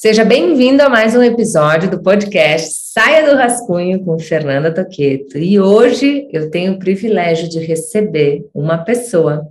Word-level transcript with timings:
Seja 0.00 0.24
bem-vindo 0.24 0.80
a 0.80 0.88
mais 0.88 1.16
um 1.16 1.22
episódio 1.24 1.90
do 1.90 2.00
podcast 2.00 2.70
Saia 2.72 3.28
do 3.28 3.36
Rascunho 3.36 3.98
com 4.04 4.16
Fernanda 4.16 4.72
Toqueto. 4.72 5.36
E 5.36 5.58
hoje 5.58 6.28
eu 6.32 6.52
tenho 6.52 6.74
o 6.74 6.78
privilégio 6.78 7.48
de 7.48 7.58
receber 7.58 8.46
uma 8.54 8.78
pessoa 8.78 9.48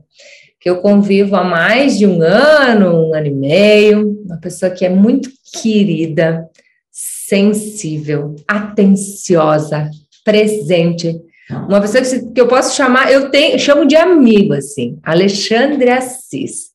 que 0.57 0.69
eu 0.69 0.77
convivo 0.77 1.35
há 1.35 1.43
mais 1.43 1.97
de 1.97 2.07
um 2.07 2.21
ano, 2.21 3.09
um 3.09 3.13
ano 3.13 3.27
e 3.27 3.33
meio, 3.33 4.23
uma 4.25 4.37
pessoa 4.37 4.71
que 4.71 4.85
é 4.85 4.89
muito 4.89 5.29
querida, 5.61 6.47
sensível, 6.89 8.33
atenciosa, 8.47 9.91
presente, 10.23 11.19
uma 11.49 11.81
pessoa 11.81 12.01
que, 12.33 12.39
eu 12.39 12.47
posso 12.47 12.73
chamar, 12.73 13.11
eu 13.11 13.29
tenho, 13.29 13.59
chamo 13.59 13.85
de 13.85 13.97
amigo, 13.97 14.53
assim, 14.53 14.97
Alexandre 15.03 15.89
Assis. 15.89 16.71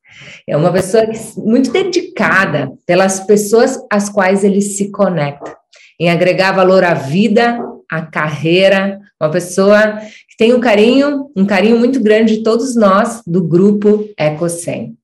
É 0.49 0.57
uma 0.57 0.73
pessoa 0.73 1.05
muito 1.37 1.71
dedicada 1.71 2.73
pelas 2.87 3.21
pessoas 3.21 3.79
às 3.91 4.09
quais 4.09 4.45
ele 4.45 4.61
se 4.61 4.91
conecta, 4.91 5.57
em 5.99 6.11
agregar 6.11 6.53
valor 6.53 6.85
à 6.85 6.95
vida, 6.95 7.59
à 7.91 8.03
carreira, 8.03 8.99
uma 9.21 9.31
pessoa 9.31 9.99
que 10.29 10.37
tem 10.37 10.53
um 10.53 10.61
carinho, 10.61 11.31
um 11.37 11.47
carinho 11.47 11.79
muito 11.79 12.01
grande 12.01 12.39
de 12.39 12.43
todos 12.43 12.75
nós 12.75 13.23
do 13.27 13.43
grupo 13.43 14.09
Ecocem. 14.19 14.95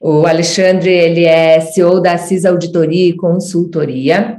O 0.00 0.26
Alexandre, 0.26 0.90
ele 0.90 1.24
é 1.24 1.58
CEO 1.60 2.00
da 2.00 2.12
Assis 2.12 2.44
Auditoria 2.44 3.08
e 3.08 3.16
Consultoria. 3.16 4.38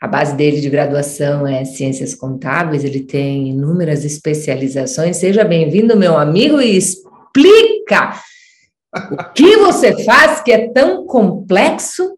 A 0.00 0.06
base 0.06 0.34
dele 0.34 0.60
de 0.60 0.68
graduação 0.68 1.46
é 1.46 1.64
Ciências 1.64 2.14
Contábeis, 2.14 2.84
ele 2.84 3.00
tem 3.00 3.48
inúmeras 3.48 4.04
especializações. 4.04 5.16
Seja 5.16 5.44
bem-vindo, 5.44 5.96
meu 5.96 6.18
amigo, 6.18 6.60
e 6.60 6.76
explica 6.76 8.14
o 8.94 9.32
que 9.32 9.56
você 9.56 10.04
faz 10.04 10.40
que 10.40 10.52
é 10.52 10.68
tão 10.68 11.06
complexo, 11.06 12.14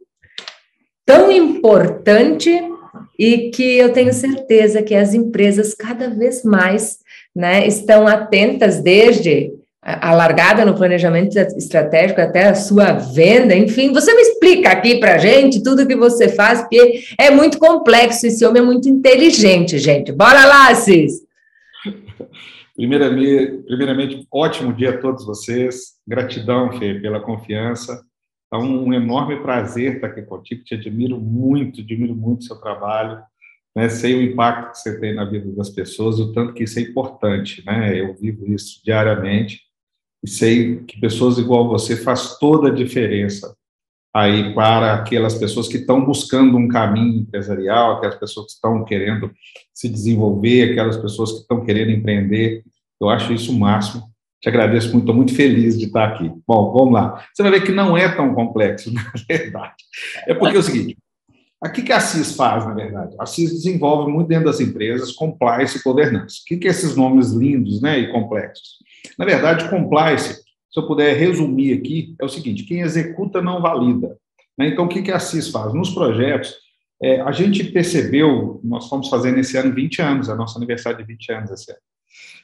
tão 1.04 1.30
importante 1.30 2.50
e 3.18 3.50
que 3.50 3.78
eu 3.78 3.92
tenho 3.92 4.12
certeza 4.12 4.82
que 4.82 4.94
as 4.94 5.14
empresas 5.14 5.74
cada 5.74 6.08
vez 6.08 6.42
mais 6.42 6.98
né, 7.34 7.66
estão 7.66 8.06
atentas 8.06 8.82
desde 8.82 9.52
a 9.82 10.14
largada 10.14 10.64
no 10.64 10.76
planejamento 10.76 11.36
estratégico 11.36 12.20
até 12.20 12.44
a 12.44 12.54
sua 12.54 12.92
venda, 12.92 13.52
enfim, 13.52 13.92
você 13.92 14.14
me 14.14 14.22
explica 14.22 14.70
aqui 14.70 15.00
para 15.00 15.18
gente 15.18 15.60
tudo 15.60 15.86
que 15.86 15.96
você 15.96 16.28
faz, 16.28 16.60
porque 16.60 17.02
é 17.18 17.30
muito 17.30 17.58
complexo, 17.58 18.28
esse 18.28 18.44
homem 18.44 18.62
é 18.62 18.64
muito 18.64 18.88
inteligente, 18.88 19.78
gente. 19.78 20.12
Bora 20.12 20.46
lá, 20.46 20.72
Cis! 20.76 21.22
Primeiramente, 22.82 23.62
primeiramente, 23.62 24.26
ótimo 24.28 24.72
dia 24.72 24.90
a 24.90 24.98
todos 24.98 25.24
vocês. 25.24 26.00
Gratidão, 26.04 26.72
Fê, 26.80 26.98
pela 26.98 27.20
confiança. 27.20 28.04
É 28.52 28.56
um 28.56 28.92
enorme 28.92 29.40
prazer 29.40 29.94
estar 29.94 30.08
aqui 30.08 30.22
contigo. 30.22 30.64
Te 30.64 30.74
admiro 30.74 31.20
muito, 31.20 31.80
admiro 31.80 32.12
muito 32.12 32.40
o 32.40 32.44
seu 32.44 32.56
trabalho. 32.56 33.22
Né? 33.76 33.88
Sei 33.88 34.16
o 34.16 34.22
impacto 34.22 34.72
que 34.72 34.78
você 34.78 34.98
tem 34.98 35.14
na 35.14 35.24
vida 35.24 35.52
das 35.52 35.70
pessoas, 35.70 36.18
o 36.18 36.32
tanto 36.32 36.54
que 36.54 36.64
isso 36.64 36.76
é 36.80 36.82
importante. 36.82 37.64
Né? 37.64 38.00
Eu 38.00 38.16
vivo 38.16 38.52
isso 38.52 38.80
diariamente 38.84 39.60
e 40.20 40.28
sei 40.28 40.82
que 40.82 40.98
pessoas 40.98 41.38
igual 41.38 41.68
você 41.68 41.96
faz 41.96 42.36
toda 42.36 42.66
a 42.66 42.74
diferença 42.74 43.56
aí 44.12 44.52
para 44.54 44.94
aquelas 44.94 45.34
pessoas 45.34 45.68
que 45.68 45.76
estão 45.76 46.04
buscando 46.04 46.56
um 46.56 46.66
caminho 46.66 47.20
empresarial, 47.20 47.92
aquelas 47.92 48.18
pessoas 48.18 48.46
que 48.46 48.52
estão 48.54 48.84
querendo 48.84 49.30
se 49.72 49.88
desenvolver, 49.88 50.72
aquelas 50.72 50.96
pessoas 50.96 51.30
que 51.30 51.38
estão 51.38 51.64
querendo 51.64 51.92
empreender. 51.92 52.64
Eu 53.02 53.10
acho 53.10 53.32
isso 53.32 53.52
o 53.52 53.58
máximo. 53.58 54.04
Te 54.40 54.48
agradeço 54.48 54.88
muito, 54.88 55.02
estou 55.02 55.14
muito 55.14 55.34
feliz 55.34 55.78
de 55.78 55.86
estar 55.86 56.08
aqui. 56.08 56.30
Bom, 56.46 56.72
vamos 56.72 56.94
lá. 56.94 57.24
Você 57.32 57.42
vai 57.42 57.52
ver 57.52 57.64
que 57.64 57.72
não 57.72 57.96
é 57.96 58.08
tão 58.08 58.34
complexo, 58.34 58.92
na 58.94 59.04
verdade. 59.28 59.74
É 60.26 60.34
porque 60.34 60.56
é 60.56 60.60
o 60.60 60.62
seguinte, 60.62 60.96
o 61.64 61.70
que 61.70 61.92
a 61.92 62.00
CIS 62.00 62.34
faz, 62.34 62.66
na 62.66 62.74
verdade? 62.74 63.14
A 63.20 63.26
CIS 63.26 63.52
desenvolve 63.52 64.10
muito 64.10 64.26
dentro 64.26 64.46
das 64.46 64.60
empresas 64.60 65.12
compliance 65.12 65.78
e 65.78 65.82
governança. 65.82 66.36
O 66.42 66.58
que, 66.58 66.66
é 66.66 66.70
esses 66.70 66.96
nomes 66.96 67.30
lindos 67.30 67.80
né, 67.80 67.98
e 68.00 68.10
complexos? 68.10 68.78
Na 69.16 69.24
verdade, 69.24 69.68
compliance 69.70 70.42
se 70.72 70.80
eu 70.80 70.86
puder 70.86 71.14
resumir 71.16 71.78
aqui, 71.78 72.16
é 72.18 72.24
o 72.24 72.28
seguinte: 72.28 72.64
quem 72.64 72.80
executa 72.80 73.42
não 73.42 73.60
valida. 73.60 74.16
Né? 74.58 74.68
Então, 74.68 74.86
o 74.86 74.88
que 74.88 75.12
a 75.12 75.20
CIS 75.20 75.48
faz? 75.48 75.74
Nos 75.74 75.90
projetos, 75.90 76.54
é, 77.02 77.20
a 77.20 77.30
gente 77.30 77.62
percebeu, 77.64 78.60
nós 78.64 78.84
estamos 78.84 79.08
fazendo 79.08 79.38
esse 79.38 79.56
ano 79.56 79.74
20 79.74 80.00
anos, 80.00 80.28
é 80.28 80.34
nosso 80.34 80.56
aniversário 80.56 80.98
de 80.98 81.04
20 81.04 81.32
anos 81.32 81.50
esse 81.50 81.70
ano. 81.70 81.80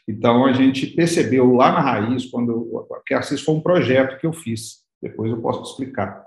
Então, 0.07 0.47
a 0.47 0.53
gente 0.53 0.87
percebeu 0.87 1.53
lá 1.55 1.73
na 1.73 1.81
raiz, 1.81 2.27
quando 2.27 2.87
que 3.07 3.15
a 3.15 3.23
CIS 3.23 3.43
foi 3.43 3.55
um 3.55 3.61
projeto 3.61 4.19
que 4.19 4.27
eu 4.27 4.33
fiz, 4.33 4.85
depois 5.03 5.31
eu 5.31 5.41
posso 5.41 5.71
explicar. 5.71 6.25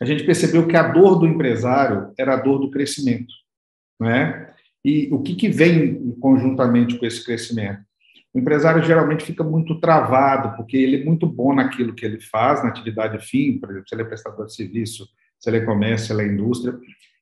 A 0.00 0.04
gente 0.04 0.24
percebeu 0.24 0.66
que 0.66 0.76
a 0.76 0.88
dor 0.88 1.18
do 1.18 1.26
empresário 1.26 2.12
era 2.18 2.34
a 2.34 2.36
dor 2.36 2.58
do 2.58 2.70
crescimento. 2.70 3.32
Né? 4.00 4.52
E 4.84 5.08
o 5.12 5.22
que, 5.22 5.34
que 5.34 5.48
vem 5.48 6.12
conjuntamente 6.20 6.98
com 6.98 7.06
esse 7.06 7.24
crescimento? 7.24 7.82
O 8.34 8.38
empresário 8.38 8.82
geralmente 8.82 9.24
fica 9.24 9.44
muito 9.44 9.78
travado, 9.80 10.56
porque 10.56 10.76
ele 10.76 11.02
é 11.02 11.04
muito 11.04 11.26
bom 11.26 11.54
naquilo 11.54 11.94
que 11.94 12.04
ele 12.04 12.20
faz, 12.20 12.62
na 12.62 12.68
atividade 12.68 13.24
fim, 13.24 13.58
por 13.58 13.70
exemplo, 13.70 13.88
se 13.88 13.94
ele 13.94 14.02
é 14.02 14.06
prestador 14.06 14.46
de 14.46 14.54
serviço, 14.54 15.08
se 15.38 15.48
ele 15.48 15.58
é 15.58 15.64
comércio, 15.64 16.08
se 16.08 16.12
ele 16.12 16.22
é 16.22 16.32
indústria. 16.32 16.76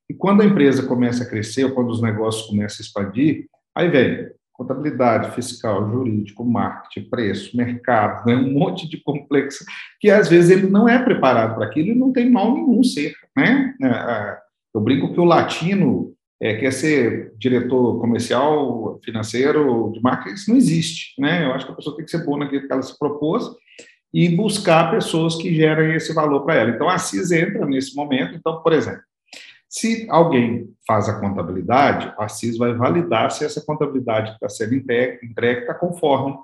E 0.08 0.14
quando 0.14 0.40
a 0.40 0.44
empresa 0.44 0.86
começa 0.86 1.24
a 1.24 1.28
crescer, 1.28 1.64
ou 1.64 1.72
quando 1.72 1.90
os 1.90 2.00
negócios 2.00 2.46
começam 2.46 2.78
a 2.80 2.84
expandir, 2.86 3.46
aí 3.74 3.88
vem 3.90 4.30
contabilidade, 4.52 5.34
fiscal, 5.34 5.90
jurídico, 5.90 6.44
marketing, 6.44 7.08
preço, 7.08 7.56
mercado, 7.56 8.26
né? 8.26 8.36
um 8.36 8.52
monte 8.52 8.88
de 8.88 9.02
complexo, 9.02 9.64
que 10.00 10.10
às 10.10 10.28
vezes 10.28 10.50
ele 10.50 10.68
não 10.68 10.88
é 10.88 11.02
preparado 11.02 11.54
para 11.54 11.66
aquilo 11.66 11.88
e 11.88 11.94
não 11.94 12.12
tem 12.12 12.30
mal 12.30 12.54
nenhum 12.54 12.82
ser. 12.82 13.14
Né? 13.36 13.74
É, 13.82 13.86
é, 13.86 14.38
eu 14.74 14.80
brinco 14.80 15.12
que 15.12 15.20
o 15.20 15.24
latino 15.24 16.14
é, 16.40 16.56
quer 16.56 16.72
ser 16.72 17.32
diretor 17.38 18.00
comercial, 18.00 18.98
financeiro, 19.04 19.92
de 19.94 20.00
marketing, 20.02 20.34
isso 20.34 20.50
não 20.50 20.56
existe, 20.56 21.20
né? 21.20 21.44
Eu 21.44 21.52
acho 21.52 21.66
que 21.66 21.72
a 21.72 21.76
pessoa 21.76 21.94
tem 21.94 22.04
que 22.04 22.10
ser 22.10 22.24
boa 22.24 22.38
naquilo 22.38 22.66
que 22.66 22.72
ela 22.72 22.82
se 22.82 22.98
propôs 22.98 23.48
e 24.12 24.28
buscar 24.28 24.90
pessoas 24.90 25.36
que 25.36 25.54
gerem 25.54 25.94
esse 25.94 26.12
valor 26.12 26.44
para 26.44 26.56
ela. 26.56 26.70
Então, 26.70 26.88
a 26.88 26.98
CIS 26.98 27.30
entra 27.30 27.64
nesse 27.64 27.94
momento. 27.94 28.34
Então, 28.34 28.60
por 28.60 28.72
exemplo, 28.72 29.02
se 29.72 30.06
alguém 30.10 30.68
faz 30.86 31.08
a 31.08 31.18
contabilidade, 31.18 32.12
a 32.18 32.28
CIS 32.28 32.58
vai 32.58 32.74
validar 32.74 33.30
se 33.30 33.42
essa 33.42 33.64
contabilidade 33.64 34.28
que 34.28 34.34
está 34.34 34.48
sendo 34.50 34.74
entregue 34.74 35.60
está 35.60 35.72
conforme 35.72 36.36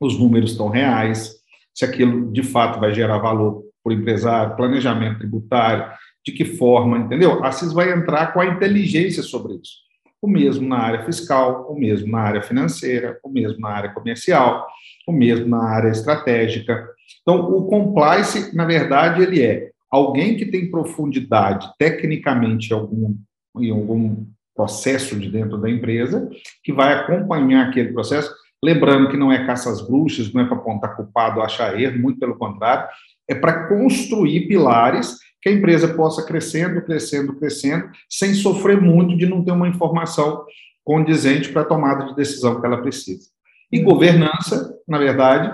os 0.00 0.18
números 0.18 0.52
estão 0.52 0.70
reais, 0.70 1.34
se 1.74 1.84
aquilo 1.84 2.32
de 2.32 2.42
fato 2.42 2.80
vai 2.80 2.94
gerar 2.94 3.18
valor 3.18 3.62
para 3.84 3.92
o 3.92 3.94
empresário, 3.94 4.56
planejamento 4.56 5.18
tributário, 5.18 5.92
de 6.24 6.32
que 6.32 6.46
forma, 6.46 6.96
entendeu? 6.96 7.44
A 7.44 7.52
CIS 7.52 7.74
vai 7.74 7.92
entrar 7.92 8.32
com 8.32 8.40
a 8.40 8.46
inteligência 8.46 9.22
sobre 9.22 9.56
isso. 9.56 9.84
O 10.22 10.26
mesmo 10.26 10.66
na 10.66 10.78
área 10.78 11.04
fiscal, 11.04 11.70
o 11.70 11.78
mesmo 11.78 12.10
na 12.10 12.20
área 12.20 12.42
financeira, 12.42 13.20
o 13.22 13.28
mesmo 13.28 13.60
na 13.60 13.68
área 13.68 13.92
comercial, 13.92 14.66
o 15.06 15.12
mesmo 15.12 15.46
na 15.46 15.62
área 15.62 15.90
estratégica. 15.90 16.88
Então, 17.20 17.38
o 17.38 17.66
compliance, 17.66 18.56
na 18.56 18.64
verdade, 18.64 19.22
ele 19.22 19.42
é 19.42 19.75
alguém 19.90 20.36
que 20.36 20.46
tem 20.46 20.70
profundidade 20.70 21.68
tecnicamente 21.78 22.70
em 22.70 22.74
algum, 22.74 23.16
em 23.58 23.70
algum 23.70 24.26
processo 24.54 25.18
de 25.18 25.30
dentro 25.30 25.58
da 25.58 25.70
empresa, 25.70 26.28
que 26.64 26.72
vai 26.72 26.94
acompanhar 26.94 27.68
aquele 27.68 27.92
processo, 27.92 28.34
lembrando 28.64 29.10
que 29.10 29.16
não 29.16 29.30
é 29.30 29.46
caça 29.46 29.70
às 29.70 29.86
bruxas, 29.86 30.32
não 30.32 30.40
é 30.40 30.46
para 30.46 30.56
apontar 30.56 30.96
culpado, 30.96 31.42
achar 31.42 31.78
erro, 31.78 32.00
muito 32.00 32.18
pelo 32.18 32.36
contrário, 32.36 32.88
é 33.28 33.34
para 33.34 33.68
construir 33.68 34.48
pilares 34.48 35.18
que 35.42 35.50
a 35.50 35.52
empresa 35.52 35.94
possa 35.94 36.24
crescendo, 36.24 36.82
crescendo, 36.82 37.36
crescendo, 37.36 37.90
sem 38.08 38.34
sofrer 38.34 38.80
muito 38.80 39.16
de 39.16 39.26
não 39.26 39.44
ter 39.44 39.52
uma 39.52 39.68
informação 39.68 40.44
condizente 40.82 41.50
para 41.50 41.62
a 41.62 41.66
tomada 41.66 42.06
de 42.06 42.16
decisão 42.16 42.60
que 42.60 42.66
ela 42.66 42.80
precisa. 42.80 43.28
E 43.70 43.80
governança, 43.80 44.74
na 44.88 44.98
verdade, 44.98 45.52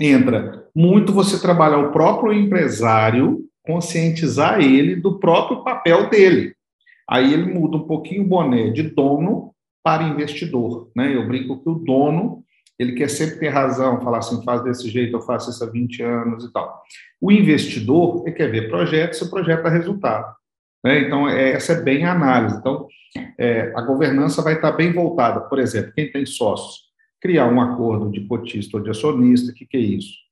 entra 0.00 0.65
muito 0.76 1.10
você 1.10 1.40
trabalhar 1.40 1.78
o 1.78 1.90
próprio 1.90 2.34
empresário, 2.34 3.40
conscientizar 3.64 4.60
ele 4.60 4.94
do 4.94 5.18
próprio 5.18 5.64
papel 5.64 6.10
dele. 6.10 6.54
Aí 7.08 7.32
ele 7.32 7.50
muda 7.50 7.78
um 7.78 7.86
pouquinho 7.86 8.24
o 8.24 8.28
boné 8.28 8.68
de 8.68 8.82
dono 8.82 9.54
para 9.82 10.02
investidor. 10.02 10.90
Né? 10.94 11.16
Eu 11.16 11.26
brinco 11.26 11.62
que 11.62 11.70
o 11.70 11.76
dono 11.76 12.44
ele 12.78 12.92
quer 12.92 13.08
sempre 13.08 13.38
ter 13.38 13.48
razão, 13.48 14.02
falar 14.02 14.18
assim, 14.18 14.44
faz 14.44 14.62
desse 14.62 14.90
jeito, 14.90 15.16
eu 15.16 15.22
faço 15.22 15.48
isso 15.48 15.64
há 15.64 15.66
20 15.66 16.02
anos 16.02 16.44
e 16.44 16.52
tal. 16.52 16.82
O 17.18 17.32
investidor, 17.32 18.24
ele 18.26 18.36
quer 18.36 18.50
ver 18.50 18.68
projeto, 18.68 19.14
se 19.14 19.24
o 19.24 19.30
projeto 19.30 19.62
dá 19.62 19.70
resultado. 19.70 20.30
Né? 20.84 21.00
Então, 21.00 21.26
é, 21.26 21.52
essa 21.52 21.72
é 21.72 21.80
bem 21.80 22.04
a 22.04 22.12
análise. 22.12 22.54
Então, 22.58 22.86
é, 23.38 23.72
a 23.74 23.80
governança 23.80 24.42
vai 24.42 24.56
estar 24.56 24.72
bem 24.72 24.92
voltada. 24.92 25.40
Por 25.40 25.58
exemplo, 25.58 25.92
quem 25.94 26.12
tem 26.12 26.26
sócios, 26.26 26.82
criar 27.18 27.46
um 27.46 27.62
acordo 27.62 28.10
de 28.10 28.26
cotista 28.26 28.76
ou 28.76 28.82
de 28.82 28.90
acionista, 28.90 29.52
o 29.52 29.54
que, 29.54 29.64
que 29.64 29.78
é 29.78 29.80
isso? 29.80 30.25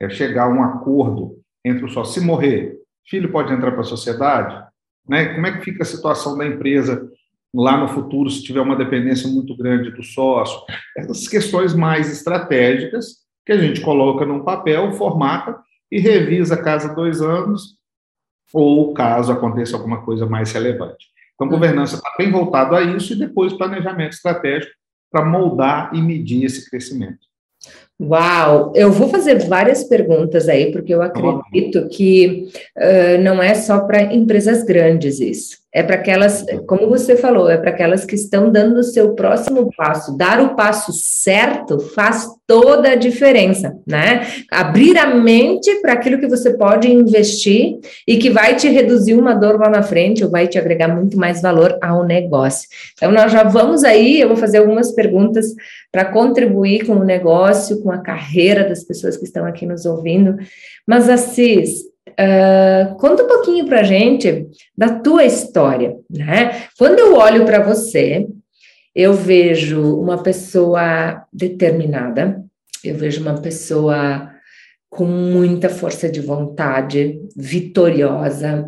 É 0.00 0.08
chegar 0.08 0.44
a 0.44 0.48
um 0.48 0.62
acordo 0.62 1.38
entre 1.64 1.84
os 1.84 1.92
sócios. 1.92 2.14
Se 2.14 2.20
morrer, 2.20 2.78
filho 3.06 3.30
pode 3.30 3.52
entrar 3.52 3.72
para 3.72 3.80
a 3.80 3.84
sociedade? 3.84 4.64
Né? 5.08 5.34
Como 5.34 5.46
é 5.46 5.56
que 5.56 5.64
fica 5.64 5.82
a 5.82 5.86
situação 5.86 6.36
da 6.36 6.46
empresa 6.46 7.10
lá 7.54 7.78
no 7.78 7.88
futuro, 7.88 8.28
se 8.28 8.42
tiver 8.42 8.60
uma 8.60 8.76
dependência 8.76 9.28
muito 9.28 9.56
grande 9.56 9.90
do 9.90 10.02
sócio, 10.02 10.60
essas 10.96 11.26
questões 11.26 11.74
mais 11.74 12.10
estratégicas 12.10 13.24
que 13.46 13.52
a 13.52 13.56
gente 13.56 13.80
coloca 13.80 14.26
num 14.26 14.44
papel, 14.44 14.92
formata 14.92 15.58
e 15.90 15.98
revisa 15.98 16.54
a 16.54 16.62
cada 16.62 16.92
dois 16.92 17.22
anos 17.22 17.76
ou 18.52 18.92
caso 18.92 19.32
aconteça 19.32 19.76
alguma 19.76 20.04
coisa 20.04 20.26
mais 20.26 20.52
relevante. 20.52 21.06
Então, 21.34 21.48
governança 21.48 21.96
está 21.96 22.12
bem 22.18 22.30
voltado 22.30 22.74
a 22.74 22.82
isso 22.82 23.12
e 23.12 23.18
depois 23.18 23.52
planejamento 23.52 24.12
estratégico 24.12 24.72
para 25.10 25.24
moldar 25.24 25.94
e 25.94 26.00
medir 26.00 26.44
esse 26.44 26.68
crescimento. 26.68 27.26
Uau! 27.98 28.72
Eu 28.74 28.92
vou 28.92 29.08
fazer 29.08 29.46
várias 29.46 29.82
perguntas 29.84 30.50
aí, 30.50 30.70
porque 30.70 30.94
eu 30.94 31.00
acredito 31.00 31.88
que 31.88 32.48
uh, 32.76 33.22
não 33.22 33.42
é 33.42 33.54
só 33.54 33.80
para 33.80 34.14
empresas 34.14 34.62
grandes 34.62 35.18
isso. 35.18 35.64
É 35.76 35.82
para 35.82 35.96
aquelas, 35.96 36.42
como 36.66 36.88
você 36.88 37.16
falou, 37.16 37.50
é 37.50 37.58
para 37.58 37.68
aquelas 37.68 38.02
que 38.06 38.14
estão 38.14 38.50
dando 38.50 38.78
o 38.78 38.82
seu 38.82 39.14
próximo 39.14 39.70
passo. 39.76 40.16
Dar 40.16 40.40
o 40.40 40.54
passo 40.54 40.90
certo 40.90 41.78
faz 41.78 42.26
toda 42.46 42.92
a 42.92 42.94
diferença, 42.94 43.76
né? 43.86 44.26
Abrir 44.50 44.96
a 44.96 45.14
mente 45.14 45.74
para 45.82 45.92
aquilo 45.92 46.18
que 46.18 46.28
você 46.28 46.56
pode 46.56 46.90
investir 46.90 47.78
e 48.08 48.16
que 48.16 48.30
vai 48.30 48.56
te 48.56 48.68
reduzir 48.68 49.16
uma 49.16 49.34
dor 49.34 49.60
lá 49.60 49.68
na 49.68 49.82
frente 49.82 50.24
ou 50.24 50.30
vai 50.30 50.48
te 50.48 50.58
agregar 50.58 50.88
muito 50.88 51.18
mais 51.18 51.42
valor 51.42 51.76
ao 51.82 52.06
negócio. 52.06 52.70
Então, 52.94 53.12
nós 53.12 53.30
já 53.30 53.42
vamos 53.42 53.84
aí, 53.84 54.18
eu 54.18 54.28
vou 54.28 54.36
fazer 54.38 54.58
algumas 54.58 54.92
perguntas 54.92 55.46
para 55.92 56.06
contribuir 56.06 56.86
com 56.86 56.94
o 56.94 57.04
negócio, 57.04 57.82
com 57.86 57.92
a 57.92 57.98
carreira 57.98 58.68
das 58.68 58.82
pessoas 58.82 59.16
que 59.16 59.24
estão 59.24 59.46
aqui 59.46 59.64
nos 59.64 59.86
ouvindo. 59.86 60.36
Mas, 60.84 61.08
Assis, 61.08 61.84
Uh, 62.18 62.94
conta 62.96 63.24
um 63.24 63.28
pouquinho 63.28 63.66
para 63.66 63.80
a 63.80 63.82
gente 63.82 64.46
da 64.78 65.00
tua 65.00 65.24
história, 65.24 65.96
né? 66.08 66.62
Quando 66.78 66.98
eu 66.98 67.14
olho 67.16 67.44
para 67.44 67.62
você, 67.62 68.26
eu 68.94 69.12
vejo 69.12 70.00
uma 70.00 70.22
pessoa 70.22 71.26
determinada, 71.30 72.42
eu 72.82 72.94
vejo 72.94 73.20
uma 73.20 73.42
pessoa 73.42 74.30
com 74.88 75.04
muita 75.04 75.68
força 75.68 76.08
de 76.08 76.20
vontade, 76.20 77.20
vitoriosa. 77.36 78.66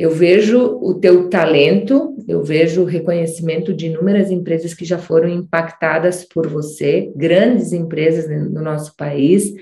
Eu 0.00 0.10
vejo 0.10 0.78
o 0.80 0.94
teu 0.94 1.28
talento, 1.28 2.16
eu 2.26 2.42
vejo 2.42 2.82
o 2.82 2.86
reconhecimento 2.86 3.74
de 3.74 3.86
inúmeras 3.86 4.30
empresas 4.30 4.72
que 4.72 4.84
já 4.84 4.98
foram 4.98 5.28
impactadas 5.28 6.24
por 6.24 6.46
você, 6.48 7.12
grandes 7.14 7.72
empresas 7.72 8.28
no 8.28 8.62
nosso 8.62 8.96
país 8.96 9.52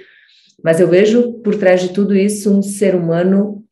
mas 0.62 0.80
eu 0.80 0.88
vejo 0.88 1.34
por 1.34 1.54
trás 1.54 1.80
de 1.80 1.90
tudo 1.90 2.16
isso 2.16 2.52
um 2.52 2.62
ser 2.62 2.94
humano 2.94 3.64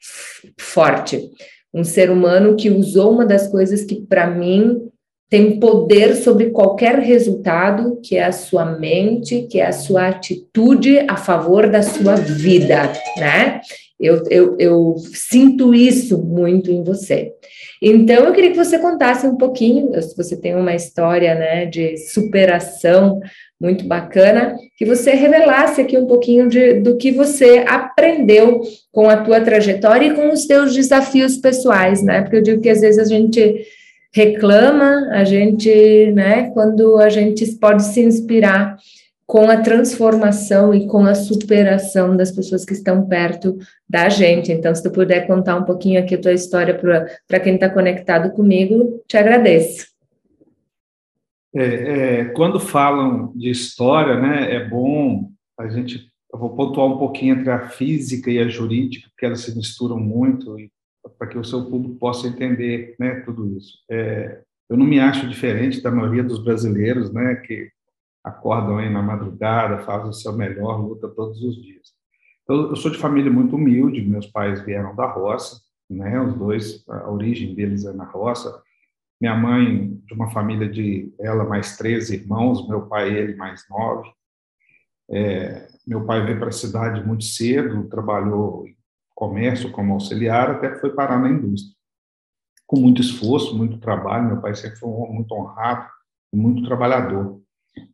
forte, 0.58 1.30
um 1.74 1.82
ser 1.82 2.10
humano 2.10 2.56
que 2.56 2.70
usou 2.70 3.12
uma 3.12 3.26
das 3.26 3.48
coisas 3.48 3.84
que 3.84 4.00
para 4.02 4.30
mim 4.30 4.88
tem 5.28 5.58
poder 5.58 6.14
sobre 6.14 6.50
qualquer 6.50 7.00
resultado, 7.00 8.00
que 8.00 8.16
é 8.16 8.24
a 8.24 8.30
sua 8.30 8.64
mente, 8.64 9.48
que 9.50 9.58
é 9.58 9.66
a 9.66 9.72
sua 9.72 10.06
atitude 10.06 11.00
a 11.08 11.16
favor 11.16 11.68
da 11.68 11.82
sua 11.82 12.14
vida, 12.14 12.92
né? 13.18 13.60
Eu, 13.98 14.22
eu, 14.30 14.56
eu 14.58 14.94
sinto 15.14 15.74
isso 15.74 16.18
muito 16.18 16.70
em 16.70 16.84
você. 16.84 17.32
Então, 17.80 18.24
eu 18.24 18.32
queria 18.32 18.50
que 18.50 18.56
você 18.56 18.78
contasse 18.78 19.26
um 19.26 19.36
pouquinho, 19.36 19.90
se 20.02 20.16
você 20.16 20.36
tem 20.36 20.54
uma 20.54 20.74
história 20.74 21.34
né, 21.34 21.66
de 21.66 21.96
superação 21.96 23.20
muito 23.60 23.86
bacana, 23.86 24.54
que 24.76 24.84
você 24.84 25.12
revelasse 25.12 25.80
aqui 25.80 25.96
um 25.96 26.06
pouquinho 26.06 26.48
de, 26.48 26.74
do 26.80 26.96
que 26.96 27.10
você 27.10 27.64
aprendeu 27.66 28.60
com 28.92 29.08
a 29.08 29.16
tua 29.16 29.40
trajetória 29.40 30.08
e 30.08 30.14
com 30.14 30.30
os 30.30 30.46
teus 30.46 30.74
desafios 30.74 31.38
pessoais, 31.38 32.02
né? 32.02 32.20
Porque 32.20 32.36
eu 32.36 32.42
digo 32.42 32.60
que 32.60 32.68
às 32.68 32.82
vezes 32.82 32.98
a 32.98 33.04
gente 33.04 33.66
reclama, 34.14 35.08
a 35.12 35.24
gente, 35.24 36.12
né, 36.12 36.50
quando 36.52 36.98
a 36.98 37.08
gente 37.08 37.46
pode 37.56 37.82
se 37.84 38.00
inspirar 38.00 38.76
com 39.26 39.50
a 39.50 39.60
transformação 39.60 40.72
e 40.72 40.86
com 40.86 41.04
a 41.04 41.14
superação 41.14 42.16
das 42.16 42.30
pessoas 42.30 42.64
que 42.64 42.72
estão 42.72 43.06
perto 43.08 43.58
da 43.88 44.08
gente. 44.08 44.52
Então, 44.52 44.72
se 44.72 44.82
tu 44.82 44.90
puder 44.90 45.26
contar 45.26 45.56
um 45.56 45.64
pouquinho 45.64 46.00
aqui 46.00 46.14
a 46.14 46.20
tua 46.20 46.32
história 46.32 46.78
para 47.26 47.40
quem 47.40 47.56
está 47.56 47.68
conectado 47.68 48.32
comigo, 48.32 49.02
te 49.08 49.16
agradeço. 49.16 49.88
É, 51.54 51.64
é, 51.64 52.24
quando 52.26 52.60
falam 52.60 53.32
de 53.34 53.50
história, 53.50 54.20
né, 54.20 54.54
é 54.54 54.68
bom 54.68 55.30
a 55.58 55.68
gente. 55.68 56.08
Eu 56.32 56.38
vou 56.38 56.54
pontuar 56.54 56.86
um 56.86 56.98
pouquinho 56.98 57.34
entre 57.34 57.50
a 57.50 57.68
física 57.68 58.30
e 58.30 58.38
a 58.38 58.46
jurídica, 58.46 59.08
porque 59.10 59.24
elas 59.24 59.40
se 59.40 59.56
misturam 59.56 59.98
muito, 59.98 60.56
para 61.18 61.28
que 61.28 61.38
o 61.38 61.44
seu 61.44 61.64
público 61.64 61.96
possa 61.96 62.28
entender 62.28 62.94
né, 62.98 63.22
tudo 63.24 63.56
isso. 63.56 63.78
É, 63.90 64.40
eu 64.68 64.76
não 64.76 64.84
me 64.84 65.00
acho 65.00 65.28
diferente 65.28 65.80
da 65.80 65.90
maioria 65.90 66.22
dos 66.22 66.42
brasileiros, 66.42 67.12
né, 67.12 67.36
que 67.36 67.70
acordam 68.26 68.78
aí 68.78 68.90
na 68.90 69.00
madrugada, 69.00 69.84
fazem 69.84 70.10
o 70.10 70.12
seu 70.12 70.32
melhor, 70.32 70.80
luta 70.80 71.08
todos 71.08 71.40
os 71.40 71.62
dias. 71.62 71.92
Eu, 72.48 72.70
eu 72.70 72.76
sou 72.76 72.90
de 72.90 72.98
família 72.98 73.30
muito 73.30 73.54
humilde, 73.54 74.02
meus 74.02 74.26
pais 74.26 74.60
vieram 74.64 74.96
da 74.96 75.06
roça, 75.06 75.60
né, 75.88 76.20
os 76.20 76.34
dois, 76.34 76.84
a 76.88 77.08
origem 77.08 77.54
deles 77.54 77.84
é 77.84 77.92
na 77.92 78.04
roça, 78.04 78.60
minha 79.20 79.36
mãe, 79.36 79.94
de 80.04 80.12
uma 80.12 80.30
família 80.30 80.68
de 80.68 81.14
ela 81.20 81.44
mais 81.44 81.76
13 81.76 82.16
irmãos, 82.16 82.68
meu 82.68 82.86
pai 82.86 83.16
ele 83.16 83.36
mais 83.36 83.64
nove. 83.70 84.10
É, 85.08 85.68
meu 85.86 86.04
pai 86.04 86.26
veio 86.26 86.38
para 86.38 86.48
a 86.48 86.52
cidade 86.52 87.06
muito 87.06 87.24
cedo, 87.24 87.88
trabalhou 87.88 88.66
em 88.66 88.76
comércio 89.14 89.70
como 89.70 89.94
auxiliar, 89.94 90.50
até 90.50 90.70
que 90.70 90.80
foi 90.80 90.90
parar 90.90 91.18
na 91.18 91.30
indústria. 91.30 91.74
Com 92.66 92.80
muito 92.80 93.00
esforço, 93.00 93.56
muito 93.56 93.78
trabalho, 93.78 94.26
meu 94.26 94.40
pai 94.40 94.54
sempre 94.54 94.78
foi 94.78 94.90
muito 94.90 95.32
honrado 95.32 95.88
e 96.34 96.36
muito 96.36 96.64
trabalhador. 96.64 97.40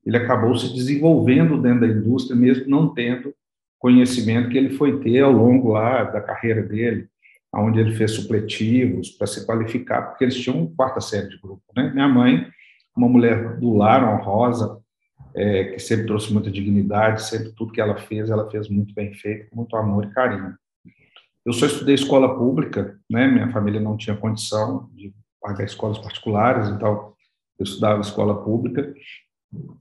Ele 0.05 0.17
acabou 0.17 0.57
se 0.57 0.73
desenvolvendo 0.75 1.61
dentro 1.61 1.81
da 1.81 1.87
indústria, 1.87 2.37
mesmo 2.37 2.69
não 2.69 2.93
tendo 2.93 3.35
conhecimento 3.79 4.49
que 4.49 4.57
ele 4.57 4.71
foi 4.71 5.01
ter 5.01 5.21
ao 5.21 5.33
longo 5.33 5.73
lá 5.73 6.05
da 6.05 6.21
carreira 6.21 6.63
dele, 6.63 7.09
onde 7.55 7.81
ele 7.81 7.93
fez 7.93 8.13
supletivos 8.13 9.11
para 9.11 9.27
se 9.27 9.45
qualificar, 9.45 10.03
porque 10.03 10.25
eles 10.25 10.41
tinham 10.41 10.73
quarta 10.75 11.01
série 11.01 11.29
de 11.29 11.39
grupo. 11.39 11.63
Né? 11.77 11.91
Minha 11.93 12.09
mãe, 12.09 12.47
uma 12.97 13.09
mulher 13.09 13.57
do 13.59 13.75
lar, 13.75 14.03
honrosa, 14.05 14.81
é, 15.35 15.65
que 15.65 15.79
sempre 15.79 16.07
trouxe 16.07 16.33
muita 16.33 16.51
dignidade, 16.51 17.25
sempre 17.25 17.53
tudo 17.53 17.73
que 17.73 17.81
ela 17.81 17.97
fez, 17.97 18.31
ela 18.31 18.49
fez 18.51 18.69
muito 18.69 18.95
bem 18.95 19.13
feito, 19.15 19.51
com 19.51 19.57
muito 19.57 19.77
amor 19.77 20.05
e 20.05 20.11
carinho. 20.11 20.55
Eu 21.45 21.53
só 21.53 21.67
estudei 21.67 21.95
escola 21.95 22.39
pública, 22.39 22.97
né? 23.11 23.27
minha 23.27 23.51
família 23.51 23.81
não 23.81 23.97
tinha 23.97 24.17
condição 24.17 24.89
de 24.93 25.13
pagar 25.41 25.65
escolas 25.65 25.99
particulares, 25.99 26.69
então 26.69 27.13
eu 27.59 27.65
estudava 27.65 28.01
escola 28.01 28.45
pública, 28.45 28.95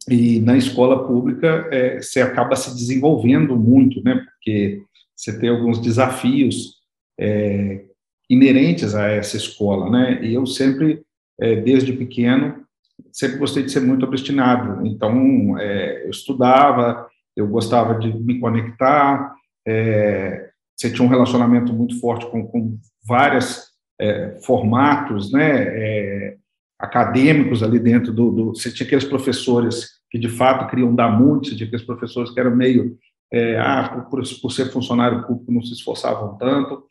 e 0.09 0.39
na 0.41 0.57
escola 0.57 1.07
pública 1.07 1.67
é, 1.71 2.01
você 2.01 2.21
acaba 2.21 2.55
se 2.55 2.73
desenvolvendo 2.75 3.55
muito, 3.55 4.03
né? 4.03 4.15
porque 4.15 4.81
você 5.15 5.39
tem 5.39 5.49
alguns 5.49 5.79
desafios 5.79 6.81
é, 7.19 7.85
inerentes 8.29 8.95
a 8.95 9.07
essa 9.07 9.37
escola, 9.37 9.89
né? 9.89 10.23
E 10.23 10.33
eu 10.33 10.45
sempre, 10.45 11.03
é, 11.39 11.57
desde 11.57 11.93
pequeno, 11.93 12.65
sempre 13.11 13.37
gostei 13.37 13.63
de 13.63 13.71
ser 13.71 13.81
muito 13.81 14.05
obstinado. 14.05 14.85
Então, 14.87 15.57
é, 15.59 16.05
eu 16.05 16.09
estudava, 16.09 17.07
eu 17.35 17.47
gostava 17.47 17.99
de 17.99 18.11
me 18.19 18.39
conectar. 18.39 19.35
É, 19.67 20.49
você 20.75 20.89
tinha 20.91 21.05
um 21.05 21.11
relacionamento 21.11 21.71
muito 21.71 21.99
forte 21.99 22.25
com, 22.31 22.47
com 22.47 22.79
vários 23.07 23.65
é, 23.99 24.39
formatos, 24.43 25.31
né? 25.31 26.37
Acadêmicos 26.81 27.63
ali 27.63 27.79
dentro 27.79 28.11
do, 28.11 28.31
do, 28.31 28.55
Você 28.55 28.71
tinha 28.71 28.85
aqueles 28.85 29.05
professores 29.05 30.01
que 30.09 30.19
de 30.19 30.29
fato 30.29 30.69
queriam 30.69 30.93
dar 30.93 31.09
muito, 31.09 31.47
você 31.47 31.55
tinha 31.55 31.67
aqueles 31.67 31.85
professores 31.85 32.31
que 32.31 32.39
eram 32.39 32.55
meio 32.55 32.97
é, 33.31 33.57
ah, 33.57 34.05
por, 34.09 34.21
por, 34.41 34.51
ser 34.51 34.65
funcionário 34.71 35.25
público 35.25 35.51
não 35.51 35.61
se 35.61 35.73
esforçavam 35.73 36.38
tanto. 36.38 36.83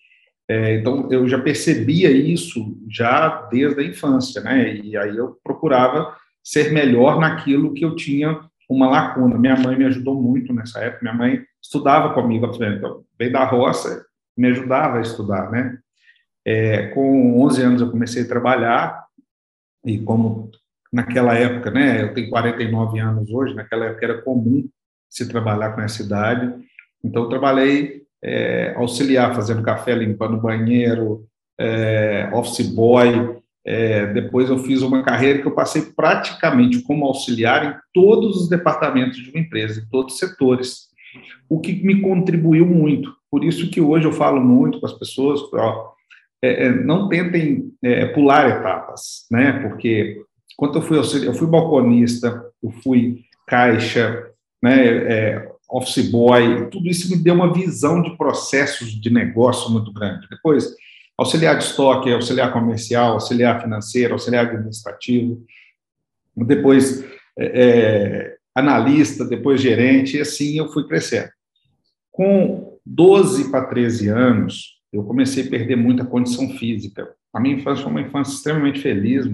É, 0.48 0.76
então, 0.76 1.06
eu 1.12 1.28
já 1.28 1.38
percebia 1.38 2.10
isso 2.10 2.76
já 2.88 3.42
desde 3.50 3.80
a 3.80 3.84
infância, 3.84 4.40
né? 4.40 4.74
E 4.76 4.96
aí 4.96 5.16
eu 5.16 5.38
procurava 5.44 6.16
ser 6.42 6.72
melhor 6.72 7.20
naquilo 7.20 7.74
que 7.74 7.84
eu 7.84 7.94
tinha 7.94 8.40
uma 8.68 8.88
lacuna. 8.88 9.38
Minha 9.38 9.56
mãe 9.56 9.76
me 9.76 9.84
ajudou 9.84 10.20
muito 10.20 10.52
nessa 10.52 10.80
época. 10.80 11.02
Minha 11.02 11.14
mãe 11.14 11.42
estudava 11.62 12.14
comigo, 12.14 12.46
então, 12.46 13.04
veio 13.18 13.32
da 13.32 13.44
roça, 13.44 14.04
me 14.36 14.48
ajudava 14.48 14.98
a 14.98 15.02
estudar, 15.02 15.50
né? 15.50 15.78
É, 16.44 16.86
com 16.88 17.40
11 17.44 17.62
anos 17.62 17.82
eu 17.82 17.90
comecei 17.90 18.22
a 18.22 18.28
trabalhar 18.28 19.04
e 19.84 19.98
como 19.98 20.50
naquela 20.92 21.34
época, 21.34 21.70
né? 21.70 22.02
Eu 22.02 22.14
tenho 22.14 22.28
49 22.30 22.98
anos 22.98 23.30
hoje. 23.30 23.54
Naquela 23.54 23.86
época 23.86 24.04
era 24.04 24.22
comum 24.22 24.68
se 25.08 25.28
trabalhar 25.28 25.72
com 25.72 25.80
essa 25.80 26.02
idade. 26.02 26.52
Então, 27.02 27.24
eu 27.24 27.28
trabalhei 27.28 28.02
é, 28.22 28.74
auxiliar 28.76 29.34
fazendo 29.34 29.62
café, 29.62 29.94
limpando 29.94 30.40
banheiro, 30.40 31.26
é, 31.58 32.28
office 32.32 32.66
boy. 32.66 33.38
É, 33.64 34.06
depois 34.12 34.48
eu 34.48 34.58
fiz 34.58 34.82
uma 34.82 35.02
carreira 35.02 35.40
que 35.40 35.46
eu 35.46 35.54
passei 35.54 35.82
praticamente 35.82 36.80
como 36.82 37.06
auxiliar 37.06 37.64
em 37.64 37.74
todos 37.92 38.36
os 38.36 38.48
departamentos 38.48 39.18
de 39.18 39.30
uma 39.30 39.40
empresa, 39.40 39.80
em 39.80 39.88
todos 39.90 40.14
os 40.14 40.18
setores, 40.18 40.88
o 41.48 41.60
que 41.60 41.72
me 41.84 42.00
contribuiu 42.00 42.66
muito. 42.66 43.14
Por 43.30 43.44
isso 43.44 43.70
que 43.70 43.80
hoje 43.80 44.06
eu 44.06 44.12
falo 44.12 44.40
muito 44.40 44.80
com 44.80 44.86
as 44.86 44.92
pessoas, 44.92 45.40
ó, 45.52 45.92
é, 46.42 46.66
é, 46.66 46.70
não 46.70 47.08
tentem 47.08 47.72
é, 47.82 48.06
pular 48.06 48.48
etapas, 48.48 49.26
né? 49.30 49.60
Porque 49.60 50.22
quando 50.56 50.76
eu 50.76 50.82
fui 50.82 50.98
eu 50.98 51.34
fui 51.34 51.46
balconista, 51.46 52.44
eu 52.62 52.70
fui 52.82 53.22
caixa, 53.46 54.30
né? 54.62 54.86
É, 54.86 55.50
office 55.70 56.10
boy, 56.10 56.68
tudo 56.68 56.88
isso 56.88 57.08
me 57.10 57.22
deu 57.22 57.34
uma 57.34 57.52
visão 57.52 58.02
de 58.02 58.16
processos 58.16 58.88
de 58.88 59.10
negócio 59.10 59.70
muito 59.70 59.92
grande. 59.92 60.26
Depois, 60.28 60.74
auxiliar 61.16 61.56
de 61.56 61.64
estoque, 61.64 62.12
auxiliar 62.12 62.52
comercial, 62.52 63.12
auxiliar 63.12 63.62
financeiro, 63.62 64.14
auxiliar 64.14 64.46
administrativo, 64.46 65.44
depois 66.36 67.04
é, 67.38 67.52
é 67.54 68.36
analista, 68.54 69.24
depois 69.24 69.60
gerente, 69.60 70.16
e 70.16 70.20
assim 70.20 70.58
eu 70.58 70.72
fui 70.72 70.86
crescendo. 70.88 71.30
Com 72.10 72.78
12 72.84 73.50
para 73.50 73.66
13 73.66 74.08
anos, 74.08 74.79
eu 74.92 75.04
comecei 75.04 75.46
a 75.46 75.50
perder 75.50 75.76
muita 75.76 76.04
condição 76.04 76.48
física. 76.50 77.14
A 77.32 77.40
minha 77.40 77.56
infância 77.56 77.82
foi 77.82 77.92
uma 77.92 78.00
infância 78.00 78.34
extremamente 78.34 78.80
feliz, 78.80 79.26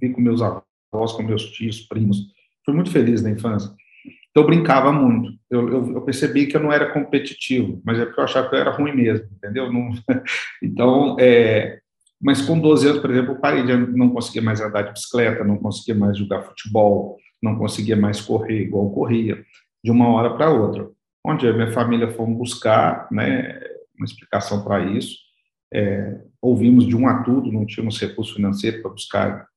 vi 0.00 0.10
com 0.12 0.20
meus 0.20 0.42
avós, 0.42 1.12
com 1.12 1.22
meus 1.22 1.50
tios, 1.50 1.80
primos. 1.80 2.18
Fui 2.64 2.74
muito 2.74 2.90
feliz 2.90 3.22
na 3.22 3.30
infância. 3.30 3.70
Então, 4.30 4.42
eu 4.42 4.46
brincava 4.46 4.90
muito. 4.90 5.32
Eu, 5.50 5.68
eu, 5.68 5.92
eu, 5.94 6.02
percebi 6.02 6.46
que 6.46 6.56
eu 6.56 6.62
não 6.62 6.72
era 6.72 6.90
competitivo, 6.90 7.80
mas 7.84 7.98
é 7.98 8.06
porque 8.06 8.18
eu 8.18 8.24
achava 8.24 8.48
que 8.48 8.54
eu 8.54 8.60
era 8.60 8.70
ruim 8.70 8.94
mesmo, 8.94 9.26
entendeu? 9.36 9.72
Não... 9.72 9.90
Então, 10.62 11.16
é... 11.20 11.80
mas 12.20 12.40
com 12.40 12.58
12 12.58 12.88
anos, 12.88 13.00
por 13.00 13.10
exemplo, 13.10 13.32
eu 13.32 13.40
parei 13.40 13.64
de 13.64 13.76
não 13.76 14.10
conseguia 14.10 14.42
mais 14.42 14.60
andar 14.60 14.82
de 14.82 14.92
bicicleta, 14.92 15.44
não 15.44 15.58
conseguia 15.58 15.94
mais 15.94 16.16
jogar 16.16 16.42
futebol, 16.42 17.18
não 17.42 17.56
conseguia 17.56 17.96
mais 17.96 18.20
correr 18.20 18.62
igual 18.62 18.90
corria, 18.90 19.44
de 19.84 19.90
uma 19.90 20.08
hora 20.08 20.34
para 20.34 20.50
outra. 20.50 20.88
Onde 21.24 21.46
a 21.46 21.52
minha 21.52 21.70
família 21.70 22.10
foi 22.10 22.26
buscar 22.26 23.06
né, 23.12 23.60
uma 23.96 24.04
explicação 24.04 24.64
para 24.64 24.84
isso, 24.84 25.16
é, 25.72 26.20
ouvimos 26.40 26.86
de 26.86 26.96
um 26.96 27.08
a 27.08 27.22
tudo, 27.22 27.50
não 27.50 27.64
tínhamos 27.64 27.98
recurso 27.98 28.34
financeiro 28.34 28.82
para 28.82 28.90
buscar 28.90 29.48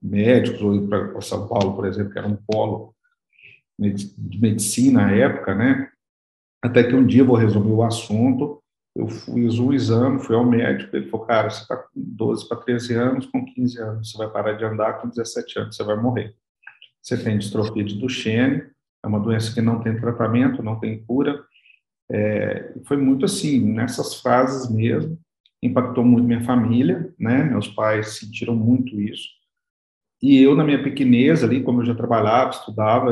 médicos, 0.00 0.62
ou 0.62 0.86
para 0.86 1.20
São 1.20 1.48
Paulo, 1.48 1.74
por 1.74 1.86
exemplo, 1.86 2.12
que 2.12 2.18
era 2.18 2.28
um 2.28 2.36
polo 2.36 2.94
de 3.78 4.40
medicina 4.40 5.06
à 5.06 5.10
época, 5.10 5.54
né? 5.54 5.90
Até 6.62 6.82
que 6.84 6.94
um 6.94 7.06
dia 7.06 7.24
vou 7.24 7.36
resolver 7.36 7.70
o 7.70 7.82
assunto, 7.82 8.62
eu 8.94 9.08
fiz 9.08 9.58
um 9.58 9.72
exame, 9.72 10.20
fui 10.20 10.34
ao 10.34 10.44
médico, 10.44 10.96
ele 10.96 11.10
falou, 11.10 11.26
cara, 11.26 11.50
você 11.50 11.62
está 11.62 11.76
com 11.76 11.90
12 11.94 12.48
para 12.48 12.56
13 12.56 12.94
anos, 12.94 13.26
com 13.26 13.44
15 13.44 13.78
anos, 13.78 14.10
você 14.10 14.18
vai 14.18 14.30
parar 14.30 14.52
de 14.52 14.64
andar, 14.64 14.94
com 14.94 15.08
17 15.08 15.58
anos 15.58 15.76
você 15.76 15.84
vai 15.84 15.96
morrer. 15.96 16.34
Você 17.02 17.22
tem 17.22 17.36
distrofia 17.36 17.84
de 17.84 17.98
Duchenne, 17.98 18.64
é 19.04 19.06
uma 19.06 19.20
doença 19.20 19.52
que 19.52 19.60
não 19.60 19.82
tem 19.82 20.00
tratamento, 20.00 20.62
não 20.62 20.80
tem 20.80 21.04
cura, 21.04 21.44
é, 22.10 22.74
foi 22.84 22.96
muito 22.96 23.24
assim, 23.24 23.60
nessas 23.60 24.20
fases 24.20 24.70
mesmo, 24.70 25.18
impactou 25.62 26.04
muito 26.04 26.24
minha 26.26 26.44
família, 26.44 27.12
né? 27.18 27.44
Meus 27.44 27.68
pais 27.68 28.18
sentiram 28.18 28.54
muito 28.54 29.00
isso. 29.00 29.28
E 30.22 30.40
eu, 30.40 30.54
na 30.54 30.64
minha 30.64 30.82
pequenez 30.82 31.42
ali, 31.42 31.62
como 31.62 31.80
eu 31.80 31.86
já 31.86 31.94
trabalhava, 31.94 32.50
estudava, 32.50 33.10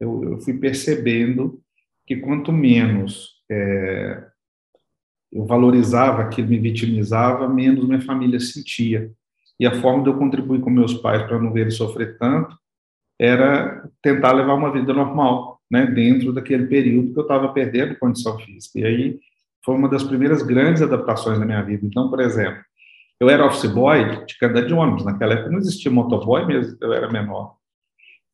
eu, 0.00 0.22
eu 0.24 0.40
fui 0.40 0.54
percebendo 0.54 1.60
que 2.06 2.16
quanto 2.16 2.52
menos 2.52 3.34
é, 3.50 4.24
eu 5.32 5.44
valorizava 5.46 6.22
aquilo, 6.22 6.48
me 6.48 6.58
vitimizava, 6.58 7.48
menos 7.48 7.86
minha 7.86 8.00
família 8.00 8.38
sentia. 8.38 9.10
E 9.58 9.66
a 9.66 9.80
forma 9.80 10.02
de 10.02 10.10
eu 10.10 10.18
contribuir 10.18 10.60
com 10.60 10.70
meus 10.70 10.94
pais 10.94 11.22
para 11.24 11.38
não 11.38 11.52
ver 11.52 11.62
eles 11.62 11.76
sofrer 11.76 12.18
tanto 12.18 12.56
era 13.18 13.88
tentar 14.02 14.32
levar 14.32 14.54
uma 14.54 14.72
vida 14.72 14.92
normal, 14.92 15.53
né, 15.70 15.86
dentro 15.86 16.32
daquele 16.32 16.66
período 16.66 17.12
que 17.12 17.18
eu 17.18 17.22
estava 17.22 17.52
perdendo 17.52 17.98
condição 17.98 18.38
física. 18.38 18.78
E 18.78 18.84
aí 18.84 19.20
foi 19.64 19.74
uma 19.74 19.88
das 19.88 20.04
primeiras 20.04 20.42
grandes 20.42 20.82
adaptações 20.82 21.38
da 21.38 21.46
minha 21.46 21.62
vida. 21.62 21.86
Então, 21.86 22.10
por 22.10 22.20
exemplo, 22.20 22.62
eu 23.18 23.30
era 23.30 23.46
office 23.46 23.70
boy 23.70 24.24
de 24.26 24.36
andar 24.44 24.66
de 24.66 24.74
ônibus. 24.74 25.04
Naquela 25.04 25.34
época 25.34 25.50
não 25.50 25.58
existia 25.58 25.90
motoboy 25.90 26.44
mesmo, 26.46 26.76
eu 26.80 26.92
era 26.92 27.10
menor. 27.10 27.56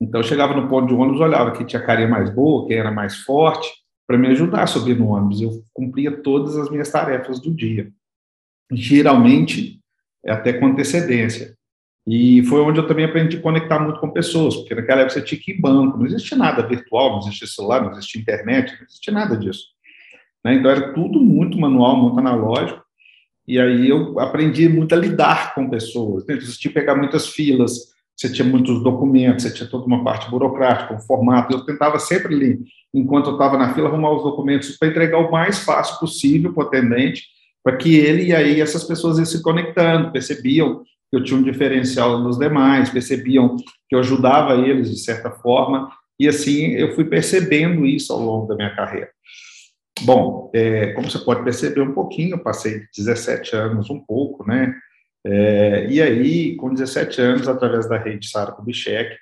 Então, 0.00 0.20
eu 0.20 0.24
chegava 0.24 0.54
no 0.54 0.68
ponto 0.68 0.88
de 0.88 0.94
ônibus, 0.94 1.20
olhava 1.20 1.52
quem 1.52 1.66
tinha 1.66 1.84
carinha 1.84 2.08
mais 2.08 2.30
boa, 2.30 2.66
quem 2.66 2.76
era 2.76 2.90
mais 2.90 3.18
forte, 3.18 3.68
para 4.06 4.18
me 4.18 4.28
ajudar 4.28 4.62
a 4.62 4.66
subir 4.66 4.98
no 4.98 5.08
ônibus. 5.08 5.40
Eu 5.40 5.62
cumpria 5.72 6.10
todas 6.10 6.56
as 6.56 6.70
minhas 6.70 6.90
tarefas 6.90 7.38
do 7.38 7.54
dia. 7.54 7.92
Geralmente, 8.72 9.78
até 10.26 10.52
com 10.52 10.66
antecedência. 10.66 11.56
E 12.06 12.42
foi 12.44 12.60
onde 12.60 12.78
eu 12.78 12.86
também 12.86 13.04
aprendi 13.04 13.36
a 13.36 13.42
conectar 13.42 13.78
muito 13.78 14.00
com 14.00 14.10
pessoas, 14.10 14.56
porque 14.56 14.74
naquela 14.74 15.02
época 15.02 15.14
você 15.14 15.22
tinha 15.22 15.40
que 15.40 15.52
ir 15.52 15.60
banco, 15.60 15.98
não 15.98 16.06
existia 16.06 16.36
nada 16.36 16.66
virtual, 16.66 17.12
não 17.12 17.18
existia 17.20 17.46
celular, 17.46 17.82
não 17.82 17.92
existia 17.92 18.20
internet, 18.20 18.74
não 18.78 18.86
existia 18.86 19.12
nada 19.12 19.36
disso. 19.36 19.64
Né? 20.44 20.54
Então 20.54 20.70
era 20.70 20.92
tudo 20.94 21.20
muito 21.20 21.58
manual, 21.58 21.96
muito 21.96 22.18
analógico, 22.18 22.82
e 23.46 23.58
aí 23.58 23.88
eu 23.88 24.18
aprendi 24.18 24.68
muito 24.68 24.94
a 24.94 24.98
lidar 24.98 25.54
com 25.54 25.68
pessoas. 25.68 26.24
Né? 26.26 26.36
Você 26.36 26.58
tinha 26.58 26.72
que 26.72 26.80
pegar 26.80 26.94
muitas 26.94 27.28
filas, 27.28 27.90
você 28.16 28.30
tinha 28.30 28.46
muitos 28.46 28.82
documentos, 28.82 29.42
você 29.42 29.52
tinha 29.52 29.68
toda 29.68 29.86
uma 29.86 30.04
parte 30.04 30.30
burocrática, 30.30 30.94
um 30.94 31.00
formato. 31.00 31.54
Eu 31.54 31.64
tentava 31.64 31.98
sempre 31.98 32.34
ali, 32.34 32.60
enquanto 32.92 33.28
eu 33.28 33.32
estava 33.32 33.56
na 33.56 33.74
fila, 33.74 33.88
arrumar 33.88 34.12
os 34.12 34.22
documentos 34.22 34.76
para 34.76 34.88
entregar 34.88 35.18
o 35.18 35.30
mais 35.32 35.58
fácil 35.60 35.98
possível 35.98 36.52
para 36.52 36.64
o 36.64 36.66
atendente, 36.66 37.24
para 37.62 37.76
que 37.76 37.96
ele 37.96 38.26
e 38.26 38.34
aí 38.34 38.60
essas 38.60 38.84
pessoas 38.84 39.18
iam 39.18 39.24
se 39.24 39.42
conectando, 39.42 40.12
percebiam 40.12 40.82
que 41.10 41.16
eu 41.16 41.24
tinha 41.24 41.38
um 41.38 41.42
diferencial 41.42 42.18
nos 42.20 42.38
demais, 42.38 42.90
percebiam 42.90 43.56
que 43.88 43.94
eu 43.94 43.98
ajudava 43.98 44.54
eles 44.54 44.90
de 44.90 44.98
certa 44.98 45.30
forma, 45.30 45.90
e 46.18 46.28
assim 46.28 46.72
eu 46.72 46.94
fui 46.94 47.04
percebendo 47.04 47.84
isso 47.84 48.12
ao 48.12 48.20
longo 48.20 48.46
da 48.46 48.54
minha 48.54 48.74
carreira. 48.74 49.10
Bom, 50.02 50.50
é, 50.54 50.92
como 50.92 51.10
você 51.10 51.18
pode 51.18 51.42
perceber 51.42 51.82
um 51.82 51.92
pouquinho, 51.92 52.34
eu 52.34 52.38
passei 52.38 52.84
17 52.96 53.54
anos, 53.54 53.90
um 53.90 53.98
pouco, 53.98 54.46
né? 54.46 54.74
É, 55.26 55.86
e 55.90 56.00
aí, 56.00 56.56
com 56.56 56.72
17 56.72 57.20
anos, 57.20 57.48
através 57.48 57.86
da 57.88 57.98
rede 57.98 58.26
Sara 58.28 58.52
Kubitschek, 58.52 59.16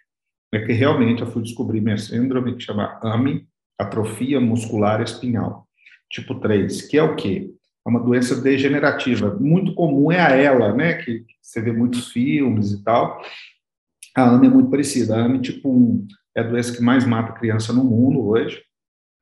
é 0.52 0.60
que 0.60 0.72
realmente 0.72 1.22
eu 1.22 1.26
fui 1.26 1.42
descobrir 1.42 1.80
minha 1.80 1.98
síndrome, 1.98 2.54
que 2.54 2.62
chama 2.62 2.98
AMI, 3.02 3.46
atrofia 3.78 4.40
muscular 4.40 5.02
espinhal, 5.02 5.66
tipo 6.10 6.36
3, 6.36 6.82
que 6.82 6.96
é 6.96 7.02
o 7.02 7.16
quê? 7.16 7.50
É 7.88 7.90
uma 7.90 8.00
doença 8.00 8.38
degenerativa. 8.38 9.34
Muito 9.40 9.74
comum 9.74 10.12
é 10.12 10.20
a 10.20 10.30
ela, 10.30 10.74
né, 10.74 10.94
que 10.94 11.24
você 11.40 11.60
vê 11.60 11.72
muitos 11.72 12.12
filmes 12.12 12.72
e 12.72 12.84
tal. 12.84 13.20
A 14.14 14.28
AME 14.28 14.46
é 14.46 14.50
muito 14.50 14.70
parecida. 14.70 15.16
A 15.16 15.24
AME, 15.24 15.40
tipo, 15.40 16.06
é 16.36 16.40
a 16.40 16.44
doença 16.44 16.76
que 16.76 16.82
mais 16.82 17.06
mata 17.06 17.32
criança 17.32 17.72
no 17.72 17.82
mundo 17.82 18.20
hoje. 18.28 18.62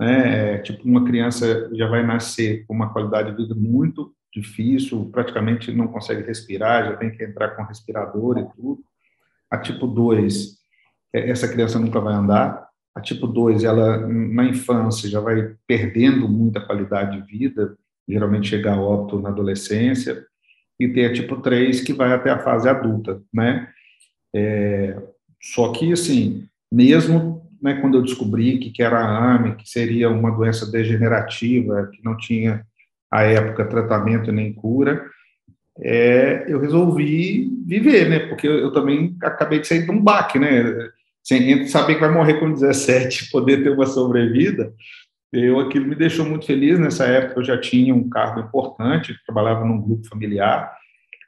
Né? 0.01 0.55
É, 0.55 0.59
tipo, 0.59 0.87
uma 0.87 1.05
criança 1.05 1.71
já 1.75 1.87
vai 1.87 2.05
nascer 2.05 2.67
com 2.67 2.75
uma 2.75 2.93
qualidade 2.93 3.31
de 3.31 3.37
vida 3.37 3.55
muito 3.55 4.13
difícil, 4.35 5.09
praticamente 5.11 5.73
não 5.73 5.89
consegue 5.89 6.27
respirar, 6.27 6.85
já 6.85 6.97
tem 6.97 7.11
que 7.11 7.25
entrar 7.25 7.51
com 7.51 7.63
respirador 7.63 8.39
e 8.39 8.45
tudo. 8.55 8.83
A 9.51 9.57
tipo 9.57 9.87
2, 9.87 10.57
é, 11.15 11.31
essa 11.31 11.49
criança 11.49 11.79
nunca 11.79 12.01
vai 12.01 12.15
andar. 12.15 12.67
A 12.95 13.01
tipo 13.01 13.27
2, 13.27 13.65
ela 13.65 14.07
na 14.07 14.45
infância 14.45 15.09
já 15.09 15.21
vai 15.21 15.55
perdendo 15.67 16.29
muita 16.29 16.61
qualidade 16.61 17.21
de 17.21 17.27
vida, 17.27 17.77
geralmente 18.09 18.49
chega 18.49 18.73
a 18.73 18.81
óbito 18.81 19.21
na 19.21 19.31
adolescência, 19.31 20.25
e 20.79 20.89
tem 20.89 21.07
a 21.07 21.13
tipo 21.13 21.37
3, 21.37 21.81
que 21.81 21.93
vai 21.93 22.13
até 22.13 22.31
a 22.31 22.39
fase 22.39 22.69
adulta, 22.69 23.21
né? 23.33 23.69
É, 24.35 24.97
só 25.41 25.73
que, 25.73 25.93
assim, 25.93 26.45
mesmo 26.71 27.47
né, 27.63 27.75
quando 27.81 27.99
eu 27.99 28.03
descobri 28.03 28.59
que, 28.59 28.71
que 28.71 28.83
era 28.83 29.01
AME, 29.01 29.57
que 29.57 29.69
seria 29.69 30.11
uma 30.11 30.31
doença 30.31 30.71
degenerativa, 30.71 31.91
que 31.93 32.05
não 32.05 32.17
tinha, 32.17 32.65
à 33.11 33.23
época, 33.23 33.65
tratamento 33.65 34.31
nem 34.31 34.53
cura, 34.53 35.09
é, 35.79 36.45
eu 36.49 36.61
resolvi 36.61 37.51
viver, 37.67 38.09
né? 38.09 38.19
Porque 38.21 38.47
eu, 38.47 38.59
eu, 38.59 38.73
também 38.73 39.17
acabei 39.23 39.61
de 39.61 39.67
sair 39.67 39.85
de 39.85 39.91
um 39.91 40.01
baque, 40.01 40.39
né? 40.39 40.65
Sem 41.23 41.67
saber 41.67 41.95
que 41.95 42.01
vai 42.01 42.11
morrer 42.11 42.35
com 42.35 42.53
17, 42.53 43.31
poder 43.33 43.63
ter 43.63 43.71
uma 43.71 43.87
sobrevida, 43.87 44.73
eu 45.39 45.61
aquilo 45.61 45.87
me 45.87 45.95
deixou 45.95 46.25
muito 46.25 46.47
feliz. 46.47 46.79
Nessa 46.79 47.05
época 47.05 47.41
eu 47.41 47.45
já 47.45 47.61
tinha 47.61 47.95
um 47.95 48.09
cargo 48.09 48.41
importante, 48.41 49.19
trabalhava 49.25 49.65
num 49.65 49.81
grupo 49.81 50.09
familiar 50.09 50.75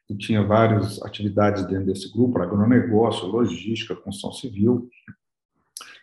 e 0.09 0.17
tinha 0.17 0.43
várias 0.43 1.03
atividades 1.03 1.67
dentro 1.67 1.87
desse 1.87 2.11
grupo, 2.13 2.41
agronegócio, 2.41 3.27
logística, 3.27 3.95
construção 3.95 4.33
civil. 4.33 4.89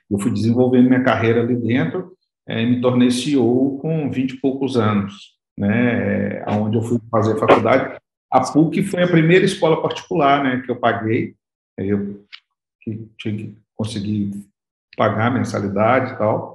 Eu 0.09 0.19
fui 0.19 0.31
desenvolvendo 0.31 0.87
minha 0.87 1.03
carreira 1.03 1.41
ali 1.41 1.55
dentro 1.55 2.15
é, 2.47 2.61
e 2.61 2.65
me 2.65 2.81
tornei 2.81 3.09
CEO 3.09 3.79
com 3.79 4.11
20 4.11 4.31
e 4.31 4.39
poucos 4.39 4.77
anos, 4.77 5.35
né, 5.57 6.45
onde 6.47 6.77
eu 6.77 6.83
fui 6.83 6.99
fazer 7.09 7.39
faculdade. 7.39 7.99
A 8.31 8.41
PUC 8.41 8.83
foi 8.83 9.01
a 9.01 9.07
primeira 9.07 9.45
escola 9.45 9.81
particular 9.81 10.43
né, 10.43 10.61
que 10.63 10.69
eu 10.69 10.75
paguei, 10.75 11.35
eu 11.77 12.23
que 12.81 13.09
tinha 13.17 13.35
que 13.35 13.57
conseguir 13.75 14.45
pagar 14.95 15.33
mensalidade 15.33 16.13
e 16.13 16.17
tal 16.17 16.54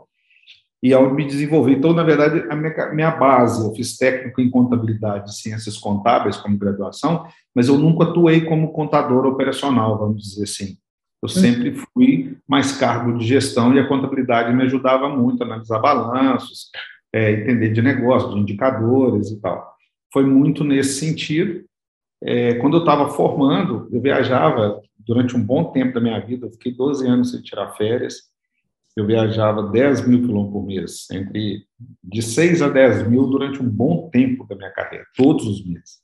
e 0.82 0.94
ao 0.94 1.12
me 1.12 1.26
desenvolver. 1.26 1.72
Então, 1.72 1.92
na 1.92 2.02
verdade, 2.02 2.44
a 2.48 2.56
minha, 2.56 2.92
minha 2.92 3.10
base, 3.10 3.64
eu 3.64 3.74
fiz 3.74 3.96
técnico 3.96 4.40
em 4.40 4.50
contabilidade 4.50 5.30
e 5.30 5.34
ciências 5.34 5.76
contábeis 5.76 6.36
como 6.36 6.56
graduação, 6.56 7.26
mas 7.54 7.68
eu 7.68 7.76
nunca 7.76 8.04
atuei 8.04 8.42
como 8.42 8.72
contador 8.72 9.26
operacional, 9.26 9.98
vamos 9.98 10.22
dizer 10.22 10.44
assim. 10.44 10.78
Eu 11.22 11.28
uhum. 11.28 11.28
sempre 11.28 11.72
fui 11.92 12.38
mais 12.48 12.72
cargo 12.72 13.18
de 13.18 13.26
gestão 13.26 13.74
e 13.74 13.78
a 13.78 13.86
contabilidade 13.86 14.54
me 14.54 14.62
ajudava 14.62 15.08
muito 15.08 15.42
a 15.42 15.46
analisar 15.46 15.78
balanços, 15.78 16.70
é, 17.12 17.32
entender 17.32 17.72
de 17.72 17.82
negócio, 17.82 18.30
de 18.30 18.38
indicadores 18.38 19.30
e 19.30 19.40
tal. 19.40 19.74
Foi 20.12 20.24
muito 20.24 20.64
nesse 20.64 20.98
sentido. 20.98 21.62
É, 22.22 22.54
quando 22.54 22.78
eu 22.78 22.80
estava 22.80 23.10
formando, 23.10 23.88
eu 23.92 24.00
viajava 24.00 24.80
durante 24.98 25.36
um 25.36 25.44
bom 25.44 25.64
tempo 25.72 25.94
da 25.94 26.00
minha 26.00 26.18
vida, 26.20 26.46
eu 26.46 26.50
fiquei 26.52 26.72
12 26.72 27.06
anos 27.06 27.30
sem 27.30 27.42
tirar 27.42 27.72
férias, 27.72 28.30
eu 28.96 29.06
viajava 29.06 29.70
10 29.70 30.06
mil 30.06 30.20
quilômetros 30.20 30.52
por 30.52 30.66
mês, 30.66 31.06
entre 31.10 31.64
de 32.02 32.22
6 32.22 32.62
a 32.62 32.68
10 32.68 33.08
mil 33.08 33.26
durante 33.26 33.62
um 33.62 33.68
bom 33.68 34.08
tempo 34.10 34.46
da 34.46 34.56
minha 34.56 34.70
carreira, 34.70 35.06
todos 35.16 35.46
os 35.46 35.64
meses. 35.64 36.00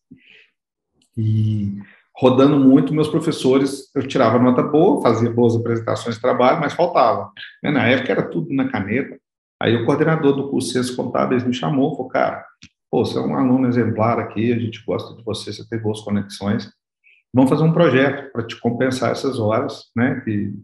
E 1.17 1.79
rodando 2.17 2.59
muito, 2.59 2.95
meus 2.95 3.09
professores, 3.09 3.91
eu 3.95 4.07
tirava 4.07 4.39
nota 4.39 4.63
boa, 4.63 5.03
fazia 5.03 5.31
boas 5.31 5.55
apresentações 5.55 6.17
de 6.17 6.21
trabalho, 6.21 6.61
mas 6.61 6.73
faltava. 6.73 7.31
Né, 7.63 7.71
na 7.71 7.87
época 7.87 8.13
era 8.13 8.23
tudo 8.23 8.53
na 8.55 8.69
caneta. 8.69 9.19
Aí 9.61 9.75
o 9.75 9.85
coordenador 9.85 10.35
do 10.35 10.49
curso 10.49 10.73
Ciências 10.73 10.95
Contábeis 10.95 11.45
me 11.45 11.53
chamou, 11.53 11.97
falou, 11.97 12.09
cara, 12.09 12.45
pô, 12.91 13.05
você 13.05 13.19
é 13.19 13.21
um 13.21 13.37
aluno 13.37 13.69
exemplar 13.69 14.19
aqui, 14.19 14.53
a 14.53 14.59
gente 14.59 14.85
gosta 14.85 15.15
de 15.15 15.23
você, 15.23 15.53
você 15.53 15.67
tem 15.69 15.79
boas 15.79 16.01
conexões, 16.01 16.71
vamos 17.33 17.51
fazer 17.51 17.65
um 17.65 17.73
projeto 17.73 18.31
para 18.33 18.47
te 18.47 18.59
compensar 18.61 19.13
essas 19.13 19.39
horas, 19.39 19.91
né, 19.95 20.21
que 20.25 20.55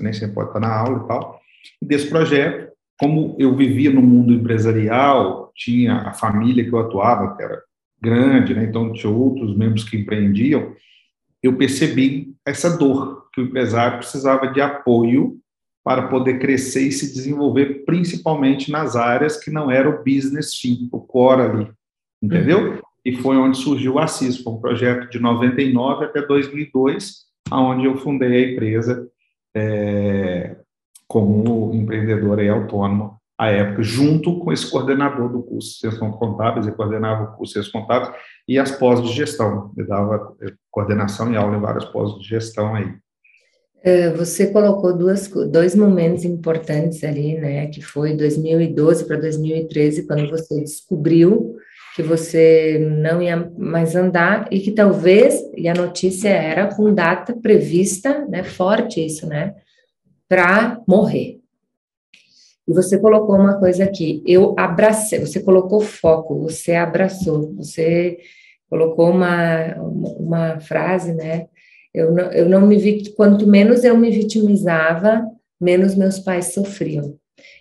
nem 0.00 0.12
sempre 0.12 0.34
pode 0.34 0.48
estar 0.48 0.60
na 0.60 0.72
aula 0.72 1.04
e 1.04 1.08
tal. 1.08 1.40
Desse 1.82 2.08
projeto, 2.08 2.72
como 2.98 3.36
eu 3.38 3.54
vivia 3.54 3.90
no 3.90 4.02
mundo 4.02 4.32
empresarial, 4.32 5.52
tinha 5.54 5.96
a 5.96 6.12
família 6.12 6.64
que 6.64 6.72
eu 6.72 6.78
atuava, 6.78 7.36
que 7.36 7.42
era 7.42 7.62
grande, 8.00 8.54
né? 8.54 8.64
então 8.64 8.92
tinha 8.92 9.12
outros 9.12 9.56
membros 9.56 9.84
que 9.84 9.96
empreendiam, 9.96 10.74
eu 11.42 11.56
percebi 11.56 12.34
essa 12.44 12.76
dor, 12.76 13.28
que 13.32 13.40
o 13.40 13.44
empresário 13.44 13.98
precisava 13.98 14.48
de 14.48 14.60
apoio 14.60 15.38
para 15.84 16.08
poder 16.08 16.38
crescer 16.38 16.82
e 16.82 16.92
se 16.92 17.12
desenvolver, 17.12 17.84
principalmente 17.84 18.70
nas 18.70 18.96
áreas 18.96 19.36
que 19.36 19.50
não 19.50 19.70
era 19.70 19.88
o 19.88 20.04
business 20.04 20.54
fim, 20.54 20.88
o 20.92 21.00
core 21.00 21.42
ali, 21.42 21.70
entendeu? 22.22 22.72
Uhum. 22.72 22.78
E 23.04 23.16
foi 23.16 23.36
onde 23.36 23.56
surgiu 23.56 23.94
o 23.94 23.98
Assis, 23.98 24.38
foi 24.38 24.52
um 24.52 24.60
projeto 24.60 25.08
de 25.08 25.18
99 25.18 26.04
até 26.04 26.20
2002, 26.20 27.28
aonde 27.50 27.86
eu 27.86 27.96
fundei 27.96 28.44
a 28.44 28.52
empresa 28.52 29.08
é, 29.54 30.56
como 31.06 31.74
empreendedor 31.74 32.42
e 32.42 32.48
autônomo 32.48 33.18
à 33.38 33.50
época, 33.50 33.82
junto 33.82 34.40
com 34.40 34.52
esse 34.52 34.68
coordenador 34.68 35.30
do 35.30 35.42
curso 35.42 35.68
de 35.68 35.78
Ciências 35.78 36.16
Contábeis, 36.16 36.66
ele 36.66 36.74
coordenava 36.74 37.22
o 37.22 37.36
curso 37.36 37.62
de 37.62 37.70
Contábeis 37.70 38.12
e 38.48 38.58
as 38.58 38.72
pós 38.72 39.00
de 39.00 39.12
gestão, 39.12 39.70
ele 39.76 39.86
dava 39.86 40.34
eh, 40.42 40.52
coordenação 40.70 41.32
e 41.32 41.36
aula 41.36 41.56
em 41.56 41.60
várias 41.60 41.84
pós 41.84 42.18
de 42.18 42.26
gestão 42.26 42.74
aí. 42.74 42.92
É, 43.80 44.10
você 44.10 44.48
colocou 44.48 44.92
duas, 44.92 45.28
dois 45.52 45.76
momentos 45.76 46.24
importantes 46.24 47.04
ali, 47.04 47.38
né, 47.38 47.68
que 47.68 47.80
foi 47.80 48.16
2012 48.16 49.06
para 49.06 49.16
2013, 49.16 50.04
quando 50.04 50.28
você 50.28 50.60
descobriu 50.60 51.47
que 51.98 52.02
você 52.04 52.78
não 52.78 53.20
ia 53.20 53.50
mais 53.58 53.96
andar 53.96 54.46
e 54.52 54.60
que 54.60 54.70
talvez, 54.70 55.42
e 55.56 55.66
a 55.66 55.74
notícia 55.74 56.28
era 56.28 56.72
com 56.72 56.94
data 56.94 57.34
prevista, 57.34 58.24
né, 58.28 58.44
forte 58.44 59.04
isso, 59.04 59.26
né, 59.26 59.56
para 60.28 60.80
morrer. 60.86 61.40
E 62.68 62.72
você 62.72 63.00
colocou 63.00 63.34
uma 63.34 63.58
coisa 63.58 63.82
aqui, 63.82 64.22
eu 64.24 64.54
abracei, 64.56 65.18
você 65.18 65.40
colocou 65.40 65.80
foco, 65.80 66.38
você 66.38 66.76
abraçou, 66.76 67.52
você 67.56 68.18
colocou 68.70 69.10
uma, 69.10 69.74
uma 69.80 70.60
frase, 70.60 71.12
né? 71.12 71.48
Eu 71.92 72.12
não, 72.12 72.30
eu 72.30 72.48
não 72.48 72.64
me 72.64 72.76
vi, 72.76 73.10
quanto 73.14 73.44
menos 73.44 73.82
eu 73.82 73.96
me 73.96 74.08
vitimizava, 74.08 75.26
menos 75.60 75.96
meus 75.96 76.20
pais 76.20 76.52
sofriam. 76.54 77.16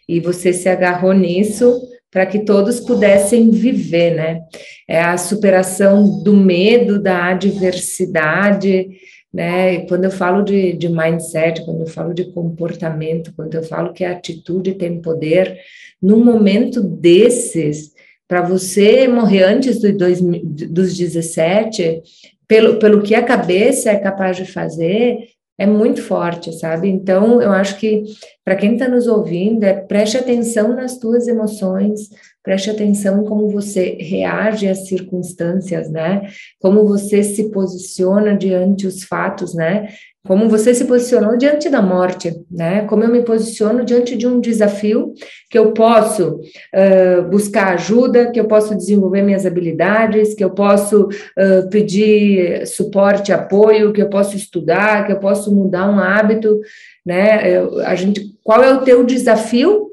E 0.08 0.20
você 0.20 0.54
se 0.54 0.70
agarrou 0.70 1.14
nisso 1.14 1.82
para 2.12 2.26
que 2.26 2.40
todos 2.40 2.80
pudessem 2.80 3.50
viver, 3.52 4.16
né? 4.16 4.42
É 4.88 5.02
a 5.02 5.18
superação 5.18 6.24
do 6.24 6.36
medo, 6.36 7.02
da 7.02 7.26
adversidade, 7.26 8.88
né? 9.34 9.74
E 9.74 9.88
quando 9.88 10.06
eu 10.06 10.12
falo 10.12 10.44
de, 10.44 10.74
de 10.74 10.90
mindset, 10.90 11.64
quando 11.66 11.82
eu 11.82 11.88
falo 11.88 12.14
de 12.14 12.32
comportamento, 12.32 13.34
quando 13.36 13.56
eu 13.56 13.64
falo 13.64 13.94
que 13.94 14.04
a 14.04 14.12
atitude 14.12 14.76
tem 14.76 15.02
poder, 15.02 15.60
num 16.02 16.24
momento 16.24 16.82
desses, 16.82 17.92
para 18.28 18.42
você 18.42 19.08
morrer 19.08 19.44
antes 19.44 19.80
do 19.80 19.96
dois, 19.96 20.22
dos 20.22 20.98
17, 20.98 22.02
pelo, 22.48 22.80
pelo 22.80 23.02
que 23.02 23.14
a 23.14 23.24
cabeça 23.24 23.92
é 23.92 23.98
capaz 23.98 24.38
de 24.38 24.46
fazer, 24.46 25.18
é 25.58 25.66
muito 25.66 26.04
forte, 26.04 26.52
sabe? 26.54 26.88
Então, 26.88 27.42
eu 27.42 27.52
acho 27.52 27.78
que 27.78 28.04
para 28.46 28.56
quem 28.56 28.74
está 28.74 28.88
nos 28.88 29.08
ouvindo, 29.08 29.64
é 29.64 29.74
preste 29.74 30.18
atenção 30.18 30.76
nas 30.76 30.98
tuas 31.00 31.28
emoções, 31.28 32.10
preste 32.44 32.70
atenção 32.70 33.22
em 33.22 33.26
como 33.26 33.50
você 33.50 33.98
reage 34.00 34.68
às 34.68 34.88
circunstâncias, 34.88 35.90
né? 35.90 36.28
Como 36.62 36.86
você 36.86 37.24
se 37.24 37.50
posiciona 37.50 38.38
diante 38.38 38.86
os 38.86 39.04
fatos, 39.04 39.56
né? 39.56 39.90
Como 40.28 40.50
você 40.50 40.74
se 40.74 40.84
posicionou 40.84 41.38
diante 41.38 41.70
da 41.70 41.82
morte, 41.82 42.36
né? 42.52 42.82
Como 42.82 43.02
eu 43.02 43.10
me 43.10 43.24
posiciono 43.24 43.86
diante 43.86 44.16
de 44.18 44.28
um 44.28 44.42
desafio 44.42 45.14
que 45.50 45.58
eu 45.58 45.72
posso 45.72 46.42
uh, 46.76 47.24
buscar 47.30 47.74
ajuda, 47.74 48.30
que 48.30 48.40
eu 48.40 48.46
posso 48.46 48.76
desenvolver 48.76 49.22
minhas 49.22 49.46
habilidades, 49.46 50.34
que 50.34 50.44
eu 50.44 50.50
posso 50.50 51.06
uh, 51.06 51.70
pedir 51.70 52.68
suporte, 52.68 53.32
apoio, 53.32 53.94
que 53.94 54.02
eu 54.02 54.10
posso 54.10 54.36
estudar, 54.36 55.06
que 55.06 55.14
eu 55.14 55.20
posso 55.20 55.54
mudar 55.56 55.90
um 55.90 55.98
hábito, 55.98 56.60
né? 57.06 57.50
Eu, 57.50 57.80
a 57.80 57.96
gente, 57.96 58.36
qual 58.44 58.62
é 58.62 58.74
o 58.74 58.82
teu 58.82 59.06
desafio 59.06 59.88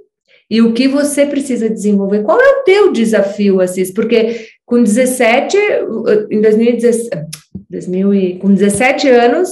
e 0.51 0.61
o 0.61 0.73
que 0.73 0.89
você 0.89 1.25
precisa 1.25 1.71
desenvolver? 1.71 2.25
Qual 2.25 2.41
é 2.41 2.61
o 2.61 2.65
teu 2.65 2.93
desafio, 2.93 3.61
Assis? 3.61 3.93
Porque 3.93 4.49
com 4.67 4.83
17, 4.83 5.57
em 6.29 6.41
2017, 6.41 7.11
2000 7.71 8.39
com 8.41 8.53
17 8.53 9.09
anos 9.09 9.51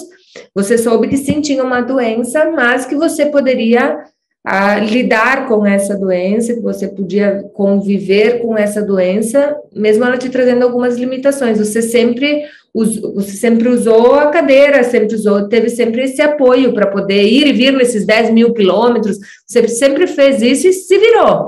você 0.55 0.79
soube 0.79 1.09
que 1.09 1.16
sim 1.16 1.40
tinha 1.40 1.62
uma 1.62 1.81
doença, 1.81 2.51
mas 2.51 2.87
que 2.87 2.95
você 2.95 3.27
poderia 3.27 4.05
ah, 4.45 4.79
lidar 4.79 5.47
com 5.47 5.64
essa 5.64 5.97
doença, 5.97 6.55
que 6.55 6.61
você 6.61 6.88
podia 6.88 7.45
conviver 7.55 8.40
com 8.40 8.57
essa 8.59 8.83
doença, 8.83 9.57
mesmo 9.73 10.05
ela 10.05 10.18
te 10.18 10.29
trazendo 10.29 10.64
algumas 10.64 10.97
limitações. 10.97 11.59
Você 11.59 11.81
sempre, 11.81 12.45
usou, 12.75 13.14
você 13.14 13.33
sempre 13.33 13.68
usou 13.68 14.14
a 14.14 14.31
cadeira, 14.31 14.83
sempre 14.83 15.14
usou, 15.14 15.49
teve 15.49 15.68
sempre 15.68 16.03
esse 16.03 16.21
apoio 16.21 16.75
para 16.75 16.90
poder 16.90 17.23
ir 17.23 17.47
e 17.47 17.53
vir 17.53 17.73
nesses 17.73 18.05
10 18.05 18.31
mil 18.31 18.53
quilômetros. 18.53 19.18
Você 19.47 19.68
sempre 19.68 20.07
fez 20.09 20.42
isso 20.42 20.66
e 20.66 20.73
se 20.73 20.99
virou. 20.99 21.47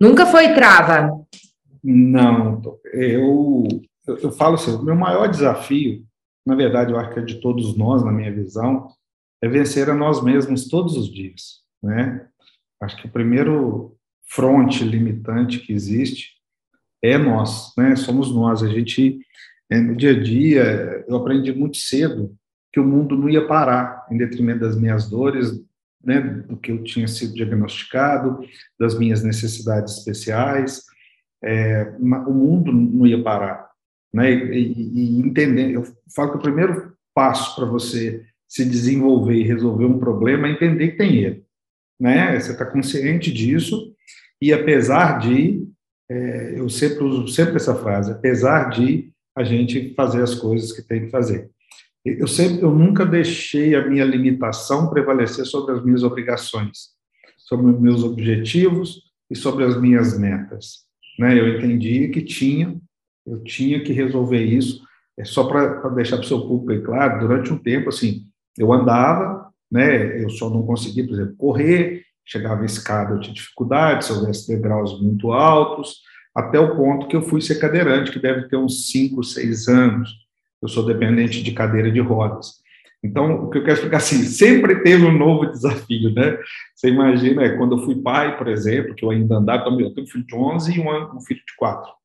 Nunca 0.00 0.26
foi 0.26 0.54
trava. 0.54 1.10
Não, 1.84 2.60
eu, 2.92 3.68
eu, 4.06 4.16
eu 4.18 4.32
falo 4.32 4.54
assim, 4.54 4.72
o 4.72 4.82
meu 4.82 4.96
maior 4.96 5.28
desafio 5.28 6.02
na 6.46 6.54
verdade, 6.54 6.92
eu 6.92 6.98
acho 6.98 7.12
que 7.12 7.20
é 7.20 7.24
de 7.24 7.40
todos 7.40 7.76
nós, 7.76 8.04
na 8.04 8.12
minha 8.12 8.32
visão, 8.32 8.88
é 9.42 9.48
vencer 9.48 9.88
a 9.88 9.94
nós 9.94 10.22
mesmos 10.22 10.68
todos 10.68 10.96
os 10.96 11.12
dias, 11.12 11.60
né? 11.82 12.26
Acho 12.80 12.96
que 12.96 13.06
o 13.06 13.10
primeiro 13.10 13.96
fronte 14.26 14.84
limitante 14.84 15.58
que 15.58 15.72
existe 15.72 16.34
é 17.02 17.18
nós, 17.18 17.72
né? 17.76 17.96
Somos 17.96 18.34
nós. 18.34 18.62
A 18.62 18.68
gente, 18.68 19.20
é, 19.70 19.80
no 19.80 19.94
dia 19.96 20.12
a 20.12 20.22
dia, 20.22 21.04
eu 21.08 21.16
aprendi 21.16 21.52
muito 21.52 21.76
cedo 21.76 22.34
que 22.72 22.80
o 22.80 22.84
mundo 22.84 23.16
não 23.16 23.28
ia 23.28 23.46
parar 23.46 24.06
em 24.10 24.16
detrimento 24.16 24.60
das 24.60 24.76
minhas 24.76 25.08
dores, 25.08 25.62
né? 26.02 26.20
Do 26.20 26.56
que 26.56 26.72
eu 26.72 26.82
tinha 26.82 27.08
sido 27.08 27.34
diagnosticado, 27.34 28.40
das 28.78 28.98
minhas 28.98 29.22
necessidades 29.22 29.98
especiais. 29.98 30.84
É, 31.42 31.94
o 31.98 32.34
mundo 32.34 32.72
não 32.72 33.06
ia 33.06 33.22
parar 33.22 33.69
né? 34.12 34.32
E, 34.32 35.18
e, 35.18 35.20
entender, 35.20 35.72
eu 35.72 35.84
falo 36.14 36.32
que 36.32 36.38
o 36.38 36.42
primeiro 36.42 36.92
passo 37.14 37.54
para 37.54 37.64
você 37.64 38.24
se 38.48 38.64
desenvolver 38.64 39.34
e 39.34 39.46
resolver 39.46 39.84
um 39.84 39.98
problema 39.98 40.48
é 40.48 40.52
entender 40.52 40.92
que 40.92 40.98
tem 40.98 41.16
ele, 41.16 41.44
né? 41.98 42.38
Você 42.38 42.52
está 42.52 42.64
consciente 42.64 43.32
disso 43.32 43.94
e 44.42 44.52
apesar 44.52 45.18
de, 45.18 45.68
é, 46.10 46.54
eu 46.58 46.68
sempre 46.68 47.04
uso 47.04 47.28
sempre 47.28 47.56
essa 47.56 47.74
frase, 47.74 48.10
apesar 48.10 48.70
de 48.70 49.10
a 49.36 49.44
gente 49.44 49.94
fazer 49.94 50.22
as 50.22 50.34
coisas 50.34 50.72
que 50.72 50.82
tem 50.82 51.04
que 51.04 51.10
fazer. 51.10 51.50
Eu 52.04 52.26
sempre, 52.26 52.62
eu 52.62 52.70
nunca 52.70 53.04
deixei 53.04 53.74
a 53.74 53.86
minha 53.86 54.04
limitação 54.04 54.88
prevalecer 54.88 55.44
sobre 55.44 55.74
as 55.74 55.84
minhas 55.84 56.02
obrigações, 56.02 56.90
sobre 57.36 57.70
os 57.70 57.80
meus 57.80 58.02
objetivos 58.02 59.02
e 59.30 59.36
sobre 59.36 59.64
as 59.64 59.78
minhas 59.78 60.18
metas. 60.18 60.84
Né? 61.18 61.38
Eu 61.38 61.56
entendi 61.56 62.08
que 62.08 62.22
tinha 62.22 62.80
eu 63.30 63.42
tinha 63.42 63.82
que 63.82 63.92
resolver 63.92 64.42
isso. 64.42 64.82
É 65.16 65.24
só 65.24 65.44
para 65.44 65.88
deixar 65.90 66.16
para 66.16 66.24
o 66.24 66.28
seu 66.28 66.40
público 66.40 66.72
aí 66.72 66.80
claro, 66.80 67.20
durante 67.20 67.52
um 67.52 67.58
tempo, 67.58 67.88
assim, 67.88 68.24
eu 68.58 68.72
andava, 68.72 69.50
né, 69.70 70.22
eu 70.22 70.30
só 70.30 70.50
não 70.50 70.64
conseguia, 70.64 71.06
por 71.06 71.14
exemplo, 71.14 71.36
correr, 71.36 72.04
chegava 72.24 72.62
a 72.62 72.66
escada, 72.66 73.14
eu 73.14 73.20
tinha 73.20 73.34
dificuldade, 73.34 74.04
se 74.04 74.12
houvesse 74.12 74.48
degraus 74.48 75.00
muito 75.00 75.32
altos, 75.32 76.00
até 76.34 76.58
o 76.58 76.76
ponto 76.76 77.08
que 77.08 77.16
eu 77.16 77.22
fui 77.22 77.40
ser 77.40 77.56
cadeirante, 77.56 78.10
que 78.10 78.18
deve 78.18 78.48
ter 78.48 78.56
uns 78.56 78.90
5, 78.90 79.22
6 79.22 79.68
anos. 79.68 80.10
Eu 80.62 80.68
sou 80.68 80.84
dependente 80.84 81.42
de 81.42 81.52
cadeira 81.52 81.90
de 81.90 82.00
rodas. 82.00 82.60
Então, 83.02 83.44
o 83.44 83.50
que 83.50 83.58
eu 83.58 83.62
quero 83.62 83.74
explicar 83.74 83.96
assim, 83.96 84.22
sempre 84.24 84.82
teve 84.82 85.04
um 85.04 85.16
novo 85.16 85.46
desafio, 85.46 86.12
né? 86.12 86.38
Você 86.74 86.88
imagina, 86.88 87.42
é, 87.42 87.56
quando 87.56 87.76
eu 87.76 87.84
fui 87.84 87.96
pai, 87.96 88.36
por 88.36 88.46
exemplo, 88.46 88.94
que 88.94 89.04
eu 89.04 89.10
ainda 89.10 89.36
andava, 89.36 89.68
eu 89.70 89.94
tenho 89.94 90.06
um 90.06 90.10
filho 90.10 90.26
de 90.26 90.34
11 90.34 90.72
e 90.72 90.80
um 90.80 91.20
filho 91.20 91.40
de 91.40 91.56
4. 91.56 91.99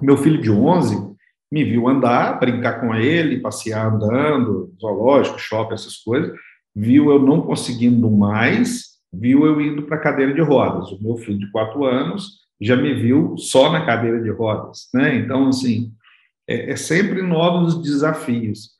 Meu 0.00 0.16
filho 0.16 0.40
de 0.40 0.50
11 0.50 1.14
me 1.50 1.64
viu 1.64 1.88
andar, 1.88 2.38
brincar 2.38 2.80
com 2.80 2.94
ele, 2.94 3.40
passear 3.40 3.86
andando, 3.86 4.74
zoológico, 4.80 5.38
shopping, 5.38 5.74
essas 5.74 5.96
coisas, 5.98 6.32
viu 6.74 7.10
eu 7.10 7.18
não 7.18 7.40
conseguindo 7.40 8.10
mais, 8.10 8.96
viu 9.12 9.46
eu 9.46 9.60
indo 9.60 9.82
para 9.82 9.96
a 9.96 10.00
cadeira 10.00 10.34
de 10.34 10.40
rodas. 10.40 10.90
O 10.92 11.02
meu 11.02 11.16
filho 11.16 11.38
de 11.38 11.50
quatro 11.50 11.84
anos 11.84 12.40
já 12.60 12.76
me 12.76 12.94
viu 12.94 13.36
só 13.38 13.70
na 13.70 13.84
cadeira 13.84 14.20
de 14.20 14.30
rodas, 14.30 14.88
né? 14.92 15.16
Então, 15.16 15.48
assim, 15.48 15.92
é, 16.48 16.72
é 16.72 16.76
sempre 16.76 17.22
novos 17.22 17.80
desafios. 17.82 18.70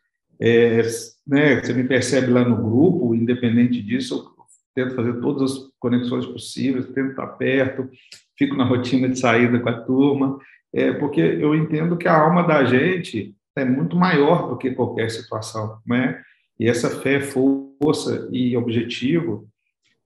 É, 0.41 0.83
né, 1.27 1.61
você 1.61 1.73
me 1.73 1.85
percebe 1.85 2.31
lá 2.31 2.45
no 2.45 2.57
grupo, 2.57 3.15
independente 3.15 3.83
disso, 3.83 4.15
eu 4.15 4.45
tento 4.75 4.95
fazer 4.95 5.21
todas 5.21 5.53
as 5.53 5.59
conexões 5.79 6.27
possíveis, 6.27 6.87
tento 6.89 7.11
estar 7.11 7.27
perto, 7.29 7.89
fico 8.37 8.55
na 8.55 8.65
rotina 8.65 9.09
de 9.09 9.19
saída 9.19 9.59
com 9.59 9.69
a 9.69 9.81
turma, 9.81 10.39
é, 10.77 10.93
porque 10.93 11.21
eu 11.21 11.55
entendo 11.55 11.97
que 11.97 12.07
a 12.07 12.21
alma 12.21 12.43
da 12.43 12.63
gente 12.67 13.35
é 13.57 13.65
muito 13.65 13.97
maior 13.97 14.51
do 14.51 14.59
que 14.59 14.73
qualquer 14.73 15.11
situação, 15.11 15.79
né? 15.87 16.21
E 16.61 16.69
essa 16.69 16.91
fé, 17.01 17.19
força 17.19 18.29
e 18.31 18.55
objetivo, 18.55 19.49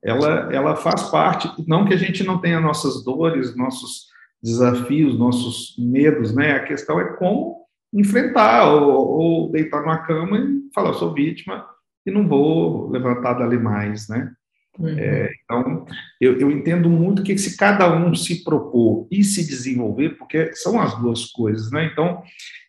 ela, 0.01 0.49
ela 0.53 0.77
faz 0.77 1.03
parte, 1.11 1.51
não 1.67 1.85
que 1.85 1.93
a 1.93 1.97
gente 1.97 2.23
não 2.23 2.41
tenha 2.41 2.61
nossas 2.61 3.05
dores, 3.05 3.57
nossos 3.57 4.07
desafios, 4.41 5.19
nossos 5.19 5.75
medos, 5.77 6.33
né? 6.33 6.53
A 6.53 6.65
questão 6.65 7.01
é 7.01 7.17
como 7.17 7.67
enfrentar 7.93 8.73
ou, 8.73 9.09
ou 9.09 9.51
deitar 9.51 9.81
numa 9.81 9.99
cama 9.99 10.39
e 10.39 10.71
falar, 10.73 10.93
sou 10.95 11.13
vítima 11.13 11.67
e 12.07 12.13
não 12.13 12.29
vou 12.29 12.89
levantar 12.91 13.35
dali 13.35 13.59
mais, 13.59 14.09
né? 14.09 14.33
Uhum. 14.81 14.99
É, 14.99 15.31
então, 15.45 15.85
eu, 16.19 16.41
eu, 16.41 16.51
entendo 16.51 16.89
muito 16.89 17.23
que 17.23 17.37
se 17.37 17.57
cada 17.57 17.95
um 17.95 18.15
se 18.15 18.43
propor 18.43 19.07
e 19.11 19.23
se 19.23 19.47
desenvolver, 19.47 20.17
porque 20.17 20.55
são 20.55 20.81
as 20.81 20.99
duas 20.99 21.27
coisas, 21.27 21.71
né? 21.71 21.85
Então, 21.93 22.23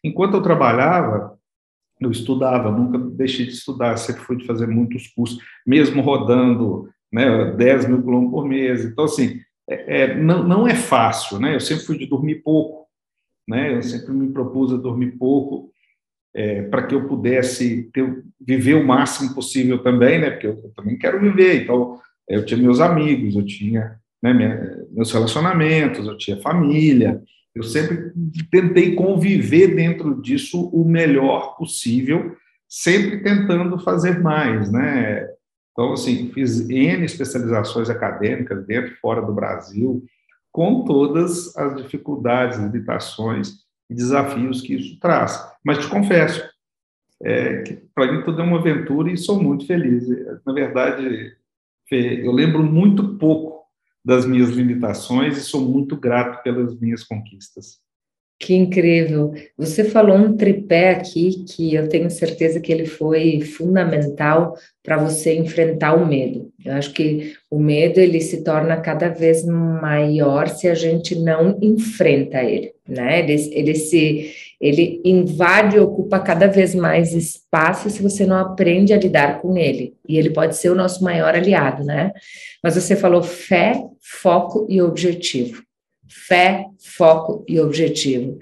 enquanto 0.03 0.33
eu 0.33 0.41
trabalhava, 0.41 1.39
eu 2.01 2.11
estudava, 2.11 2.69
nunca 2.69 2.97
deixei 2.97 3.45
de 3.45 3.53
estudar, 3.53 3.95
sempre 3.95 4.23
fui 4.23 4.35
de 4.35 4.45
fazer 4.45 4.67
muitos 4.67 5.07
cursos, 5.07 5.39
mesmo 5.65 6.01
rodando 6.01 6.89
né, 7.11 7.51
10 7.53 7.87
mil 7.87 8.01
quilômetros 8.01 8.31
por 8.31 8.45
mês. 8.45 8.83
Então, 8.83 9.05
assim, 9.05 9.39
é, 9.69 10.01
é, 10.01 10.15
não, 10.15 10.43
não 10.43 10.67
é 10.67 10.75
fácil, 10.75 11.39
né? 11.39 11.55
Eu 11.55 11.61
sempre 11.61 11.85
fui 11.85 11.97
de 11.97 12.07
dormir 12.07 12.41
pouco, 12.43 12.87
né? 13.47 13.73
Eu 13.77 13.81
sempre 13.83 14.11
me 14.11 14.33
propus 14.33 14.73
a 14.73 14.77
dormir 14.77 15.11
pouco, 15.17 15.70
é, 16.33 16.63
para 16.63 16.83
que 16.83 16.95
eu 16.95 17.07
pudesse 17.07 17.89
ter, 17.93 18.23
viver 18.39 18.75
o 18.75 18.85
máximo 18.85 19.33
possível 19.33 19.79
também, 19.83 20.19
né? 20.19 20.31
Porque 20.31 20.47
eu, 20.47 20.59
eu, 20.63 20.71
também 20.75 20.97
quero 20.97 21.19
viver. 21.19 21.63
Então, 21.63 21.99
eu 22.27 22.45
tinha 22.45 22.59
meus 22.59 22.79
amigos, 22.79 23.35
eu 23.35 23.45
tinha 23.45 23.99
né, 24.21 24.33
minha, 24.33 24.85
meus 24.91 25.11
relacionamentos, 25.11 26.07
eu 26.07 26.17
tinha 26.17 26.41
família. 26.41 27.21
Eu 27.53 27.63
sempre 27.63 28.13
tentei 28.49 28.95
conviver 28.95 29.75
dentro 29.75 30.21
disso 30.21 30.69
o 30.69 30.85
melhor 30.85 31.57
possível, 31.57 32.35
sempre 32.67 33.21
tentando 33.21 33.77
fazer 33.79 34.19
mais, 34.19 34.71
né? 34.71 35.27
Então, 35.71 35.93
assim, 35.93 36.31
fiz 36.33 36.69
N 36.69 37.03
especializações 37.03 37.89
acadêmicas 37.89 38.65
dentro 38.65 38.93
e 38.93 38.95
fora 38.97 39.21
do 39.21 39.33
Brasil, 39.33 40.03
com 40.51 40.83
todas 40.83 41.55
as 41.57 41.75
dificuldades, 41.75 42.59
limitações 42.59 43.61
e 43.91 43.93
desafios 43.93 44.61
que 44.61 44.73
isso 44.73 44.97
traz. 44.99 45.37
Mas 45.63 45.79
te 45.79 45.89
confesso, 45.89 46.41
é, 47.21 47.77
para 47.93 48.11
mim 48.11 48.23
tudo 48.23 48.41
é 48.41 48.45
uma 48.45 48.57
aventura 48.57 49.11
e 49.11 49.17
sou 49.17 49.43
muito 49.43 49.67
feliz. 49.67 50.07
Na 50.45 50.53
verdade, 50.53 51.35
Fê, 51.89 52.25
eu 52.25 52.31
lembro 52.31 52.63
muito 52.63 53.17
pouco 53.17 53.65
das 54.03 54.25
minhas 54.25 54.49
limitações 54.49 55.37
e 55.37 55.41
sou 55.41 55.61
muito 55.61 55.97
grato 55.97 56.41
pelas 56.41 56.79
minhas 56.79 57.03
conquistas. 57.03 57.81
Que 58.39 58.55
incrível! 58.55 59.33
Você 59.55 59.83
falou 59.83 60.17
um 60.17 60.35
tripé 60.35 60.89
aqui 60.89 61.43
que 61.43 61.75
eu 61.75 61.87
tenho 61.87 62.09
certeza 62.09 62.59
que 62.59 62.71
ele 62.71 62.87
foi 62.87 63.41
fundamental 63.41 64.55
para 64.81 64.97
você 64.97 65.35
enfrentar 65.35 65.93
o 65.93 66.07
medo. 66.07 66.51
Eu 66.65 66.73
acho 66.73 66.91
que 66.91 67.35
o 67.51 67.59
medo 67.59 67.99
ele 67.99 68.19
se 68.19 68.43
torna 68.43 68.81
cada 68.81 69.09
vez 69.09 69.45
maior 69.45 70.47
se 70.47 70.67
a 70.67 70.73
gente 70.73 71.13
não 71.13 71.59
enfrenta 71.61 72.43
ele, 72.43 72.73
né? 72.91 73.19
Ele, 73.19 73.49
ele 73.53 73.75
se 73.75 74.33
ele 74.59 75.01
invade 75.03 75.75
e 75.75 75.79
ocupa 75.79 76.19
cada 76.19 76.47
vez 76.47 76.75
mais 76.75 77.13
espaço 77.13 77.89
se 77.89 78.01
você 78.01 78.25
não 78.25 78.37
aprende 78.37 78.93
a 78.93 78.97
lidar 78.97 79.41
com 79.41 79.57
ele. 79.57 79.95
E 80.07 80.17
ele 80.17 80.29
pode 80.29 80.55
ser 80.55 80.69
o 80.69 80.75
nosso 80.75 81.03
maior 81.03 81.33
aliado, 81.33 81.83
né? 81.83 82.11
Mas 82.63 82.75
você 82.75 82.95
falou 82.95 83.23
fé, 83.23 83.83
foco 83.99 84.67
e 84.69 84.81
objetivo 84.81 85.63
fé, 86.11 86.65
foco 86.79 87.45
e 87.47 87.59
objetivo. 87.59 88.37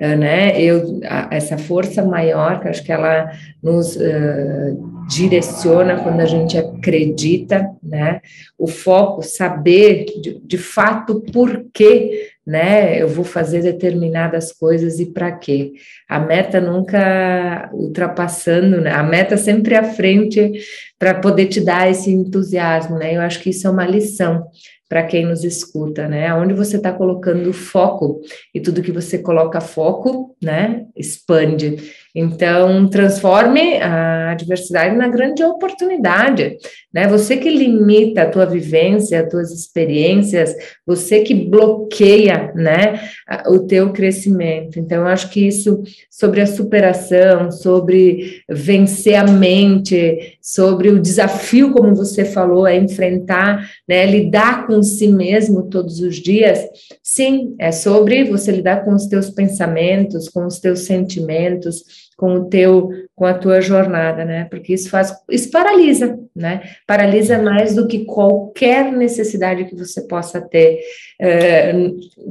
Uh, 0.00 0.16
né? 0.16 0.60
Eu, 0.60 1.00
a, 1.04 1.28
essa 1.30 1.56
força 1.56 2.04
maior, 2.04 2.60
que 2.60 2.68
acho 2.68 2.84
que 2.84 2.92
ela 2.92 3.30
nos 3.62 3.96
uh, 3.96 5.06
direciona 5.08 6.00
quando 6.02 6.20
a 6.20 6.26
gente 6.26 6.58
acredita, 6.58 7.70
né? 7.82 8.20
O 8.58 8.66
foco, 8.66 9.22
saber 9.22 10.06
de, 10.20 10.40
de 10.44 10.58
fato 10.58 11.20
por 11.32 11.66
que, 11.72 12.28
né? 12.46 13.00
Eu 13.00 13.08
vou 13.08 13.24
fazer 13.24 13.62
determinadas 13.62 14.52
coisas 14.52 15.00
e 15.00 15.06
para 15.06 15.32
quê. 15.32 15.72
A 16.08 16.18
meta 16.18 16.60
nunca 16.60 17.70
ultrapassando, 17.72 18.80
né? 18.80 18.92
A 18.92 19.02
meta 19.02 19.36
sempre 19.36 19.74
à 19.74 19.84
frente 19.84 20.52
para 20.98 21.14
poder 21.14 21.46
te 21.46 21.60
dar 21.60 21.90
esse 21.90 22.10
entusiasmo, 22.10 22.98
né? 22.98 23.16
Eu 23.16 23.20
acho 23.20 23.40
que 23.40 23.50
isso 23.50 23.66
é 23.66 23.70
uma 23.70 23.86
lição 23.86 24.46
para 24.88 25.02
quem 25.02 25.24
nos 25.26 25.42
escuta, 25.42 26.06
né? 26.06 26.32
Onde 26.34 26.54
você 26.54 26.76
está 26.76 26.92
colocando 26.92 27.52
foco 27.52 28.20
e 28.54 28.60
tudo 28.60 28.82
que 28.82 28.92
você 28.92 29.18
coloca 29.18 29.60
foco, 29.60 30.36
né? 30.42 30.86
Expande. 30.96 31.76
Então, 32.14 32.86
transforme 32.88 33.78
a 33.78 34.30
adversidade 34.30 34.96
na 34.96 35.08
grande 35.08 35.42
oportunidade, 35.42 36.56
né? 36.92 37.08
Você 37.08 37.36
que 37.36 37.50
limita 37.50 38.22
a 38.22 38.30
tua 38.30 38.46
vivência, 38.46 39.20
as 39.20 39.28
tuas 39.28 39.50
experiências, 39.50 40.54
você 40.86 41.22
que 41.22 41.34
bloqueia, 41.34 42.52
né, 42.54 43.00
o 43.48 43.58
teu 43.60 43.92
crescimento. 43.92 44.78
Então, 44.78 44.98
eu 44.98 45.06
acho 45.08 45.28
que 45.30 45.44
isso 45.48 45.82
sobre 46.08 46.40
a 46.40 46.46
superação, 46.46 47.50
sobre 47.50 48.42
vencer 48.48 49.16
a 49.16 49.26
mente, 49.26 50.38
sobre 50.40 50.90
o 50.90 51.00
desafio, 51.00 51.72
como 51.72 51.96
você 51.96 52.24
falou, 52.24 52.64
é 52.64 52.76
enfrentar, 52.76 53.68
né, 53.88 54.06
lidar 54.06 54.68
com 54.68 54.82
si 54.84 55.08
mesmo 55.08 55.64
todos 55.64 55.98
os 56.00 56.16
dias. 56.16 56.60
Sim, 57.02 57.56
é 57.58 57.72
sobre 57.72 58.22
você 58.24 58.52
lidar 58.52 58.84
com 58.84 58.94
os 58.94 59.06
teus 59.06 59.30
pensamentos, 59.30 60.28
com 60.28 60.46
os 60.46 60.60
teus 60.60 60.80
sentimentos, 60.80 62.03
com 62.16 62.34
o 62.34 62.44
teu, 62.44 62.90
com 63.14 63.26
a 63.26 63.34
tua 63.34 63.60
jornada, 63.60 64.24
né? 64.24 64.46
Porque 64.50 64.72
isso 64.72 64.88
faz, 64.88 65.14
isso 65.30 65.50
paralisa, 65.50 66.18
né? 66.34 66.62
Paralisa 66.86 67.40
mais 67.40 67.74
do 67.74 67.86
que 67.86 68.04
qualquer 68.04 68.92
necessidade 68.92 69.64
que 69.64 69.76
você 69.76 70.02
possa 70.02 70.40
ter 70.40 70.80
é, 71.20 71.72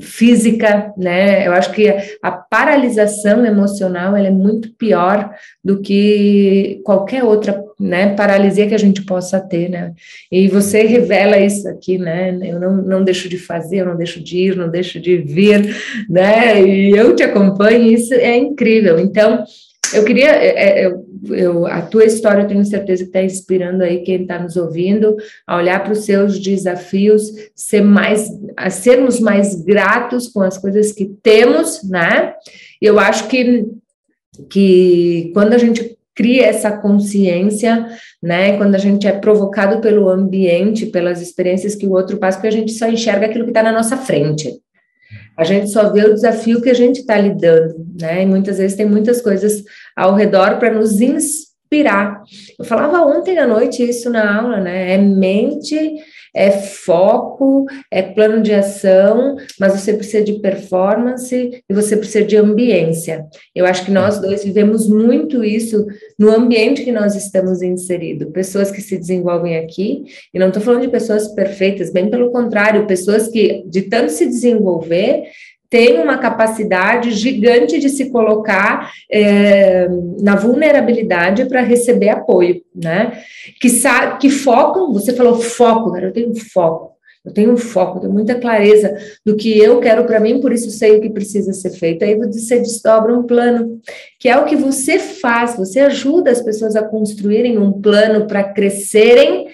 física, 0.02 0.94
né? 0.98 1.48
Eu 1.48 1.54
acho 1.54 1.72
que 1.72 1.94
a 2.22 2.32
paralisação 2.32 3.46
emocional 3.46 4.16
é 4.16 4.30
muito 4.30 4.74
pior 4.74 5.34
do 5.64 5.82
que 5.82 6.82
qualquer 6.84 7.24
outra, 7.24 7.64
né? 7.80 8.14
Paralisia 8.16 8.68
que 8.68 8.76
a 8.76 8.80
gente 8.80 9.04
possa 9.04 9.40
ter, 9.40 9.70
né? 9.70 9.94
E 10.32 10.48
você 10.48 10.84
revela 10.84 11.38
isso 11.38 11.68
aqui, 11.68 11.98
né? 11.98 12.38
Eu 12.42 12.60
não, 12.60 12.78
não 12.78 13.04
deixo 13.04 13.28
de 13.28 13.38
fazer, 13.38 13.78
eu 13.78 13.86
não 13.86 13.98
deixo 13.98 14.22
de 14.22 14.38
ir, 14.38 14.56
não 14.56 14.70
deixo 14.70 15.00
de 15.00 15.18
vir, 15.18 15.76
né? 16.10 16.62
E 16.62 16.92
eu 16.92 17.16
te 17.16 17.24
acompanho, 17.24 17.92
isso 17.92 18.14
é 18.14 18.36
incrível. 18.38 19.00
Então 19.00 19.44
eu 19.94 20.04
queria, 20.04 20.30
é, 20.30 20.82
é, 20.82 20.86
eu, 20.86 21.06
eu, 21.30 21.68
a 21.68 21.82
tua 21.82 22.06
história, 22.06 22.42
eu 22.42 22.48
tenho 22.48 22.66
certeza 22.66 23.04
que 23.04 23.10
está 23.10 23.24
inspirando 23.24 23.84
aí 23.84 24.04
quem 24.04 24.22
está 24.22 24.40
nos 24.40 24.56
ouvindo 24.56 25.16
a 25.48 25.58
olhar 25.58 25.84
para 25.84 25.94
os 25.94 26.06
seus 26.06 26.40
desafios, 26.40 27.24
ser 27.56 27.82
mais, 27.82 28.30
a 28.58 28.70
sermos 28.70 29.20
mais 29.20 29.56
gratos 29.64 30.28
com 30.28 30.42
as 30.42 30.58
coisas 30.58 30.92
que 30.92 31.06
temos, 31.22 31.84
né? 31.84 32.34
Eu 32.82 33.00
acho 33.00 33.28
que, 33.28 33.66
que 34.50 35.32
quando 35.34 35.54
a 35.54 35.58
gente 35.58 35.98
cria 36.16 36.46
essa 36.46 36.72
consciência, 36.72 37.88
né? 38.22 38.58
Quando 38.58 38.76
a 38.76 38.80
gente 38.80 39.08
é 39.08 39.12
provocado 39.12 39.82
pelo 39.82 40.10
ambiente, 40.10 40.86
pelas 40.88 41.22
experiências 41.22 41.76
que 41.76 41.88
o 41.88 41.92
outro 41.92 42.18
passa, 42.18 42.38
porque 42.38 42.48
a 42.56 42.60
gente 42.60 42.72
só 42.72 42.88
enxerga 42.88 43.26
aquilo 43.26 43.46
que 43.46 43.52
está 43.52 43.64
na 43.64 43.72
nossa 43.72 43.98
frente. 43.98 44.62
A 45.36 45.44
gente 45.44 45.70
só 45.70 45.92
vê 45.92 46.06
o 46.06 46.14
desafio 46.14 46.62
que 46.62 46.70
a 46.70 46.76
gente 46.76 47.00
está 47.00 47.18
lidando, 47.18 47.76
né? 48.00 48.22
E 48.22 48.26
muitas 48.26 48.60
vezes 48.60 48.78
tem 48.78 48.86
muitas 48.86 49.22
coisas 49.22 49.64
ao 49.96 50.16
redor 50.16 50.60
para 50.60 50.74
nos 50.74 51.02
inspirar. 51.02 52.22
Eu 52.60 52.66
falava 52.66 53.06
ontem 53.06 53.38
à 53.38 53.48
noite 53.48 53.88
isso 53.88 54.10
na 54.10 54.40
aula, 54.40 54.60
né? 54.60 54.94
É 54.94 54.98
mente 54.98 56.02
é 56.36 56.50
foco, 56.50 57.66
é 57.92 58.02
plano 58.02 58.42
de 58.42 58.52
ação, 58.52 59.36
mas 59.60 59.80
você 59.80 59.94
precisa 59.94 60.24
de 60.24 60.40
performance 60.40 61.64
e 61.70 61.74
você 61.74 61.96
precisa 61.96 62.26
de 62.26 62.36
ambiência. 62.36 63.26
Eu 63.54 63.66
acho 63.66 63.86
que 63.86 63.92
nós 63.92 64.20
dois 64.20 64.44
vivemos 64.44 64.90
muito 64.90 65.44
isso 65.44 65.86
no 66.18 66.32
ambiente 66.32 66.84
que 66.84 66.92
nós 66.92 67.16
estamos 67.16 67.62
inseridos. 67.62 68.32
Pessoas 68.32 68.72
que 68.72 68.82
se 68.82 68.98
desenvolvem 68.98 69.58
aqui, 69.58 70.06
e 70.34 70.40
não 70.40 70.48
estou 70.48 70.62
falando 70.62 70.82
de 70.82 70.88
pessoas 70.88 71.28
perfeitas, 71.36 71.92
bem 71.92 72.10
pelo 72.10 72.32
contrário, 72.32 72.88
pessoas 72.88 73.28
que, 73.28 73.64
de 73.68 73.84
tanto 73.84 74.12
se 74.12 74.26
desenvolver, 74.26 75.24
tem 75.74 76.00
uma 76.00 76.20
capacidade 76.20 77.10
gigante 77.10 77.80
de 77.80 77.90
se 77.90 78.12
colocar 78.12 78.92
é, 79.12 79.88
na 80.22 80.36
vulnerabilidade 80.36 81.46
para 81.46 81.64
receber 81.64 82.10
apoio, 82.10 82.62
né? 82.76 83.24
Que, 83.60 83.68
que 84.20 84.30
focam, 84.30 84.94
você 84.94 85.14
falou 85.14 85.42
foco, 85.42 85.92
cara, 85.92 86.06
eu 86.06 86.14
tenho 86.14 86.36
foco. 86.36 86.92
eu 87.26 87.34
tenho 87.34 87.58
foco, 87.58 88.00
tenho 88.00 88.14
muita 88.14 88.36
clareza 88.36 88.96
do 89.26 89.36
que 89.36 89.58
eu 89.58 89.80
quero 89.80 90.06
para 90.06 90.20
mim, 90.20 90.40
por 90.40 90.54
isso 90.54 90.70
sei 90.70 90.98
o 90.98 91.02
que 91.02 91.10
precisa 91.10 91.52
ser 91.54 91.72
feito. 91.72 92.06
Aí 92.06 92.16
você 92.18 92.60
desdobra 92.60 93.12
um 93.12 93.24
plano, 93.24 93.82
que 94.20 94.30
é 94.30 94.38
o 94.38 94.46
que 94.46 94.56
você 94.56 95.00
faz, 95.00 95.58
você 95.58 95.80
ajuda 95.80 96.30
as 96.30 96.40
pessoas 96.40 96.76
a 96.76 96.84
construírem 96.84 97.58
um 97.58 97.72
plano 97.82 98.28
para 98.28 98.44
crescerem 98.44 99.48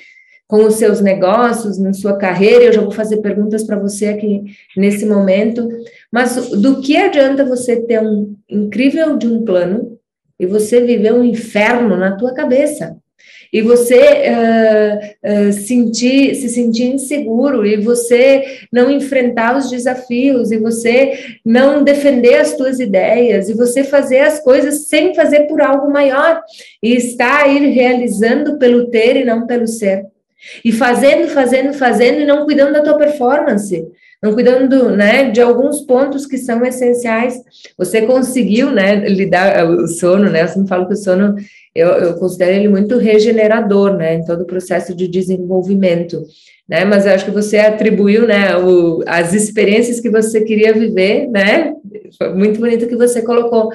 com 0.50 0.66
os 0.66 0.76
seus 0.76 1.00
negócios, 1.00 1.78
na 1.78 1.94
sua 1.94 2.18
carreira. 2.18 2.66
Eu 2.66 2.74
já 2.74 2.82
vou 2.82 2.92
fazer 2.92 3.18
perguntas 3.18 3.64
para 3.64 3.78
você 3.78 4.08
aqui 4.08 4.46
nesse 4.76 5.06
momento. 5.06 5.70
Mas 6.12 6.50
do 6.50 6.82
que 6.82 6.98
adianta 6.98 7.46
você 7.46 7.82
ter 7.82 8.02
um 8.02 8.36
incrível 8.50 9.18
de 9.18 9.28
um 9.28 9.44
plano 9.44 9.98
e 10.40 10.46
você 10.46 10.82
viver 10.82 11.14
um 11.14 11.24
inferno 11.24 11.96
na 11.96 12.16
tua 12.16 12.34
cabeça? 12.34 12.98
e 13.52 13.62
você 13.62 13.98
uh, 13.98 15.50
uh, 15.50 15.54
sentir, 15.54 16.36
se 16.36 16.50
sentir 16.50 16.94
inseguro, 16.94 17.66
e 17.66 17.78
você 17.78 18.44
não 18.72 18.92
enfrentar 18.92 19.58
os 19.58 19.70
desafios, 19.70 20.52
e 20.52 20.58
você 20.58 21.38
não 21.44 21.84
defender 21.84 22.36
as 22.36 22.50
suas 22.50 22.80
ideias, 22.80 23.50
e 23.50 23.54
você 23.54 23.84
fazer 23.84 24.20
as 24.20 24.40
coisas 24.40 24.88
sem 24.88 25.16
fazer 25.16 25.48
por 25.48 25.62
algo 25.62 25.92
maior, 25.92 26.42
e 26.82 26.96
estar 26.96 27.44
aí 27.44 27.72
realizando 27.72 28.58
pelo 28.60 28.90
ter 28.90 29.18
e 29.18 29.26
não 29.26 29.48
pelo 29.48 29.68
ser. 29.68 30.06
E 30.64 30.72
fazendo, 30.72 31.28
fazendo, 31.28 31.74
fazendo, 31.74 32.22
e 32.22 32.26
não 32.26 32.46
cuidando 32.46 32.74
da 32.74 32.82
tua 32.82 32.98
performance 32.98 33.86
não 34.22 34.34
cuidando 34.34 34.90
né, 34.96 35.32
de 35.32 35.42
alguns 35.42 35.82
pontos 35.82 36.26
que 36.26 36.38
são 36.38 36.66
essenciais. 36.66 37.36
Você 37.78 38.02
conseguiu 38.02 38.70
né, 38.70 39.08
lidar 39.08 39.66
o 39.66 39.88
sono, 39.88 40.30
né? 40.30 40.44
Eu 40.44 40.48
sempre 40.48 40.68
falo 40.68 40.88
que 40.88 40.94
o 40.94 40.98
sono 40.98 41.36
eu, 41.74 41.88
eu 41.90 42.14
considero 42.16 42.52
ele 42.52 42.68
muito 42.68 42.98
regenerador, 42.98 43.96
né, 43.96 44.16
em 44.16 44.26
todo 44.26 44.42
o 44.42 44.46
processo 44.46 44.96
de 44.96 45.08
desenvolvimento, 45.08 46.24
né, 46.68 46.84
mas 46.84 47.06
eu 47.06 47.14
acho 47.14 47.26
que 47.26 47.32
você 47.32 47.58
atribuiu, 47.58 48.28
né, 48.28 48.58
o, 48.58 49.04
as 49.06 49.34
experiências 49.34 50.00
que 50.00 50.10
você 50.10 50.42
queria 50.42 50.74
viver, 50.74 51.28
né, 51.28 51.74
foi 52.18 52.34
muito 52.34 52.60
bonito 52.60 52.88
que 52.88 52.96
você 52.96 53.22
colocou, 53.22 53.72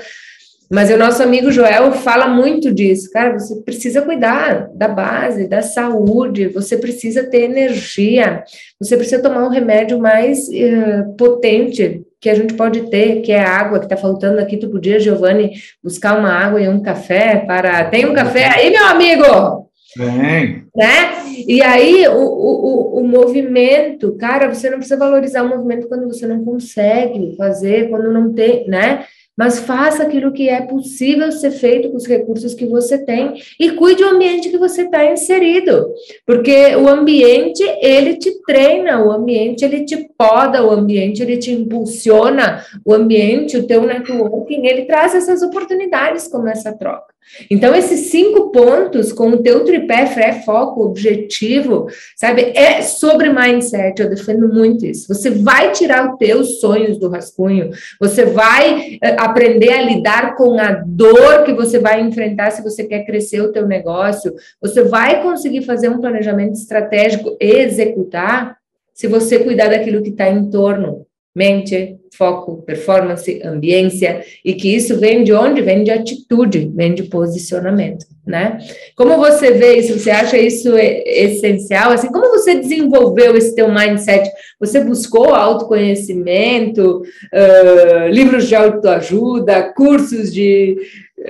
mas 0.71 0.91
o 0.91 0.97
nosso 0.97 1.23
amigo 1.23 1.51
Joel 1.51 1.93
fala 1.93 2.27
muito 2.27 2.73
disso, 2.73 3.11
cara, 3.11 3.39
você 3.39 3.57
precisa 3.63 4.03
cuidar 4.03 4.69
da 4.75 4.89
base, 4.89 5.49
da 5.49 5.63
saúde, 5.63 6.49
você 6.49 6.77
precisa 6.77 7.25
ter 7.25 7.43
energia, 7.43 8.43
você 8.81 8.97
precisa 8.97 9.23
tomar 9.23 9.45
um 9.45 9.51
remédio 9.51 9.99
mais 9.99 10.49
uh, 10.49 11.15
potente 11.17 12.03
que 12.25 12.31
a 12.31 12.35
gente 12.35 12.55
pode 12.55 12.89
ter, 12.89 13.21
que 13.21 13.31
é 13.33 13.41
a 13.41 13.57
água 13.57 13.79
que 13.79 13.85
está 13.85 13.99
faltando 13.99 14.41
aqui. 14.41 14.57
Tu 14.57 14.71
podia, 14.71 14.99
Giovanni, 14.99 15.53
buscar 15.83 16.19
uma 16.19 16.33
água 16.33 16.59
e 16.59 16.67
um 16.67 16.81
café 16.81 17.45
para. 17.47 17.85
Tem 17.85 18.07
um 18.07 18.15
café 18.15 18.47
aí, 18.47 18.71
meu 18.71 18.87
amigo? 18.87 19.69
Tem. 19.95 20.65
Né? 20.75 21.45
E 21.47 21.63
aí, 21.63 22.09
o, 22.09 22.17
o, 22.17 23.01
o 23.01 23.07
movimento, 23.07 24.17
cara, 24.17 24.53
você 24.53 24.71
não 24.71 24.79
precisa 24.79 24.97
valorizar 24.97 25.43
o 25.43 25.49
movimento 25.51 25.87
quando 25.87 26.07
você 26.07 26.27
não 26.27 26.43
consegue 26.43 27.37
fazer, 27.37 27.91
quando 27.91 28.11
não 28.11 28.33
tem, 28.33 28.67
né? 28.69 29.05
Mas 29.37 29.59
faça 29.59 30.03
aquilo 30.03 30.33
que 30.33 30.49
é 30.49 30.61
possível 30.63 31.31
ser 31.33 31.51
feito 31.51 31.91
com 31.91 31.97
os 31.97 32.07
recursos 32.07 32.55
que 32.55 32.67
você 32.67 32.99
tem 32.99 33.35
e 33.59 33.71
cuide 33.73 34.03
do 34.03 34.09
ambiente 34.11 34.51
que 34.51 34.59
você 34.59 34.83
está 34.83 35.05
inserido, 35.05 35.93
porque 36.27 36.75
o 36.77 36.89
ambiente 36.89 37.63
ele 37.81 38.17
te 38.17 38.43
treina, 38.45 39.05
o 39.05 39.11
ambiente 39.11 39.65
ele 39.65 39.85
te 39.85 40.09
poda, 40.17 40.65
o 40.65 40.71
ambiente 40.71 41.23
ele 41.23 41.39
te 41.39 41.53
impulsiona, 41.53 42.65
o 42.85 42.93
ambiente, 42.93 43.57
o 43.57 43.67
teu 43.67 43.83
networking, 43.83 44.67
ele 44.67 44.85
traz 44.85 45.15
essas 45.15 45.43
oportunidades 45.43 46.29
como 46.29 46.49
essa 46.49 46.73
troca. 46.73 47.14
Então, 47.51 47.75
esses 47.75 48.11
cinco 48.11 48.51
pontos 48.51 49.13
com 49.13 49.31
o 49.31 49.43
teu 49.43 49.65
tripé, 49.65 50.07
fé, 50.07 50.43
foco, 50.45 50.85
objetivo, 50.85 51.87
sabe, 52.17 52.53
é 52.55 52.83
sobre 52.83 53.33
mindset, 53.33 54.01
eu 54.01 54.09
defendo 54.09 54.49
muito 54.49 54.87
isso. 54.87 55.13
Você 55.13 55.31
vai 55.31 55.73
tirar 55.73 56.13
os 56.13 56.19
teus 56.19 56.61
sonhos 56.61 56.99
do 56.99 57.09
rascunho, 57.09 57.71
você 58.01 58.25
vai 58.25 58.99
eh, 59.03 59.17
aprender 59.19 59.73
a 59.73 59.83
lidar 59.83 60.37
com 60.37 60.59
a 60.59 60.73
dor 60.73 61.45
que 61.45 61.53
você 61.53 61.79
vai 61.79 62.01
enfrentar 62.01 62.51
se 62.51 62.63
você 62.63 62.85
quer 62.85 63.05
crescer 63.05 63.41
o 63.41 63.53
teu 63.53 63.67
negócio, 63.67 64.35
você 64.61 64.83
vai 64.83 65.23
conseguir 65.23 65.63
fazer 65.63 65.89
um 65.89 66.01
planejamento 66.01 66.55
estratégico 66.55 67.37
e 67.41 67.51
executar 67.51 68.57
se 68.93 69.09
você 69.09 69.41
cuidar 69.41 69.69
daquilo 69.69 70.03
que 70.03 70.11
está 70.11 70.29
em 70.29 70.49
torno 70.51 71.05
mente, 71.35 71.97
foco, 72.17 72.63
performance, 72.63 73.43
ambiência, 73.45 74.25
e 74.45 74.55
que 74.55 74.69
isso 74.69 74.97
vem 74.99 75.25
de 75.25 75.33
onde? 75.33 75.61
Vem 75.63 75.83
de 75.83 75.91
atitude, 75.91 76.71
vem 76.73 76.95
de 76.95 77.03
posicionamento, 77.05 78.07
né? 78.25 78.59
Como 78.95 79.17
você 79.17 79.51
vê 79.51 79.79
isso? 79.79 79.99
Você 79.99 80.11
acha 80.11 80.39
isso 80.39 80.71
essencial? 80.77 81.91
Assim, 81.91 82.07
como 82.09 82.31
você 82.31 82.55
desenvolveu 82.55 83.37
esse 83.37 83.55
teu 83.55 83.69
mindset? 83.69 84.31
Você 84.61 84.81
buscou 84.81 85.35
autoconhecimento, 85.35 87.03
uh, 87.03 88.09
livros 88.11 88.47
de 88.47 88.55
autoajuda, 88.55 89.73
cursos 89.75 90.33
de, 90.33 90.77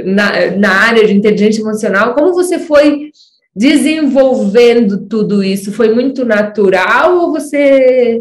na, 0.04 0.50
na 0.50 0.70
área 0.70 1.06
de 1.06 1.14
inteligência 1.14 1.62
emocional? 1.62 2.14
Como 2.14 2.34
você 2.34 2.58
foi 2.58 3.10
desenvolvendo 3.56 5.06
tudo 5.06 5.42
isso? 5.42 5.72
Foi 5.72 5.94
muito 5.94 6.26
natural 6.26 7.16
ou 7.20 7.32
você 7.32 8.20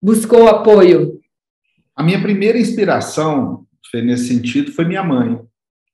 buscou 0.00 0.46
apoio? 0.46 1.23
A 1.96 2.02
minha 2.02 2.20
primeira 2.20 2.58
inspiração 2.58 3.66
nesse 3.94 4.26
sentido 4.26 4.72
foi 4.72 4.84
minha 4.84 5.04
mãe. 5.04 5.40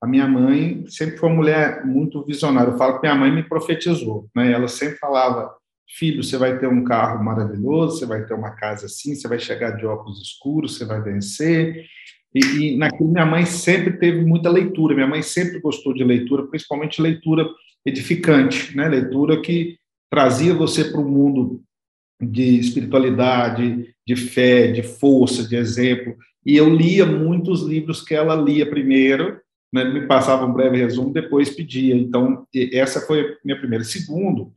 A 0.03 0.07
minha 0.07 0.27
mãe 0.27 0.85
sempre 0.89 1.19
foi 1.19 1.29
uma 1.29 1.37
mulher 1.37 1.85
muito 1.85 2.25
visionária. 2.25 2.71
Eu 2.71 2.79
falo 2.79 2.95
que 2.95 3.03
minha 3.03 3.15
mãe 3.15 3.31
me 3.31 3.43
profetizou. 3.43 4.29
Né? 4.35 4.51
Ela 4.51 4.67
sempre 4.67 4.97
falava: 4.97 5.55
filho, 5.99 6.25
você 6.25 6.39
vai 6.39 6.59
ter 6.59 6.67
um 6.67 6.83
carro 6.85 7.23
maravilhoso, 7.23 7.99
você 7.99 8.07
vai 8.07 8.25
ter 8.25 8.33
uma 8.33 8.53
casa 8.53 8.87
assim, 8.87 9.15
você 9.15 9.29
vai 9.29 9.39
chegar 9.39 9.73
de 9.73 9.85
óculos 9.85 10.23
escuros, 10.23 10.79
você 10.79 10.87
vai 10.87 11.03
vencer. 11.03 11.85
E, 12.35 12.41
e 12.41 12.77
naquilo, 12.79 13.13
minha 13.13 13.27
mãe 13.27 13.45
sempre 13.45 13.99
teve 13.99 14.25
muita 14.25 14.49
leitura. 14.49 14.95
Minha 14.95 15.09
mãe 15.09 15.21
sempre 15.21 15.61
gostou 15.61 15.93
de 15.93 16.03
leitura, 16.03 16.47
principalmente 16.47 17.03
leitura 17.03 17.47
edificante, 17.85 18.75
né? 18.75 18.89
leitura 18.89 19.41
que 19.43 19.77
trazia 20.11 20.55
você 20.55 20.85
para 20.85 21.01
o 21.01 21.09
mundo 21.09 21.63
de 22.21 22.59
espiritualidade, 22.59 23.95
de 24.07 24.17
fé, 24.17 24.69
de 24.69 24.83
força, 24.83 25.49
de 25.49 25.57
exemplo. 25.57 26.17
E 26.45 26.57
eu 26.57 26.69
lia 26.69 27.07
muitos 27.07 27.63
livros 27.63 28.03
que 28.03 28.15
ela 28.15 28.35
lia 28.35 28.69
primeiro, 28.69 29.41
né, 29.73 29.85
me 29.85 30.07
passava 30.07 30.45
um 30.45 30.53
breve 30.53 30.79
resumo, 30.79 31.13
depois 31.13 31.51
pedia. 31.51 31.95
Então, 31.95 32.47
essa 32.73 33.01
foi 33.01 33.21
a 33.21 33.37
minha 33.45 33.59
primeira. 33.59 33.85
Segundo, 33.85 34.53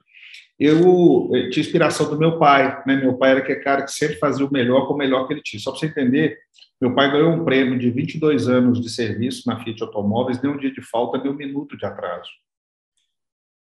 eu, 0.60 1.30
eu 1.34 1.50
tinha 1.50 1.64
inspiração 1.64 2.10
do 2.10 2.18
meu 2.18 2.40
pai. 2.40 2.84
Né? 2.86 2.96
Meu 2.96 3.18
pai 3.18 3.32
era 3.32 3.40
aquele 3.40 3.60
cara 3.60 3.84
que 3.84 3.92
sempre 3.92 4.18
fazia 4.18 4.46
o 4.46 4.52
melhor 4.52 4.88
com 4.88 4.94
o 4.94 4.98
melhor 4.98 5.28
que 5.28 5.34
ele 5.34 5.42
tinha. 5.44 5.60
Só 5.60 5.72
para 5.72 5.80
você 5.80 5.86
entender, 5.88 6.38
meu 6.82 6.96
pai 6.96 7.12
ganhou 7.12 7.32
um 7.32 7.46
prêmio 7.46 7.78
de 7.78 7.90
22 7.90 8.48
anos 8.48 8.82
de 8.82 8.90
serviço 8.90 9.48
na 9.48 9.64
Fiat 9.64 9.82
Automóveis, 9.84 10.42
nem 10.42 10.52
um 10.52 10.58
dia 10.58 10.72
de 10.72 10.82
falta, 10.82 11.18
nem 11.18 11.32
um 11.32 11.36
minuto 11.36 11.78
de 11.78 11.86
atraso. 11.86 12.30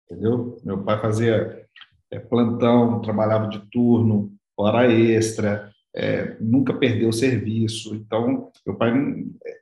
Entendeu? 0.05 0.57
Meu 0.65 0.83
pai 0.83 1.01
fazia 1.01 1.64
é, 2.11 2.19
plantão, 2.19 3.01
trabalhava 3.01 3.49
de 3.49 3.61
turno, 3.71 4.33
hora 4.57 4.91
extra, 4.91 5.71
é, 5.95 6.37
nunca 6.41 6.75
perdeu 6.75 7.09
o 7.09 7.13
serviço. 7.13 7.95
Então, 7.95 8.51
meu 8.67 8.77
pai, 8.77 8.93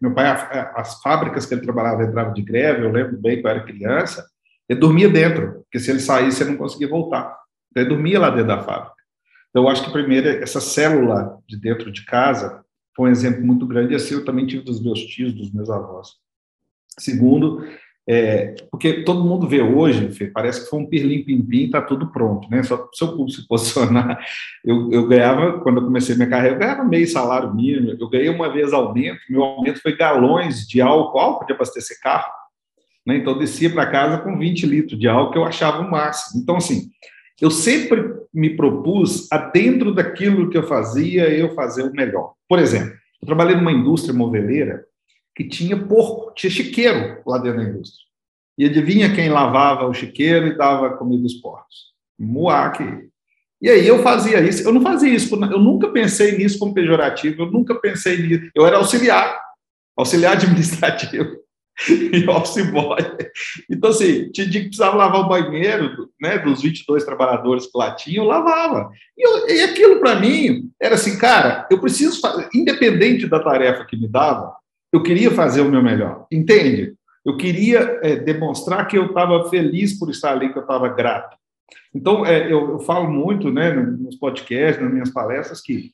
meu 0.01 0.15
pai, 0.15 0.27
as 0.75 1.01
fábricas 1.03 1.47
que 1.47 1.55
ele 1.55 1.63
trabalhava 1.63 2.05
entrava 2.05 2.33
de 2.33 2.43
greve, 2.43 2.85
eu 2.85 2.93
lembro 2.93 3.19
bem 3.19 3.41
que 3.41 3.47
eu 3.47 3.51
era 3.51 3.65
criança, 3.65 4.27
ele 4.69 4.81
dormia 4.81 5.09
dentro, 5.09 5.63
porque 5.63 5.79
se 5.79 5.91
ele 5.91 6.01
saísse, 6.01 6.43
ele 6.43 6.53
não 6.53 6.59
conseguia 6.59 6.89
voltar. 6.89 7.37
Então, 7.71 7.83
ele 7.83 7.91
dormia 7.91 8.19
lá 8.19 8.31
dentro 8.31 8.49
da 8.49 8.63
fábrica. 8.63 8.95
Então, 9.51 9.65
eu 9.65 9.69
acho 9.69 9.85
que, 9.85 9.93
primeiro, 9.93 10.29
essa 10.29 10.61
célula 10.61 11.39
de 11.47 11.59
dentro 11.59 11.93
de 11.93 12.05
casa 12.07 12.65
foi 12.97 13.09
um 13.09 13.13
exemplo 13.13 13.45
muito 13.45 13.67
grande, 13.67 13.93
e 13.93 13.97
assim 13.97 14.15
eu 14.15 14.25
também 14.25 14.47
tive 14.47 14.63
dos 14.63 14.83
meus 14.83 15.01
tios, 15.01 15.33
dos 15.33 15.53
meus 15.53 15.71
avós. 15.71 16.11
Segundo, 16.99 17.67
é, 18.09 18.57
porque 18.71 19.05
todo 19.05 19.25
mundo 19.25 19.47
vê 19.47 19.63
hoje, 19.63 20.11
Fê, 20.11 20.27
parece 20.27 20.65
que 20.65 20.71
foi 20.71 20.81
um 20.81 20.87
pirlim-pim-pim, 20.87 21.67
está 21.67 21.81
tudo 21.81 22.09
pronto, 22.11 22.51
né? 22.51 22.63
Só 22.63 22.89
se 22.93 23.05
eu 23.05 23.29
se 23.29 23.47
posicionar. 23.47 24.19
Eu, 24.65 24.91
eu 24.91 25.07
ganhava, 25.07 25.61
quando 25.61 25.79
eu 25.79 25.85
comecei 25.85 26.17
minha 26.17 26.29
carreira, 26.29 26.57
eu 26.57 26.59
ganhava 26.59 26.85
meio 26.85 27.07
salário 27.07 27.55
mínimo, 27.55 27.97
eu 27.99 28.09
ganhei 28.09 28.29
uma 28.29 28.53
vez 28.53 28.73
aumento, 28.73 29.21
meu 29.31 29.45
aumento 29.45 29.81
foi 29.81 29.97
galões 29.97 30.67
de 30.67 30.81
álcool, 30.81 31.19
álcool 31.19 31.47
de 31.47 31.53
abastecer 31.53 32.01
carro. 32.01 32.33
Né? 33.07 33.19
Então, 33.19 33.35
eu 33.35 33.39
descia 33.39 33.71
para 33.71 33.87
casa 33.87 34.19
com 34.19 34.37
20 34.37 34.67
litros 34.67 34.99
de 34.99 35.07
álcool, 35.07 35.33
que 35.33 35.39
eu 35.39 35.45
achava 35.45 35.81
o 35.81 35.91
máximo. 35.91 36.43
Então, 36.43 36.57
assim, 36.57 36.91
eu 37.41 37.51
sempre 37.51 38.15
me 38.35 38.57
propus, 38.57 39.31
a 39.31 39.39
dentro 39.39 39.95
daquilo 39.95 40.51
que 40.51 40.59
eu 40.59 40.63
fazia, 40.65 41.29
eu 41.29 41.55
fazer 41.55 41.83
o 41.83 41.93
melhor. 41.93 42.33
Por 42.49 42.59
exemplo, 42.59 42.95
eu 43.21 43.27
trabalhei 43.27 43.55
numa 43.55 43.73
indústria 43.73 44.15
moveleira 44.15 44.85
que 45.35 45.49
tinha 45.49 45.77
porco, 45.77 46.33
tinha 46.35 46.51
chiqueiro 46.51 47.23
lá 47.27 47.39
dentro 47.39 47.59
da 47.59 47.69
indústria. 47.69 48.07
E 48.59 48.67
adivinha 48.67 49.15
quem 49.15 49.31
lavava 49.31 49.87
o 49.87 49.95
chiqueiro 49.95 50.49
e 50.49 50.57
dava 50.57 50.97
comida 50.97 51.23
aos 51.23 51.35
porcos? 51.35 51.93
Muac. 52.19 52.83
E 53.61 53.71
aí 53.71 53.87
eu 53.87 54.03
fazia 54.03 54.41
isso. 54.41 54.67
Eu 54.67 54.73
não 54.73 54.83
fazia 54.83 55.13
isso, 55.13 55.35
eu 55.35 55.59
nunca 55.59 55.89
pensei 55.89 56.37
nisso 56.37 56.59
como 56.59 56.75
pejorativo, 56.75 57.43
eu 57.43 57.51
nunca 57.51 57.75
pensei 57.75 58.19
nisso. 58.19 58.51
Eu 58.55 58.67
era 58.67 58.77
auxiliar, 58.77 59.41
auxiliar 59.97 60.33
administrativo. 60.33 61.43
e 61.89 62.29
office 62.29 62.71
boy. 62.71 62.99
Então, 63.71 63.91
assim, 63.91 64.31
tinha 64.31 64.47
dia 64.47 64.61
que 64.61 64.69
precisava 64.69 64.97
lavar 64.97 65.23
o 65.23 65.29
banheiro, 65.29 66.11
né, 66.21 66.39
dos 66.39 66.63
22 66.63 67.05
trabalhadores 67.05 67.67
que 67.67 67.77
lá 67.77 67.95
tinham, 67.95 68.25
eu 68.25 68.29
lavava. 68.29 68.91
E, 69.17 69.27
eu, 69.27 69.49
e 69.49 69.63
aquilo, 69.63 69.99
para 69.99 70.17
mim, 70.17 70.71
era 70.81 70.95
assim, 70.95 71.19
cara, 71.19 71.67
eu 71.71 71.81
preciso 71.81 72.21
fazer, 72.21 72.49
independente 72.55 73.27
da 73.27 73.41
tarefa 73.41 73.85
que 73.85 73.97
me 73.97 74.07
dava, 74.09 74.55
eu 74.93 75.03
queria 75.03 75.31
fazer 75.31 75.63
o 75.63 75.71
meu 75.71 75.83
melhor, 75.83 76.27
entende? 76.31 76.95
Eu 77.25 77.37
queria 77.37 78.01
é, 78.03 78.17
demonstrar 78.17 78.87
que 78.87 78.99
eu 78.99 79.07
estava 79.07 79.49
feliz 79.49 79.99
por 79.99 80.11
estar 80.11 80.33
ali, 80.33 80.53
que 80.53 80.59
eu 80.59 80.63
estava 80.63 80.89
grato. 80.89 81.37
Então, 81.95 82.27
é, 82.27 82.53
eu, 82.53 82.73
eu, 82.73 82.79
falo 82.81 83.11
muito, 83.11 83.51
né, 83.51 83.73
nos 83.73 84.17
podcasts, 84.17 84.83
nas 84.83 84.93
minhas 84.93 85.11
palestras, 85.11 85.61
que 85.61 85.93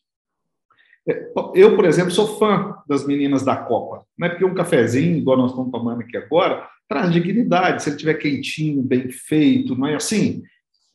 é, 1.09 1.31
eu, 1.55 1.77
por 1.77 1.85
exemplo, 1.85 2.11
sou 2.11 2.39
fã 2.39 2.75
das 2.89 3.07
meninas 3.07 3.45
da 3.45 3.57
Copa, 3.57 4.05
né? 4.19 4.29
Porque 4.29 4.45
um 4.45 4.55
cafezinho, 4.55 5.17
igual 5.17 5.39
nós 5.39 5.51
estamos 5.51 5.71
tomando 5.71 6.03
aqui 6.03 6.17
agora, 6.17 6.69
traz 6.89 7.13
dignidade, 7.13 7.83
se 7.83 7.89
ele 7.89 7.97
estiver 7.97 8.15
quentinho, 8.15 8.83
bem 8.83 9.11
feito, 9.11 9.75
não 9.75 9.87
é 9.87 9.95
assim? 9.95 10.43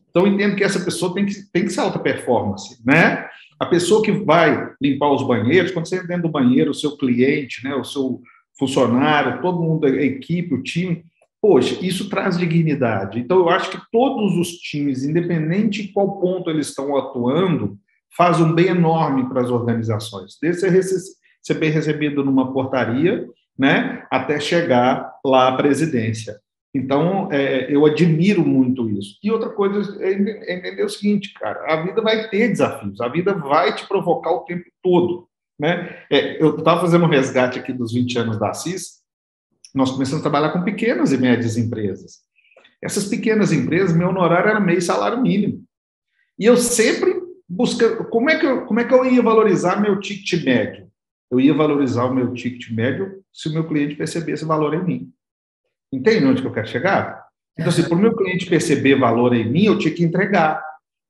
Então, 0.10 0.28
entendo 0.28 0.56
que 0.56 0.64
essa 0.64 0.80
pessoa 0.80 1.14
tem 1.14 1.26
que, 1.26 1.34
tem 1.52 1.64
que 1.64 1.72
ser 1.72 1.80
alta 1.80 1.98
performance, 1.98 2.80
né? 2.86 3.28
A 3.60 3.66
pessoa 3.66 4.02
que 4.02 4.12
vai 4.12 4.72
limpar 4.82 5.12
os 5.12 5.26
banheiros, 5.26 5.72
quando 5.72 5.88
você 5.88 5.96
entra 5.96 6.08
dentro 6.08 6.24
do 6.24 6.32
banheiro, 6.32 6.72
o 6.72 6.76
seu 6.76 6.98
cliente, 6.98 7.64
né, 7.64 7.76
o 7.76 7.84
seu 7.84 8.22
funcionário, 8.58 9.42
todo 9.42 9.62
mundo, 9.62 9.86
a 9.86 9.90
equipe, 9.90 10.54
o 10.54 10.64
time, 10.64 11.04
poxa, 11.42 11.78
isso 11.86 12.10
traz 12.10 12.38
dignidade. 12.38 13.20
Então, 13.20 13.40
eu 13.40 13.50
acho 13.50 13.72
que 13.72 13.82
todos 13.92 14.38
os 14.38 14.52
times, 14.58 15.04
independente 15.04 15.84
de 15.84 15.94
qual 15.94 16.20
ponto 16.20 16.50
eles 16.50 16.68
estão 16.68 16.96
atuando, 16.96 17.78
faz 18.16 18.40
um 18.40 18.54
bem 18.54 18.68
enorme 18.68 19.28
para 19.28 19.42
as 19.42 19.50
organizações. 19.50 20.38
Desde 20.42 20.62
ser 21.42 21.56
bem 21.56 21.72
recebido 21.72 22.24
numa 22.24 22.54
portaria, 22.54 23.28
né, 23.58 24.06
até 24.10 24.40
chegar 24.40 25.12
lá 25.26 25.50
à 25.50 25.58
presidência. 25.58 26.40
Então, 26.74 27.32
é, 27.32 27.74
eu 27.74 27.86
admiro 27.86 28.44
muito 28.44 28.90
isso. 28.90 29.20
E 29.24 29.30
outra 29.30 29.50
coisa 29.50 29.96
é, 30.04 30.12
é 30.12 30.58
entender 30.58 30.84
o 30.84 30.90
seguinte, 30.90 31.34
cara, 31.34 31.72
a 31.72 31.84
vida 31.84 32.02
vai 32.02 32.28
ter 32.30 32.50
desafios, 32.50 33.00
a 33.00 33.08
vida 33.08 33.34
vai 33.34 33.76
te 33.76 33.88
provocar 33.88 34.32
o 34.32 34.42
tempo 34.46 34.66
todo. 34.82 35.28
Né? 35.60 36.04
É, 36.12 36.42
eu 36.42 36.58
estava 36.58 36.82
fazendo 36.82 37.06
um 37.06 37.10
resgate 37.10 37.60
aqui 37.60 37.72
dos 37.72 37.94
20 37.94 38.18
anos 38.18 38.40
da 38.40 38.54
CIS, 38.54 39.04
nós 39.74 39.92
começamos 39.92 40.20
a 40.20 40.30
trabalhar 40.30 40.52
com 40.52 40.64
pequenas 40.64 41.12
e 41.12 41.18
médias 41.18 41.58
empresas. 41.58 42.22
Essas 42.82 43.06
pequenas 43.06 43.52
empresas, 43.52 43.96
meu 43.96 44.10
honorário 44.10 44.50
era 44.50 44.60
meio 44.60 44.82
salário 44.82 45.22
mínimo. 45.22 45.64
E 46.38 46.46
eu 46.46 46.58
sempre 46.58 47.22
buscando. 47.48 48.06
Como 48.06 48.30
é, 48.30 48.38
que 48.38 48.46
eu, 48.46 48.66
como 48.66 48.80
é 48.80 48.84
que 48.84 48.94
eu 48.94 49.06
ia 49.06 49.22
valorizar 49.22 49.80
meu 49.80 50.00
ticket 50.00 50.44
médio? 50.44 50.88
Eu 51.32 51.40
ia 51.40 51.54
valorizar 51.54 52.06
o 52.06 52.14
meu 52.14 52.34
ticket 52.34 52.72
médio 52.72 53.24
se 53.32 53.50
o 53.50 53.54
meu 53.54 53.68
cliente 53.68 53.96
percebesse 53.96 54.46
valor 54.46 54.74
em 54.74 54.84
mim. 54.84 55.14
Entende 55.94 56.26
onde 56.26 56.42
que 56.42 56.48
eu 56.48 56.54
quero 56.54 56.68
chegar? 56.68 57.24
Então, 57.54 57.70
assim, 57.70 57.84
para 57.84 57.96
o 57.96 58.00
meu 58.00 58.16
cliente 58.16 58.48
perceber 58.48 58.96
valor 58.96 59.34
em 59.36 59.48
mim, 59.48 59.66
eu 59.66 59.78
tinha 59.78 59.94
que 59.94 60.04
entregar. 60.04 60.64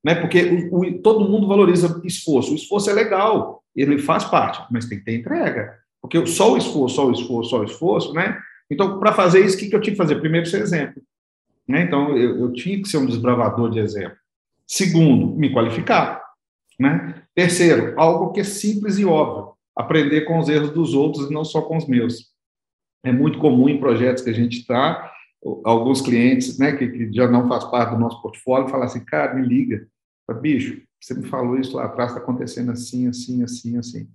Né? 0.04 0.14
Porque 0.14 0.68
o, 0.70 0.80
o, 0.80 0.98
todo 0.98 1.28
mundo 1.28 1.48
valoriza 1.48 2.02
esforço. 2.04 2.52
O 2.52 2.54
esforço 2.54 2.90
é 2.90 2.92
legal, 2.92 3.62
ele 3.74 3.98
faz 3.98 4.24
parte, 4.24 4.62
mas 4.70 4.84
tem 4.84 4.98
que 4.98 5.04
ter 5.06 5.16
entrega. 5.16 5.78
Porque 6.02 6.26
só 6.26 6.52
o 6.52 6.58
esforço, 6.58 6.96
só 6.96 7.06
o 7.06 7.12
esforço, 7.12 7.50
só 7.50 7.60
o 7.60 7.64
esforço, 7.64 8.12
né? 8.12 8.38
Então, 8.70 8.98
para 8.98 9.12
fazer 9.12 9.42
isso, 9.42 9.56
o 9.56 9.58
que, 9.60 9.68
que 9.68 9.76
eu 9.76 9.80
tinha 9.80 9.94
que 9.94 9.98
fazer? 9.98 10.16
Primeiro, 10.16 10.46
ser 10.46 10.60
exemplo. 10.60 11.02
Né? 11.66 11.82
Então, 11.82 12.14
eu, 12.14 12.38
eu 12.40 12.52
tinha 12.52 12.80
que 12.80 12.88
ser 12.88 12.98
um 12.98 13.06
desbravador 13.06 13.70
de 13.70 13.78
exemplo. 13.78 14.16
Segundo, 14.66 15.34
me 15.34 15.50
qualificar. 15.50 16.22
Né? 16.78 17.22
Terceiro, 17.34 17.94
algo 17.96 18.32
que 18.32 18.40
é 18.40 18.44
simples 18.44 18.98
e 18.98 19.04
óbvio, 19.04 19.54
aprender 19.74 20.22
com 20.22 20.38
os 20.38 20.48
erros 20.48 20.70
dos 20.70 20.92
outros 20.92 21.30
e 21.30 21.32
não 21.32 21.44
só 21.44 21.62
com 21.62 21.76
os 21.76 21.86
meus. 21.86 22.33
É 23.04 23.12
muito 23.12 23.38
comum 23.38 23.68
em 23.68 23.78
projetos 23.78 24.22
que 24.22 24.30
a 24.30 24.34
gente 24.34 24.60
está, 24.60 25.12
alguns 25.64 26.00
clientes 26.00 26.58
né, 26.58 26.72
que, 26.72 26.88
que, 26.88 27.12
já 27.12 27.28
não 27.28 27.46
faz 27.46 27.64
parte 27.64 27.94
do 27.94 28.00
nosso 28.00 28.20
portfólio 28.22 28.68
falam 28.68 28.86
assim, 28.86 29.04
cara, 29.04 29.34
me 29.34 29.46
liga, 29.46 29.86
bicho, 30.40 30.80
você 31.00 31.14
me 31.14 31.26
falou 31.26 31.58
isso 31.58 31.76
lá 31.76 31.84
atrás, 31.84 32.10
está 32.10 32.22
acontecendo 32.22 32.72
assim, 32.72 33.06
assim, 33.06 33.42
assim, 33.42 33.76
assim. 33.76 34.08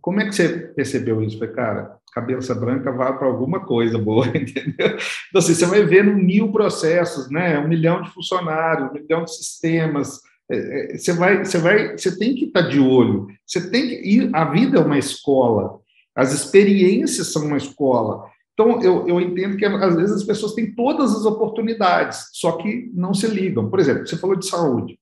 Como 0.00 0.20
é 0.20 0.26
que 0.26 0.34
você 0.34 0.48
percebeu 0.48 1.22
isso? 1.22 1.38
Falei, 1.38 1.54
cara, 1.54 1.96
cabeça 2.12 2.54
branca 2.54 2.92
vai 2.92 3.16
para 3.16 3.26
alguma 3.26 3.60
coisa 3.60 3.96
boa, 3.96 4.26
entendeu? 4.36 4.98
Então, 5.28 5.38
assim, 5.38 5.54
você 5.54 5.64
vai 5.64 5.82
ver 5.84 6.04
no 6.04 6.14
mil 6.14 6.52
processos, 6.52 7.30
né? 7.30 7.58
Um 7.58 7.68
milhão 7.68 8.02
de 8.02 8.10
funcionários, 8.10 8.90
um 8.90 8.92
milhão 8.92 9.24
de 9.24 9.34
sistemas, 9.34 10.20
é, 10.50 10.94
é, 10.94 10.98
você 10.98 11.12
vai, 11.12 11.44
você 11.44 11.58
vai, 11.58 11.92
você 11.96 12.18
tem 12.18 12.34
que 12.34 12.44
estar 12.46 12.62
de 12.62 12.78
olho. 12.78 13.28
Você 13.46 13.70
tem 13.70 13.88
que 13.88 13.94
ir. 13.94 14.30
A 14.34 14.44
vida 14.44 14.78
é 14.78 14.80
uma 14.80 14.98
escola. 14.98 15.80
As 16.14 16.32
experiências 16.32 17.32
são 17.32 17.46
uma 17.46 17.56
escola. 17.56 18.26
Então, 18.54 18.80
eu, 18.80 19.06
eu 19.08 19.20
entendo 19.20 19.56
que 19.56 19.64
às 19.64 19.96
vezes 19.96 20.16
as 20.16 20.24
pessoas 20.24 20.54
têm 20.54 20.74
todas 20.74 21.14
as 21.14 21.26
oportunidades, 21.26 22.28
só 22.32 22.52
que 22.52 22.90
não 22.94 23.12
se 23.12 23.26
ligam. 23.26 23.68
Por 23.68 23.80
exemplo, 23.80 24.06
você 24.06 24.16
falou 24.16 24.36
de 24.36 24.46
saúde. 24.46 24.96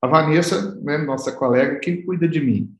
A 0.00 0.06
Vanessa, 0.06 0.78
né, 0.82 0.98
nossa 0.98 1.32
colega, 1.32 1.80
que 1.80 2.02
cuida 2.04 2.28
de 2.28 2.40
mim, 2.40 2.70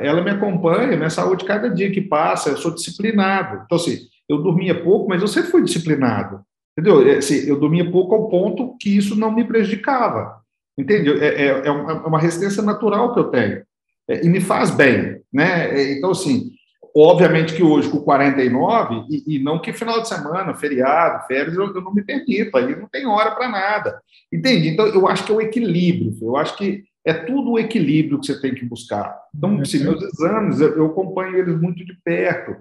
ela 0.00 0.22
me 0.22 0.30
acompanha, 0.30 0.96
minha 0.96 1.10
saúde 1.10 1.44
cada 1.44 1.68
dia 1.68 1.90
que 1.90 2.00
passa, 2.00 2.50
eu 2.50 2.56
sou 2.56 2.74
disciplinado. 2.74 3.62
Então, 3.64 3.76
assim, 3.76 3.98
eu 4.28 4.42
dormia 4.42 4.82
pouco, 4.82 5.08
mas 5.08 5.22
eu 5.22 5.28
sempre 5.28 5.50
fui 5.50 5.62
disciplinado. 5.62 6.40
Entendeu? 6.76 7.06
É, 7.06 7.18
assim, 7.18 7.46
eu 7.46 7.58
dormia 7.58 7.90
pouco 7.90 8.14
ao 8.14 8.28
ponto 8.28 8.76
que 8.78 8.96
isso 8.96 9.14
não 9.16 9.30
me 9.30 9.44
prejudicava. 9.44 10.40
Entende? 10.78 11.10
É, 11.10 11.26
é, 11.26 11.46
é, 11.46 11.66
é 11.66 11.70
uma 11.70 12.18
resistência 12.18 12.62
natural 12.62 13.12
que 13.12 13.20
eu 13.20 13.24
tenho. 13.24 13.62
É, 14.08 14.24
e 14.24 14.28
me 14.28 14.40
faz 14.40 14.70
bem, 14.70 15.20
né? 15.32 15.70
É, 15.70 15.98
então, 15.98 16.10
assim, 16.10 16.51
obviamente 16.96 17.54
que 17.54 17.62
hoje 17.62 17.90
com 17.90 18.00
49, 18.00 19.06
e, 19.08 19.36
e 19.36 19.38
não 19.38 19.58
que 19.58 19.72
final 19.72 20.00
de 20.00 20.08
semana, 20.08 20.54
feriado, 20.54 21.26
férias, 21.26 21.54
eu, 21.54 21.74
eu 21.74 21.80
não 21.80 21.92
me 21.92 22.02
permito, 22.02 22.56
aí 22.56 22.76
não 22.76 22.88
tem 22.88 23.06
hora 23.06 23.32
para 23.32 23.48
nada. 23.48 24.00
Entende? 24.32 24.68
Então, 24.68 24.86
eu 24.86 25.06
acho 25.08 25.24
que 25.24 25.32
é 25.32 25.34
o 25.34 25.40
equilíbrio, 25.40 26.16
eu 26.20 26.36
acho 26.36 26.56
que 26.56 26.84
é 27.04 27.12
tudo 27.12 27.52
o 27.52 27.58
equilíbrio 27.58 28.20
que 28.20 28.26
você 28.26 28.40
tem 28.40 28.54
que 28.54 28.64
buscar. 28.64 29.16
Então, 29.34 29.64
se 29.64 29.82
meus 29.82 30.02
exames, 30.02 30.60
eu, 30.60 30.76
eu 30.76 30.86
acompanho 30.86 31.36
eles 31.36 31.60
muito 31.60 31.84
de 31.84 31.94
perto 32.04 32.56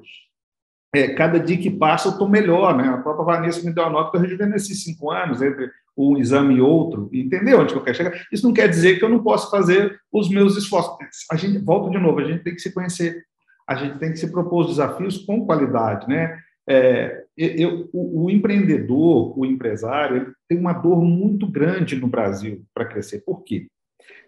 é, 0.93 1.07
cada 1.13 1.39
dia 1.39 1.57
que 1.57 1.69
passa 1.69 2.09
eu 2.09 2.13
estou 2.13 2.27
melhor, 2.27 2.75
né? 2.75 2.89
A 2.89 2.97
própria 2.97 3.23
Vanessa 3.23 3.63
me 3.63 3.73
deu 3.73 3.85
a 3.85 3.89
nota 3.89 4.11
que 4.11 4.17
eu 4.17 4.21
rejuvenesci 4.21 4.75
cinco 4.75 5.09
anos 5.09 5.41
entre 5.41 5.71
um 5.97 6.17
exame 6.17 6.55
e 6.55 6.61
outro, 6.61 7.09
entendeu 7.13 7.59
onde 7.59 7.73
eu 7.73 7.81
quero 7.81 7.95
chegar? 7.95 8.13
Isso 8.31 8.45
não 8.45 8.53
quer 8.53 8.67
dizer 8.67 8.97
que 8.97 9.05
eu 9.05 9.09
não 9.09 9.23
possa 9.23 9.49
fazer 9.49 9.99
os 10.11 10.29
meus 10.29 10.57
esforços. 10.57 10.97
A 11.31 11.35
gente, 11.35 11.59
volta 11.59 11.89
de 11.89 11.97
novo, 11.97 12.19
a 12.19 12.23
gente 12.23 12.43
tem 12.43 12.53
que 12.53 12.61
se 12.61 12.73
conhecer, 12.73 13.23
a 13.71 13.75
gente 13.75 13.99
tem 13.99 14.11
que 14.11 14.17
se 14.17 14.29
propor 14.29 14.67
desafios 14.67 15.17
com 15.19 15.45
qualidade, 15.45 16.07
né? 16.07 16.37
É, 16.67 17.23
eu, 17.37 17.89
o, 17.93 18.25
o, 18.25 18.29
empreendedor, 18.29 19.37
o 19.37 19.45
empresário, 19.45 20.33
tem 20.47 20.59
uma 20.59 20.73
dor 20.73 21.03
muito 21.03 21.47
grande 21.47 21.95
no 21.95 22.07
Brasil 22.07 22.63
para 22.73 22.85
crescer. 22.85 23.23
Por 23.25 23.43
quê? 23.43 23.67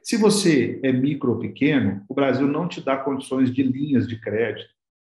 Se 0.01 0.17
você 0.17 0.79
é 0.81 0.91
micro 0.91 1.33
ou 1.33 1.39
pequeno, 1.39 2.03
o 2.09 2.13
Brasil 2.13 2.47
não 2.47 2.67
te 2.67 2.81
dá 2.81 2.97
condições 2.97 3.53
de 3.53 3.63
linhas 3.63 4.07
de 4.07 4.19
crédito, 4.19 4.69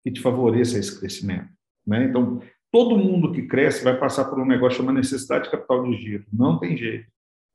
que 0.04 0.10
te 0.10 0.20
favoreça 0.20 0.78
esse 0.78 0.98
crescimento. 0.98 1.48
Né? 1.86 2.04
Então, 2.04 2.40
todo 2.70 2.98
mundo 2.98 3.32
que 3.32 3.42
cresce 3.42 3.82
vai 3.82 3.96
passar 3.98 4.26
por 4.26 4.38
um 4.38 4.46
negócio 4.46 4.78
chamado 4.78 4.96
necessidade 4.96 5.44
de 5.44 5.50
capital 5.50 5.84
de 5.84 5.96
giro. 5.96 6.24
Não 6.32 6.58
tem 6.58 6.76
jeito. 6.76 7.06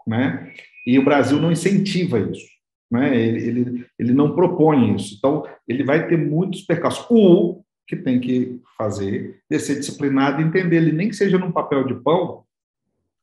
Né? 0.08 0.54
E 0.88 0.98
o 0.98 1.06
Brasil 1.06 1.40
não 1.40 1.52
incentiva 1.52 2.20
isso. 2.20 2.48
Né? 2.92 3.18
Ele, 3.18 3.48
ele, 3.48 3.86
ele 3.98 4.14
não 4.14 4.36
propõe 4.36 4.96
isso. 4.96 5.16
Então, 5.18 5.48
ele 5.68 5.84
vai 5.84 6.08
ter 6.08 6.18
muitos 6.18 6.62
percalços. 6.62 7.06
O 7.10 7.64
que 7.88 7.96
tem 7.96 8.20
que 8.20 8.60
fazer 8.78 9.40
é 9.50 9.58
ser 9.58 9.76
disciplinado 9.76 10.42
e 10.42 10.46
entender, 10.46 10.78
ele 10.78 10.92
nem 10.92 11.10
que 11.10 11.16
seja 11.16 11.38
num 11.38 11.52
papel 11.52 11.86
de 11.86 11.96
pão, 11.96 12.44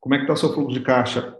como 0.00 0.14
é 0.14 0.18
que 0.18 0.24
está 0.24 0.36
seu 0.36 0.52
fluxo 0.52 0.78
de 0.78 0.84
caixa, 0.84 1.36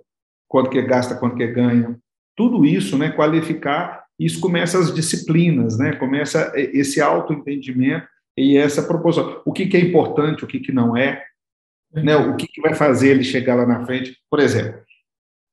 quanto 0.46 0.70
que 0.70 0.80
gasta, 0.82 1.14
quanto 1.14 1.36
que 1.36 1.46
ganha. 1.46 1.98
Tudo 2.36 2.64
isso, 2.64 2.96
né, 2.96 3.10
qualificar 3.10 4.08
isso 4.18 4.40
começa 4.40 4.78
as 4.78 4.92
disciplinas, 4.92 5.78
né? 5.78 5.94
Começa 5.94 6.52
esse 6.56 7.00
autoentendimento 7.00 8.06
e 8.36 8.56
essa 8.56 8.82
proposição. 8.82 9.40
O 9.44 9.52
que, 9.52 9.66
que 9.66 9.76
é 9.76 9.80
importante, 9.80 10.44
o 10.44 10.46
que, 10.46 10.58
que 10.58 10.72
não 10.72 10.96
é, 10.96 11.24
né? 11.92 12.16
O 12.16 12.36
que, 12.36 12.48
que 12.48 12.60
vai 12.60 12.74
fazer 12.74 13.10
ele 13.10 13.22
chegar 13.22 13.54
lá 13.54 13.64
na 13.64 13.86
frente? 13.86 14.18
Por 14.28 14.40
exemplo, 14.40 14.80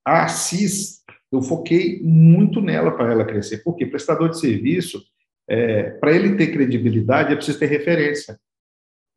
a 0.04 0.24
Assis, 0.24 1.04
eu 1.36 1.42
foquei 1.42 2.02
muito 2.04 2.62
nela 2.62 2.92
para 2.92 3.12
ela 3.12 3.26
crescer. 3.26 3.60
Porque 3.64 3.86
prestador 3.86 4.30
de 4.30 4.40
serviço, 4.40 5.02
é, 5.48 5.92
para 5.92 6.12
ele 6.12 6.36
ter 6.36 6.48
credibilidade, 6.48 7.34
é 7.34 7.36
preciso 7.36 7.60
ter 7.60 7.68
referência, 7.68 8.40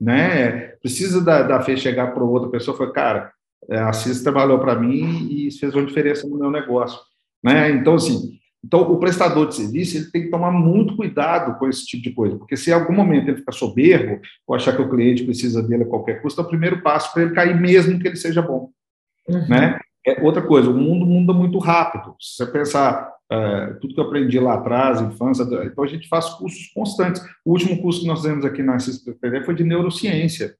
né? 0.00 0.68
Precisa 0.80 1.24
da, 1.24 1.42
da 1.42 1.60
Fê 1.60 1.76
chegar 1.76 2.08
para 2.08 2.24
outra 2.24 2.50
pessoa 2.50 2.74
e 2.74 2.78
falar, 2.78 2.92
cara, 2.92 3.32
a 3.70 3.88
Assis 3.88 4.22
trabalhou 4.22 4.58
para 4.58 4.78
mim 4.78 5.28
e 5.30 5.50
fez 5.52 5.74
uma 5.74 5.84
diferença 5.84 6.26
no 6.26 6.38
meu 6.38 6.50
negócio, 6.50 6.98
né? 7.42 7.70
Então, 7.70 7.94
assim, 7.94 8.38
então, 8.64 8.82
o 8.82 8.98
prestador 8.98 9.48
de 9.48 9.54
serviço 9.54 9.96
ele 9.96 10.10
tem 10.10 10.22
que 10.24 10.30
tomar 10.30 10.50
muito 10.50 10.96
cuidado 10.96 11.58
com 11.58 11.68
esse 11.68 11.86
tipo 11.86 12.02
de 12.02 12.12
coisa, 12.12 12.36
porque 12.36 12.56
se 12.56 12.70
em 12.70 12.72
algum 12.72 12.92
momento 12.92 13.28
ele 13.28 13.38
ficar 13.38 13.52
soberbo 13.52 14.20
ou 14.46 14.54
achar 14.54 14.74
que 14.74 14.82
o 14.82 14.90
cliente 14.90 15.24
precisa 15.24 15.62
dele 15.62 15.84
a 15.84 15.86
qualquer 15.86 16.20
custo, 16.20 16.40
é 16.40 16.44
o 16.44 16.48
primeiro 16.48 16.82
passo 16.82 17.12
para 17.12 17.22
ele 17.22 17.34
cair, 17.34 17.58
mesmo 17.58 17.98
que 17.98 18.08
ele 18.08 18.16
seja 18.16 18.42
bom. 18.42 18.70
Uhum. 19.28 19.48
Né? 19.48 19.78
É 20.08 20.22
outra 20.22 20.40
coisa, 20.40 20.70
o 20.70 20.74
mundo 20.74 21.04
muda 21.04 21.32
muito 21.32 21.58
rápido. 21.58 22.14
Se 22.18 22.36
você 22.36 22.46
pensar 22.46 23.12
é, 23.30 23.66
tudo 23.80 23.94
que 23.94 24.00
eu 24.00 24.04
aprendi 24.04 24.40
lá 24.40 24.54
atrás, 24.54 25.00
infância, 25.02 25.42
então 25.42 25.84
a 25.84 25.86
gente 25.86 26.08
faz 26.08 26.30
cursos 26.30 26.68
constantes. 26.74 27.22
O 27.44 27.52
último 27.52 27.80
curso 27.82 28.00
que 28.00 28.06
nós 28.06 28.20
fizemos 28.20 28.44
aqui 28.44 28.62
na 28.62 28.78
CISPTV 28.78 29.44
foi 29.44 29.54
de 29.54 29.64
neurociência. 29.64 30.54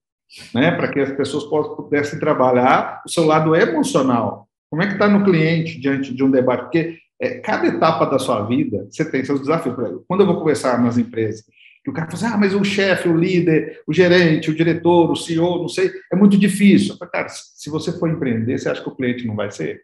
né, 0.55 0.71
para 0.73 0.89
que 0.89 1.01
as 1.01 1.13
pessoas 1.13 1.45
pudessem 1.75 2.19
trabalhar 2.19 3.03
o 3.07 3.09
seu 3.09 3.25
lado 3.25 3.57
emocional. 3.57 4.47
Como 4.71 4.83
é 4.83 4.87
que 4.87 4.93
está 4.93 5.09
no 5.09 5.25
cliente 5.25 5.81
diante 5.81 6.15
de 6.15 6.23
um 6.23 6.31
debate? 6.31 6.65
Porque 6.65 6.99
é, 7.21 7.39
cada 7.39 7.67
etapa 7.67 8.05
da 8.05 8.19
sua 8.19 8.45
vida, 8.45 8.87
você 8.91 9.11
tem 9.11 9.25
seus 9.25 9.41
desafios. 9.41 9.75
Quando 10.07 10.21
eu 10.21 10.27
vou 10.27 10.39
conversar 10.39 10.79
nas 10.83 10.99
empresas, 10.99 11.45
que 11.89 11.93
o 11.93 11.95
cara 11.95 12.11
fala 12.11 12.23
assim, 12.23 12.35
ah, 12.35 12.39
mas 12.39 12.55
o 12.55 12.63
chefe, 12.63 13.09
o 13.09 13.17
líder, 13.17 13.81
o 13.87 13.93
gerente, 13.93 14.51
o 14.51 14.55
diretor, 14.55 15.11
o 15.11 15.17
CEO, 15.17 15.63
não 15.63 15.69
sei, 15.69 15.91
é 16.13 16.17
muito 16.17 16.37
difícil. 16.37 16.97
Falo, 16.97 17.11
cara, 17.11 17.29
se 17.29 17.71
você 17.71 17.93
for 17.93 18.11
empreender, 18.11 18.59
você 18.59 18.69
acha 18.69 18.83
que 18.83 18.89
o 18.89 18.95
cliente 18.95 19.27
não 19.27 19.35
vai 19.35 19.51
ser? 19.51 19.83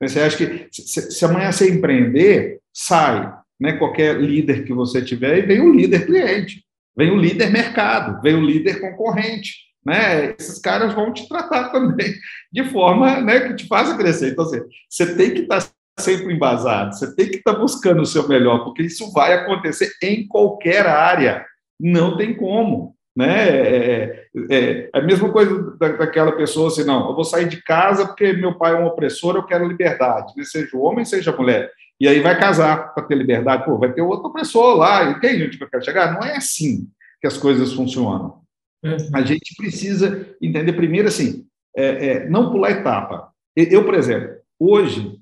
Você 0.00 0.20
acha 0.20 0.36
que 0.36 0.68
se, 0.72 1.24
amanhã 1.24 1.52
você 1.52 1.70
empreender, 1.70 2.60
sai 2.72 3.32
né, 3.60 3.74
qualquer 3.74 4.20
líder 4.20 4.64
que 4.64 4.72
você 4.72 5.02
tiver 5.02 5.38
e 5.38 5.46
vem 5.46 5.60
o 5.60 5.72
líder 5.72 6.06
cliente, 6.06 6.64
vem 6.96 7.10
o 7.10 7.16
líder 7.16 7.50
mercado, 7.50 8.20
vem 8.22 8.34
o 8.34 8.44
líder 8.44 8.80
concorrente. 8.80 9.66
Né? 9.84 10.34
Esses 10.38 10.58
caras 10.58 10.94
vão 10.94 11.12
te 11.12 11.28
tratar 11.28 11.70
também 11.70 12.12
de 12.52 12.64
forma 12.64 13.20
né, 13.20 13.40
que 13.48 13.54
te 13.54 13.66
faça 13.66 13.96
crescer. 13.96 14.32
Então, 14.32 14.44
assim, 14.44 14.60
você 14.88 15.14
tem 15.14 15.32
que 15.32 15.40
estar 15.42 15.64
sempre 15.98 16.32
embasado, 16.32 16.94
você 16.94 17.14
tem 17.14 17.28
que 17.28 17.36
estar 17.36 17.54
buscando 17.54 18.02
o 18.02 18.06
seu 18.06 18.28
melhor, 18.28 18.64
porque 18.64 18.82
isso 18.82 19.12
vai 19.12 19.32
acontecer 19.32 19.90
em 20.02 20.26
qualquer 20.26 20.86
área, 20.86 21.44
não 21.80 22.16
tem 22.16 22.34
como. 22.34 22.94
Né? 23.16 23.48
É, 23.48 24.26
é, 24.50 24.56
é 24.56 24.90
a 24.92 25.00
mesma 25.00 25.32
coisa 25.32 25.74
daquela 25.78 26.32
pessoa 26.32 26.68
assim, 26.68 26.84
não, 26.84 27.08
eu 27.08 27.14
vou 27.14 27.24
sair 27.24 27.48
de 27.48 27.62
casa 27.62 28.06
porque 28.06 28.34
meu 28.34 28.58
pai 28.58 28.74
é 28.74 28.78
um 28.78 28.84
opressor, 28.84 29.36
eu 29.36 29.46
quero 29.46 29.66
liberdade, 29.66 30.34
né? 30.36 30.44
seja 30.44 30.76
homem, 30.76 31.04
seja 31.04 31.34
mulher. 31.34 31.72
E 31.98 32.06
aí 32.06 32.20
vai 32.20 32.38
casar 32.38 32.92
para 32.92 33.04
ter 33.04 33.14
liberdade, 33.14 33.64
pô, 33.64 33.78
vai 33.78 33.90
ter 33.90 34.02
outro 34.02 34.28
opressor 34.28 34.76
lá, 34.76 35.10
e 35.10 35.20
tem 35.20 35.38
gente 35.38 35.56
que 35.56 35.66
quer 35.66 35.82
chegar. 35.82 36.12
Não 36.12 36.22
é 36.22 36.36
assim 36.36 36.86
que 37.20 37.26
as 37.26 37.38
coisas 37.38 37.72
funcionam. 37.72 38.42
Uhum. 38.84 38.96
A 39.14 39.22
gente 39.22 39.54
precisa 39.56 40.28
entender 40.40 40.74
primeiro 40.74 41.08
assim, 41.08 41.46
é, 41.74 42.06
é, 42.06 42.28
não 42.28 42.50
pular 42.50 42.70
etapa. 42.70 43.32
Eu, 43.56 43.84
por 43.84 43.94
exemplo, 43.94 44.36
hoje, 44.60 45.18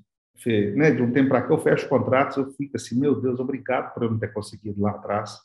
Né, 0.75 0.91
de 0.91 1.01
um 1.01 1.11
tempo 1.11 1.29
para 1.29 1.41
cá, 1.41 1.53
eu 1.53 1.57
fecho 1.57 1.87
contratos, 1.87 2.37
eu 2.37 2.51
fico 2.51 2.75
assim, 2.75 2.99
meu 2.99 3.19
Deus, 3.19 3.39
obrigado 3.39 3.93
por 3.93 4.03
eu 4.03 4.11
não 4.11 4.19
ter 4.19 4.31
conseguido 4.33 4.81
lá 4.81 4.91
atrás. 4.91 5.39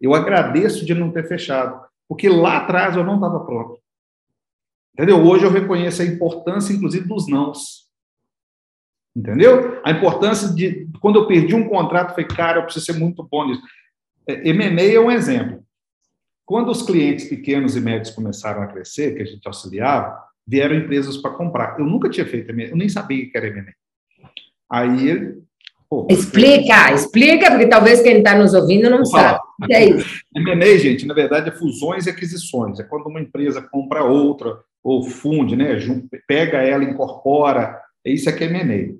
Eu 0.00 0.14
agradeço 0.14 0.84
de 0.84 0.92
não 0.92 1.10
ter 1.10 1.26
fechado, 1.26 1.80
porque 2.08 2.28
lá 2.28 2.58
atrás 2.58 2.96
eu 2.96 3.04
não 3.04 3.14
estava 3.14 3.40
pronto. 3.40 3.78
Entendeu? 4.92 5.24
Hoje 5.24 5.44
eu 5.44 5.50
reconheço 5.50 6.02
a 6.02 6.04
importância, 6.04 6.72
inclusive, 6.72 7.06
dos 7.06 7.28
nãos. 7.28 7.88
Entendeu? 9.14 9.80
A 9.84 9.90
importância 9.90 10.48
de. 10.48 10.88
Quando 11.00 11.18
eu 11.18 11.26
perdi 11.26 11.54
um 11.54 11.68
contrato, 11.68 12.10
eu 12.10 12.14
falei, 12.14 12.26
cara, 12.26 12.58
eu 12.58 12.64
preciso 12.64 12.86
ser 12.86 12.98
muito 12.98 13.22
bom 13.22 13.46
nisso. 13.46 13.62
É, 14.26 14.48
M&A 14.48 14.94
é 14.94 15.00
um 15.00 15.10
exemplo. 15.10 15.64
Quando 16.44 16.70
os 16.70 16.82
clientes 16.82 17.28
pequenos 17.28 17.76
e 17.76 17.80
médios 17.80 18.14
começaram 18.14 18.62
a 18.62 18.66
crescer, 18.66 19.14
que 19.14 19.22
a 19.22 19.24
gente 19.24 19.46
auxiliava, 19.46 20.22
vieram 20.46 20.76
empresas 20.76 21.16
para 21.16 21.32
comprar. 21.32 21.78
Eu 21.78 21.86
nunca 21.86 22.08
tinha 22.08 22.26
feito 22.26 22.50
M&A, 22.50 22.68
eu 22.68 22.76
nem 22.76 22.88
sabia 22.88 23.28
que 23.28 23.36
era 23.36 23.46
M&A. 23.46 23.72
Aí 24.70 25.08
ele. 25.08 25.44
Pô, 25.88 26.06
explica, 26.10 26.90
eu... 26.90 26.96
explica, 26.96 27.50
porque 27.50 27.66
talvez 27.66 28.00
quem 28.02 28.18
está 28.18 28.36
nos 28.36 28.54
ouvindo 28.54 28.90
não 28.90 29.04
sabe. 29.04 29.38
O 29.62 29.66
que 29.66 29.74
é 29.74 29.90
isso? 29.90 30.20
M&A, 30.34 30.78
gente, 30.78 31.06
na 31.06 31.14
verdade, 31.14 31.50
é 31.50 31.52
fusões 31.52 32.06
e 32.06 32.10
aquisições. 32.10 32.80
É 32.80 32.82
quando 32.82 33.06
uma 33.06 33.20
empresa 33.20 33.62
compra 33.62 34.02
outra, 34.02 34.58
ou 34.82 35.02
funde, 35.02 35.56
né? 35.56 35.78
Pega 36.26 36.58
ela, 36.58 36.84
incorpora. 36.84 37.80
É 38.04 38.10
isso 38.10 38.28
aqui 38.28 38.44
é 38.44 38.46
M&A. 38.48 38.94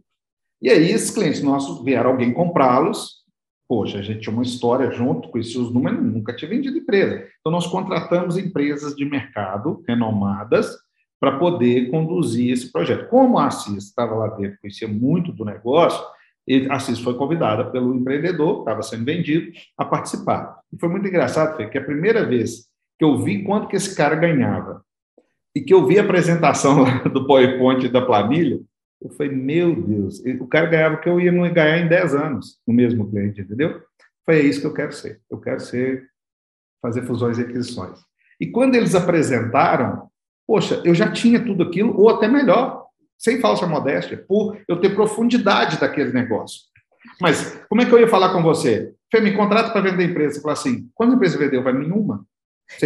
E 0.62 0.70
aí, 0.70 0.90
esses 0.90 1.10
clientes 1.10 1.42
nossos 1.42 1.84
vieram 1.84 2.10
alguém 2.10 2.32
comprá-los. 2.32 3.22
Poxa, 3.68 3.98
a 3.98 4.02
gente 4.02 4.20
tinha 4.20 4.32
uma 4.32 4.42
história 4.42 4.90
junto, 4.90 5.28
conhecia 5.28 5.60
os 5.60 5.72
números, 5.72 6.00
nunca 6.00 6.34
tinha 6.34 6.48
vendido 6.48 6.78
empresa. 6.78 7.26
Então, 7.40 7.52
nós 7.52 7.66
contratamos 7.66 8.38
empresas 8.38 8.94
de 8.94 9.04
mercado 9.04 9.82
renomadas 9.86 10.74
para 11.24 11.38
poder 11.38 11.90
conduzir 11.90 12.52
esse 12.52 12.70
projeto. 12.70 13.08
Como 13.08 13.38
a 13.38 13.46
Assis 13.46 13.84
estava 13.84 14.14
lá 14.14 14.28
dentro, 14.36 14.58
conhecia 14.60 14.86
muito 14.86 15.32
do 15.32 15.42
negócio, 15.42 16.04
a 16.68 16.74
Assis 16.74 16.98
foi 16.98 17.16
convidada 17.16 17.64
pelo 17.70 17.94
empreendedor, 17.94 18.58
estava 18.58 18.82
sendo 18.82 19.06
vendido, 19.06 19.50
a 19.78 19.86
participar. 19.86 20.60
E 20.70 20.78
foi 20.78 20.90
muito 20.90 21.08
engraçado, 21.08 21.56
foi 21.56 21.66
que 21.70 21.78
a 21.78 21.84
primeira 21.84 22.26
vez 22.26 22.66
que 22.98 23.04
eu 23.06 23.16
vi 23.22 23.42
quanto 23.42 23.68
que 23.68 23.76
esse 23.76 23.96
cara 23.96 24.14
ganhava 24.14 24.84
e 25.56 25.62
que 25.62 25.72
eu 25.72 25.86
vi 25.86 25.98
a 25.98 26.02
apresentação 26.02 26.84
do 27.10 27.26
PowerPoint 27.26 27.88
da 27.88 28.04
planilha, 28.04 28.60
eu 29.00 29.08
falei, 29.08 29.32
meu 29.32 29.74
Deus, 29.74 30.22
o 30.38 30.46
cara 30.46 30.66
ganhava 30.66 30.96
o 30.96 31.00
que 31.00 31.08
eu 31.08 31.18
ia 31.18 31.32
não 31.32 31.50
ganhar 31.50 31.78
em 31.78 31.88
10 31.88 32.14
anos 32.16 32.58
no 32.66 32.74
mesmo 32.74 33.08
cliente, 33.08 33.40
entendeu? 33.40 33.80
Foi 34.26 34.40
isso 34.40 34.60
que 34.60 34.66
eu 34.66 34.74
quero 34.74 34.92
ser. 34.92 35.22
Eu 35.30 35.40
quero 35.40 35.60
ser, 35.60 36.06
fazer 36.82 37.00
fusões 37.06 37.38
e 37.38 37.42
aquisições. 37.42 37.98
E 38.38 38.46
quando 38.46 38.74
eles 38.74 38.94
apresentaram, 38.94 40.10
poxa, 40.46 40.80
eu 40.84 40.94
já 40.94 41.10
tinha 41.10 41.44
tudo 41.44 41.62
aquilo, 41.62 41.98
ou 41.98 42.08
até 42.08 42.28
melhor, 42.28 42.84
sem 43.18 43.40
falsa 43.40 43.66
modéstia, 43.66 44.22
por 44.28 44.56
eu 44.68 44.80
ter 44.80 44.94
profundidade 44.94 45.78
daquele 45.78 46.12
negócio. 46.12 46.62
Mas 47.20 47.60
como 47.68 47.82
é 47.82 47.84
que 47.84 47.92
eu 47.92 48.00
ia 48.00 48.08
falar 48.08 48.32
com 48.32 48.42
você? 48.42 48.92
Fê, 49.10 49.20
me 49.20 49.32
contrata 49.32 49.70
para 49.70 49.80
vender 49.80 50.10
empresa. 50.10 50.34
Você 50.34 50.40
fala 50.40 50.54
assim, 50.54 50.88
quando 50.94 51.12
a 51.12 51.14
empresa 51.16 51.38
vendeu? 51.38 51.62
Vai 51.62 51.72
nenhuma. 51.72 52.24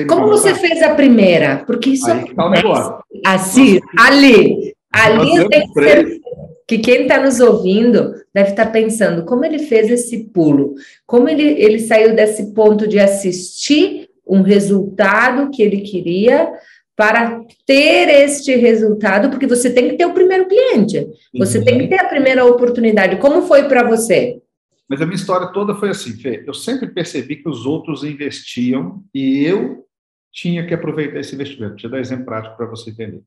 Como 0.09 0.27
você 0.27 0.55
fez 0.55 0.83
a 0.83 0.95
primeira? 0.95 1.63
Porque 1.65 1.91
isso 1.91 2.11
Aí, 2.11 2.35
tá 2.35 2.51
negócio. 2.51 2.99
Assim, 3.25 3.81
ali, 3.97 4.75
Ali 4.93 5.49
tem 5.49 5.67
que 5.67 5.81
ser 5.81 6.21
que 6.67 6.79
quem 6.79 7.03
está 7.03 7.21
nos 7.23 7.41
ouvindo 7.41 8.15
deve 8.35 8.51
estar 8.51 8.67
tá 8.67 8.71
pensando 8.71 9.25
como 9.25 9.45
ele 9.45 9.61
fez 9.61 9.91
esse 9.91 10.25
pulo, 10.25 10.75
como 11.07 11.29
ele, 11.29 11.43
ele 11.43 11.79
saiu 11.79 12.15
desse 12.15 12.53
ponto 12.53 12.87
de 12.87 12.99
assistir 12.99 14.09
um 14.27 14.43
resultado 14.43 15.51
que 15.51 15.63
ele 15.63 15.81
queria 15.81 16.51
para 16.99 17.45
ter 17.65 18.09
este 18.09 18.57
resultado, 18.57 19.31
porque 19.31 19.47
você 19.47 19.73
tem 19.73 19.89
que 19.89 19.97
ter 19.97 20.05
o 20.05 20.13
primeiro 20.13 20.49
cliente, 20.49 21.07
você 21.33 21.59
uhum. 21.59 21.65
tem 21.65 21.79
que 21.79 21.87
ter 21.87 22.01
a 22.01 22.09
primeira 22.09 22.45
oportunidade. 22.45 23.21
Como 23.21 23.43
foi 23.43 23.69
para 23.69 23.89
você? 23.89 24.43
Mas 24.89 25.01
a 25.01 25.07
minha 25.07 25.15
história 25.15 25.53
toda 25.53 25.77
foi 25.77 25.91
assim, 25.91 26.15
Fê. 26.15 26.43
Eu 26.45 26.53
sempre 26.53 26.89
percebi 26.89 27.37
que 27.37 27.49
os 27.49 27.65
outros 27.67 28.03
investiam 28.03 29.05
e 29.15 29.45
eu 29.45 29.87
tinha 30.33 30.67
que 30.67 30.75
aproveitar 30.75 31.21
esse 31.21 31.37
investimento. 31.37 31.75
Deixa 31.75 31.87
eu 31.87 31.91
dar 31.93 32.01
exemplo 32.01 32.25
prático 32.25 32.57
para 32.57 32.67
você 32.67 32.91
entender. 32.91 33.23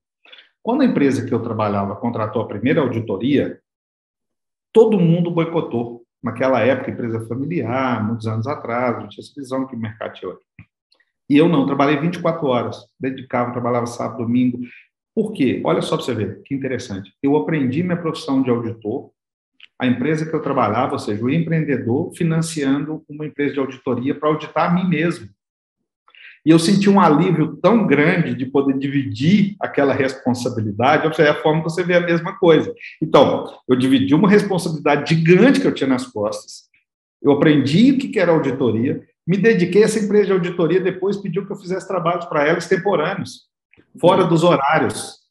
Quando 0.61 0.81
a 0.81 0.85
empresa 0.85 1.25
que 1.25 1.33
eu 1.33 1.41
trabalhava 1.41 1.95
contratou 1.95 2.41
a 2.41 2.47
primeira 2.47 2.81
auditoria, 2.81 3.57
todo 4.73 4.99
mundo 4.99 5.31
boicotou. 5.31 6.03
Naquela 6.21 6.59
época, 6.59 6.91
empresa 6.91 7.25
familiar, 7.25 8.05
muitos 8.05 8.27
anos 8.27 8.45
atrás, 8.47 8.99
não 8.99 9.07
tinha 9.07 9.23
essa 9.23 9.33
visão 9.35 9.65
que 9.65 9.75
o 9.75 9.79
mercado 9.79 10.13
tinha 10.13 10.29
hoje. 10.29 10.41
E 11.31 11.37
eu 11.37 11.47
não, 11.47 11.65
trabalhei 11.65 11.95
24 11.97 12.45
horas, 12.45 12.85
dedicava, 12.99 13.53
trabalhava 13.53 13.85
sábado, 13.85 14.17
domingo. 14.17 14.59
Por 15.15 15.31
quê? 15.31 15.61
Olha 15.63 15.81
só 15.81 15.95
para 15.95 16.05
você 16.05 16.13
ver, 16.13 16.41
que 16.43 16.53
interessante. 16.53 17.13
Eu 17.23 17.37
aprendi 17.37 17.81
minha 17.83 17.95
profissão 17.95 18.43
de 18.43 18.49
auditor, 18.49 19.11
a 19.79 19.87
empresa 19.87 20.25
que 20.25 20.35
eu 20.35 20.41
trabalhava, 20.41 20.91
ou 20.91 20.99
seja, 20.99 21.23
o 21.23 21.29
empreendedor, 21.29 22.13
financiando 22.17 23.01
uma 23.07 23.25
empresa 23.25 23.53
de 23.53 23.59
auditoria 23.61 24.13
para 24.13 24.27
auditar 24.27 24.69
a 24.69 24.73
mim 24.73 24.89
mesmo. 24.89 25.29
E 26.45 26.49
eu 26.49 26.59
senti 26.59 26.89
um 26.89 26.99
alívio 26.99 27.55
tão 27.61 27.87
grande 27.87 28.35
de 28.35 28.45
poder 28.45 28.77
dividir 28.77 29.55
aquela 29.61 29.93
responsabilidade, 29.93 31.21
é 31.21 31.29
a 31.29 31.41
forma 31.41 31.63
que 31.63 31.69
você 31.69 31.81
vê 31.81 31.93
a 31.93 32.01
mesma 32.01 32.37
coisa. 32.37 32.75
Então, 33.01 33.57
eu 33.69 33.75
dividi 33.77 34.13
uma 34.13 34.29
responsabilidade 34.29 35.15
gigante 35.15 35.61
que 35.61 35.67
eu 35.67 35.73
tinha 35.73 35.87
nas 35.87 36.05
costas, 36.05 36.69
eu 37.21 37.31
aprendi 37.31 37.91
o 37.91 37.97
que 37.97 38.19
era 38.19 38.31
auditoria, 38.31 39.01
me 39.27 39.37
dediquei 39.37 39.83
essa 39.83 39.99
empresa 39.99 40.25
de 40.25 40.31
auditoria, 40.33 40.79
depois 40.79 41.17
pediu 41.17 41.45
que 41.45 41.51
eu 41.51 41.57
fizesse 41.57 41.87
trabalhos 41.87 42.25
para 42.25 42.47
ela 42.47 42.57
extemporâneos, 42.57 43.47
fora 43.99 44.23
dos 44.23 44.43
horários. 44.43 45.21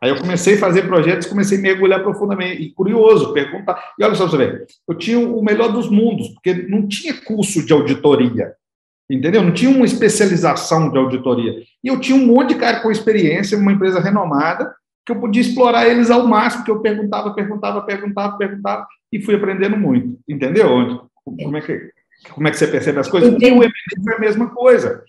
Aí 0.00 0.10
eu 0.10 0.16
comecei 0.16 0.54
a 0.54 0.58
fazer 0.58 0.82
projetos, 0.82 1.26
comecei 1.26 1.58
a 1.58 1.60
mergulhar 1.60 2.02
profundamente, 2.02 2.62
e 2.62 2.72
curioso, 2.72 3.32
perguntar. 3.32 3.92
E 3.98 4.04
olha 4.04 4.14
só, 4.14 4.28
você 4.28 4.36
vê, 4.36 4.66
eu 4.88 4.94
tinha 4.94 5.18
o 5.18 5.42
melhor 5.42 5.72
dos 5.72 5.90
mundos, 5.90 6.28
porque 6.28 6.54
não 6.54 6.86
tinha 6.86 7.14
curso 7.14 7.64
de 7.64 7.72
auditoria. 7.72 8.54
Entendeu? 9.10 9.42
Não 9.42 9.52
tinha 9.52 9.70
uma 9.70 9.86
especialização 9.86 10.90
de 10.90 10.98
auditoria. 10.98 11.62
E 11.82 11.88
eu 11.88 11.98
tinha 11.98 12.16
um 12.16 12.26
monte 12.26 12.50
de 12.50 12.60
cara 12.60 12.80
com 12.80 12.90
experiência, 12.90 13.56
uma 13.56 13.72
empresa 13.72 14.00
renomada, 14.00 14.72
que 15.04 15.12
eu 15.12 15.18
podia 15.18 15.40
explorar 15.40 15.88
eles 15.88 16.10
ao 16.10 16.26
máximo, 16.26 16.64
que 16.64 16.70
eu 16.70 16.80
perguntava, 16.80 17.32
perguntava, 17.32 17.80
perguntava, 17.82 18.36
perguntava, 18.36 18.86
e 19.10 19.20
fui 19.22 19.34
aprendendo 19.34 19.76
muito. 19.76 20.18
Entendeu? 20.28 21.08
Como 21.24 21.56
é 21.56 21.60
que, 21.60 21.90
como 22.30 22.48
é 22.48 22.50
que 22.50 22.56
você 22.56 22.66
percebe 22.66 22.98
as 22.98 23.08
coisas? 23.08 23.30
E 23.40 23.46
o 23.46 23.62
M&A 23.62 24.02
foi 24.04 24.14
a 24.14 24.18
mesma 24.18 24.50
coisa. 24.50 25.02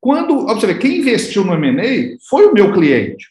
Quando, 0.00 0.46
observe, 0.48 0.78
quem 0.78 0.98
investiu 0.98 1.44
no 1.44 1.54
M&A 1.54 2.16
foi 2.28 2.46
o 2.46 2.52
meu 2.52 2.72
cliente. 2.72 3.28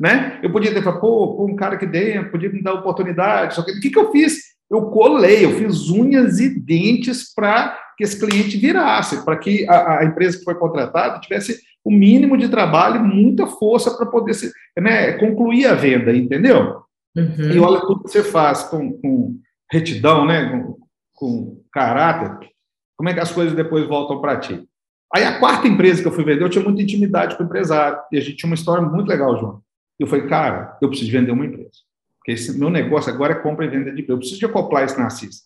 Né? 0.00 0.38
Eu 0.42 0.52
podia 0.52 0.72
ter 0.72 0.82
falado, 0.82 1.00
pô, 1.00 1.36
pô, 1.36 1.46
um 1.46 1.56
cara 1.56 1.74
aqui 1.74 1.86
dentro, 1.86 2.30
podia 2.30 2.50
me 2.50 2.62
dar 2.62 2.74
oportunidade. 2.74 3.54
Só 3.54 3.64
que 3.64 3.72
o 3.72 3.80
que, 3.80 3.90
que 3.90 3.98
eu 3.98 4.10
fiz? 4.12 4.38
Eu 4.70 4.82
colei, 4.86 5.44
eu 5.44 5.52
fiz 5.52 5.88
unhas 5.88 6.38
e 6.38 6.48
dentes 6.48 7.34
para 7.34 7.76
que 7.96 8.04
esse 8.04 8.18
cliente 8.18 8.56
virasse, 8.56 9.24
para 9.24 9.36
que 9.36 9.68
a, 9.68 9.98
a, 9.98 10.04
empresa 10.04 10.38
que 10.38 10.44
foi 10.44 10.54
contratada 10.54 11.18
tivesse 11.20 11.60
o 11.84 11.90
mínimo 11.90 12.36
de 12.36 12.48
trabalho 12.48 13.02
muita 13.02 13.46
força 13.46 13.90
para 13.96 14.06
poder 14.06 14.34
se, 14.34 14.52
né, 14.78 15.12
concluir 15.14 15.66
a 15.66 15.74
venda, 15.74 16.14
entendeu? 16.14 16.82
Uhum. 17.16 17.50
E 17.50 17.58
olha 17.58 17.80
tudo 17.80 18.04
que 18.04 18.10
você 18.10 18.22
faz 18.22 18.62
com, 18.64 18.92
com 18.92 19.40
retidão, 19.70 20.24
né, 20.24 20.48
com, 20.50 20.78
com, 21.18 21.60
caráter, 21.72 22.48
como 22.96 23.08
é 23.08 23.14
que 23.14 23.18
as 23.18 23.32
coisas 23.32 23.54
depois 23.54 23.86
voltam 23.88 24.20
para 24.20 24.38
ti. 24.38 24.68
Aí 25.12 25.24
a 25.24 25.40
quarta 25.40 25.66
empresa 25.66 26.00
que 26.00 26.06
eu 26.06 26.12
fui 26.12 26.22
vender, 26.22 26.44
eu 26.44 26.48
tinha 26.48 26.62
muita 26.62 26.80
intimidade 26.80 27.36
com 27.36 27.42
o 27.42 27.46
empresário. 27.46 27.98
E 28.12 28.18
a 28.18 28.20
gente 28.20 28.36
tinha 28.36 28.48
uma 28.48 28.54
história 28.54 28.82
muito 28.82 29.08
legal, 29.08 29.36
João. 29.36 29.60
Eu 29.98 30.06
falei, 30.06 30.28
cara, 30.28 30.78
eu 30.80 30.88
preciso 30.88 31.10
vender 31.10 31.32
uma 31.32 31.44
empresa. 31.44 31.70
Porque 32.18 32.32
esse 32.32 32.56
meu 32.56 32.70
negócio 32.70 33.12
agora 33.12 33.32
é 33.32 33.36
compra 33.36 33.64
e 33.64 33.68
venda 33.68 33.86
de 33.86 34.02
empresa. 34.02 34.12
Eu 34.12 34.18
preciso 34.18 34.38
de 34.38 34.46
acoplar 34.46 34.84
isso 34.84 34.98
na 34.98 35.06
Assis. 35.06 35.42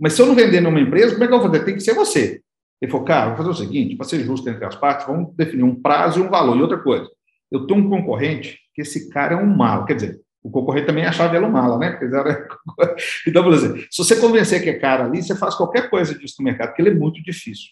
Mas 0.00 0.14
se 0.14 0.22
eu 0.22 0.26
não 0.26 0.34
vender 0.34 0.60
numa 0.60 0.80
empresa, 0.80 1.12
como 1.12 1.22
é 1.22 1.28
que 1.28 1.32
eu 1.32 1.38
vou 1.38 1.48
fazer? 1.48 1.64
Tem 1.64 1.74
que 1.74 1.80
ser 1.80 1.94
você. 1.94 2.42
Ele 2.80 2.90
falou, 2.90 3.06
cara, 3.06 3.28
vou 3.28 3.36
fazer 3.36 3.50
o 3.50 3.54
seguinte, 3.54 3.94
para 3.94 4.06
ser 4.06 4.24
justo 4.24 4.48
entre 4.48 4.64
as 4.64 4.74
partes, 4.74 5.06
vamos 5.06 5.32
definir 5.36 5.62
um 5.62 5.80
prazo 5.80 6.18
e 6.18 6.22
um 6.22 6.28
valor. 6.28 6.56
E 6.56 6.62
outra 6.62 6.78
coisa, 6.78 7.08
eu 7.50 7.66
tenho 7.66 7.78
um 7.78 7.88
concorrente 7.88 8.58
que 8.74 8.82
esse 8.82 9.08
cara 9.10 9.34
é 9.34 9.36
um 9.36 9.46
malo. 9.46 9.84
Quer 9.84 9.94
dizer, 9.94 10.20
o 10.42 10.50
concorrente 10.50 10.86
também 10.86 11.06
achava 11.06 11.36
ele 11.36 11.44
um 11.44 11.50
mala, 11.50 11.78
né? 11.78 11.98
Então, 13.26 13.44
por 13.44 13.52
exemplo, 13.52 13.80
se 13.90 14.04
você 14.04 14.20
convencer 14.20 14.62
que 14.62 14.70
é 14.70 14.78
cara 14.78 15.04
ali, 15.04 15.22
você 15.22 15.36
faz 15.36 15.54
qualquer 15.54 15.88
coisa 15.88 16.18
disso 16.18 16.36
no 16.38 16.44
mercado, 16.44 16.68
porque 16.68 16.82
ele 16.82 16.90
é 16.90 16.94
muito 16.94 17.22
difícil. 17.22 17.70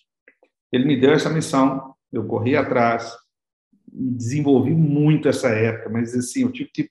Ele 0.73 0.85
me 0.85 1.01
deu 1.01 1.11
essa 1.11 1.29
missão, 1.29 1.95
eu 2.13 2.25
corri 2.25 2.57
atrás, 2.57 3.13
desenvolvi 3.93 4.71
muito 4.71 5.29
essa 5.29 5.49
época, 5.49 5.91
mas 5.91 6.15
assim, 6.15 6.43
eu 6.43 6.53
tive 6.53 6.71
que. 6.73 6.91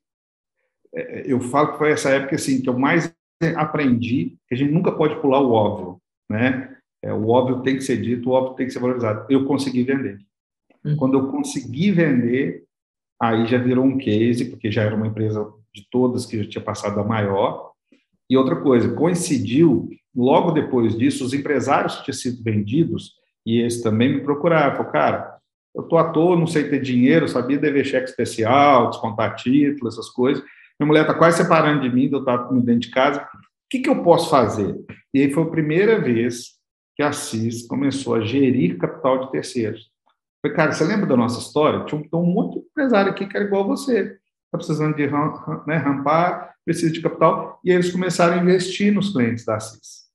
É, 0.93 1.23
eu 1.25 1.39
falo 1.39 1.71
que 1.71 1.77
foi 1.77 1.91
essa 1.91 2.09
época 2.09 2.35
assim, 2.35 2.61
que 2.61 2.69
eu 2.69 2.77
mais 2.77 3.13
aprendi 3.55 4.37
que 4.47 4.55
a 4.55 4.57
gente 4.57 4.71
nunca 4.71 4.91
pode 4.91 5.15
pular 5.21 5.39
o 5.39 5.51
óbvio, 5.51 6.01
né? 6.29 6.75
É, 7.01 7.13
o 7.13 7.29
óbvio 7.29 7.61
tem 7.61 7.77
que 7.77 7.83
ser 7.83 8.01
dito, 8.01 8.29
o 8.29 8.33
óbvio 8.33 8.55
tem 8.55 8.67
que 8.67 8.73
ser 8.73 8.79
valorizado. 8.79 9.25
Eu 9.29 9.45
consegui 9.45 9.83
vender. 9.83 10.19
Hum. 10.83 10.97
Quando 10.97 11.17
eu 11.17 11.31
consegui 11.31 11.91
vender, 11.91 12.65
aí 13.21 13.45
já 13.45 13.57
virou 13.57 13.85
um 13.85 13.97
case, 13.97 14.43
porque 14.49 14.69
já 14.69 14.83
era 14.83 14.95
uma 14.95 15.07
empresa 15.07 15.49
de 15.73 15.87
todas 15.89 16.25
que 16.25 16.43
já 16.43 16.49
tinha 16.49 16.63
passado 16.63 16.99
a 16.99 17.03
maior. 17.03 17.71
E 18.29 18.37
outra 18.37 18.55
coisa, 18.55 18.93
coincidiu, 18.93 19.89
logo 20.15 20.51
depois 20.51 20.97
disso, 20.97 21.25
os 21.25 21.33
empresários 21.33 21.95
que 21.97 22.03
tinham 22.05 22.15
sido 22.15 22.43
vendidos, 22.43 23.13
e 23.45 23.59
eles 23.59 23.81
também 23.81 24.13
me 24.13 24.21
procuraram, 24.21 24.75
falaram, 24.75 24.91
cara, 24.91 25.39
eu 25.75 25.83
estou 25.83 25.97
à 25.97 26.09
toa, 26.11 26.35
não 26.35 26.47
sei 26.47 26.69
ter 26.69 26.81
dinheiro, 26.81 27.27
sabia 27.27 27.57
dever 27.57 27.85
cheque 27.85 28.09
especial, 28.09 28.89
descontar 28.89 29.35
título, 29.35 29.87
essas 29.87 30.09
coisas. 30.09 30.43
Minha 30.79 30.87
mulher 30.87 31.01
está 31.01 31.13
quase 31.13 31.37
separando 31.37 31.81
de 31.81 31.93
mim, 31.93 32.09
eu 32.11 32.19
estava 32.19 32.51
dentro 32.53 32.79
de 32.79 32.91
casa. 32.91 33.21
O 33.21 33.69
que, 33.69 33.79
que 33.79 33.89
eu 33.89 34.03
posso 34.03 34.29
fazer? 34.29 34.75
E 35.13 35.21
aí 35.21 35.31
foi 35.31 35.43
a 35.43 35.49
primeira 35.49 35.99
vez 35.99 36.59
que 36.95 37.03
a 37.03 37.11
CIS 37.11 37.67
começou 37.67 38.15
a 38.15 38.21
gerir 38.21 38.77
capital 38.77 39.25
de 39.25 39.31
terceiros. 39.31 39.89
Falei, 40.41 40.55
cara, 40.55 40.71
você 40.71 40.83
lembra 40.83 41.05
da 41.05 41.17
nossa 41.17 41.39
história? 41.39 41.85
Tinha 41.85 42.01
um 42.13 42.25
monte 42.25 42.59
de 42.59 42.65
empresário 42.65 43.11
aqui 43.11 43.25
que 43.27 43.37
era 43.37 43.45
igual 43.45 43.63
a 43.63 43.67
você. 43.67 44.17
Está 44.49 44.57
precisando 44.57 44.95
de 44.95 45.07
né, 45.67 45.77
rampar, 45.77 46.55
precisa 46.65 46.91
de 46.91 47.01
capital. 47.01 47.59
E 47.63 47.71
eles 47.71 47.91
começaram 47.91 48.33
a 48.33 48.41
investir 48.41 48.91
nos 48.91 49.13
clientes 49.13 49.45
da 49.45 49.59
CIS. 49.59 50.09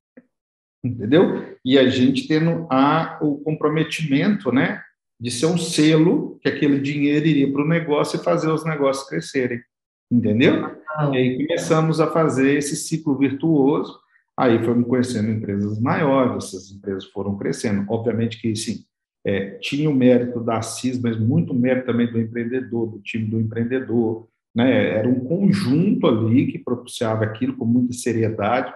Entendeu? 0.83 1.57
E 1.65 1.79
a 1.79 1.89
gente 1.89 2.27
tendo 2.27 2.67
a, 2.69 3.17
o 3.23 3.39
comprometimento, 3.39 4.51
né? 4.51 4.83
De 5.21 5.31
ser 5.31 5.47
um 5.47 5.57
selo 5.57 6.37
que 6.43 6.49
aquele 6.49 6.81
dinheiro 6.81 7.25
iria 7.25 7.51
para 7.51 7.63
o 7.63 7.69
negócio 7.69 8.21
e 8.21 8.25
fazer 8.25 8.51
os 8.51 8.65
negócios 8.65 9.09
crescerem. 9.09 9.63
Entendeu? 10.11 10.77
Ah, 10.89 11.11
e 11.13 11.17
aí 11.17 11.47
começamos 11.47 12.01
a 12.01 12.11
fazer 12.11 12.59
esse 12.59 12.75
ciclo 12.75 13.17
virtuoso. 13.17 13.99
Aí 14.37 14.63
fomos 14.65 14.89
conhecendo 14.89 15.31
empresas 15.31 15.79
maiores, 15.79 16.47
essas 16.47 16.73
empresas 16.73 17.05
foram 17.05 17.39
crescendo. 17.39 17.87
Obviamente 17.89 18.41
que, 18.41 18.55
sim, 18.57 18.85
é, 19.25 19.53
tinha 19.53 19.89
o 19.89 19.95
mérito 19.95 20.39
da 20.41 20.61
CIS, 20.61 21.01
mas 21.01 21.19
muito 21.19 21.55
mérito 21.55 21.87
também 21.87 22.07
do 22.07 22.21
empreendedor, 22.21 22.87
do 22.87 22.99
time 22.99 23.25
do 23.25 23.41
empreendedor. 23.41 24.29
Né? 24.55 24.99
Era 24.99 25.09
um 25.09 25.21
conjunto 25.21 26.07
ali 26.07 26.47
que 26.47 26.59
propiciava 26.59 27.25
aquilo 27.25 27.57
com 27.57 27.65
muita 27.65 27.95
seriedade. 27.95 28.73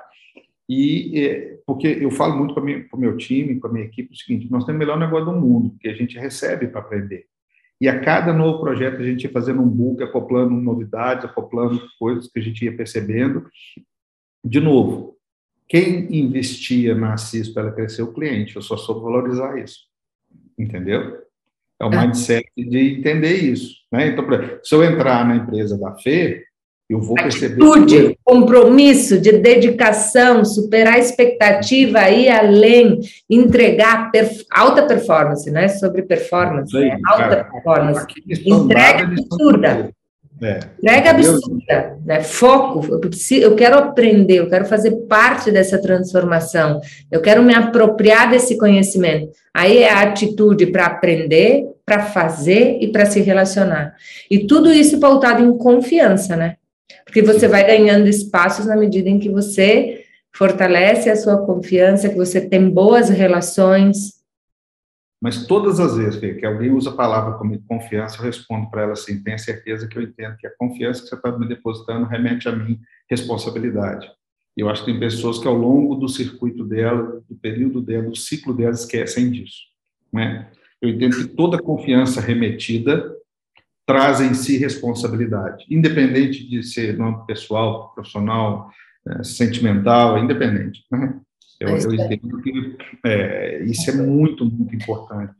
E 0.66 1.20
é, 1.20 1.58
porque 1.66 1.86
eu 1.86 2.10
falo 2.10 2.36
muito 2.36 2.54
com 2.54 2.96
o 2.96 3.00
meu 3.00 3.16
time, 3.16 3.60
com 3.60 3.68
a 3.68 3.72
minha 3.72 3.84
equipe, 3.84 4.12
o 4.12 4.16
seguinte: 4.16 4.50
nós 4.50 4.64
temos 4.64 4.76
o 4.76 4.78
melhor 4.78 4.98
negócio 4.98 5.26
do 5.26 5.40
mundo, 5.40 5.76
que 5.78 5.88
a 5.88 5.94
gente 5.94 6.18
recebe 6.18 6.66
para 6.68 6.80
aprender. 6.80 7.26
E 7.80 7.88
a 7.88 8.00
cada 8.00 8.32
novo 8.32 8.60
projeto 8.60 9.00
a 9.00 9.04
gente 9.04 9.24
ia 9.24 9.30
fazendo 9.30 9.62
um 9.62 9.68
book, 9.68 10.02
acoplando 10.02 10.50
novidades, 10.50 11.24
acoplando 11.24 11.80
coisas 11.98 12.26
que 12.26 12.38
a 12.38 12.42
gente 12.42 12.64
ia 12.64 12.76
percebendo. 12.76 13.46
De 14.44 14.60
novo, 14.60 15.16
quem 15.68 16.12
investia 16.16 16.94
na 16.94 17.16
CIS 17.16 17.50
para 17.50 17.70
crescer 17.70 18.02
o 18.02 18.12
cliente, 18.12 18.56
eu 18.56 18.62
só 18.62 18.76
soube 18.76 19.02
valorizar 19.02 19.58
isso 19.58 19.87
entendeu? 20.58 21.18
É 21.80 21.84
o 21.84 21.92
é. 21.92 22.00
mindset 22.00 22.46
de 22.56 22.98
entender 22.98 23.34
isso. 23.34 23.76
Né? 23.92 24.08
Então, 24.08 24.26
se 24.62 24.74
eu 24.74 24.82
entrar 24.82 25.26
na 25.26 25.36
empresa 25.36 25.78
da 25.78 25.94
Fê, 25.96 26.44
eu 26.88 27.00
vou 27.00 27.14
perceber. 27.14 27.62
Atitude, 27.62 28.18
compromisso, 28.24 29.20
de 29.20 29.32
dedicação, 29.32 30.42
superar 30.44 30.94
a 30.94 30.98
expectativa, 30.98 32.08
ir 32.08 32.30
além, 32.30 33.00
entregar 33.28 34.10
perf... 34.10 34.44
alta 34.50 34.86
performance, 34.86 35.50
né? 35.50 35.68
Sobre 35.68 36.02
performance, 36.02 36.72
né? 36.74 36.98
alta 37.06 37.28
cara, 37.28 37.44
performance. 37.44 38.06
Entrega 38.26 39.04
absurda. 39.04 39.90
É. 40.40 40.60
Entrega 40.78 41.10
absurda, 41.10 41.98
né? 42.04 42.22
Foco. 42.22 42.86
Eu, 42.90 43.00
preciso, 43.00 43.42
eu 43.42 43.56
quero 43.56 43.76
aprender, 43.76 44.38
eu 44.38 44.48
quero 44.48 44.64
fazer 44.66 44.92
parte 45.08 45.50
dessa 45.50 45.80
transformação, 45.80 46.80
eu 47.10 47.20
quero 47.20 47.42
me 47.42 47.54
apropriar 47.54 48.30
desse 48.30 48.56
conhecimento. 48.56 49.32
Aí 49.52 49.78
é 49.78 49.90
a 49.90 50.02
atitude 50.02 50.66
para 50.66 50.86
aprender, 50.86 51.66
para 51.84 52.04
fazer 52.04 52.78
e 52.80 52.88
para 52.88 53.06
se 53.06 53.20
relacionar. 53.20 53.94
E 54.30 54.46
tudo 54.46 54.72
isso 54.72 55.00
pautado 55.00 55.42
em 55.42 55.56
confiança, 55.58 56.36
né? 56.36 56.56
Porque 57.04 57.22
você 57.22 57.48
vai 57.48 57.66
ganhando 57.66 58.06
espaços 58.06 58.66
na 58.66 58.76
medida 58.76 59.08
em 59.08 59.18
que 59.18 59.28
você 59.28 60.04
fortalece 60.32 61.10
a 61.10 61.16
sua 61.16 61.38
confiança, 61.38 62.08
que 62.08 62.14
você 62.14 62.40
tem 62.40 62.68
boas 62.68 63.08
relações, 63.08 64.17
mas 65.20 65.46
todas 65.46 65.80
as 65.80 65.96
vezes 65.96 66.20
que 66.20 66.46
alguém 66.46 66.70
usa 66.70 66.90
a 66.90 66.96
palavra 66.96 67.36
como 67.38 67.60
confiança, 67.62 68.18
eu 68.18 68.24
respondo 68.24 68.70
para 68.70 68.82
ela 68.82 68.92
assim: 68.92 69.22
tenha 69.22 69.38
certeza 69.38 69.88
que 69.88 69.98
eu 69.98 70.02
entendo 70.02 70.36
que 70.36 70.46
a 70.46 70.56
confiança 70.56 71.02
que 71.02 71.08
você 71.08 71.14
está 71.16 71.36
me 71.36 71.48
depositando 71.48 72.06
remete 72.06 72.48
a 72.48 72.52
mim 72.52 72.80
responsabilidade. 73.10 74.08
Eu 74.56 74.68
acho 74.68 74.84
que 74.84 74.90
tem 74.90 75.00
pessoas 75.00 75.38
que 75.38 75.46
ao 75.46 75.56
longo 75.56 75.94
do 75.94 76.08
circuito 76.08 76.64
dela, 76.64 77.22
do 77.28 77.36
período 77.36 77.80
dela, 77.80 78.08
do 78.08 78.16
ciclo 78.16 78.52
dela, 78.52 78.72
esquecem 78.72 79.30
disso. 79.30 79.62
Né? 80.12 80.50
Eu 80.80 80.88
entendo 80.88 81.16
que 81.16 81.28
toda 81.28 81.62
confiança 81.62 82.20
remetida 82.20 83.14
traz 83.86 84.20
em 84.20 84.34
si 84.34 84.58
responsabilidade, 84.58 85.64
independente 85.70 86.46
de 86.46 86.62
ser 86.62 86.96
no 86.96 87.06
âmbito 87.06 87.26
pessoal, 87.26 87.92
profissional, 87.94 88.70
é, 89.06 89.24
sentimental, 89.24 90.18
independente. 90.18 90.84
Né? 90.90 91.20
Eu, 91.60 91.68
eu 91.70 91.94
entendo 91.94 92.40
que 92.42 92.76
é, 93.04 93.62
isso 93.64 93.90
é 93.90 93.94
muito, 93.94 94.44
muito 94.44 94.74
importante. 94.74 95.32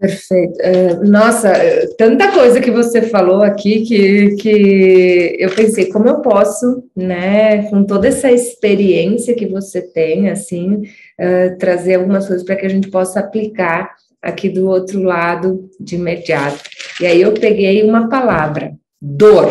Perfeito. 0.00 0.58
É, 0.62 0.94
nossa, 1.04 1.52
tanta 1.98 2.32
coisa 2.32 2.58
que 2.58 2.70
você 2.70 3.02
falou 3.02 3.42
aqui 3.42 3.82
que, 3.82 4.36
que 4.36 5.36
eu 5.38 5.50
pensei, 5.50 5.92
como 5.92 6.08
eu 6.08 6.22
posso, 6.22 6.84
né, 6.96 7.68
com 7.68 7.84
toda 7.84 8.08
essa 8.08 8.32
experiência 8.32 9.34
que 9.34 9.44
você 9.44 9.82
tem, 9.82 10.30
assim, 10.30 10.76
uh, 10.76 11.58
trazer 11.58 11.96
algumas 11.96 12.26
coisas 12.26 12.46
para 12.46 12.56
que 12.56 12.64
a 12.64 12.70
gente 12.70 12.88
possa 12.88 13.20
aplicar 13.20 13.94
aqui 14.22 14.48
do 14.48 14.66
outro 14.68 15.02
lado 15.02 15.68
de 15.78 15.96
imediato. 15.96 16.62
E 16.98 17.06
aí 17.06 17.20
eu 17.20 17.34
peguei 17.34 17.82
uma 17.82 18.08
palavra, 18.08 18.72
dor. 19.00 19.50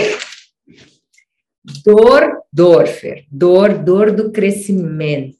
Dor, 1.84 2.40
dor, 2.52 2.88
Fer. 2.88 3.26
Dor, 3.32 3.78
dor 3.78 4.12
do 4.12 4.32
crescimento 4.32 5.40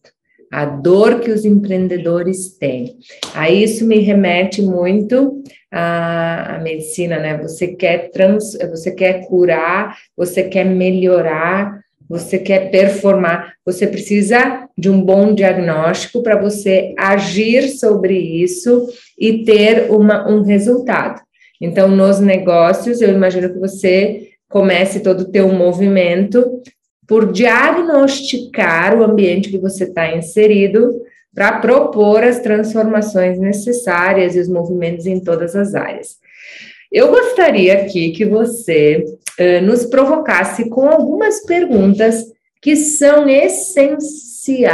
a 0.52 0.66
dor 0.66 1.20
que 1.20 1.30
os 1.30 1.46
empreendedores 1.46 2.58
têm. 2.58 2.98
Aí 3.34 3.64
isso 3.64 3.86
me 3.86 4.00
remete 4.00 4.62
muito 4.62 5.44
à, 5.72 6.56
à, 6.56 6.60
medicina, 6.60 7.20
né? 7.20 7.38
Você 7.38 7.68
quer 7.68 8.10
trans, 8.12 8.58
você 8.70 8.92
quer 8.92 9.28
curar, 9.28 9.96
você 10.18 10.44
quer 10.44 10.66
melhorar, 10.66 11.80
você 12.10 12.40
quer 12.40 12.72
performar, 12.72 13.54
você 13.64 13.86
precisa 13.86 14.68
de 14.76 14.90
um 14.90 15.00
bom 15.00 15.36
diagnóstico 15.36 16.24
para 16.24 16.36
você 16.36 16.96
agir 16.98 17.70
sobre 17.70 18.18
isso 18.18 18.88
e 19.18 19.44
ter 19.44 19.92
uma, 19.92 20.28
um 20.28 20.42
resultado. 20.42 21.22
Então, 21.62 21.88
nos 21.90 22.20
negócios, 22.20 23.02
eu 23.02 23.10
imagino 23.10 23.54
que 23.54 23.60
você 23.60 24.29
comece 24.50 25.00
todo 25.02 25.22
o 25.22 25.32
teu 25.32 25.48
movimento 25.50 26.62
por 27.08 27.32
diagnosticar 27.32 29.00
o 29.00 29.04
ambiente 29.04 29.50
que 29.50 29.58
você 29.58 29.86
está 29.86 30.16
inserido 30.16 31.02
para 31.34 31.60
propor 31.60 32.24
as 32.24 32.40
transformações 32.40 33.40
necessárias 33.40 34.36
e 34.36 34.40
os 34.40 34.50
movimentos 34.50 35.06
em 35.06 35.20
todas 35.20 35.56
as 35.56 35.74
áreas. 35.76 36.18
Eu 36.92 37.10
gostaria 37.10 37.82
aqui 37.82 38.12
que 38.12 38.26
você 38.26 39.06
nos 39.64 39.86
provocasse 39.86 40.68
com 40.70 40.90
algumas 40.90 41.46
perguntas 41.46 42.26
que 42.62 42.76
são 42.76 43.30
essenciais 43.30 44.70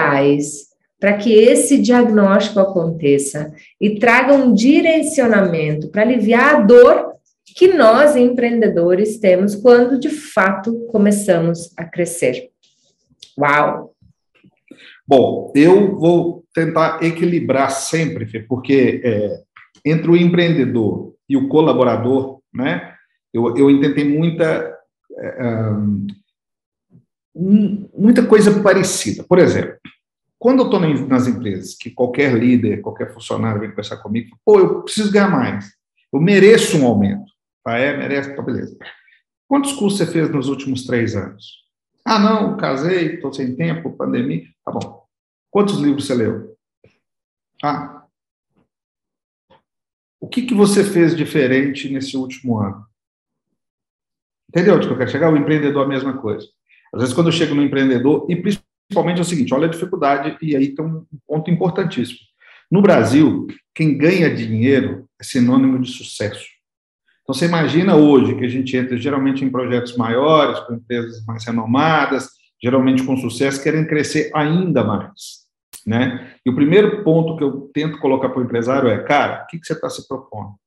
para 0.99 1.13
que 1.17 1.33
esse 1.33 1.77
diagnóstico 1.77 2.59
aconteça 2.59 3.53
e 3.79 3.99
traga 3.99 4.33
um 4.33 4.53
direcionamento 4.53 5.89
para 5.89 6.01
aliviar 6.01 6.55
a 6.55 6.61
dor 6.61 7.14
que 7.53 7.67
nós, 7.73 8.15
empreendedores, 8.15 9.19
temos 9.19 9.55
quando 9.55 9.99
de 9.99 10.09
fato 10.09 10.87
começamos 10.91 11.71
a 11.77 11.85
crescer. 11.85 12.49
Uau! 13.37 13.93
Bom, 15.07 15.53
eu 15.55 15.95
vou 15.95 16.43
tentar 16.53 17.03
equilibrar 17.03 17.69
sempre, 17.69 18.41
porque 18.47 19.01
é, 19.03 19.43
entre 19.85 20.09
o 20.09 20.17
empreendedor 20.17 21.13
e 21.29 21.37
o 21.37 21.47
colaborador, 21.47 22.39
né, 22.53 22.95
eu, 23.31 23.55
eu 23.55 23.79
tentei 23.79 24.03
muita, 24.03 24.75
é, 25.17 25.69
um, 27.35 27.89
muita 27.95 28.25
coisa 28.25 28.61
parecida. 28.63 29.23
Por 29.23 29.37
exemplo, 29.37 29.75
quando 30.39 30.59
eu 30.59 30.65
estou 30.65 30.79
nas 31.07 31.27
empresas, 31.27 31.75
que 31.75 31.91
qualquer 31.91 32.33
líder, 32.33 32.81
qualquer 32.81 33.13
funcionário 33.13 33.59
vem 33.59 33.69
conversar 33.69 33.97
comigo, 33.97 34.35
pô, 34.43 34.59
eu 34.59 34.81
preciso 34.81 35.11
ganhar 35.11 35.29
mais, 35.29 35.71
eu 36.11 36.19
mereço 36.19 36.77
um 36.77 36.85
aumento. 36.85 37.34
Ah, 37.65 37.77
é? 37.77 37.97
Merece? 37.97 38.35
Tá, 38.35 38.41
beleza. 38.43 38.77
Quantos 39.47 39.73
cursos 39.73 39.97
você 39.97 40.05
fez 40.05 40.29
nos 40.29 40.47
últimos 40.47 40.85
três 40.85 41.15
anos? 41.15 41.65
Ah, 42.05 42.19
não, 42.19 42.55
casei, 42.57 43.15
estou 43.15 43.33
sem 43.33 43.55
tempo, 43.55 43.97
pandemia. 43.97 44.45
Tá 44.63 44.71
bom. 44.71 45.03
Quantos 45.49 45.79
livros 45.79 46.05
você 46.05 46.13
leu? 46.13 46.55
Ah. 47.63 48.05
O 50.19 50.27
que, 50.27 50.43
que 50.43 50.53
você 50.53 50.83
fez 50.83 51.15
diferente 51.15 51.91
nesse 51.91 52.15
último 52.15 52.59
ano? 52.59 52.85
Entendeu 54.49 54.75
onde 54.75 54.87
eu 54.87 54.97
quero 54.97 55.09
chegar? 55.09 55.33
O 55.33 55.37
empreendedor 55.37 55.85
a 55.85 55.87
mesma 55.87 56.17
coisa. 56.17 56.47
Às 56.93 57.01
vezes, 57.01 57.15
quando 57.15 57.27
eu 57.27 57.33
chego 57.33 57.55
no 57.55 57.63
empreendedor, 57.63 58.25
e 58.29 58.35
principalmente 58.35 59.17
é 59.17 59.21
o 59.21 59.25
seguinte: 59.25 59.53
olha 59.53 59.67
a 59.67 59.71
dificuldade, 59.71 60.37
e 60.41 60.55
aí 60.55 60.73
tem 60.73 60.85
um 60.85 61.05
ponto 61.27 61.49
importantíssimo. 61.49 62.19
No 62.71 62.81
Brasil, 62.81 63.47
quem 63.73 63.97
ganha 63.97 64.33
dinheiro 64.33 65.07
é 65.19 65.23
sinônimo 65.23 65.79
de 65.79 65.91
sucesso. 65.91 66.54
Então, 67.25 67.33
você 67.33 67.45
imagina 67.45 67.95
hoje 67.95 68.35
que 68.35 68.45
a 68.45 68.47
gente 68.47 68.77
entra 68.77 68.95
geralmente 68.95 69.43
em 69.43 69.49
projetos 69.49 69.97
maiores, 69.97 70.59
com 70.59 70.75
empresas 70.75 71.25
mais 71.25 71.43
renomadas, 71.43 72.29
geralmente 72.61 73.03
com 73.03 73.17
sucesso, 73.17 73.63
querem 73.63 73.87
crescer 73.87 74.29
ainda 74.31 74.83
mais. 74.83 75.43
Né? 75.87 76.35
E 76.45 76.49
o 76.51 76.55
primeiro 76.55 77.03
ponto 77.03 77.35
que 77.35 77.43
eu 77.43 77.71
tento 77.73 77.97
colocar 77.97 78.29
para 78.29 78.39
o 78.39 78.43
empresário 78.43 78.89
é, 78.89 79.03
cara, 79.03 79.43
o 79.43 79.47
que, 79.47 79.59
que 79.59 79.65
você 79.65 79.73
está 79.73 79.89
se 79.89 80.07
propondo? 80.07 80.49
O 80.49 80.57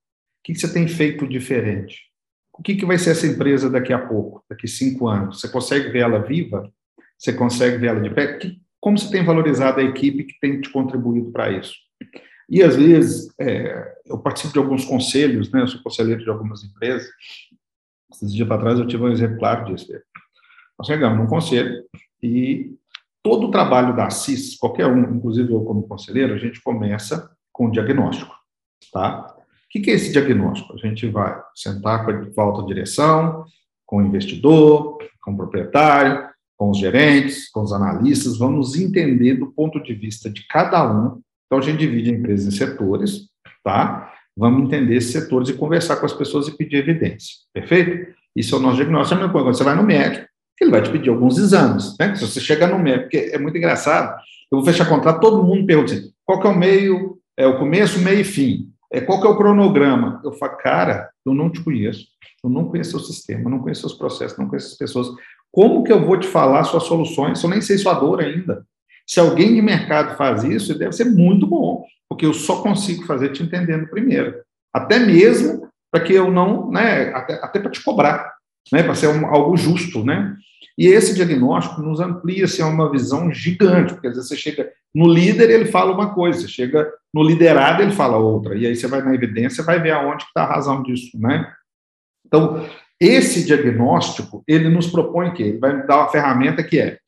que, 0.42 0.52
que 0.52 0.58
você 0.58 0.72
tem 0.72 0.88
feito 0.88 1.28
diferente? 1.28 2.08
O 2.52 2.62
que, 2.62 2.74
que 2.74 2.84
vai 2.84 2.98
ser 2.98 3.10
essa 3.10 3.26
empresa 3.26 3.70
daqui 3.70 3.92
a 3.92 3.98
pouco, 3.98 4.42
daqui 4.50 4.66
cinco 4.66 5.06
anos? 5.06 5.40
Você 5.40 5.48
consegue 5.48 5.90
ver 5.90 6.00
ela 6.00 6.18
viva? 6.18 6.68
Você 7.16 7.32
consegue 7.32 7.78
ver 7.78 7.88
ela 7.88 8.00
de 8.00 8.10
pé? 8.10 8.36
Como 8.80 8.98
você 8.98 9.08
tem 9.12 9.24
valorizado 9.24 9.78
a 9.78 9.84
equipe 9.84 10.24
que 10.24 10.40
tem 10.40 10.60
te 10.60 10.70
contribuído 10.70 11.30
para 11.30 11.52
isso? 11.52 11.74
E, 12.48 12.62
às 12.62 12.76
vezes, 12.76 13.32
é, 13.38 13.94
eu 14.06 14.18
participo 14.18 14.54
de 14.54 14.58
alguns 14.58 14.84
conselhos, 14.84 15.50
né? 15.52 15.62
Eu 15.62 15.68
sou 15.68 15.82
conselheiro 15.82 16.22
de 16.22 16.30
algumas 16.30 16.64
empresas. 16.64 17.08
Esses 18.12 18.32
dias 18.32 18.48
para 18.48 18.60
trás 18.60 18.78
eu 18.78 18.86
tive 18.86 19.02
um 19.02 19.12
exemplo 19.12 19.38
claro 19.38 19.66
disso. 19.66 19.86
Nós 20.78 20.86
chegamos 20.86 21.18
num 21.18 21.26
conselho 21.26 21.84
e 22.22 22.74
todo 23.22 23.48
o 23.48 23.50
trabalho 23.50 23.94
da 23.94 24.08
CIS, 24.08 24.56
qualquer 24.56 24.86
um, 24.86 25.16
inclusive 25.16 25.52
eu 25.52 25.62
como 25.62 25.86
conselheiro, 25.86 26.34
a 26.34 26.38
gente 26.38 26.62
começa 26.62 27.30
com 27.52 27.66
o 27.66 27.70
diagnóstico, 27.70 28.34
tá? 28.92 29.34
O 29.36 29.82
que 29.82 29.90
é 29.90 29.94
esse 29.94 30.12
diagnóstico? 30.12 30.72
A 30.72 30.78
gente 30.78 31.06
vai 31.08 31.38
sentar 31.54 32.06
com 32.06 32.40
a 32.40 32.44
alta 32.44 32.64
direção, 32.64 33.44
com 33.84 33.98
o 33.98 34.06
investidor, 34.06 34.96
com 35.20 35.32
o 35.32 35.36
proprietário, 35.36 36.26
com 36.56 36.70
os 36.70 36.78
gerentes, 36.78 37.50
com 37.50 37.62
os 37.62 37.72
analistas, 37.72 38.38
vamos 38.38 38.76
entender 38.76 39.34
do 39.34 39.52
ponto 39.52 39.80
de 39.82 39.94
vista 39.94 40.30
de 40.30 40.46
cada 40.48 40.90
um 40.90 41.20
então, 41.48 41.58
a 41.58 41.62
gente 41.62 41.78
divide 41.78 42.10
a 42.10 42.14
empresa 42.14 42.46
em 42.46 42.50
setores, 42.50 43.30
tá? 43.64 44.12
Vamos 44.36 44.64
entender 44.64 44.96
esses 44.96 45.10
setores 45.10 45.48
e 45.48 45.54
conversar 45.54 45.96
com 45.96 46.04
as 46.04 46.12
pessoas 46.12 46.46
e 46.46 46.56
pedir 46.56 46.76
evidência. 46.76 47.36
Perfeito? 47.52 48.14
Isso 48.36 48.54
é 48.54 48.58
o 48.58 48.60
nosso 48.60 48.76
diagnóstico. 48.76 49.30
Coisa, 49.30 49.46
você 49.46 49.64
vai 49.64 49.74
no 49.74 49.82
médico, 49.82 50.28
ele 50.60 50.70
vai 50.70 50.82
te 50.82 50.90
pedir 50.90 51.08
alguns 51.08 51.38
exames, 51.38 51.96
né? 51.98 52.14
Se 52.14 52.26
você 52.26 52.38
chega 52.38 52.66
no 52.66 52.78
médico, 52.78 53.04
porque 53.04 53.30
é 53.32 53.38
muito 53.38 53.56
engraçado, 53.56 54.20
eu 54.52 54.58
vou 54.58 54.64
fechar 54.64 54.86
contrato, 54.86 55.20
todo 55.20 55.42
mundo 55.42 55.66
pergunta 55.66 55.94
assim, 55.94 56.10
qual 56.24 56.38
que 56.38 56.46
é 56.46 56.50
o 56.50 56.58
meio, 56.58 57.18
é 57.36 57.46
o 57.46 57.58
começo, 57.58 57.98
meio 58.00 58.20
e 58.20 58.24
fim, 58.24 58.68
é, 58.92 59.00
qual 59.00 59.20
que 59.20 59.26
é 59.26 59.30
o 59.30 59.36
cronograma? 59.36 60.20
Eu 60.22 60.32
falo, 60.32 60.56
cara, 60.58 61.10
eu 61.24 61.32
não 61.32 61.50
te 61.50 61.62
conheço, 61.62 62.06
eu 62.44 62.50
não 62.50 62.66
conheço 62.66 62.96
o 62.96 63.00
sistema, 63.00 63.48
não 63.48 63.60
conheço 63.60 63.86
os 63.86 63.94
processos, 63.94 64.36
não 64.36 64.48
conheço 64.48 64.72
as 64.72 64.78
pessoas, 64.78 65.08
como 65.50 65.82
que 65.82 65.92
eu 65.92 66.04
vou 66.04 66.18
te 66.18 66.26
falar 66.26 66.64
suas 66.64 66.82
soluções? 66.84 67.42
Eu 67.42 67.50
nem 67.50 67.60
sei 67.60 67.78
sua 67.78 67.94
dor 67.94 68.20
ainda. 68.20 68.66
Se 69.08 69.18
alguém 69.18 69.54
de 69.54 69.62
mercado 69.62 70.16
faz 70.16 70.44
isso, 70.44 70.78
deve 70.78 70.92
ser 70.92 71.06
muito 71.06 71.46
bom, 71.46 71.84
porque 72.08 72.26
eu 72.26 72.34
só 72.34 72.60
consigo 72.60 73.06
fazer 73.06 73.30
te 73.30 73.42
entendendo 73.42 73.88
primeiro. 73.88 74.34
Até 74.72 74.98
mesmo 74.98 75.66
para 75.90 76.04
que 76.04 76.12
eu 76.12 76.30
não, 76.30 76.70
né, 76.70 77.08
até, 77.14 77.34
até 77.42 77.58
para 77.58 77.70
te 77.70 77.82
cobrar, 77.82 78.34
né, 78.70 78.82
para 78.82 78.94
ser 78.94 79.08
um, 79.08 79.26
algo 79.26 79.56
justo, 79.56 80.04
né? 80.04 80.36
E 80.76 80.86
esse 80.86 81.14
diagnóstico 81.14 81.80
nos 81.80 82.00
amplia 82.00 82.44
assim, 82.44 82.62
uma 82.62 82.90
visão 82.90 83.32
gigante, 83.32 83.94
porque 83.94 84.08
às 84.08 84.14
vezes 84.14 84.28
você 84.28 84.36
chega 84.36 84.70
no 84.94 85.08
líder, 85.08 85.50
ele 85.50 85.64
fala 85.64 85.92
uma 85.92 86.14
coisa, 86.14 86.40
você 86.40 86.48
chega 86.48 86.88
no 87.12 87.22
liderado, 87.22 87.82
ele 87.82 87.92
fala 87.92 88.18
outra, 88.18 88.54
e 88.54 88.66
aí 88.66 88.76
você 88.76 88.86
vai 88.86 89.02
na 89.02 89.14
evidência, 89.14 89.64
vai 89.64 89.80
ver 89.80 89.92
aonde 89.92 90.24
está 90.24 90.42
a 90.42 90.54
razão 90.54 90.82
disso, 90.82 91.18
né? 91.18 91.50
Então, 92.26 92.64
esse 93.00 93.44
diagnóstico, 93.46 94.44
ele 94.46 94.68
nos 94.68 94.86
propõe 94.86 95.32
que 95.32 95.42
ele 95.42 95.58
vai 95.58 95.86
dar 95.86 95.98
uma 95.98 96.08
ferramenta 96.08 96.62
que 96.62 96.78
é 96.78 96.92
o 96.94 97.07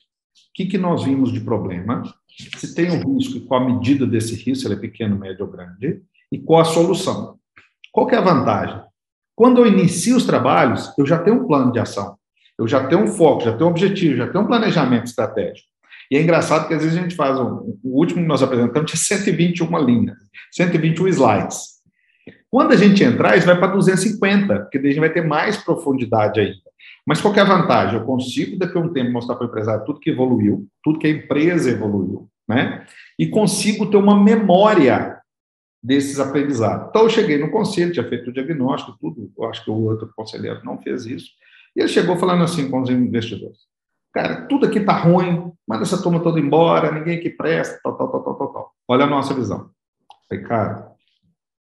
que, 0.60 0.66
que 0.66 0.78
nós 0.78 1.04
vimos 1.04 1.32
de 1.32 1.40
problema, 1.40 2.02
se 2.28 2.74
tem 2.74 2.90
um 2.90 3.16
risco 3.16 3.38
e 3.38 3.40
qual 3.40 3.62
a 3.62 3.66
medida 3.66 4.06
desse 4.06 4.34
risco, 4.34 4.56
se 4.56 4.66
ele 4.66 4.74
é 4.74 4.78
pequeno, 4.78 5.18
médio 5.18 5.46
ou 5.46 5.50
grande, 5.50 6.02
e 6.30 6.38
qual 6.38 6.60
a 6.60 6.64
solução. 6.64 7.38
Qual 7.90 8.06
que 8.06 8.14
é 8.14 8.18
a 8.18 8.22
vantagem? 8.22 8.80
Quando 9.34 9.58
eu 9.58 9.66
inicio 9.66 10.16
os 10.16 10.26
trabalhos, 10.26 10.92
eu 10.98 11.06
já 11.06 11.18
tenho 11.18 11.42
um 11.42 11.46
plano 11.46 11.72
de 11.72 11.78
ação, 11.78 12.16
eu 12.58 12.68
já 12.68 12.86
tenho 12.86 13.02
um 13.02 13.06
foco, 13.06 13.44
já 13.44 13.52
tenho 13.52 13.68
um 13.68 13.70
objetivo, 13.70 14.16
já 14.16 14.28
tenho 14.28 14.44
um 14.44 14.46
planejamento 14.46 15.06
estratégico. 15.06 15.66
E 16.10 16.16
é 16.16 16.22
engraçado 16.22 16.68
que 16.68 16.74
às 16.74 16.82
vezes 16.82 16.98
a 16.98 17.02
gente 17.02 17.14
faz, 17.14 17.38
um, 17.38 17.78
o 17.82 17.98
último 17.98 18.20
que 18.20 18.28
nós 18.28 18.42
apresentamos 18.42 18.90
tinha 18.90 19.00
121 19.00 19.78
linhas, 19.78 20.18
121 20.52 21.08
slides. 21.08 21.80
Quando 22.50 22.72
a 22.72 22.76
gente 22.76 23.02
entrar, 23.02 23.36
isso 23.36 23.46
vai 23.46 23.56
para 23.56 23.68
250, 23.68 24.60
porque 24.60 24.78
daí 24.78 24.88
a 24.88 24.90
gente 24.90 25.00
vai 25.00 25.12
ter 25.12 25.26
mais 25.26 25.56
profundidade 25.56 26.40
ainda. 26.40 26.69
Mas 27.06 27.20
qual 27.20 27.34
é 27.34 27.40
a 27.40 27.44
vantagem? 27.44 27.98
Eu 27.98 28.04
consigo, 28.04 28.58
daqui 28.58 28.76
a 28.76 28.80
um 28.80 28.92
tempo, 28.92 29.12
mostrar 29.12 29.36
para 29.36 29.46
o 29.46 29.48
empresário 29.48 29.84
tudo 29.84 30.00
que 30.00 30.10
evoluiu, 30.10 30.66
tudo 30.82 30.98
que 30.98 31.06
a 31.06 31.10
empresa 31.10 31.70
evoluiu, 31.70 32.28
né? 32.48 32.86
E 33.18 33.28
consigo 33.28 33.90
ter 33.90 33.96
uma 33.96 34.20
memória 34.20 35.20
desses 35.82 36.20
aprendizados. 36.20 36.88
Então, 36.88 37.02
eu 37.02 37.10
cheguei 37.10 37.38
no 37.38 37.50
conselho, 37.50 37.92
tinha 37.92 38.08
feito 38.08 38.30
o 38.30 38.32
diagnóstico, 38.32 38.96
tudo, 39.00 39.32
eu 39.36 39.44
acho 39.46 39.64
que 39.64 39.70
o 39.70 39.84
outro 39.84 40.12
conselheiro 40.14 40.60
não 40.64 40.80
fez 40.80 41.06
isso, 41.06 41.30
e 41.74 41.80
ele 41.80 41.88
chegou 41.88 42.18
falando 42.18 42.44
assim 42.44 42.70
com 42.70 42.82
os 42.82 42.90
investidores, 42.90 43.58
cara, 44.12 44.46
tudo 44.46 44.66
aqui 44.66 44.78
está 44.78 44.92
ruim, 44.92 45.52
manda 45.66 45.82
essa 45.82 46.02
turma 46.02 46.20
toda 46.20 46.38
embora, 46.38 46.92
ninguém 46.92 47.18
aqui 47.18 47.30
presta, 47.30 47.80
tal, 47.82 47.96
tal, 47.96 48.08
tal, 48.08 48.34
tal, 48.34 48.52
tal. 48.52 48.72
Olha 48.88 49.04
a 49.04 49.08
nossa 49.08 49.32
visão. 49.32 49.70
falei, 50.28 50.44
cara, 50.44 50.90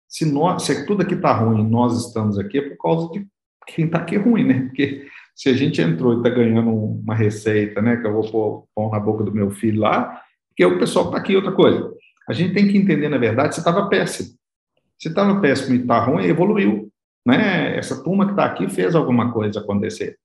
se, 0.08 0.30
nós, 0.30 0.64
se 0.64 0.84
tudo 0.86 1.02
aqui 1.02 1.14
está 1.14 1.32
ruim 1.32 1.66
nós 1.68 2.06
estamos 2.06 2.38
aqui, 2.38 2.58
é 2.58 2.68
por 2.68 2.76
causa 2.76 3.12
de 3.12 3.26
quem 3.66 3.86
está 3.86 3.98
aqui 3.98 4.16
ruim, 4.16 4.44
né? 4.44 4.62
Porque 4.62 5.06
se 5.34 5.48
a 5.48 5.54
gente 5.54 5.80
entrou 5.80 6.14
e 6.14 6.16
está 6.18 6.28
ganhando 6.28 6.70
uma 6.70 7.14
receita, 7.14 7.80
né, 7.80 7.96
que 7.96 8.06
eu 8.06 8.12
vou 8.12 8.30
pôr 8.30 8.64
pão 8.74 8.90
na 8.90 9.00
boca 9.00 9.24
do 9.24 9.32
meu 9.32 9.50
filho 9.50 9.80
lá, 9.80 10.20
porque 10.48 10.64
o 10.64 10.78
pessoal 10.78 11.06
está 11.06 11.18
aqui, 11.18 11.34
outra 11.34 11.52
coisa. 11.52 11.90
A 12.28 12.32
gente 12.32 12.52
tem 12.52 12.68
que 12.68 12.76
entender, 12.76 13.08
na 13.08 13.18
verdade, 13.18 13.54
se 13.54 13.60
estava 13.60 13.88
péssimo. 13.88 14.30
Se 14.98 15.08
estava 15.08 15.40
péssimo 15.40 15.74
e 15.74 15.80
está 15.80 15.98
ruim, 15.98 16.26
evoluiu. 16.26 16.90
Né? 17.26 17.76
Essa 17.76 18.02
turma 18.02 18.26
que 18.26 18.32
está 18.32 18.44
aqui 18.44 18.68
fez 18.68 18.94
alguma 18.94 19.32
coisa 19.32 19.60
acontecer. 19.60 20.18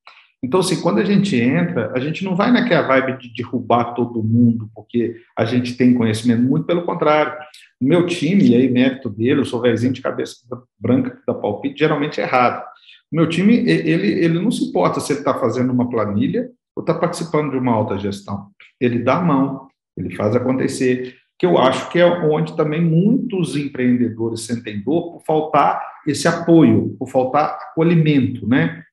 Então, 0.44 0.60
assim, 0.60 0.82
quando 0.82 1.00
a 1.00 1.04
gente 1.04 1.36
entra, 1.36 1.92
a 1.96 2.00
gente 2.00 2.24
não 2.24 2.36
vai 2.36 2.52
naquela 2.52 2.86
vibe 2.86 3.18
de 3.20 3.34
derrubar 3.34 3.96
todo 3.96 4.22
mundo, 4.22 4.70
porque 4.76 5.16
a 5.38 5.44
gente 5.46 5.76
tem 5.76 5.94
conhecimento, 5.94 6.44
muito 6.44 6.66
pelo 6.66 6.84
contrário. 6.84 7.34
O 7.82 7.86
meu 7.86 8.06
time, 8.06 8.50
e 8.50 8.56
aí 8.56 8.70
mérito 8.70 9.10
dele, 9.10 9.42
eu 9.42 9.46
sou 9.46 9.62
velhinho 9.62 9.94
de 9.94 10.02
cabeça 10.02 10.36
branca 10.78 11.18
da 11.26 11.34
palpite, 11.34 11.80
geralmente 11.80 12.22
é 12.22 12.24
errado. 12.24 12.64
Meu 13.12 13.30
time, 13.30 13.56
ele, 13.70 14.08
ele 14.24 14.40
não 14.40 14.52
se 14.52 14.66
importa 14.66 15.00
se 15.00 15.14
ele 15.14 15.20
está 15.20 15.38
fazendo 15.40 15.72
uma 15.72 15.90
planilha 15.90 16.52
ou 16.76 16.82
está 16.82 16.94
participando 16.94 17.52
de 17.52 17.58
uma 17.58 17.72
alta 17.72 17.98
gestão. 17.98 18.50
Ele 18.80 19.00
dá 19.00 19.18
a 19.18 19.22
mão, 19.22 19.68
ele 19.96 20.16
faz 20.16 20.36
acontecer, 20.36 21.16
que 21.38 21.46
eu 21.46 21.58
acho 21.58 21.90
que 21.90 22.00
é 22.00 22.06
onde 22.06 22.56
também 22.56 22.82
muitos 22.82 23.56
empreendedores 23.56 24.42
sentem 24.42 24.82
dor 24.82 25.14
por 25.14 25.24
faltar 25.26 25.82
esse 26.08 26.28
apoio, 26.28 26.96
por 26.98 27.10
faltar 27.10 27.58
acolhimento, 27.72 28.48
né? 28.48 28.84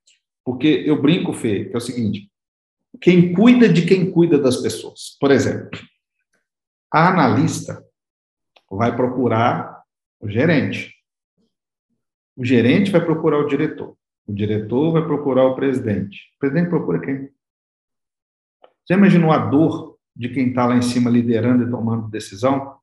Porque 0.44 0.82
eu 0.86 1.00
brinco, 1.00 1.32
Fê, 1.32 1.66
que 1.66 1.74
é 1.74 1.78
o 1.78 1.80
seguinte, 1.80 2.28
quem 3.00 3.32
cuida 3.32 3.68
de 3.68 3.86
quem 3.86 4.10
cuida 4.10 4.38
das 4.38 4.56
pessoas. 4.56 5.16
Por 5.20 5.30
exemplo, 5.30 5.78
a 6.92 7.08
analista 7.08 7.84
vai 8.70 8.94
procurar 8.94 9.82
o 10.20 10.28
gerente. 10.28 10.94
O 12.36 12.44
gerente 12.44 12.90
vai 12.90 13.04
procurar 13.04 13.38
o 13.38 13.46
diretor. 13.46 13.96
O 14.26 14.32
diretor 14.32 14.92
vai 14.92 15.04
procurar 15.04 15.44
o 15.44 15.54
presidente. 15.54 16.20
O 16.36 16.38
presidente 16.40 16.68
procura 16.68 17.00
quem? 17.00 17.28
Você 18.84 18.94
imaginou 18.94 19.32
a 19.32 19.38
dor 19.38 19.96
de 20.14 20.28
quem 20.28 20.48
está 20.48 20.66
lá 20.66 20.76
em 20.76 20.82
cima 20.82 21.10
liderando 21.10 21.64
e 21.64 21.70
tomando 21.70 22.08
decisão? 22.08 22.76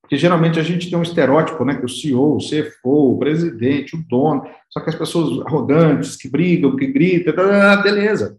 Porque 0.00 0.16
geralmente 0.16 0.58
a 0.58 0.62
gente 0.62 0.88
tem 0.88 0.98
um 0.98 1.02
estereótipo, 1.02 1.64
né? 1.64 1.76
Que 1.76 1.84
o 1.84 1.88
CEO, 1.88 2.36
o 2.36 2.38
CFO, 2.38 3.14
o 3.14 3.18
presidente, 3.18 3.96
o 3.96 4.02
dono, 4.08 4.48
só 4.70 4.80
que 4.80 4.88
as 4.88 4.96
pessoas 4.96 5.46
arrogantes, 5.46 6.16
que 6.16 6.28
brigam, 6.28 6.76
que 6.76 6.86
gritam, 6.86 7.34
tá, 7.34 7.46
tá, 7.46 7.76
tá, 7.76 7.82
beleza. 7.82 8.38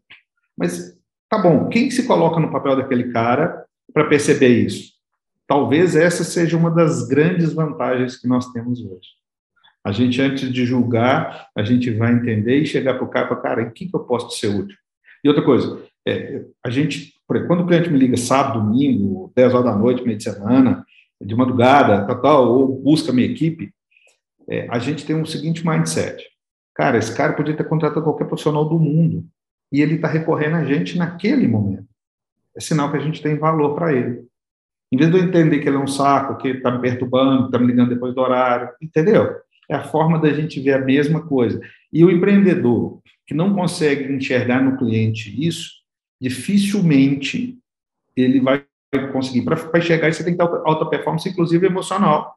Mas 0.57 0.97
tá 1.29 1.37
bom, 1.37 1.67
quem 1.69 1.91
se 1.91 2.07
coloca 2.07 2.39
no 2.39 2.51
papel 2.51 2.75
daquele 2.75 3.11
cara 3.11 3.65
para 3.93 4.07
perceber 4.07 4.65
isso? 4.65 4.99
talvez 5.49 5.95
essa 5.95 6.23
seja 6.23 6.55
uma 6.55 6.69
das 6.69 7.07
grandes 7.07 7.53
vantagens 7.53 8.15
que 8.15 8.27
nós 8.27 8.51
temos 8.51 8.79
hoje. 8.81 9.18
A 9.83 9.91
gente, 9.91 10.21
antes 10.21 10.51
de 10.51 10.65
julgar, 10.65 11.47
a 11.55 11.63
gente 11.63 11.89
vai 11.91 12.13
entender 12.13 12.59
e 12.59 12.65
chegar 12.65 12.95
para 12.95 13.03
o 13.03 13.09
cara 13.09 13.25
e 13.25 13.29
falar, 13.29 13.41
cara, 13.41 13.61
em 13.63 13.69
que, 13.71 13.87
que 13.87 13.95
eu 13.95 14.01
posso 14.01 14.37
ser 14.37 14.47
útil? 14.47 14.77
E 15.23 15.27
outra 15.27 15.43
coisa, 15.43 15.81
é, 16.07 16.43
a 16.63 16.69
gente, 16.69 17.13
quando 17.47 17.61
o 17.61 17.67
cliente 17.67 17.89
me 17.89 17.97
liga 17.97 18.17
sábado, 18.17 18.59
domingo, 18.59 19.31
10 19.35 19.53
horas 19.53 19.65
da 19.65 19.75
noite, 19.75 20.03
meio 20.03 20.17
de 20.17 20.23
semana, 20.23 20.85
de 21.21 21.35
madrugada, 21.35 22.05
tal, 22.05 22.21
tal 22.21 22.47
ou 22.47 22.81
busca 22.81 23.11
minha 23.11 23.27
equipe, 23.27 23.71
é, 24.49 24.67
a 24.69 24.79
gente 24.79 25.05
tem 25.05 25.15
um 25.15 25.25
seguinte 25.25 25.65
mindset. 25.67 26.23
Cara, 26.73 26.97
esse 26.97 27.15
cara 27.15 27.33
podia 27.33 27.55
ter 27.55 27.67
contratado 27.67 28.03
qualquer 28.03 28.25
profissional 28.25 28.67
do 28.67 28.79
mundo 28.79 29.25
e 29.71 29.81
ele 29.81 29.95
está 29.95 30.07
recorrendo 30.07 30.55
a 30.55 30.65
gente 30.65 30.97
naquele 30.97 31.47
momento. 31.47 31.87
É 32.55 32.59
sinal 32.61 32.89
que 32.89 32.97
a 32.97 33.01
gente 33.01 33.21
tem 33.21 33.37
valor 33.37 33.75
para 33.75 33.93
ele. 33.93 34.23
Em 34.91 34.97
vez 34.97 35.11
de 35.11 35.17
eu 35.17 35.23
entender 35.23 35.59
que 35.59 35.67
ele 35.67 35.77
é 35.77 35.79
um 35.79 35.87
saco, 35.87 36.37
que 36.37 36.47
está 36.47 36.71
me 36.71 36.79
perturbando, 36.79 37.45
está 37.45 37.59
me 37.59 37.67
ligando 37.67 37.89
depois 37.89 38.15
do 38.15 38.21
horário, 38.21 38.69
entendeu? 38.81 39.35
É 39.69 39.75
a 39.75 39.83
forma 39.83 40.17
da 40.17 40.33
gente 40.33 40.59
ver 40.59 40.73
a 40.73 40.83
mesma 40.83 41.21
coisa. 41.21 41.61
E 41.93 42.03
o 42.03 42.11
empreendedor 42.11 42.99
que 43.25 43.33
não 43.33 43.53
consegue 43.53 44.11
enxergar 44.11 44.61
no 44.63 44.77
cliente 44.77 45.45
isso, 45.45 45.71
dificilmente 46.19 47.57
ele 48.15 48.39
vai 48.41 48.65
conseguir. 49.11 49.43
Para 49.43 49.79
enxergar 49.79 50.09
isso, 50.09 50.17
você 50.19 50.23
tem 50.23 50.35
que 50.35 50.43
ter 50.43 50.61
alta 50.65 50.85
performance, 50.85 51.29
inclusive 51.29 51.65
emocional, 51.65 52.35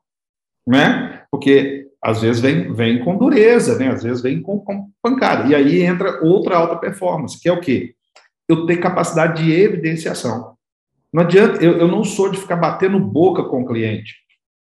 né? 0.67 1.25
Porque 1.31 1.89
às 2.03 2.21
vezes 2.21 2.43
vem, 2.43 2.73
vem 2.73 3.03
com 3.05 3.17
dureza, 3.17 3.79
né? 3.79 3.89
Às 3.89 4.03
vezes 4.03 4.23
vem 4.23 4.43
com, 4.43 4.59
com 4.59 4.91
pancada. 5.01 5.49
E 5.49 5.55
aí 5.55 5.83
entra 5.83 6.23
outra 6.23 6.57
alta 6.57 6.77
performance, 6.77 7.41
que 7.41 7.49
é 7.49 7.53
o 7.53 7.61
quê? 7.61 7.95
Eu 8.49 8.67
ter 8.67 8.77
capacidade 8.79 9.43
de 9.43 9.53
evidenciação. 9.53 10.57
Não 11.13 11.23
adianta, 11.23 11.63
eu, 11.65 11.79
eu 11.79 11.89
não 11.89 12.05
sou 12.05 12.31
de 12.31 12.39
ficar 12.39 12.57
batendo 12.57 12.99
boca 12.99 13.45
com 13.45 13.63
o 13.63 13.67
cliente. 13.67 14.17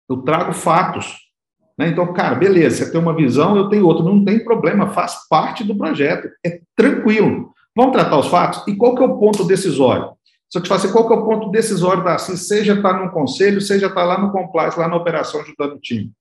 Eu 0.10 0.18
trago 0.18 0.54
fatos. 0.54 1.31
Né? 1.78 1.90
Então, 1.90 2.14
cara, 2.14 2.36
beleza, 2.36 2.86
você 2.86 2.92
tem 2.92 3.00
uma 3.00 3.16
visão, 3.16 3.56
eu 3.56 3.70
tenho 3.70 3.86
outra, 3.86 4.04
não 4.04 4.24
tem 4.24 4.44
problema, 4.44 4.90
faz 4.90 5.28
parte 5.30 5.64
do 5.64 5.76
projeto, 5.76 6.30
é 6.46 6.62
tranquilo. 6.76 7.54
Vamos 7.76 7.94
tratar 7.94 8.18
os 8.18 8.28
fatos? 8.28 8.64
E 8.68 8.76
qual 8.76 8.96
que 8.96 9.04
é 9.04 9.06
o 9.06 9.18
ponto 9.18 9.44
decisório? 9.46 10.12
Se 10.50 10.58
eu 10.58 10.62
te 10.62 10.68
falar 10.68 10.82
assim, 10.82 10.92
qual 10.92 11.08
que 11.08 11.14
é 11.14 11.18
o 11.18 11.26
ponto 11.26 11.50
decisório 11.50 12.04
da 12.04 12.16
assim, 12.16 12.36
seja 12.36 12.74
estar 12.74 12.94
tá 12.94 13.00
num 13.00 13.10
conselho, 13.10 13.62
seja 13.62 13.88
estar 13.88 14.02
tá 14.02 14.06
lá 14.06 14.20
no 14.20 14.32
compliance, 14.32 14.78
lá 14.78 14.88
na 14.88 14.98
operação 14.98 15.40
ajudando 15.40 15.76
o 15.76 15.80
time? 15.80 16.12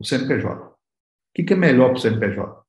O 0.00 0.04
CNPJ. 0.04 0.60
O 0.64 0.72
que, 1.34 1.44
que 1.44 1.52
é 1.52 1.56
melhor 1.56 1.90
para 1.90 1.98
o 1.98 2.00
CNPJ? 2.00 2.60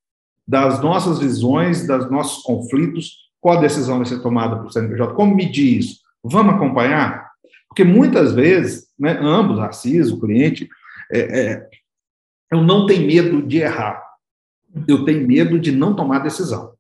Das 0.47 0.80
nossas 0.82 1.20
visões, 1.20 1.88
dos 1.88 2.11
nossos 2.11 2.43
conflitos, 2.43 3.24
qual 3.41 3.57
a 3.57 3.61
decisão 3.61 3.97
vai 3.97 4.05
ser 4.05 4.22
tomada 4.22 4.55
para 4.55 4.68
o 4.68 4.72
CNPJ? 4.72 5.14
Como 5.16 5.36
medir 5.36 5.80
isso? 5.80 5.99
Vamos 6.24 6.53
acompanhar? 6.53 7.32
Porque 7.68 7.84
muitas 7.84 8.32
vezes, 8.32 8.88
né, 8.97 9.18
ambos, 9.20 9.57
Assis, 9.59 10.11
o 10.11 10.20
cliente, 10.20 10.70
é, 11.11 11.20
é, 11.20 11.70
eu 12.54 12.62
não 12.62 12.86
tenho 12.86 13.08
medo 13.08 13.41
de 13.41 13.58
errar. 13.58 14.01
Eu 14.88 15.06
tenho 15.06 15.28
medo 15.28 15.60
de 15.60 15.72
não 15.72 15.95
tomar 15.95 16.20
decisão. 16.20 16.74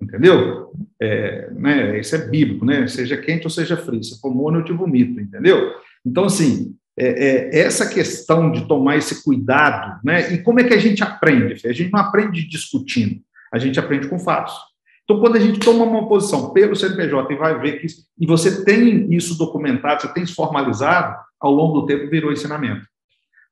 Entendeu? 0.00 0.72
É, 1.00 1.50
né, 1.52 2.00
isso 2.00 2.14
é 2.14 2.26
bíblico, 2.26 2.64
né? 2.64 2.86
Seja 2.86 3.16
quente 3.16 3.44
ou 3.44 3.50
seja 3.50 3.76
frio. 3.76 4.02
Se 4.02 4.20
for 4.20 4.34
mono, 4.34 4.60
eu 4.60 4.64
te 4.64 4.72
vomito, 4.72 5.20
entendeu? 5.20 5.74
Então, 6.04 6.24
assim, 6.24 6.74
é, 6.98 7.06
é, 7.06 7.60
essa 7.60 7.88
questão 7.88 8.50
de 8.50 8.66
tomar 8.66 8.96
esse 8.96 9.22
cuidado, 9.22 10.00
né? 10.04 10.32
E 10.32 10.42
como 10.42 10.60
é 10.60 10.64
que 10.64 10.74
a 10.74 10.78
gente 10.78 11.02
aprende? 11.02 11.66
A 11.66 11.72
gente 11.72 11.92
não 11.92 12.00
aprende 12.00 12.48
discutindo, 12.48 13.20
a 13.52 13.58
gente 13.58 13.78
aprende 13.78 14.08
com 14.08 14.18
fatos. 14.18 14.54
Então, 15.04 15.20
quando 15.20 15.36
a 15.36 15.40
gente 15.40 15.58
toma 15.58 15.84
uma 15.84 16.08
posição 16.08 16.50
pelo 16.52 16.76
CNPJ 16.76 17.32
e 17.32 17.36
vai 17.36 17.58
ver 17.58 17.80
que 17.80 17.86
e 18.18 18.26
você 18.26 18.64
tem 18.64 19.12
isso 19.12 19.36
documentado, 19.36 20.02
você 20.02 20.12
tem 20.12 20.22
isso 20.22 20.34
formalizado, 20.34 21.16
ao 21.40 21.52
longo 21.52 21.80
do 21.80 21.86
tempo 21.86 22.08
virou 22.08 22.32
ensinamento. 22.32 22.86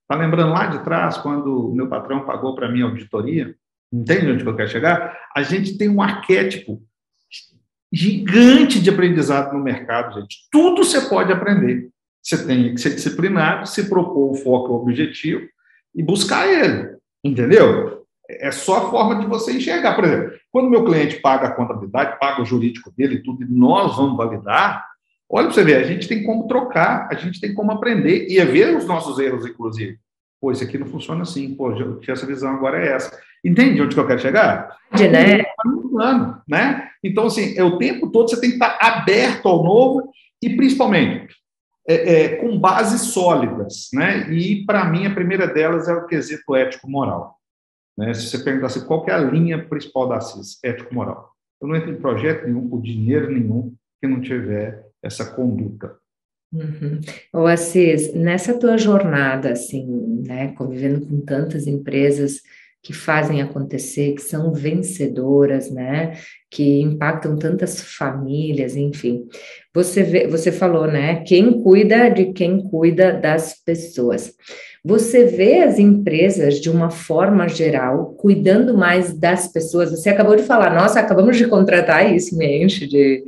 Está 0.09 0.17
lembrando 0.17 0.55
lá 0.55 0.69
de 0.69 0.83
trás, 0.85 1.19
quando 1.19 1.69
o 1.69 1.75
meu 1.75 1.87
patrão 1.87 2.25
pagou 2.25 2.55
para 2.55 2.73
mim 2.73 2.81
a 2.81 2.87
auditoria? 2.87 3.55
Entende 3.93 4.33
onde 4.33 4.47
eu 4.47 4.57
quero 4.57 4.71
chegar? 4.71 5.15
A 5.37 5.43
gente 5.43 5.77
tem 5.77 5.87
um 5.87 6.01
arquétipo 6.01 6.83
gigante 7.93 8.81
de 8.81 8.89
aprendizado 8.89 9.53
no 9.53 9.63
mercado, 9.63 10.19
gente. 10.19 10.49
Tudo 10.51 10.83
você 10.83 11.03
pode 11.11 11.31
aprender. 11.31 11.91
Você 12.23 12.47
tem 12.47 12.75
que 12.75 12.81
ser 12.81 12.95
disciplinado, 12.95 13.69
se 13.69 13.87
propor 13.87 14.31
o 14.31 14.35
foco, 14.35 14.73
o 14.73 14.77
objetivo 14.77 15.47
e 15.95 16.03
buscar 16.03 16.49
ele. 16.49 16.97
Entendeu? 17.23 18.07
É 18.31 18.51
só 18.51 18.79
a 18.79 18.91
forma 18.91 19.21
de 19.21 19.27
você 19.27 19.53
enxergar. 19.53 19.95
Por 19.95 20.05
exemplo, 20.05 20.39
quando 20.51 20.71
meu 20.71 20.87
cliente 20.87 21.21
paga 21.21 21.49
a 21.49 21.53
contabilidade, 21.53 22.19
paga 22.19 22.41
o 22.41 22.47
jurídico 22.47 22.91
dele 22.97 23.17
e 23.17 23.23
tudo, 23.23 23.43
e 23.43 23.47
nós 23.47 23.95
vamos 23.95 24.17
validar, 24.17 24.87
Olha 25.31 25.47
para 25.47 25.55
você 25.55 25.64
ver, 25.64 25.76
a 25.76 25.83
gente 25.83 26.09
tem 26.09 26.22
como 26.22 26.49
trocar, 26.49 27.09
a 27.11 27.14
gente 27.14 27.41
tem 27.41 27.53
como 27.53 27.70
aprender 27.70 28.26
e 28.29 28.39
é 28.39 28.45
ver 28.45 28.76
os 28.76 28.87
nossos 28.87 29.18
erros, 29.18 29.45
inclusive. 29.47 29.99
Pô, 30.41 30.53
isso 30.53 30.64
aqui 30.64 30.79
não 30.79 30.87
funciona 30.87 31.22
assim, 31.22 31.55
pô, 31.55 31.72
eu 31.72 31.99
tinha 32.01 32.14
essa 32.14 32.26
visão, 32.26 32.55
agora 32.55 32.83
é 32.83 32.93
essa. 32.93 33.18
Entende 33.45 33.83
onde 33.83 33.95
que 33.95 34.01
eu 34.01 34.07
quero 34.07 34.20
chegar? 34.20 34.76
De, 34.95 35.09
né? 35.09 35.43
Plano, 35.91 36.41
né? 36.49 36.89
Então, 37.03 37.26
assim, 37.26 37.57
é 37.59 37.64
o 37.64 37.76
tempo 37.76 38.11
todo 38.11 38.31
você 38.31 38.41
tem 38.41 38.51
que 38.51 38.57
estar 38.57 38.79
aberto 38.81 39.47
ao 39.49 39.62
novo 39.62 40.11
e, 40.43 40.57
principalmente, 40.57 41.35
é, 41.89 41.95
é, 41.95 42.37
com 42.37 42.59
bases 42.59 43.12
sólidas, 43.12 43.89
né? 43.93 44.31
E, 44.33 44.64
para 44.64 44.85
mim, 44.85 45.07
a 45.07 45.14
primeira 45.14 45.47
delas 45.47 45.89
é 45.89 45.95
o 45.95 46.07
quesito 46.07 46.55
ético-moral. 46.55 47.37
Né? 47.97 48.14
Se 48.14 48.29
você 48.29 48.39
perguntar 48.39 48.66
assim, 48.66 48.87
qual 48.87 49.05
é 49.09 49.12
a 49.12 49.18
linha 49.18 49.66
principal 49.66 50.09
da 50.09 50.20
CIS? 50.20 50.59
Ético-moral. 50.62 51.33
Eu 51.61 51.66
não 51.66 51.74
entro 51.74 51.91
em 51.91 52.01
projeto 52.01 52.47
nenhum, 52.47 52.68
por 52.68 52.81
dinheiro 52.81 53.33
nenhum, 53.33 53.74
que 54.01 54.07
não 54.07 54.20
tiver 54.20 54.88
essa 55.03 55.24
conduta. 55.24 55.96
Uhum. 56.53 57.01
Ô 57.32 57.46
Assis, 57.46 58.14
nessa 58.14 58.59
tua 58.59 58.78
jornada, 58.78 59.53
assim, 59.53 59.86
né, 60.26 60.49
convivendo 60.53 61.07
com 61.07 61.20
tantas 61.20 61.66
empresas 61.66 62.40
que 62.82 62.92
fazem 62.92 63.42
acontecer, 63.42 64.14
que 64.14 64.22
são 64.22 64.53
vencedoras, 64.53 65.70
né, 65.70 66.16
que 66.51 66.80
impactam 66.80 67.36
tantas 67.36 67.82
famílias, 67.82 68.76
enfim. 68.76 69.28
Você 69.79 70.03
vê, 70.03 70.26
você 70.26 70.51
falou, 70.51 70.89
né, 70.89 71.22
quem 71.24 71.62
cuida 71.62 72.09
de 72.09 72.33
quem 72.33 72.61
cuida 72.61 73.12
das 73.12 73.55
pessoas. 73.64 74.35
Você 74.85 75.24
vê 75.24 75.59
as 75.59 75.79
empresas, 75.79 76.61
de 76.61 76.68
uma 76.68 76.91
forma 76.91 77.49
geral, 77.49 78.14
cuidando 78.18 78.76
mais 78.76 79.12
das 79.12 79.47
pessoas. 79.47 79.91
Você 79.91 80.09
acabou 80.09 80.35
de 80.35 80.43
falar, 80.43 80.74
nossa, 80.74 80.99
acabamos 80.99 81.37
de 81.37 81.47
contratar 81.47 82.12
isso, 82.12 82.37
me 82.37 82.64
enche 82.64 82.89
de, 82.89 83.22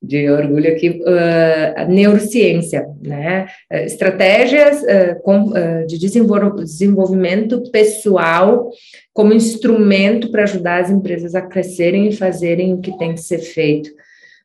de 0.00 0.30
orgulho 0.30 0.70
aqui, 0.70 0.90
uh, 0.90 1.88
neurociência, 1.88 2.86
né? 3.02 3.46
Uh, 3.72 3.76
estratégias 3.78 4.82
uh, 4.82 5.20
com, 5.22 5.52
de 5.86 5.98
desenvolvimento 5.98 7.68
pessoal 7.72 8.70
como 9.12 9.32
instrumento 9.32 10.30
para 10.30 10.44
ajudar 10.44 10.82
as 10.82 10.90
empresas 10.90 11.34
a 11.34 11.40
crescerem 11.40 12.08
e 12.08 12.16
fazerem 12.16 12.74
o 12.74 12.80
que 12.80 12.96
tem 12.96 13.14
que 13.14 13.20
ser 13.22 13.38
feito. 13.38 13.90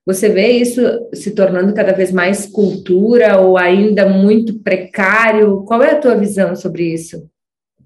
Você 0.05 0.29
vê 0.29 0.49
isso 0.57 0.81
se 1.13 1.35
tornando 1.35 1.73
cada 1.73 1.93
vez 1.93 2.11
mais 2.11 2.47
cultura 2.47 3.39
ou 3.39 3.57
ainda 3.57 4.09
muito 4.09 4.59
precário? 4.59 5.63
Qual 5.63 5.83
é 5.83 5.91
a 5.91 5.99
tua 5.99 6.15
visão 6.15 6.55
sobre 6.55 6.91
isso? 6.91 7.29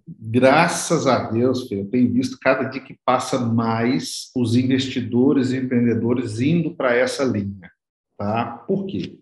Graças 0.07 1.07
a 1.07 1.30
Deus, 1.30 1.70
eu 1.72 1.89
tenho 1.89 2.11
visto 2.13 2.38
cada 2.39 2.63
dia 2.66 2.82
que 2.82 2.97
passa 3.03 3.39
mais 3.39 4.32
os 4.36 4.55
investidores 4.55 5.51
e 5.51 5.57
empreendedores 5.57 6.39
indo 6.39 6.76
para 6.76 6.95
essa 6.95 7.24
linha. 7.24 7.70
Tá? 8.18 8.63
Por 8.68 8.86
quê? 8.86 9.20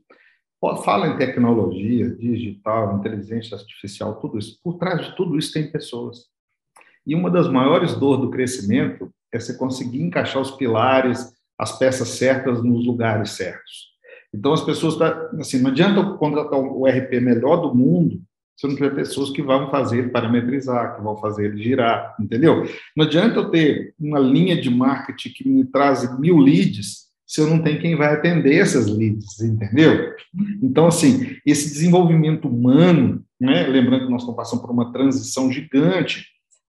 Fala 0.86 1.08
em 1.08 1.18
tecnologia, 1.18 2.10
digital, 2.10 2.98
inteligência 2.98 3.58
artificial, 3.58 4.20
tudo 4.20 4.38
isso. 4.38 4.60
Por 4.64 4.78
trás 4.78 5.06
de 5.06 5.16
tudo 5.16 5.38
isso 5.38 5.52
tem 5.52 5.70
pessoas. 5.70 6.28
E 7.06 7.16
uma 7.16 7.30
das 7.30 7.50
maiores 7.50 7.96
dores 7.96 8.22
do 8.22 8.30
crescimento 8.30 9.10
é 9.32 9.40
você 9.40 9.58
conseguir 9.58 10.02
encaixar 10.02 10.42
os 10.42 10.52
pilares, 10.52 11.33
as 11.58 11.78
peças 11.78 12.10
certas 12.10 12.64
nos 12.64 12.86
lugares 12.86 13.32
certos. 13.32 13.94
Então, 14.34 14.54
as 14.54 14.64
pessoas, 14.64 14.98
tá, 14.98 15.30
assim, 15.40 15.60
não 15.60 15.70
adianta 15.70 16.04
contratar 16.18 16.60
o 16.60 16.86
RP 16.88 17.22
melhor 17.22 17.58
do 17.58 17.74
mundo 17.74 18.22
se 18.56 18.68
não 18.68 18.76
tiver 18.76 18.94
pessoas 18.96 19.32
que 19.32 19.42
vão 19.42 19.70
fazer 19.70 20.12
parametrizar, 20.12 20.96
que 20.96 21.02
vão 21.02 21.18
fazer 21.18 21.46
ele 21.46 21.62
girar, 21.62 22.16
entendeu? 22.20 22.64
Não 22.96 23.06
adianta 23.06 23.40
eu 23.40 23.50
ter 23.50 23.94
uma 24.00 24.20
linha 24.20 24.60
de 24.60 24.70
marketing 24.70 25.30
que 25.30 25.48
me 25.48 25.66
traz 25.66 26.20
mil 26.20 26.38
leads 26.38 27.04
se 27.26 27.42
eu 27.42 27.48
não 27.48 27.64
tenho 27.64 27.82
quem 27.82 27.96
vai 27.96 28.14
atender 28.14 28.56
essas 28.56 28.86
leads, 28.88 29.40
entendeu? 29.42 30.14
Então, 30.62 30.86
assim, 30.86 31.36
esse 31.44 31.74
desenvolvimento 31.74 32.48
humano, 32.48 33.24
né, 33.42 33.66
lembrando 33.66 34.06
que 34.06 34.12
nós 34.12 34.22
estamos 34.22 34.36
passando 34.36 34.62
por 34.62 34.70
uma 34.70 34.92
transição 34.92 35.52
gigante 35.52 36.28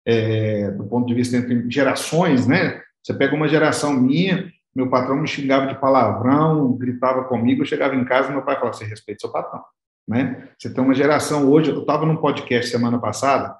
é, 0.07 0.71
do 0.71 0.85
ponto 0.85 1.07
de 1.07 1.15
vista 1.15 1.37
entre 1.37 1.69
gerações, 1.69 2.47
né? 2.47 2.81
Você 3.03 3.13
pega 3.13 3.35
uma 3.35 3.49
geração 3.49 3.93
minha, 3.93 4.53
meu 4.75 4.89
patrão 4.89 5.17
me 5.17 5.29
xingava 5.29 5.67
de 5.67 5.79
palavrão, 5.79 6.73
gritava 6.73 7.25
comigo, 7.25 7.63
eu 7.63 7.67
chegava 7.67 7.95
em 7.95 8.05
casa 8.05 8.31
e 8.31 8.33
meu 8.33 8.43
pai 8.43 8.57
falava, 8.57 8.77
você 8.77 8.85
respeita 8.85 9.21
seu 9.21 9.31
patrão, 9.31 9.63
né? 10.09 10.49
Você 10.59 10.73
tem 10.73 10.83
uma 10.83 10.95
geração 10.95 11.51
hoje, 11.51 11.71
eu 11.71 11.81
estava 11.81 12.07
num 12.07 12.17
podcast 12.17 12.71
semana 12.71 12.99
passada, 12.99 13.57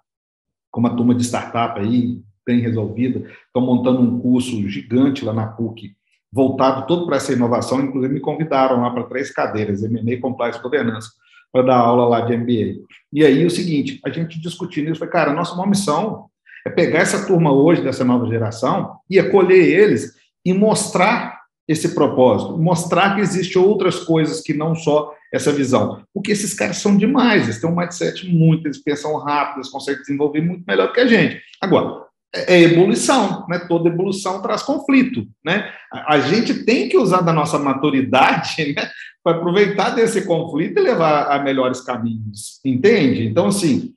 com 0.71 0.81
uma 0.81 0.97
turma 0.97 1.15
de 1.15 1.23
startup 1.23 1.79
aí, 1.79 2.21
bem 2.47 2.61
resolvida, 2.61 3.31
estão 3.47 3.63
montando 3.63 4.01
um 4.01 4.21
curso 4.21 4.69
gigante 4.69 5.25
lá 5.25 5.33
na 5.33 5.47
PUC, 5.47 5.95
voltado 6.33 6.87
todo 6.87 7.07
para 7.07 7.17
essa 7.17 7.33
inovação, 7.33 7.83
inclusive 7.83 8.15
me 8.15 8.21
convidaram 8.21 8.81
lá 8.81 8.91
para 8.91 9.05
três 9.05 9.31
cadeiras, 9.31 9.83
M&A, 9.83 10.21
Compliance 10.21 10.61
Governança. 10.61 11.11
para 11.53 11.67
dar 11.67 11.77
aula 11.77 12.07
lá 12.07 12.23
de 12.23 12.35
MBA. 12.35 12.83
E 13.13 13.23
aí 13.23 13.45
o 13.45 13.51
seguinte, 13.51 14.01
a 14.07 14.09
gente 14.09 14.41
discutindo 14.41 14.91
isso, 14.91 14.99
foi, 14.99 15.09
cara, 15.09 15.35
nossa 15.35 15.55
uma 15.55 15.67
missão 15.67 16.31
é 16.67 16.71
pegar 16.71 17.01
essa 17.01 17.27
turma 17.27 17.53
hoje 17.53 17.83
dessa 17.83 18.05
nova 18.05 18.27
geração 18.27 18.97
e 19.11 19.19
acolher 19.19 19.63
eles 19.63 20.15
e 20.45 20.53
mostrar 20.53 21.43
esse 21.69 21.95
propósito, 21.95 22.59
mostrar 22.59 23.15
que 23.15 23.21
existe 23.21 23.59
outras 23.59 24.01
coisas 24.01 24.41
que 24.41 24.53
não 24.53 24.75
só 24.75 25.15
essa 25.33 25.53
visão. 25.53 26.03
Porque 26.13 26.33
esses 26.33 26.53
caras 26.55 26.79
são 26.79 26.97
demais, 26.97 27.45
eles 27.45 27.61
têm 27.61 27.71
um 27.71 27.77
mindset 27.77 28.29
muito, 28.29 28.67
eles 28.67 28.83
pensam 28.83 29.17
rápido, 29.19 29.59
eles 29.59 29.71
conseguem 29.71 30.03
desenvolver 30.03 30.41
muito 30.41 30.65
melhor 30.67 30.89
do 30.89 30.93
que 30.93 31.01
a 31.01 31.07
gente. 31.07 31.41
Agora, 31.61 32.03
é, 32.35 32.57
é 32.57 32.63
evolução, 32.63 33.47
né? 33.49 33.59
Toda 33.69 33.89
evolução 33.89 34.43
traz 34.43 34.63
conflito, 34.63 35.27
né? 35.45 35.71
A, 35.93 36.19
gente 36.21 36.65
tem 36.65 36.89
que 36.89 36.97
usar 36.97 37.21
da 37.21 37.33
nossa 37.33 37.59
maturidade, 37.59 38.73
né? 38.75 38.91
Para 39.23 39.37
aproveitar 39.37 39.91
desse 39.91 40.27
conflito 40.27 40.79
e 40.79 40.83
levar 40.83 41.31
a 41.31 41.39
melhores 41.39 41.81
caminhos, 41.81 42.59
entende? 42.65 43.27
Então, 43.27 43.47
assim, 43.47 43.95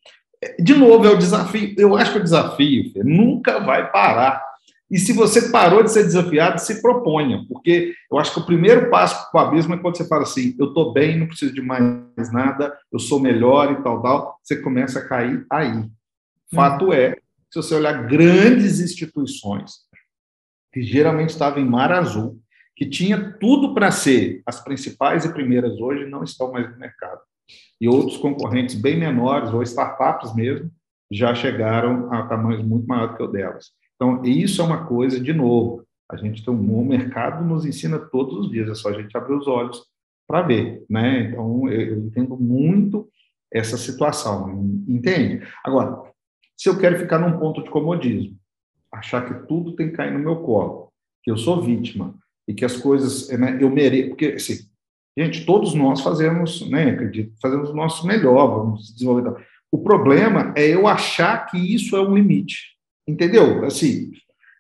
de 0.60 0.76
novo, 0.76 1.08
é 1.08 1.10
o 1.10 1.18
desafio. 1.18 1.74
Eu 1.78 1.96
acho 1.96 2.12
que 2.12 2.20
o 2.20 2.24
desafio 2.24 2.92
nunca 3.04 3.60
vai 3.60 3.92
parar. 3.92 4.45
E 4.90 5.00
se 5.00 5.14
você 5.14 5.50
parou 5.50 5.84
de 5.84 5.92
ser 5.92 6.04
desafiado, 6.04 6.60
se 6.60 6.82
proponha, 6.82 7.44
porque 7.50 7.94
eu 8.12 8.20
acho 8.20 8.34
que 8.34 8.40
o 8.40 8.46
primeiro 8.46 8.90
passo 8.92 9.32
para 9.32 9.44
o 9.44 9.48
abismo 9.48 9.74
é 9.74 9.78
quando 9.78 9.98
você 9.98 10.08
fala 10.08 10.24
assim: 10.24 10.56
eu 10.60 10.68
estou 10.68 10.94
bem, 10.94 11.18
não 11.18 11.28
preciso 11.28 11.54
de 11.54 11.62
mais 11.62 12.32
nada, 12.32 12.78
eu 12.92 13.00
sou 13.00 13.20
melhor 13.20 13.72
e 13.72 13.84
tal, 13.84 14.02
tal. 14.02 14.40
Você 14.44 14.62
começa 14.62 15.00
a 15.00 15.08
cair 15.08 15.46
aí. 15.50 15.90
Fato 16.54 16.94
é, 16.94 17.16
se 17.50 17.56
você 17.56 17.74
olhar 17.74 18.08
grandes 18.08 18.80
instituições, 18.80 19.86
que 20.72 20.84
geralmente 20.84 21.30
estavam 21.30 21.60
em 21.60 21.68
mar 21.68 21.92
azul, 21.92 22.40
que 22.76 22.86
tinha 22.86 23.38
tudo 23.40 23.74
para 23.74 23.90
ser 23.90 24.44
as 24.46 24.64
principais 24.64 25.26
e 25.26 25.34
primeiras 25.34 25.80
hoje, 25.80 26.10
não 26.10 26.24
estão 26.24 26.52
mais 26.52 26.70
no 26.70 26.78
mercado. 26.78 27.22
E 27.80 27.88
outros 27.88 28.18
concorrentes 28.18 28.76
bem 28.76 29.00
menores, 29.00 29.54
ou 29.54 29.64
startups 29.64 30.36
mesmo, 30.36 30.70
já 31.12 31.34
chegaram 31.34 32.12
a 32.14 32.28
tamanhos 32.28 32.64
muito 32.64 32.88
maiores 32.88 33.16
que 33.16 33.24
o 33.24 33.28
delas. 33.28 33.72
Então, 33.96 34.24
isso 34.26 34.62
é 34.62 34.66
uma 34.66 34.86
coisa, 34.86 35.20
de 35.20 35.34
novo, 35.34 35.86
a 36.10 36.18
gente 36.18 36.44
tem 36.44 36.54
um 36.54 36.58
bom 36.58 36.84
mercado, 36.84 37.46
nos 37.46 37.66
ensina 37.66 37.98
todos 37.98 38.38
os 38.38 38.52
dias, 38.52 38.70
é 38.70 38.76
só 38.76 38.90
a 38.90 39.02
gente 39.02 39.16
abrir 39.18 39.36
os 39.36 39.48
olhos 39.48 39.84
para 40.28 40.42
ver, 40.42 40.84
né? 40.90 41.30
Então, 41.30 41.70
eu, 41.70 42.00
entendo 42.00 42.38
muito 42.38 43.08
essa 43.52 43.78
situação, 43.78 44.52
entende? 44.88 45.46
Agora, 45.64 46.02
se 46.58 46.70
eu 46.70 46.78
quero 46.78 47.00
ficar 47.00 47.20
num 47.20 47.40
ponto 47.40 47.64
de 47.64 47.70
comodismo, 47.70 48.38
achar 48.92 49.26
que 49.26 49.48
tudo 49.48 49.76
tem 49.76 49.90
que 49.90 49.96
cair 49.96 50.12
no 50.12 50.20
meu 50.20 50.38
colo, 50.38 50.92
que 51.24 51.32
eu 51.32 51.38
sou 51.38 51.62
vítima 51.62 52.16
e 52.48 52.54
que 52.54 52.66
as 52.66 52.78
coisas, 52.78 53.30
né, 53.30 53.58
eu 53.60 53.70
mereço, 53.70 54.10
porque, 54.10 54.28
assim, 54.28 54.68
gente, 55.18 55.46
todos 55.46 55.74
nós 55.74 56.02
fazemos, 56.02 56.70
né, 56.70 56.92
acredito, 56.92 57.34
fazemos 57.42 57.70
o 57.70 57.76
nosso 57.76 58.06
melhor, 58.06 58.48
vamos 58.48 58.94
desenvolver. 58.94 59.46
O 59.72 59.80
problema 59.80 60.54
é 60.56 60.68
eu 60.68 60.88
achar 60.88 61.46
que 61.48 61.58
isso 61.58 61.96
é 61.96 62.02
um 62.02 62.16
limite. 62.16 62.75
Entendeu? 63.08 63.64
Assim, 63.66 64.12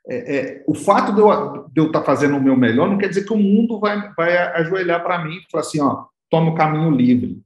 é, 0.07 0.37
é, 0.37 0.63
o 0.67 0.75
fato 0.75 1.13
de 1.13 1.19
eu, 1.19 1.67
de 1.71 1.81
eu 1.81 1.87
estar 1.87 1.99
tá 1.99 2.05
fazendo 2.05 2.37
o 2.37 2.41
meu 2.41 2.55
melhor 2.55 2.87
não 2.89 2.97
quer 2.97 3.09
dizer 3.09 3.25
que 3.25 3.33
o 3.33 3.37
mundo 3.37 3.79
vai, 3.79 4.13
vai 4.15 4.37
ajoelhar 4.37 5.03
para 5.03 5.23
mim 5.23 5.37
e 5.37 5.51
falar 5.51 5.61
assim, 5.61 5.81
ó, 5.81 6.05
toma 6.29 6.51
o 6.51 6.55
caminho 6.55 6.91
livre. 6.91 7.41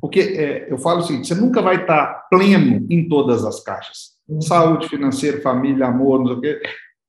Porque 0.00 0.20
é, 0.20 0.70
eu 0.70 0.78
falo 0.78 1.00
o 1.00 1.02
seguinte, 1.02 1.28
você 1.28 1.34
nunca 1.34 1.62
vai 1.62 1.82
estar 1.82 2.06
tá 2.06 2.26
pleno 2.30 2.86
em 2.90 3.08
todas 3.08 3.44
as 3.44 3.60
caixas. 3.60 4.14
Uhum. 4.28 4.40
Saúde, 4.40 4.88
financeiro, 4.88 5.40
família, 5.40 5.86
amor, 5.86 6.20
não 6.20 6.26
sei 6.26 6.36
o 6.36 6.40
quê. 6.40 6.62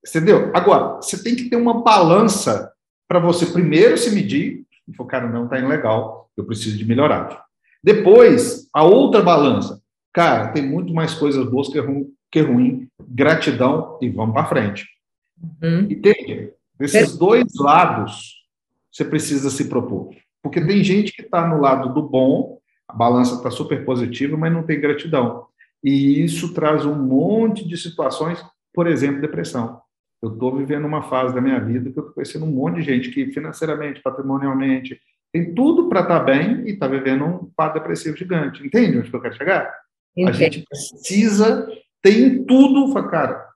Entendeu? 0.08 0.52
Agora, 0.54 0.96
você 0.96 1.22
tem 1.22 1.36
que 1.36 1.50
ter 1.50 1.56
uma 1.56 1.84
balança 1.84 2.72
para 3.08 3.20
você 3.20 3.46
primeiro 3.48 3.98
se 3.98 4.14
medir 4.14 4.66
e 4.88 4.96
falar, 4.96 5.10
cara, 5.10 5.28
não 5.30 5.46
está 5.46 5.60
indo 5.60 5.68
legal, 5.68 6.30
eu 6.38 6.46
preciso 6.46 6.78
de 6.78 6.86
melhorar. 6.86 7.44
Depois, 7.84 8.68
a 8.74 8.84
outra 8.84 9.22
balança. 9.22 9.82
Cara, 10.14 10.48
tem 10.50 10.66
muito 10.66 10.94
mais 10.94 11.14
coisas 11.14 11.46
boas 11.46 11.68
que, 11.68 11.78
que 12.36 12.42
ruim, 12.42 12.90
gratidão 13.00 13.98
e 14.02 14.10
vamos 14.10 14.34
para 14.34 14.46
frente. 14.46 14.86
Uhum. 15.42 15.88
Entende? 15.90 16.52
Desses 16.78 17.18
dois 17.18 17.46
lados, 17.58 18.44
você 18.92 19.06
precisa 19.06 19.50
se 19.50 19.70
propor. 19.70 20.14
Porque 20.44 20.60
tem 20.60 20.84
gente 20.84 21.14
que 21.14 21.22
está 21.22 21.48
no 21.48 21.62
lado 21.62 21.94
do 21.94 22.02
bom, 22.02 22.60
a 22.90 22.94
balança 22.94 23.36
está 23.36 23.50
super 23.50 23.86
positiva, 23.86 24.36
mas 24.36 24.52
não 24.52 24.64
tem 24.64 24.82
gratidão. 24.82 25.46
E 25.82 26.22
isso 26.22 26.54
traz 26.54 26.86
um 26.86 26.96
monte 26.96 27.66
de 27.66 27.78
situações, 27.78 28.44
por 28.74 28.86
exemplo, 28.86 29.22
depressão. 29.22 29.80
Eu 30.22 30.34
estou 30.34 30.58
vivendo 30.58 30.84
uma 30.84 31.04
fase 31.04 31.34
da 31.34 31.40
minha 31.40 31.60
vida 31.62 31.90
que 31.90 31.98
eu 31.98 32.02
estou 32.02 32.16
conhecendo 32.16 32.44
um 32.44 32.52
monte 32.52 32.76
de 32.76 32.82
gente 32.82 33.12
que 33.12 33.32
financeiramente, 33.32 34.02
patrimonialmente, 34.02 35.00
tem 35.32 35.54
tudo 35.54 35.88
para 35.88 36.02
estar 36.02 36.20
tá 36.20 36.26
bem 36.26 36.68
e 36.68 36.72
está 36.72 36.86
vivendo 36.86 37.24
um 37.24 37.50
quadro 37.56 37.80
depressivo 37.80 38.18
gigante. 38.18 38.62
Entende 38.66 38.98
onde 38.98 39.14
eu 39.14 39.22
quero 39.22 39.38
chegar? 39.38 39.74
Entendo. 40.18 40.30
A 40.30 40.34
gente 40.34 40.66
precisa 40.68 41.66
tem 42.06 42.44
tudo, 42.44 42.94
cara, 43.10 43.48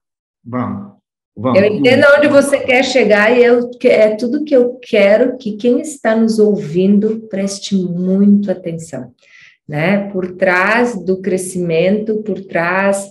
vamos. 0.43 0.89
Vamos. 1.37 1.61
Eu 1.61 1.65
entendo 1.67 2.03
onde 2.17 2.27
você 2.27 2.59
quer 2.59 2.83
chegar 2.83 3.31
e 3.37 3.43
eu, 3.43 3.69
é 3.83 4.15
tudo 4.15 4.43
que 4.43 4.55
eu 4.55 4.77
quero 4.81 5.37
que 5.37 5.55
quem 5.55 5.79
está 5.79 6.15
nos 6.15 6.37
ouvindo 6.39 7.27
preste 7.29 7.75
muito 7.75 8.51
atenção, 8.51 9.13
né? 9.67 10.09
Por 10.09 10.35
trás 10.35 11.01
do 11.05 11.21
crescimento, 11.21 12.23
por 12.23 12.41
trás 12.41 13.05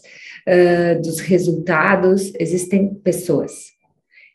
uh, 0.47 1.01
dos 1.01 1.21
resultados, 1.21 2.33
existem 2.39 2.93
pessoas, 2.97 3.53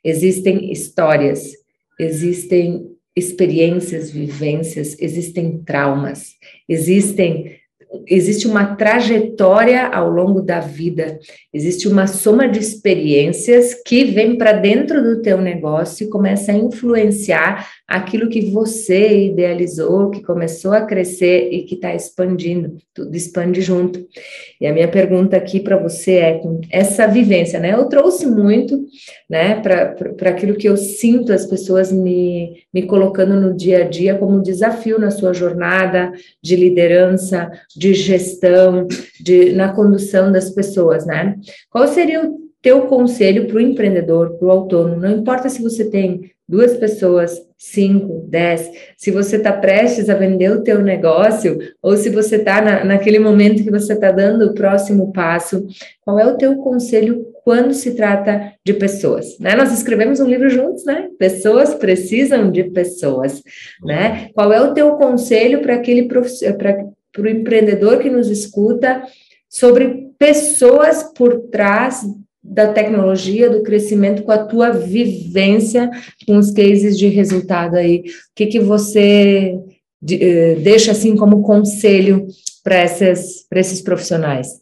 existem 0.03 0.71
histórias, 0.71 1.51
existem 1.99 2.87
experiências, 3.15 4.09
vivências, 4.09 4.95
existem 4.99 5.59
traumas, 5.63 6.29
existem 6.67 7.59
existe 8.07 8.47
uma 8.47 8.75
trajetória 8.75 9.87
ao 9.87 10.09
longo 10.09 10.41
da 10.41 10.59
vida, 10.59 11.19
existe 11.53 11.87
uma 11.87 12.07
soma 12.07 12.47
de 12.47 12.59
experiências 12.59 13.73
que 13.85 14.05
vem 14.05 14.37
para 14.37 14.53
dentro 14.53 15.03
do 15.03 15.21
teu 15.21 15.39
negócio 15.39 16.05
e 16.05 16.09
começa 16.09 16.51
a 16.51 16.55
influenciar 16.55 17.69
aquilo 17.93 18.27
que 18.27 18.41
você 18.49 19.25
idealizou, 19.27 20.09
que 20.09 20.23
começou 20.23 20.73
a 20.73 20.81
crescer 20.81 21.49
e 21.51 21.61
que 21.61 21.75
está 21.75 21.93
expandindo, 21.93 22.75
tudo 22.91 23.15
expande 23.15 23.61
junto. 23.61 24.03
E 24.59 24.65
a 24.65 24.73
minha 24.73 24.87
pergunta 24.87 25.37
aqui 25.37 25.59
para 25.59 25.77
você 25.77 26.13
é 26.13 26.39
com 26.39 26.59
essa 26.71 27.05
vivência, 27.05 27.59
né? 27.59 27.73
Eu 27.73 27.85
trouxe 27.85 28.25
muito, 28.25 28.83
né, 29.29 29.61
para 29.61 30.29
aquilo 30.31 30.55
que 30.55 30.67
eu 30.67 30.75
sinto 30.75 31.31
as 31.31 31.45
pessoas 31.45 31.91
me, 31.91 32.63
me 32.73 32.81
colocando 32.81 33.39
no 33.39 33.55
dia 33.55 33.83
a 33.83 33.87
dia 33.87 34.17
como 34.17 34.41
desafio 34.41 34.97
na 34.97 35.11
sua 35.11 35.31
jornada 35.31 36.11
de 36.41 36.55
liderança, 36.55 37.51
de 37.77 37.93
gestão, 37.93 38.87
de, 39.21 39.53
na 39.53 39.71
condução 39.71 40.31
das 40.31 40.49
pessoas, 40.49 41.05
né? 41.05 41.35
Qual 41.69 41.87
seria 41.87 42.25
o 42.25 42.39
teu 42.59 42.87
conselho 42.87 43.45
para 43.45 43.57
o 43.57 43.61
empreendedor, 43.61 44.31
para 44.39 44.47
o 44.47 44.51
autônomo? 44.51 44.99
Não 44.99 45.11
importa 45.11 45.47
se 45.47 45.61
você 45.61 45.87
tem 45.91 46.32
duas 46.47 46.75
pessoas, 46.75 47.39
cinco, 47.57 48.25
dez, 48.27 48.69
se 48.97 49.09
você 49.11 49.37
está 49.37 49.53
prestes 49.53 50.09
a 50.09 50.15
vender 50.15 50.51
o 50.51 50.61
teu 50.61 50.81
negócio, 50.81 51.57
ou 51.81 51.95
se 51.95 52.09
você 52.09 52.35
está 52.35 52.61
na, 52.61 52.83
naquele 52.83 53.19
momento 53.19 53.63
que 53.63 53.71
você 53.71 53.93
está 53.93 54.11
dando 54.11 54.47
o 54.47 54.53
próximo 54.53 55.13
passo, 55.13 55.65
qual 56.01 56.19
é 56.19 56.25
o 56.25 56.37
teu 56.37 56.57
conselho 56.57 57.25
quando 57.43 57.73
se 57.73 57.95
trata 57.95 58.53
de 58.65 58.73
pessoas? 58.73 59.39
Né? 59.39 59.55
Nós 59.55 59.73
escrevemos 59.73 60.19
um 60.19 60.27
livro 60.27 60.49
juntos, 60.49 60.83
né? 60.85 61.09
Pessoas 61.17 61.73
precisam 61.73 62.51
de 62.51 62.65
pessoas, 62.65 63.41
né? 63.83 64.29
Qual 64.33 64.51
é 64.51 64.61
o 64.61 64.73
teu 64.73 64.91
conselho 64.91 65.61
para 65.61 65.75
aquele 65.75 66.07
para 66.07 67.21
o 67.21 67.27
empreendedor 67.27 67.99
que 67.99 68.09
nos 68.09 68.29
escuta 68.29 69.03
sobre 69.49 70.09
pessoas 70.17 71.03
por 71.15 71.49
trás 71.51 72.03
da 72.43 72.73
tecnologia, 72.73 73.49
do 73.49 73.63
crescimento, 73.63 74.23
com 74.23 74.31
a 74.31 74.45
tua 74.45 74.71
vivência 74.71 75.89
com 76.27 76.37
os 76.37 76.51
cases 76.51 76.97
de 76.97 77.07
resultado 77.07 77.75
aí. 77.75 77.99
O 77.99 78.35
que, 78.35 78.47
que 78.47 78.59
você 78.59 79.57
eh, 80.11 80.55
deixa 80.55 80.91
assim 80.91 81.15
como 81.15 81.43
conselho 81.43 82.27
para 82.63 82.83
esses 82.83 83.81
profissionais? 83.81 84.61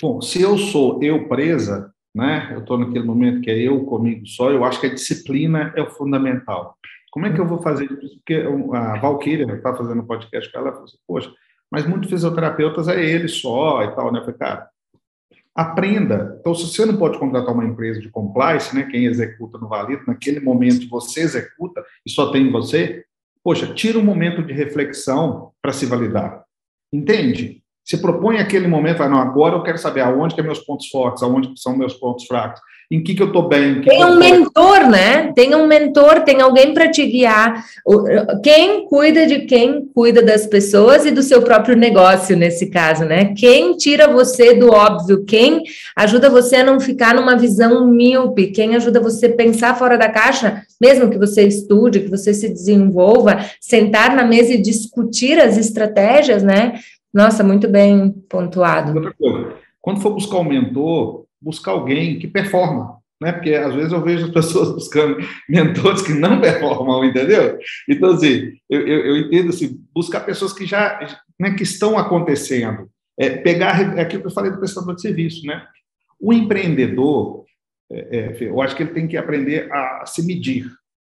Bom, 0.00 0.20
se 0.20 0.40
eu 0.40 0.56
sou 0.56 1.02
eu 1.02 1.28
presa, 1.28 1.92
né? 2.14 2.50
Eu 2.52 2.60
estou 2.60 2.78
naquele 2.78 3.04
momento 3.04 3.40
que 3.40 3.50
é 3.50 3.58
eu 3.58 3.84
comigo 3.84 4.26
só. 4.26 4.50
Eu 4.50 4.64
acho 4.64 4.80
que 4.80 4.86
a 4.86 4.94
disciplina 4.94 5.72
é 5.76 5.82
o 5.82 5.90
fundamental. 5.90 6.76
Como 7.10 7.26
é 7.26 7.32
que 7.32 7.40
eu 7.40 7.46
vou 7.46 7.62
fazer? 7.62 7.88
Porque 7.88 8.44
a 8.72 8.98
Valkyria 8.98 9.46
está 9.52 9.74
fazendo 9.74 10.04
podcast 10.04 10.50
com 10.50 10.58
ela, 10.58 10.68
ela 10.68 10.76
falou 10.76 10.88
assim, 10.88 10.98
poxa, 11.06 11.32
mas 11.70 11.86
muitos 11.86 12.10
fisioterapeutas 12.10 12.88
é 12.88 13.04
ele 13.04 13.28
só 13.28 13.82
e 13.82 13.94
tal, 13.94 14.12
né? 14.12 14.20
Eu 14.20 14.24
falei, 14.24 14.38
cara, 14.38 14.68
aprenda. 15.54 16.36
Então, 16.40 16.54
se 16.54 16.66
você 16.66 16.84
não 16.84 16.96
pode 16.96 17.18
contratar 17.18 17.54
uma 17.54 17.64
empresa 17.64 18.00
de 18.00 18.10
compliance, 18.10 18.74
né, 18.74 18.82
quem 18.90 19.04
executa 19.04 19.56
no 19.56 19.68
Valido, 19.68 20.02
naquele 20.06 20.40
momento 20.40 20.88
você 20.88 21.20
executa 21.20 21.84
e 22.04 22.10
só 22.10 22.32
tem 22.32 22.50
você, 22.50 23.04
poxa, 23.42 23.72
tira 23.72 23.98
um 23.98 24.04
momento 24.04 24.42
de 24.42 24.52
reflexão 24.52 25.52
para 25.62 25.72
se 25.72 25.86
validar. 25.86 26.44
Entende? 26.92 27.62
Se 27.84 27.98
propõe 27.98 28.38
aquele 28.38 28.66
momento, 28.66 28.98
fala, 28.98 29.10
não, 29.10 29.20
agora 29.20 29.54
eu 29.54 29.62
quero 29.62 29.78
saber 29.78 30.00
aonde 30.00 30.34
que 30.34 30.40
é 30.40 30.44
meus 30.44 30.60
pontos 30.60 30.88
fortes, 30.88 31.22
aonde 31.22 31.52
são 31.60 31.76
meus 31.76 31.94
pontos 31.94 32.26
fracos, 32.26 32.60
em 32.90 33.02
que, 33.02 33.14
que 33.14 33.22
eu 33.22 33.28
estou 33.28 33.48
bem. 33.48 33.80
tem 33.80 34.04
um 34.04 34.16
mentor, 34.16 34.88
né? 34.88 35.32
Tem 35.34 35.54
um 35.54 35.66
mentor, 35.66 36.20
tem 36.20 36.40
alguém 36.40 36.74
para 36.74 36.90
te 36.90 37.04
guiar. 37.06 37.64
Quem 38.42 38.86
cuida 38.86 39.26
de 39.26 39.40
quem 39.40 39.86
cuida 39.94 40.22
das 40.22 40.46
pessoas 40.46 41.06
e 41.06 41.10
do 41.10 41.22
seu 41.22 41.42
próprio 41.42 41.76
negócio, 41.76 42.36
nesse 42.36 42.70
caso, 42.70 43.04
né? 43.04 43.34
Quem 43.36 43.76
tira 43.76 44.06
você 44.06 44.54
do 44.54 44.70
óbvio, 44.70 45.24
quem 45.24 45.62
ajuda 45.96 46.28
você 46.28 46.56
a 46.56 46.64
não 46.64 46.78
ficar 46.78 47.14
numa 47.14 47.36
visão 47.36 47.86
míope, 47.88 48.48
quem 48.48 48.76
ajuda 48.76 49.00
você 49.00 49.26
a 49.26 49.34
pensar 49.34 49.76
fora 49.76 49.96
da 49.96 50.08
caixa, 50.08 50.62
mesmo 50.80 51.10
que 51.10 51.18
você 51.18 51.46
estude, 51.46 52.00
que 52.00 52.10
você 52.10 52.34
se 52.34 52.48
desenvolva, 52.48 53.44
sentar 53.60 54.14
na 54.14 54.24
mesa 54.24 54.52
e 54.52 54.62
discutir 54.62 55.38
as 55.40 55.56
estratégias, 55.56 56.42
né? 56.42 56.74
Nossa, 57.12 57.44
muito 57.44 57.68
bem 57.68 58.10
pontuado. 58.28 58.92
Outra 58.92 59.14
coisa, 59.18 59.54
quando 59.80 60.00
for 60.00 60.14
buscar 60.14 60.38
um 60.38 60.44
mentor, 60.44 61.24
buscar 61.44 61.72
alguém 61.72 62.18
que 62.18 62.26
performa, 62.26 62.98
né? 63.20 63.32
Porque 63.32 63.54
às 63.54 63.74
vezes 63.74 63.92
eu 63.92 64.02
vejo 64.02 64.26
as 64.26 64.32
pessoas 64.32 64.70
buscando 64.74 65.18
mentores 65.48 66.02
que 66.02 66.12
não 66.12 66.40
performam, 66.40 67.04
entendeu? 67.04 67.58
Então, 67.88 68.10
assim, 68.10 68.52
eu, 68.68 68.80
eu, 68.86 69.06
eu 69.06 69.16
entendo 69.18 69.50
assim, 69.50 69.80
buscar 69.94 70.20
pessoas 70.20 70.52
que 70.52 70.66
já 70.66 70.98
né, 71.38 71.54
que 71.54 71.62
estão 71.62 71.98
acontecendo. 71.98 72.88
É, 73.18 73.30
pegar 73.30 73.96
é 73.96 74.00
aquilo 74.00 74.22
que 74.22 74.28
eu 74.28 74.34
falei 74.34 74.50
do 74.50 74.58
prestador 74.58 74.94
de 74.94 75.02
serviço, 75.02 75.46
né? 75.46 75.66
O 76.18 76.32
empreendedor, 76.32 77.44
é, 77.92 78.18
é, 78.18 78.36
eu 78.40 78.60
acho 78.60 78.74
que 78.74 78.82
ele 78.82 78.94
tem 78.94 79.06
que 79.06 79.16
aprender 79.16 79.70
a 79.72 80.04
se 80.06 80.24
medir, 80.26 80.68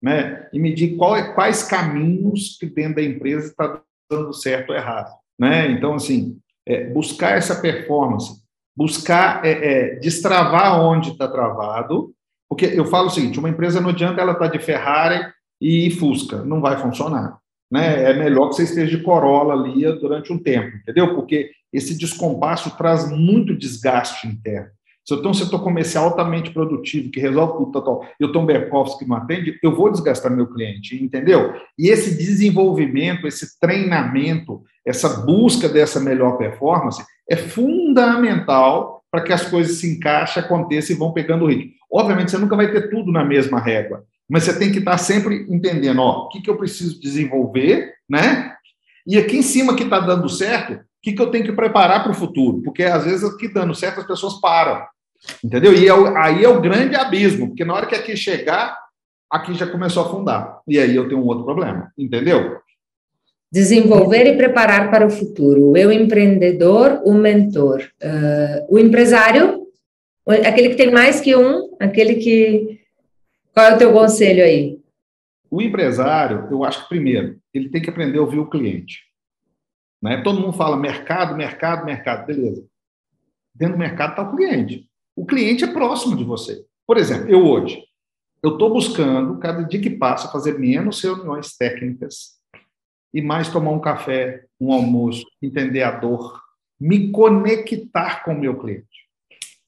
né? 0.01 0.47
E 0.51 0.59
medir 0.59 0.97
qual, 0.97 1.15
é, 1.15 1.33
quais 1.33 1.63
caminhos 1.63 2.57
que 2.59 2.65
dentro 2.65 2.95
da 2.95 3.03
empresa 3.03 3.47
está 3.47 3.81
dando 4.09 4.33
certo 4.33 4.71
ou 4.71 4.75
errado 4.75 5.11
né? 5.37 5.69
Então, 5.71 5.95
assim, 5.95 6.39
é, 6.65 6.85
buscar 6.89 7.37
essa 7.37 7.61
performance, 7.61 8.41
buscar 8.75 9.45
é, 9.45 9.51
é, 9.51 9.95
destravar 9.95 10.81
onde 10.81 11.11
está 11.11 11.27
travado, 11.27 12.13
porque 12.49 12.65
eu 12.65 12.85
falo 12.85 13.07
o 13.07 13.11
seguinte: 13.11 13.39
uma 13.39 13.49
empresa 13.49 13.79
não 13.79 13.89
adianta 13.89 14.21
ela 14.21 14.33
estar 14.33 14.49
tá 14.49 14.57
de 14.57 14.63
Ferrari 14.63 15.25
e 15.61 15.89
Fusca, 15.91 16.43
não 16.43 16.61
vai 16.61 16.77
funcionar. 16.77 17.37
Né? 17.71 18.11
É 18.11 18.13
melhor 18.13 18.49
que 18.49 18.55
você 18.55 18.63
esteja 18.63 18.97
de 18.97 19.03
Corolla 19.03 19.53
ali 19.53 19.83
durante 19.99 20.31
um 20.31 20.37
tempo, 20.37 20.77
entendeu? 20.77 21.15
Porque 21.15 21.49
esse 21.73 21.97
descompasso 21.97 22.75
traz 22.77 23.09
muito 23.09 23.55
desgaste 23.55 24.27
interno. 24.27 24.69
Se 25.05 25.13
eu 25.13 25.17
tenho 25.17 25.29
um 25.29 25.35
setor 25.35 25.61
comercial 25.63 26.05
altamente 26.05 26.49
produtivo, 26.49 27.11
que 27.11 27.19
resolve 27.19 27.57
tudo, 27.57 27.83
tal, 27.83 28.07
eu 28.19 28.31
tenho 28.31 28.43
um 28.43 28.47
back-office 28.47 28.97
que 28.97 29.07
não 29.07 29.15
atende, 29.15 29.59
eu 29.61 29.75
vou 29.75 29.91
desgastar 29.91 30.35
meu 30.35 30.47
cliente, 30.47 30.95
entendeu? 30.95 31.53
E 31.77 31.89
esse 31.89 32.17
desenvolvimento, 32.17 33.27
esse 33.27 33.59
treinamento, 33.59 34.63
essa 34.83 35.21
busca 35.23 35.69
dessa 35.69 35.99
melhor 35.99 36.37
performance 36.37 37.03
é 37.29 37.35
fundamental 37.35 39.03
para 39.11 39.23
que 39.23 39.33
as 39.33 39.47
coisas 39.47 39.77
se 39.77 39.95
encaixem, 39.95 40.43
aconteçam 40.43 40.95
e 40.95 40.99
vão 40.99 41.13
pegando 41.13 41.45
o 41.45 41.47
ritmo. 41.47 41.71
Obviamente, 41.91 42.31
você 42.31 42.37
nunca 42.37 42.55
vai 42.55 42.71
ter 42.71 42.89
tudo 42.89 43.11
na 43.11 43.23
mesma 43.23 43.59
régua, 43.59 44.03
mas 44.29 44.43
você 44.43 44.57
tem 44.57 44.71
que 44.71 44.79
estar 44.79 44.97
sempre 44.97 45.45
entendendo, 45.49 45.99
ó, 45.99 46.25
o 46.25 46.29
que, 46.29 46.41
que 46.41 46.49
eu 46.49 46.57
preciso 46.57 46.99
desenvolver, 46.99 47.93
né? 48.09 48.53
E 49.07 49.17
aqui 49.17 49.37
em 49.37 49.43
cima 49.43 49.75
que 49.75 49.83
está 49.83 49.99
dando 49.99 50.27
certo, 50.27 50.73
o 50.73 50.79
que, 51.01 51.13
que 51.13 51.21
eu 51.21 51.29
tenho 51.29 51.45
que 51.45 51.51
preparar 51.51 52.03
para 52.03 52.11
o 52.11 52.15
futuro? 52.15 52.61
Porque 52.63 52.83
às 52.83 53.05
vezes 53.05 53.23
aqui 53.23 53.47
dando 53.47 53.75
certo 53.75 53.99
as 54.01 54.07
pessoas 54.07 54.39
param. 54.41 54.83
Entendeu? 55.43 55.73
E 55.73 55.87
é 55.87 55.93
o, 55.93 56.17
aí 56.17 56.43
é 56.43 56.49
o 56.49 56.59
grande 56.59 56.95
abismo, 56.95 57.47
porque 57.47 57.63
na 57.63 57.73
hora 57.73 57.85
que 57.85 57.95
aqui 57.95 58.17
chegar, 58.17 58.77
aqui 59.31 59.53
já 59.53 59.67
começou 59.67 60.03
a 60.03 60.07
afundar. 60.07 60.59
E 60.67 60.79
aí 60.79 60.95
eu 60.95 61.07
tenho 61.07 61.21
um 61.21 61.25
outro 61.25 61.45
problema, 61.45 61.91
entendeu? 61.97 62.57
Desenvolver 63.51 64.25
e 64.27 64.37
preparar 64.37 64.91
para 64.91 65.05
o 65.05 65.09
futuro. 65.09 65.71
O 65.71 65.77
eu 65.77 65.91
empreendedor, 65.91 67.01
o 67.05 67.13
mentor. 67.13 67.81
Uh, 68.01 68.75
o 68.75 68.79
empresário, 68.79 69.67
aquele 70.27 70.69
que 70.69 70.75
tem 70.75 70.91
mais 70.91 71.21
que 71.21 71.35
um, 71.35 71.75
aquele 71.79 72.15
que. 72.15 72.81
Qual 73.53 73.65
é 73.67 73.75
o 73.75 73.77
teu 73.77 73.93
conselho 73.93 74.43
aí? 74.43 74.79
O 75.49 75.61
empresário, 75.61 76.47
eu 76.51 76.63
acho 76.63 76.83
que 76.83 76.89
primeiro, 76.89 77.39
ele 77.53 77.69
tem 77.69 77.81
que 77.81 77.89
aprender 77.89 78.17
a 78.17 78.21
ouvir 78.21 78.39
o 78.39 78.49
cliente. 78.49 79.03
Né? 80.01 80.21
Todo 80.21 80.41
mundo 80.41 80.53
fala 80.53 80.75
mercado, 80.75 81.37
mercado, 81.37 81.85
mercado, 81.85 82.25
beleza. 82.25 82.65
Dentro 83.53 83.75
do 83.75 83.79
mercado 83.79 84.11
está 84.11 84.23
o 84.23 84.35
cliente. 84.35 84.89
O 85.15 85.25
cliente 85.25 85.63
é 85.63 85.67
próximo 85.67 86.17
de 86.17 86.25
você. 86.25 86.65
Por 86.85 86.97
exemplo, 86.97 87.29
eu 87.29 87.45
hoje, 87.45 87.81
eu 88.43 88.53
estou 88.53 88.69
buscando, 88.69 89.39
cada 89.39 89.63
dia 89.63 89.81
que 89.81 89.89
passa, 89.89 90.31
fazer 90.31 90.59
menos 90.59 91.01
reuniões 91.01 91.55
técnicas 91.55 92.34
e 93.13 93.21
mais 93.21 93.49
tomar 93.49 93.71
um 93.71 93.79
café, 93.79 94.45
um 94.59 94.71
almoço, 94.71 95.25
entender 95.41 95.83
a 95.83 95.91
dor, 95.91 96.41
me 96.79 97.11
conectar 97.11 98.23
com 98.23 98.33
o 98.33 98.39
meu 98.39 98.57
cliente. 98.57 99.05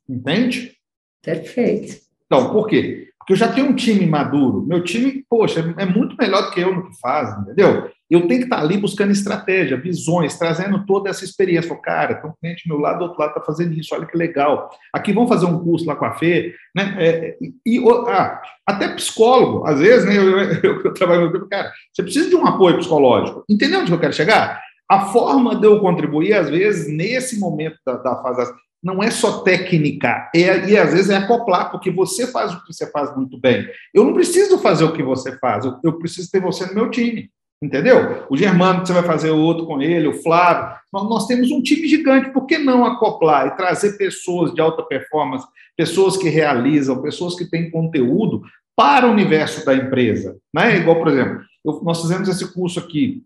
Entende? 0.08 0.74
Perfeito. 1.22 2.02
Então, 2.26 2.52
por 2.52 2.68
quê? 2.68 3.10
Porque 3.18 3.34
eu 3.34 3.38
já 3.38 3.52
tenho 3.52 3.68
um 3.68 3.76
time 3.76 4.06
maduro. 4.06 4.66
Meu 4.66 4.84
time, 4.84 5.26
poxa, 5.30 5.60
é 5.78 5.86
muito 5.86 6.16
melhor 6.18 6.44
do 6.44 6.52
que 6.52 6.62
eu 6.62 6.74
no 6.74 6.90
que 6.90 7.00
faz, 7.00 7.38
entendeu? 7.40 7.90
Eu 8.10 8.28
tenho 8.28 8.40
que 8.40 8.46
estar 8.46 8.60
ali 8.60 8.78
buscando 8.78 9.12
estratégia, 9.12 9.76
visões, 9.76 10.38
trazendo 10.38 10.86
toda 10.86 11.10
essa 11.10 11.26
experiência. 11.26 11.68
Falo, 11.68 11.82
cara, 11.82 12.16
tem 12.16 12.30
um 12.30 12.34
cliente 12.40 12.68
meu 12.68 12.78
lado, 12.78 13.00
do 13.00 13.06
outro 13.06 13.20
lado 13.20 13.30
está 13.30 13.42
fazendo 13.42 13.74
isso, 13.74 13.94
olha 13.94 14.06
que 14.06 14.18
legal. 14.18 14.70
Aqui 14.94 15.12
vamos 15.12 15.30
fazer 15.30 15.46
um 15.46 15.60
curso 15.60 15.86
lá 15.86 15.96
com 15.96 16.06
a 16.06 16.14
Fê, 16.14 16.54
né? 16.76 16.96
É, 17.00 17.38
e, 17.66 17.84
ah, 18.08 18.42
até 18.66 18.88
psicólogo, 18.90 19.68
às 19.68 19.80
vezes, 19.80 20.06
né? 20.06 20.16
Eu, 20.18 20.40
eu, 20.64 20.84
eu 20.84 20.94
trabalho 20.94 21.32
com 21.32 21.48
cara, 21.48 21.72
você 21.94 22.02
precisa 22.02 22.30
de 22.30 22.36
um 22.36 22.46
apoio 22.46 22.78
psicológico. 22.78 23.44
Entendeu 23.50 23.82
onde 23.82 23.92
eu 23.92 24.00
quero 24.00 24.14
chegar? 24.14 24.62
A 24.90 25.08
forma 25.08 25.56
de 25.56 25.68
eu 25.68 25.80
contribuir, 25.80 26.34
às 26.34 26.50
vezes, 26.50 26.88
nesse 26.88 27.40
momento 27.40 27.78
da, 27.86 27.98
da 27.98 28.22
fase, 28.22 28.52
não 28.82 29.04
é 29.04 29.12
só 29.12 29.40
técnica, 29.40 30.30
é, 30.36 30.70
e 30.70 30.78
às 30.78 30.94
vezes 30.94 31.10
é 31.10 31.18
acoplar, 31.18 31.72
porque 31.72 31.92
você 31.92 32.28
faz 32.28 32.54
o 32.54 32.64
que 32.64 32.74
você 32.74 32.90
faz 32.92 33.16
muito 33.16 33.40
bem. 33.40 33.68
Eu 33.94 34.06
não 34.06 34.14
preciso 34.14 34.60
fazer 34.60 34.86
o 34.86 34.94
que 34.94 35.04
você 35.04 35.38
faz, 35.40 35.66
eu, 35.66 35.78
eu 35.84 35.98
preciso 35.98 36.30
ter 36.32 36.40
você 36.40 36.66
no 36.68 36.76
meu 36.76 36.90
time. 36.90 37.30
Entendeu? 37.62 38.28
O 38.30 38.38
Germano, 38.38 38.86
você 38.86 38.94
vai 38.94 39.02
fazer 39.02 39.32
o 39.32 39.40
outro 39.40 39.66
com 39.66 39.82
ele, 39.82 40.08
o 40.08 40.22
Flávio. 40.22 40.78
Nós 40.94 41.26
temos 41.26 41.50
um 41.50 41.62
time 41.62 41.88
gigante, 41.88 42.30
por 42.30 42.46
que 42.46 42.58
não 42.58 42.86
acoplar 42.86 43.48
e 43.48 43.58
trazer 43.58 43.98
pessoas 43.98 44.54
de 44.54 44.62
alta 44.62 44.84
performance, 44.84 45.48
pessoas 45.76 46.16
que 46.18 46.30
realizam, 46.30 47.02
pessoas 47.02 47.36
que 47.36 47.46
têm 47.46 47.72
conteúdo 47.72 48.44
para 48.76 49.08
o 49.08 49.12
universo 49.12 49.66
da 49.66 49.74
empresa? 49.74 50.38
Né? 50.54 50.78
Igual, 50.78 51.00
por 51.00 51.08
exemplo, 51.08 51.42
eu, 51.66 51.82
nós 51.84 52.00
fizemos 52.00 52.30
esse 52.30 52.54
curso 52.54 52.80
aqui 52.80 53.24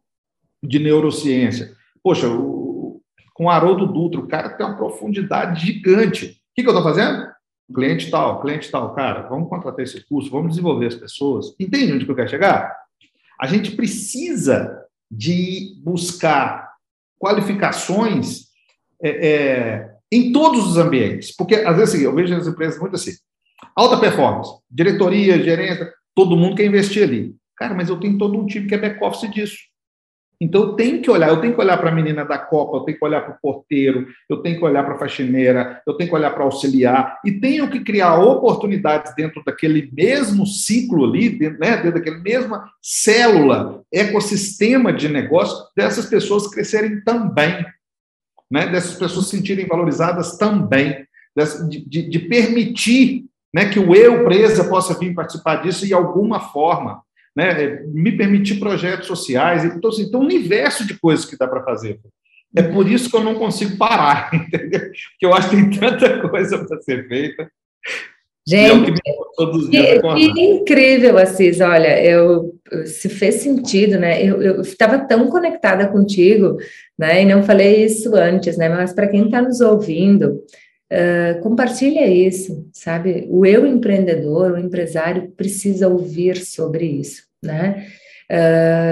de 0.63 0.79
neurociência. 0.79 1.75
Poxa, 2.01 2.29
o, 2.29 3.01
com 3.33 3.45
o 3.45 3.49
Haroldo 3.49 3.85
Dutra, 3.85 4.21
o 4.21 4.27
cara 4.27 4.49
tem 4.49 4.65
uma 4.65 4.77
profundidade 4.77 5.65
gigante. 5.65 6.25
O 6.25 6.55
que, 6.55 6.63
que 6.63 6.69
eu 6.69 6.73
estou 6.77 6.83
fazendo? 6.83 7.29
Cliente 7.73 8.09
tal, 8.09 8.41
cliente 8.41 8.71
tal, 8.71 8.93
cara, 8.93 9.23
vamos 9.23 9.49
contratar 9.49 9.81
esse 9.81 10.05
curso, 10.07 10.31
vamos 10.31 10.51
desenvolver 10.51 10.87
as 10.87 10.95
pessoas. 10.95 11.53
Entende 11.59 11.93
onde 11.93 12.05
que 12.05 12.11
eu 12.11 12.15
quero 12.15 12.29
chegar? 12.29 12.81
A 13.41 13.47
gente 13.47 13.71
precisa 13.71 14.85
de 15.09 15.75
buscar 15.83 16.71
qualificações 17.19 18.45
é, 19.01 19.27
é, 19.27 19.91
em 20.11 20.31
todos 20.31 20.67
os 20.67 20.77
ambientes, 20.77 21.35
porque 21.35 21.55
às 21.55 21.75
vezes 21.75 21.95
assim, 21.95 22.03
eu 22.03 22.13
vejo 22.13 22.35
as 22.35 22.47
empresas 22.47 22.79
muito 22.79 22.95
assim, 22.95 23.11
alta 23.75 23.99
performance, 23.99 24.51
diretoria, 24.69 25.43
gerência, 25.43 25.91
todo 26.15 26.37
mundo 26.37 26.55
quer 26.55 26.65
investir 26.65 27.03
ali. 27.03 27.35
Cara, 27.57 27.73
mas 27.73 27.89
eu 27.89 27.99
tenho 27.99 28.17
todo 28.17 28.37
um 28.39 28.45
time 28.45 28.67
que 28.67 28.75
é 28.75 28.77
back-office 28.77 29.29
disso. 29.31 29.57
Então, 30.41 30.61
eu 30.63 30.73
tenho 30.73 30.99
que 30.99 31.11
olhar, 31.11 31.29
eu 31.29 31.39
tenho 31.39 31.53
que 31.53 31.61
olhar 31.61 31.77
para 31.77 31.91
a 31.91 31.93
menina 31.93 32.25
da 32.25 32.39
Copa, 32.39 32.77
eu 32.77 32.81
tenho 32.81 32.97
que 32.97 33.05
olhar 33.05 33.21
para 33.21 33.35
o 33.35 33.39
porteiro, 33.39 34.07
eu 34.27 34.37
tenho 34.37 34.57
que 34.57 34.65
olhar 34.65 34.83
para 34.83 34.95
a 34.95 34.97
faxineira, 34.97 35.79
eu 35.85 35.93
tenho 35.93 36.09
que 36.09 36.15
olhar 36.15 36.31
para 36.31 36.43
auxiliar, 36.43 37.19
e 37.23 37.31
tenho 37.31 37.69
que 37.69 37.81
criar 37.81 38.15
oportunidades 38.17 39.13
dentro 39.13 39.43
daquele 39.45 39.91
mesmo 39.93 40.47
ciclo 40.47 41.05
ali, 41.05 41.29
dentro, 41.29 41.59
né, 41.59 41.77
dentro 41.77 41.93
daquela 41.93 42.17
mesma 42.17 42.67
célula, 42.81 43.83
ecossistema 43.93 44.91
de 44.91 45.07
negócio, 45.07 45.63
dessas 45.77 46.07
pessoas 46.07 46.47
crescerem 46.47 47.01
também, 47.01 47.63
né, 48.49 48.65
dessas 48.65 48.95
pessoas 48.95 49.27
se 49.27 49.37
sentirem 49.37 49.67
valorizadas 49.67 50.39
também, 50.39 51.05
de, 51.69 51.85
de, 51.87 52.09
de 52.09 52.19
permitir 52.19 53.25
né, 53.53 53.69
que 53.69 53.79
o 53.79 53.93
eu, 53.93 54.23
presa, 54.23 54.63
possa 54.63 54.97
vir 54.97 55.13
participar 55.13 55.57
disso 55.57 55.85
de 55.85 55.93
alguma 55.93 56.39
forma 56.39 57.03
né, 57.35 57.81
me 57.87 58.11
permitir 58.11 58.59
projetos 58.59 59.07
sociais. 59.07 59.63
Então, 59.63 59.89
assim, 59.89 60.09
tem 60.09 60.19
um 60.19 60.23
universo 60.23 60.85
de 60.85 60.97
coisas 60.99 61.25
que 61.25 61.37
dá 61.37 61.47
para 61.47 61.63
fazer. 61.63 61.99
É 62.55 62.61
por 62.61 62.89
isso 62.89 63.09
que 63.09 63.15
eu 63.15 63.23
não 63.23 63.35
consigo 63.35 63.77
parar, 63.77 64.29
entendeu? 64.35 64.81
Porque 64.81 65.25
eu 65.25 65.33
acho 65.33 65.49
que 65.49 65.55
tem 65.55 65.69
tanta 65.69 66.27
coisa 66.29 66.57
para 66.65 66.81
ser 66.81 67.07
feita. 67.07 67.49
Gente, 68.47 68.89
é 68.89 70.15
que, 70.15 70.33
que, 70.33 70.41
incrível, 70.41 71.17
Assis. 71.17 71.61
Olha, 71.61 72.03
eu, 72.03 72.55
se 72.85 73.07
fez 73.07 73.35
sentido, 73.35 73.99
né? 73.99 74.25
Eu 74.25 74.61
estava 74.61 74.97
tão 74.97 75.29
conectada 75.29 75.87
contigo, 75.87 76.57
né? 76.97 77.21
E 77.21 77.25
não 77.25 77.43
falei 77.43 77.85
isso 77.85 78.15
antes, 78.15 78.57
né? 78.57 78.67
Mas 78.67 78.93
para 78.93 79.07
quem 79.07 79.25
está 79.25 79.41
nos 79.43 79.61
ouvindo, 79.61 80.41
Uh, 80.91 81.39
compartilha 81.41 82.05
isso, 82.05 82.67
sabe? 82.73 83.25
O 83.29 83.45
eu 83.45 83.65
empreendedor, 83.65 84.51
o 84.51 84.57
empresário 84.57 85.31
precisa 85.37 85.87
ouvir 85.87 86.35
sobre 86.35 86.85
isso, 86.85 87.23
né? 87.41 87.87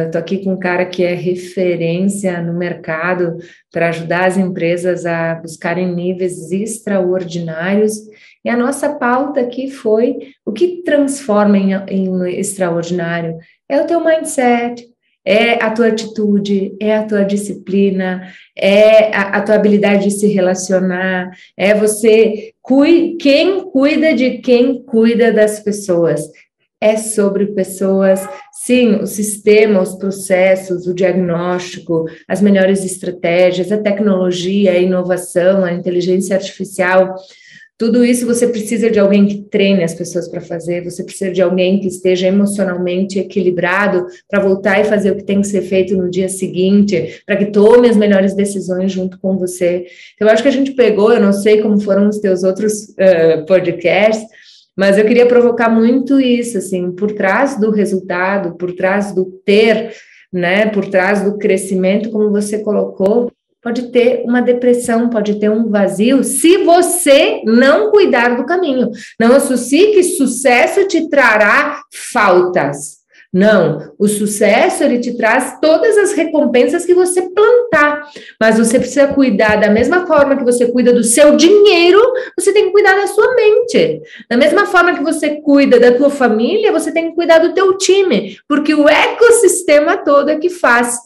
Estou 0.05 0.19
uh, 0.19 0.23
aqui 0.23 0.43
com 0.43 0.53
um 0.53 0.59
cara 0.59 0.85
que 0.85 1.03
é 1.03 1.13
referência 1.13 2.41
no 2.41 2.53
mercado 2.53 3.37
para 3.71 3.89
ajudar 3.89 4.25
as 4.25 4.37
empresas 4.37 5.05
a 5.05 5.35
buscarem 5.35 5.93
níveis 5.93 6.51
extraordinários. 6.51 7.97
E 8.43 8.49
a 8.49 8.55
nossa 8.55 8.95
pauta 8.95 9.41
aqui 9.41 9.69
foi 9.69 10.33
o 10.45 10.51
que 10.53 10.81
transforma 10.83 11.57
em, 11.57 11.73
em 11.87 12.39
extraordinário 12.39 13.37
é 13.69 13.79
o 13.79 13.85
teu 13.85 14.03
mindset, 14.03 14.83
é 15.25 15.63
a 15.63 15.71
tua 15.71 15.87
atitude, 15.87 16.75
é 16.79 16.95
a 16.95 17.03
tua 17.03 17.23
disciplina, 17.23 18.31
é 18.57 19.15
a, 19.15 19.37
a 19.37 19.41
tua 19.41 19.55
habilidade 19.55 20.05
de 20.05 20.11
se 20.11 20.27
relacionar, 20.27 21.31
é 21.57 21.73
você 21.73 22.51
cui, 22.61 23.17
quem 23.19 23.69
cuida 23.69 24.13
de 24.13 24.39
quem 24.39 24.81
cuida 24.83 25.31
das 25.31 25.59
pessoas. 25.59 26.21
É 26.81 26.95
sobre 26.95 27.47
pessoas, 27.47 28.25
sim, 28.53 28.95
o 28.95 29.05
sistema, 29.05 29.81
os 29.81 29.95
processos, 29.95 30.87
o 30.87 30.93
diagnóstico, 30.93 32.05
as 32.25 32.41
melhores 32.41 32.85
estratégias, 32.85 33.69
a 33.69 33.77
tecnologia, 33.77 34.71
a 34.71 34.77
inovação, 34.77 35.65
a 35.65 35.73
inteligência 35.73 36.37
artificial 36.37 37.15
tudo 37.79 38.03
isso 38.03 38.27
você 38.27 38.45
precisa 38.45 38.91
de 38.91 38.99
alguém 38.99 39.25
que 39.25 39.37
treine 39.43 39.85
as 39.85 39.93
pessoas 39.93 40.27
para 40.27 40.41
fazer, 40.41 40.83
você 40.83 41.01
precisa 41.01 41.31
de 41.31 41.41
alguém 41.41 41.79
que 41.79 41.87
esteja 41.87 42.27
emocionalmente 42.27 43.17
equilibrado 43.17 44.05
para 44.29 44.41
voltar 44.41 44.81
e 44.81 44.83
fazer 44.83 45.11
o 45.11 45.15
que 45.15 45.23
tem 45.23 45.39
que 45.39 45.47
ser 45.47 45.61
feito 45.61 45.95
no 45.95 46.09
dia 46.09 46.27
seguinte, 46.27 47.23
para 47.25 47.37
que 47.37 47.45
tome 47.45 47.87
as 47.87 47.95
melhores 47.95 48.35
decisões 48.35 48.91
junto 48.91 49.17
com 49.17 49.37
você. 49.37 49.85
Então, 50.13 50.27
eu 50.27 50.33
acho 50.33 50.43
que 50.43 50.49
a 50.49 50.51
gente 50.51 50.73
pegou, 50.73 51.13
eu 51.13 51.21
não 51.21 51.31
sei 51.31 51.61
como 51.61 51.79
foram 51.79 52.09
os 52.09 52.19
teus 52.19 52.43
outros 52.43 52.89
uh, 52.89 53.45
podcasts, 53.47 54.27
mas 54.75 54.97
eu 54.97 55.05
queria 55.05 55.25
provocar 55.25 55.69
muito 55.69 56.19
isso, 56.19 56.57
assim, 56.57 56.91
por 56.91 57.13
trás 57.13 57.57
do 57.57 57.71
resultado, 57.71 58.57
por 58.57 58.73
trás 58.73 59.15
do 59.15 59.23
ter, 59.45 59.93
né, 60.33 60.65
por 60.65 60.85
trás 60.89 61.23
do 61.23 61.37
crescimento, 61.37 62.11
como 62.11 62.29
você 62.29 62.59
colocou, 62.59 63.31
pode 63.61 63.91
ter 63.91 64.23
uma 64.25 64.41
depressão, 64.41 65.09
pode 65.09 65.39
ter 65.39 65.49
um 65.49 65.69
vazio, 65.69 66.23
se 66.23 66.63
você 66.63 67.41
não 67.45 67.91
cuidar 67.91 68.35
do 68.35 68.45
caminho. 68.45 68.89
Não 69.19 69.35
associe 69.35 69.91
que 69.93 70.03
sucesso 70.03 70.87
te 70.87 71.09
trará 71.09 71.81
faltas. 71.91 72.99
Não, 73.31 73.93
o 73.99 74.07
sucesso 74.07 74.83
ele 74.83 74.97
te 74.97 75.15
traz 75.15 75.59
todas 75.61 75.95
as 75.99 76.13
recompensas 76.13 76.83
que 76.83 76.95
você 76.95 77.29
plantar, 77.29 78.09
mas 78.41 78.57
você 78.57 78.79
precisa 78.79 79.07
cuidar 79.09 79.57
da 79.57 79.69
mesma 79.69 80.07
forma 80.07 80.35
que 80.35 80.43
você 80.43 80.71
cuida 80.71 80.91
do 80.91 81.03
seu 81.03 81.35
dinheiro, 81.35 82.01
você 82.35 82.51
tem 82.51 82.65
que 82.65 82.71
cuidar 82.71 82.95
da 82.95 83.05
sua 83.05 83.35
mente. 83.35 84.01
Da 84.27 84.35
mesma 84.35 84.65
forma 84.65 84.95
que 84.95 85.03
você 85.03 85.41
cuida 85.41 85.79
da 85.79 85.91
tua 85.91 86.09
família, 86.09 86.71
você 86.71 86.91
tem 86.91 87.09
que 87.09 87.15
cuidar 87.15 87.37
do 87.37 87.53
teu 87.53 87.77
time, 87.77 88.35
porque 88.47 88.73
o 88.73 88.89
ecossistema 88.89 89.97
todo 89.97 90.29
é 90.29 90.37
que 90.37 90.49
faz, 90.49 90.97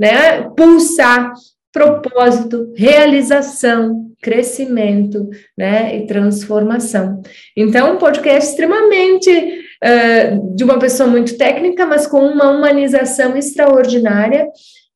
né, 0.00 0.48
pulsar 0.56 1.34
propósito, 1.76 2.72
realização, 2.74 4.06
crescimento, 4.22 5.28
né, 5.56 5.94
e 5.94 6.06
transformação. 6.06 7.20
Então, 7.54 7.94
um 7.94 7.98
podcast 7.98 8.48
extremamente 8.48 9.30
uh, 9.30 10.56
de 10.56 10.64
uma 10.64 10.78
pessoa 10.78 11.06
muito 11.06 11.36
técnica, 11.36 11.84
mas 11.84 12.06
com 12.06 12.20
uma 12.20 12.50
humanização 12.50 13.36
extraordinária 13.36 14.46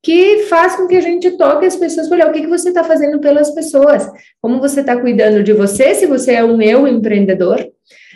que 0.02 0.46
faz 0.48 0.76
com 0.76 0.86
que 0.86 0.96
a 0.96 1.02
gente 1.02 1.32
toque 1.32 1.66
as 1.66 1.76
pessoas 1.76 2.08
para 2.08 2.16
olhar 2.16 2.30
o 2.30 2.32
que, 2.32 2.40
que 2.40 2.46
você 2.46 2.70
está 2.70 2.82
fazendo 2.82 3.20
pelas 3.20 3.50
pessoas, 3.50 4.10
como 4.40 4.58
você 4.58 4.80
está 4.80 4.98
cuidando 4.98 5.42
de 5.42 5.52
você, 5.52 5.94
se 5.94 6.06
você 6.06 6.32
é 6.32 6.42
um 6.42 6.62
eu 6.62 6.88
empreendedor, 6.88 7.62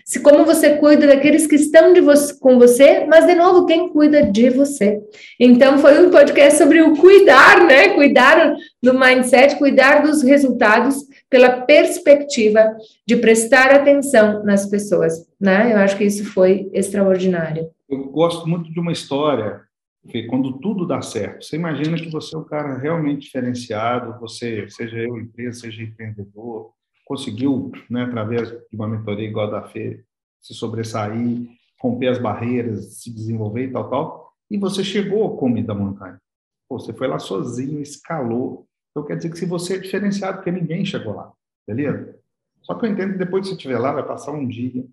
se 0.05 0.21
como 0.21 0.45
você 0.45 0.77
cuida 0.77 1.07
daqueles 1.07 1.47
que 1.47 1.55
estão 1.55 1.95
você, 2.03 2.39
com 2.39 2.59
você, 2.59 3.07
mas 3.07 3.27
de 3.27 3.35
novo, 3.35 3.65
quem 3.65 3.89
cuida 3.89 4.23
de 4.23 4.51
você. 4.51 5.01
Então, 5.41 5.79
foi 5.79 6.07
um 6.07 6.11
podcast 6.11 6.59
sobre 6.59 6.83
o 6.83 6.95
cuidar, 6.95 7.65
né? 7.65 7.95
Cuidar 7.95 8.55
do 8.83 8.93
mindset, 8.93 9.57
cuidar 9.57 10.03
dos 10.03 10.23
resultados 10.23 10.97
pela 11.31 11.63
perspectiva 11.63 12.77
de 13.07 13.17
prestar 13.17 13.75
atenção 13.75 14.45
nas 14.45 14.67
pessoas, 14.67 15.27
né? 15.41 15.73
Eu 15.73 15.79
acho 15.79 15.97
que 15.97 16.05
isso 16.05 16.25
foi 16.27 16.69
extraordinário. 16.75 17.71
Eu 17.89 18.05
gosto 18.11 18.47
muito 18.47 18.71
de 18.71 18.79
uma 18.79 18.93
história 18.93 19.63
que 20.09 20.25
quando 20.25 20.59
tudo 20.59 20.87
dá 20.87 21.01
certo, 21.01 21.45
você 21.45 21.57
imagina 21.57 21.97
que 21.97 22.11
você 22.11 22.37
é 22.37 22.39
um 22.39 22.45
cara 22.45 22.77
realmente 22.77 23.23
diferenciado, 23.23 24.21
você, 24.21 24.69
seja 24.69 24.99
eu 24.99 25.19
empresa, 25.19 25.61
seja 25.61 25.83
empreendedor, 25.83 26.73
conseguiu, 27.05 27.71
né, 27.89 28.05
através 28.05 28.49
de 28.51 28.59
uma 28.73 28.89
mentoria 28.89 29.29
igual 29.29 29.49
a 29.49 29.61
da 29.61 29.69
Fê, 29.69 30.05
se 30.41 30.55
sobressair, 30.55 31.49
romper 31.81 32.09
as 32.09 32.19
barreiras, 32.19 33.03
se 33.03 33.13
desenvolver 33.13 33.67
e 33.67 33.73
tal, 33.73 33.91
tal, 33.91 34.33
e 34.51 34.59
você 34.59 34.83
chegou 34.83 35.23
ao 35.23 35.37
cume 35.37 35.63
da 35.63 35.75
montanha. 35.75 36.21
Pô, 36.69 36.79
você 36.79 36.93
foi 36.93 37.07
lá 37.07 37.19
sozinho, 37.19 37.81
escalou. 37.81 38.67
Então 38.91 39.05
quer 39.05 39.17
dizer 39.17 39.31
que 39.31 39.39
se 39.39 39.47
você 39.47 39.75
é 39.75 39.79
diferenciado, 39.79 40.39
porque 40.39 40.51
ninguém 40.51 40.85
chegou 40.85 41.15
lá, 41.15 41.33
beleza? 41.67 42.19
Só 42.63 42.75
que 42.75 42.87
eu 42.87 42.91
entendo 42.91 43.13
que 43.13 43.19
depois 43.19 43.43
que 43.43 43.49
você 43.49 43.55
estiver 43.57 43.79
lá, 43.79 43.93
vai 43.93 44.07
passar 44.07 44.33
um 44.33 44.47
dia, 44.47 44.85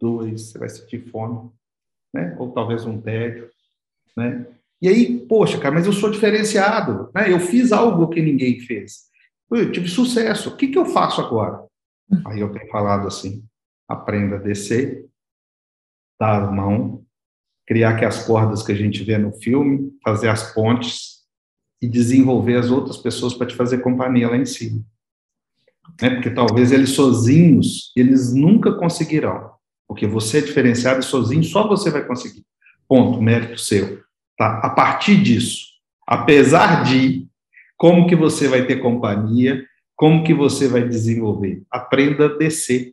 dois, 0.00 0.50
você 0.50 0.58
vai 0.58 0.68
sentir 0.68 0.98
fome, 1.10 1.50
né? 2.12 2.34
Ou 2.38 2.50
talvez 2.50 2.84
um 2.84 3.00
tédio, 3.00 3.48
né? 4.16 4.46
E 4.80 4.88
aí, 4.88 5.20
poxa, 5.28 5.60
cara, 5.60 5.74
mas 5.74 5.86
eu 5.86 5.92
sou 5.92 6.10
diferenciado, 6.10 7.08
né? 7.14 7.32
Eu 7.32 7.38
fiz 7.38 7.70
algo 7.70 8.08
que 8.08 8.20
ninguém 8.20 8.58
fez. 8.58 9.11
Eu 9.54 9.70
tive 9.70 9.88
sucesso. 9.88 10.50
O 10.50 10.56
que, 10.56 10.68
que 10.68 10.78
eu 10.78 10.86
faço 10.86 11.20
agora? 11.20 11.64
Aí 12.26 12.40
eu 12.40 12.52
tenho 12.52 12.70
falado 12.70 13.06
assim: 13.06 13.44
aprenda 13.88 14.36
a 14.36 14.40
descer, 14.40 15.06
dar 16.20 16.52
mão, 16.52 17.04
criar 17.66 17.90
aquelas 17.90 18.24
cordas 18.24 18.62
que 18.62 18.72
a 18.72 18.74
gente 18.74 19.02
vê 19.02 19.18
no 19.18 19.32
filme, 19.32 19.92
fazer 20.02 20.28
as 20.28 20.52
pontes 20.52 21.22
e 21.80 21.88
desenvolver 21.88 22.56
as 22.56 22.70
outras 22.70 22.96
pessoas 22.96 23.34
para 23.34 23.46
te 23.46 23.56
fazer 23.56 23.78
companhia 23.78 24.28
lá 24.28 24.36
em 24.36 24.46
cima. 24.46 24.84
Né? 26.00 26.10
Porque 26.10 26.30
talvez 26.30 26.70
eles 26.70 26.90
sozinhos, 26.90 27.92
eles 27.96 28.32
nunca 28.32 28.72
conseguirão. 28.72 29.52
Porque 29.88 30.06
você 30.06 30.38
é 30.38 30.42
diferenciado 30.42 31.00
e 31.00 31.02
sozinho 31.02 31.42
só 31.42 31.66
você 31.66 31.90
vai 31.90 32.06
conseguir. 32.06 32.44
Ponto, 32.88 33.20
mérito 33.20 33.58
seu. 33.58 34.02
Tá? 34.38 34.60
A 34.60 34.70
partir 34.70 35.22
disso, 35.22 35.66
apesar 36.06 36.84
de 36.84 37.28
como 37.82 38.06
que 38.06 38.14
você 38.14 38.46
vai 38.46 38.64
ter 38.64 38.76
companhia? 38.76 39.66
Como 39.96 40.22
que 40.22 40.32
você 40.32 40.68
vai 40.68 40.88
desenvolver? 40.88 41.64
Aprenda 41.68 42.26
a 42.26 42.38
descer, 42.38 42.92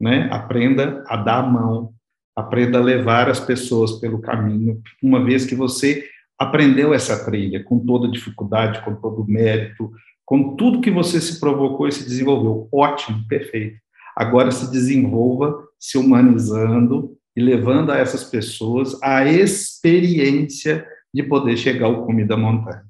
né? 0.00 0.28
Aprenda 0.30 1.02
a 1.08 1.16
dar 1.16 1.40
a 1.40 1.42
mão, 1.42 1.92
aprenda 2.36 2.78
a 2.78 2.80
levar 2.80 3.28
as 3.28 3.40
pessoas 3.40 3.98
pelo 3.98 4.20
caminho, 4.20 4.80
uma 5.02 5.24
vez 5.24 5.44
que 5.44 5.56
você 5.56 6.04
aprendeu 6.38 6.94
essa 6.94 7.24
trilha 7.24 7.64
com 7.64 7.80
toda 7.84 8.06
dificuldade, 8.06 8.80
com 8.84 8.94
todo 8.94 9.26
mérito, 9.26 9.90
com 10.24 10.54
tudo 10.54 10.80
que 10.80 10.90
você 10.92 11.20
se 11.20 11.40
provocou 11.40 11.88
e 11.88 11.92
se 11.92 12.04
desenvolveu. 12.04 12.68
Ótimo, 12.72 13.26
perfeito. 13.26 13.76
Agora 14.14 14.52
se 14.52 14.70
desenvolva 14.70 15.64
se 15.80 15.98
humanizando 15.98 17.16
e 17.36 17.42
levando 17.42 17.90
a 17.90 17.98
essas 17.98 18.22
pessoas 18.22 18.96
a 19.02 19.24
experiência 19.26 20.86
de 21.12 21.24
poder 21.24 21.56
chegar 21.56 21.86
ao 21.86 22.06
cume 22.06 22.24
da 22.24 22.36
montanha. 22.36 22.87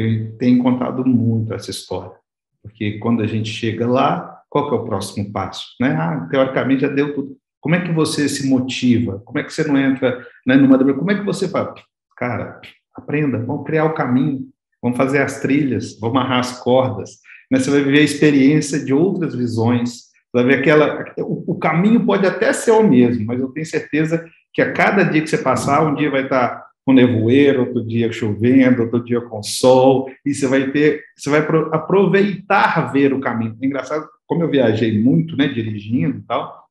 Eu 0.00 0.36
tenho 0.38 0.62
contado 0.62 1.04
muito 1.04 1.52
essa 1.52 1.70
história, 1.70 2.16
porque 2.62 2.98
quando 2.98 3.22
a 3.22 3.26
gente 3.26 3.50
chega 3.50 3.86
lá, 3.86 4.42
qual 4.48 4.68
que 4.68 4.74
é 4.74 4.78
o 4.78 4.84
próximo 4.84 5.30
passo? 5.32 5.66
Né? 5.80 5.90
Ah, 5.90 6.26
teoricamente 6.30 6.82
já 6.82 6.88
deu 6.88 7.14
tudo. 7.14 7.36
Como 7.60 7.74
é 7.74 7.80
que 7.80 7.92
você 7.92 8.28
se 8.28 8.48
motiva? 8.48 9.20
Como 9.24 9.38
é 9.38 9.44
que 9.44 9.52
você 9.52 9.64
não 9.64 9.78
entra 9.78 10.26
né, 10.46 10.56
numa... 10.56 10.78
Como 10.78 11.10
é 11.10 11.14
que 11.14 11.24
você 11.24 11.48
fala? 11.48 11.74
Cara, 12.16 12.60
aprenda, 12.94 13.38
vamos 13.38 13.64
criar 13.64 13.84
o 13.84 13.94
caminho, 13.94 14.48
vamos 14.82 14.96
fazer 14.96 15.22
as 15.22 15.40
trilhas, 15.40 15.98
vamos 16.00 16.16
amarrar 16.16 16.40
as 16.40 16.58
cordas. 16.58 17.18
Né? 17.50 17.60
Você 17.60 17.70
vai 17.70 17.82
viver 17.82 18.00
a 18.00 18.04
experiência 18.04 18.82
de 18.82 18.94
outras 18.94 19.34
visões, 19.34 20.04
vai 20.32 20.44
ver 20.44 20.60
aquela... 20.60 21.04
O, 21.18 21.58
caminho 21.58 22.04
pode 22.06 22.26
até 22.26 22.52
ser 22.52 22.70
o 22.70 22.82
mesmo, 22.82 23.26
mas 23.26 23.38
eu 23.38 23.48
tenho 23.48 23.66
certeza 23.66 24.24
que 24.52 24.62
a 24.62 24.72
cada 24.72 25.04
dia 25.04 25.20
que 25.20 25.28
você 25.28 25.38
passar, 25.38 25.84
um 25.86 25.94
dia 25.94 26.10
vai 26.10 26.24
estar 26.24 26.66
com 26.84 26.92
nevoeiro, 26.92 27.60
outro 27.60 27.84
dia 27.86 28.10
chovendo, 28.10 28.82
outro 28.82 29.04
dia 29.04 29.20
com 29.20 29.42
sol, 29.42 30.10
e 30.24 30.34
você 30.34 30.46
vai 30.46 30.70
ter, 30.70 31.02
você 31.16 31.30
vai 31.30 31.40
aproveitar 31.72 32.92
ver 32.92 33.12
o 33.12 33.20
caminho. 33.20 33.56
É 33.60 33.66
engraçado, 33.66 34.08
como 34.26 34.42
eu 34.42 34.50
viajei 34.50 35.00
muito, 35.00 35.36
né, 35.36 35.48
dirigindo 35.48 36.18
e 36.18 36.22
tal, 36.22 36.64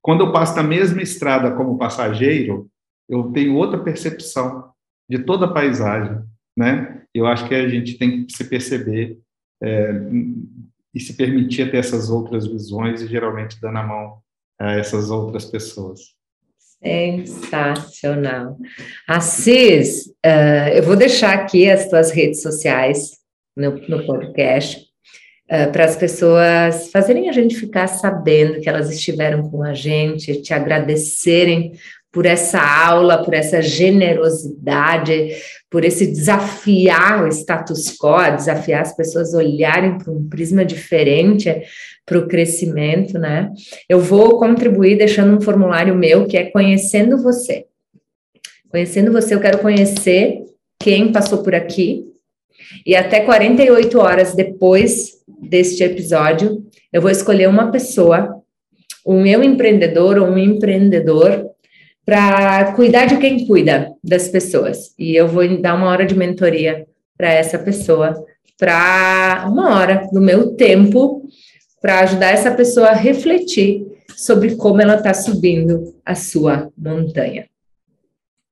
quando 0.00 0.24
eu 0.24 0.32
passo 0.32 0.56
na 0.56 0.62
mesma 0.62 1.02
estrada 1.02 1.50
como 1.52 1.76
passageiro, 1.76 2.68
eu 3.08 3.24
tenho 3.32 3.56
outra 3.56 3.78
percepção 3.78 4.70
de 5.08 5.18
toda 5.18 5.46
a 5.46 5.52
paisagem, 5.52 6.22
né? 6.56 7.02
Eu 7.14 7.26
acho 7.26 7.48
que 7.48 7.54
a 7.54 7.68
gente 7.68 7.98
tem 7.98 8.24
que 8.24 8.32
se 8.32 8.44
perceber 8.44 9.18
é, 9.62 9.90
e 10.94 11.00
se 11.00 11.16
permitir 11.16 11.70
ter 11.70 11.78
essas 11.78 12.10
outras 12.10 12.46
visões 12.46 13.00
e 13.00 13.06
geralmente 13.06 13.60
dando 13.60 13.78
a 13.78 13.86
mão 13.86 14.18
a 14.60 14.72
essas 14.72 15.10
outras 15.10 15.44
pessoas. 15.46 16.17
Sensacional. 16.82 18.56
Assis, 19.06 20.06
uh, 20.24 20.68
eu 20.74 20.82
vou 20.82 20.94
deixar 20.94 21.34
aqui 21.34 21.68
as 21.68 21.88
tuas 21.88 22.10
redes 22.10 22.40
sociais 22.40 23.18
no, 23.56 23.72
no 23.88 24.06
podcast 24.06 24.86
uh, 25.50 25.72
para 25.72 25.84
as 25.84 25.96
pessoas 25.96 26.90
fazerem 26.92 27.28
a 27.28 27.32
gente 27.32 27.56
ficar 27.56 27.88
sabendo 27.88 28.60
que 28.60 28.68
elas 28.68 28.90
estiveram 28.90 29.50
com 29.50 29.62
a 29.64 29.74
gente, 29.74 30.40
te 30.40 30.54
agradecerem 30.54 31.72
por 32.10 32.24
essa 32.24 32.60
aula, 32.60 33.22
por 33.22 33.34
essa 33.34 33.60
generosidade, 33.60 35.36
por 35.70 35.84
esse 35.84 36.06
desafiar 36.06 37.24
o 37.24 37.28
status 37.28 37.96
quo, 37.98 38.34
desafiar 38.34 38.82
as 38.82 38.96
pessoas 38.96 39.34
olharem 39.34 39.98
para 39.98 40.12
um 40.12 40.28
prisma 40.28 40.64
diferente 40.64 41.54
para 42.06 42.18
o 42.18 42.26
crescimento, 42.26 43.18
né? 43.18 43.50
Eu 43.88 44.00
vou 44.00 44.38
contribuir 44.38 44.96
deixando 44.96 45.36
um 45.36 45.40
formulário 45.40 45.94
meu 45.94 46.26
que 46.26 46.38
é 46.38 46.50
conhecendo 46.50 47.22
você. 47.22 47.66
Conhecendo 48.70 49.12
você, 49.12 49.34
eu 49.34 49.40
quero 49.40 49.58
conhecer 49.58 50.44
quem 50.80 51.12
passou 51.12 51.42
por 51.42 51.54
aqui. 51.54 52.06
E 52.84 52.96
até 52.96 53.20
48 53.20 53.98
horas 53.98 54.34
depois 54.34 55.18
deste 55.40 55.84
episódio, 55.84 56.64
eu 56.92 57.00
vou 57.00 57.10
escolher 57.10 57.48
uma 57.48 57.70
pessoa, 57.70 58.42
um 59.06 59.22
meu 59.22 59.42
empreendedor 59.42 60.18
ou 60.18 60.26
um 60.26 60.38
empreendedor, 60.38 61.47
para 62.08 62.72
cuidar 62.72 63.04
de 63.04 63.18
quem 63.18 63.46
cuida 63.46 63.92
das 64.02 64.28
pessoas. 64.28 64.94
E 64.98 65.14
eu 65.14 65.28
vou 65.28 65.46
dar 65.60 65.74
uma 65.74 65.88
hora 65.88 66.06
de 66.06 66.16
mentoria 66.16 66.86
para 67.18 67.30
essa 67.30 67.58
pessoa, 67.58 68.14
para 68.58 69.46
uma 69.46 69.76
hora 69.76 70.08
do 70.10 70.18
meu 70.18 70.54
tempo, 70.56 71.28
para 71.82 72.00
ajudar 72.00 72.30
essa 72.30 72.50
pessoa 72.50 72.86
a 72.86 72.94
refletir 72.94 73.86
sobre 74.16 74.56
como 74.56 74.80
ela 74.80 74.94
está 74.94 75.12
subindo 75.12 75.94
a 76.02 76.14
sua 76.14 76.70
montanha. 76.78 77.44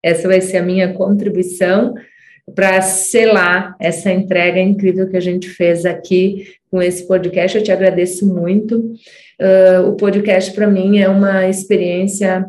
Essa 0.03 0.29
vai 0.29 0.43
ser 0.43 0.59
a 0.59 0.63
minha 0.63 0.93
contribuição 0.93 1.95
para 2.55 2.83
selar 2.83 3.75
essa 3.81 4.13
entrega 4.13 4.61
incrível 4.61 5.09
que 5.09 5.17
a 5.17 5.21
gente 5.21 5.49
fez 5.49 5.87
aqui 5.87 6.47
com 6.71 6.83
esse 6.83 7.09
podcast. 7.09 7.57
Eu 7.57 7.65
te 7.65 7.73
agradeço 7.73 8.27
muito. 8.27 8.93
Uh, 9.41 9.89
o 9.89 9.97
podcast, 9.97 10.53
para 10.53 10.67
mim, 10.67 10.99
é 10.99 11.09
uma 11.09 11.49
experiência 11.49 12.47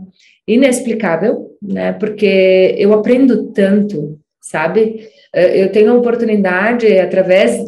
inexplicável, 0.48 1.52
né? 1.62 1.94
Porque 1.94 2.76
eu 2.78 2.94
aprendo 2.94 3.52
tanto, 3.52 4.18
sabe? 4.40 5.08
Uh, 5.36 5.40
eu 5.40 5.72
tenho 5.72 5.92
a 5.92 5.96
oportunidade, 5.96 6.88
através 6.98 7.60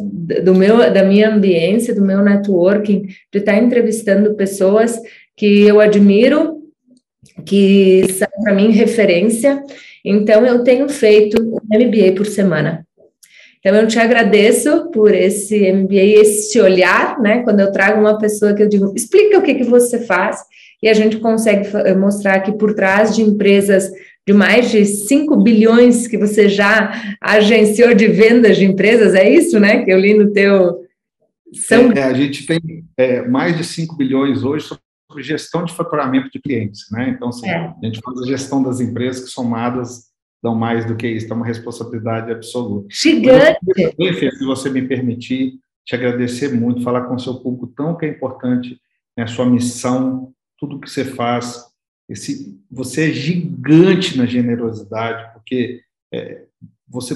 do 0.42 0.54
meu, 0.54 0.78
da 0.92 1.02
minha 1.02 1.28
ambiência, 1.28 1.94
do 1.94 2.04
meu 2.04 2.22
networking, 2.22 3.06
de 3.32 3.38
estar 3.38 3.56
entrevistando 3.58 4.34
pessoas 4.34 4.98
que 5.36 5.62
eu 5.62 5.80
admiro, 5.80 6.60
que 7.44 8.04
são 8.12 8.28
para 8.42 8.54
mim 8.54 8.70
referência. 8.70 9.62
Então, 10.04 10.46
eu 10.46 10.62
tenho 10.62 10.88
feito 10.88 11.42
um 11.42 11.58
MBA 11.68 12.12
por 12.16 12.26
semana. 12.26 12.86
Então, 13.58 13.76
eu 13.76 13.86
te 13.86 13.98
agradeço 13.98 14.90
por 14.90 15.14
esse 15.14 15.70
MBA, 15.70 16.20
esse 16.22 16.58
olhar, 16.60 17.20
né? 17.20 17.42
Quando 17.42 17.60
eu 17.60 17.70
trago 17.70 18.00
uma 18.00 18.18
pessoa 18.18 18.54
que 18.54 18.62
eu 18.62 18.68
digo, 18.68 18.92
explica 18.96 19.38
o 19.38 19.42
que, 19.42 19.54
que 19.54 19.64
você 19.64 19.98
faz, 19.98 20.40
e 20.82 20.88
a 20.88 20.94
gente 20.94 21.18
consegue 21.18 21.68
mostrar 21.94 22.40
que 22.40 22.52
por 22.52 22.74
trás 22.74 23.14
de 23.14 23.22
empresas 23.22 23.90
de 24.26 24.32
mais 24.32 24.70
de 24.70 24.84
5 24.84 25.36
bilhões 25.36 26.06
que 26.06 26.16
você 26.16 26.48
já 26.48 27.16
agenciou 27.20 27.94
de 27.94 28.06
vendas 28.06 28.56
de 28.56 28.64
empresas, 28.64 29.14
é 29.14 29.28
isso, 29.28 29.58
né? 29.58 29.84
Que 29.84 29.92
eu 29.92 29.98
li 29.98 30.14
no 30.14 30.32
teu. 30.32 30.84
São... 31.52 31.90
É, 31.92 32.04
a 32.04 32.12
gente 32.12 32.46
tem 32.46 32.60
é, 32.96 33.26
mais 33.26 33.56
de 33.56 33.64
5 33.64 33.96
bilhões 33.96 34.44
hoje 34.44 34.66
sobre 34.66 34.82
gestão 35.18 35.64
de 35.64 35.74
faturamento 35.74 36.30
de 36.30 36.38
clientes, 36.38 36.86
né? 36.92 37.10
Então, 37.10 37.28
assim, 37.30 37.48
é. 37.48 37.56
a 37.56 37.76
gente 37.82 38.00
faz 38.04 38.20
a 38.20 38.26
gestão 38.26 38.62
das 38.62 38.80
empresas 38.80 39.24
que 39.24 39.30
somadas 39.30 40.10
dão 40.42 40.54
mais 40.54 40.86
do 40.86 40.96
que 40.96 41.06
isso, 41.06 41.30
é 41.30 41.36
uma 41.36 41.44
responsabilidade 41.44 42.30
absoluta. 42.30 42.86
Gigante! 42.90 43.58
Eu, 43.98 44.14
se 44.14 44.44
você 44.44 44.70
me 44.70 44.82
permitir, 44.86 45.54
te 45.84 45.94
agradecer 45.94 46.54
muito, 46.54 46.82
falar 46.82 47.02
com 47.02 47.14
o 47.14 47.18
seu 47.18 47.34
público 47.34 47.66
tão 47.76 47.96
que 47.96 48.06
é 48.06 48.08
importante, 48.08 48.80
né, 49.16 49.24
a 49.24 49.26
sua 49.26 49.44
missão, 49.44 50.32
tudo 50.60 50.78
que 50.78 50.88
você 50.88 51.04
faz. 51.04 51.64
Esse, 52.08 52.60
você 52.70 53.10
é 53.10 53.12
gigante 53.12 54.18
na 54.18 54.26
generosidade, 54.26 55.32
porque 55.32 55.80
é, 56.12 56.44
você 56.86 57.14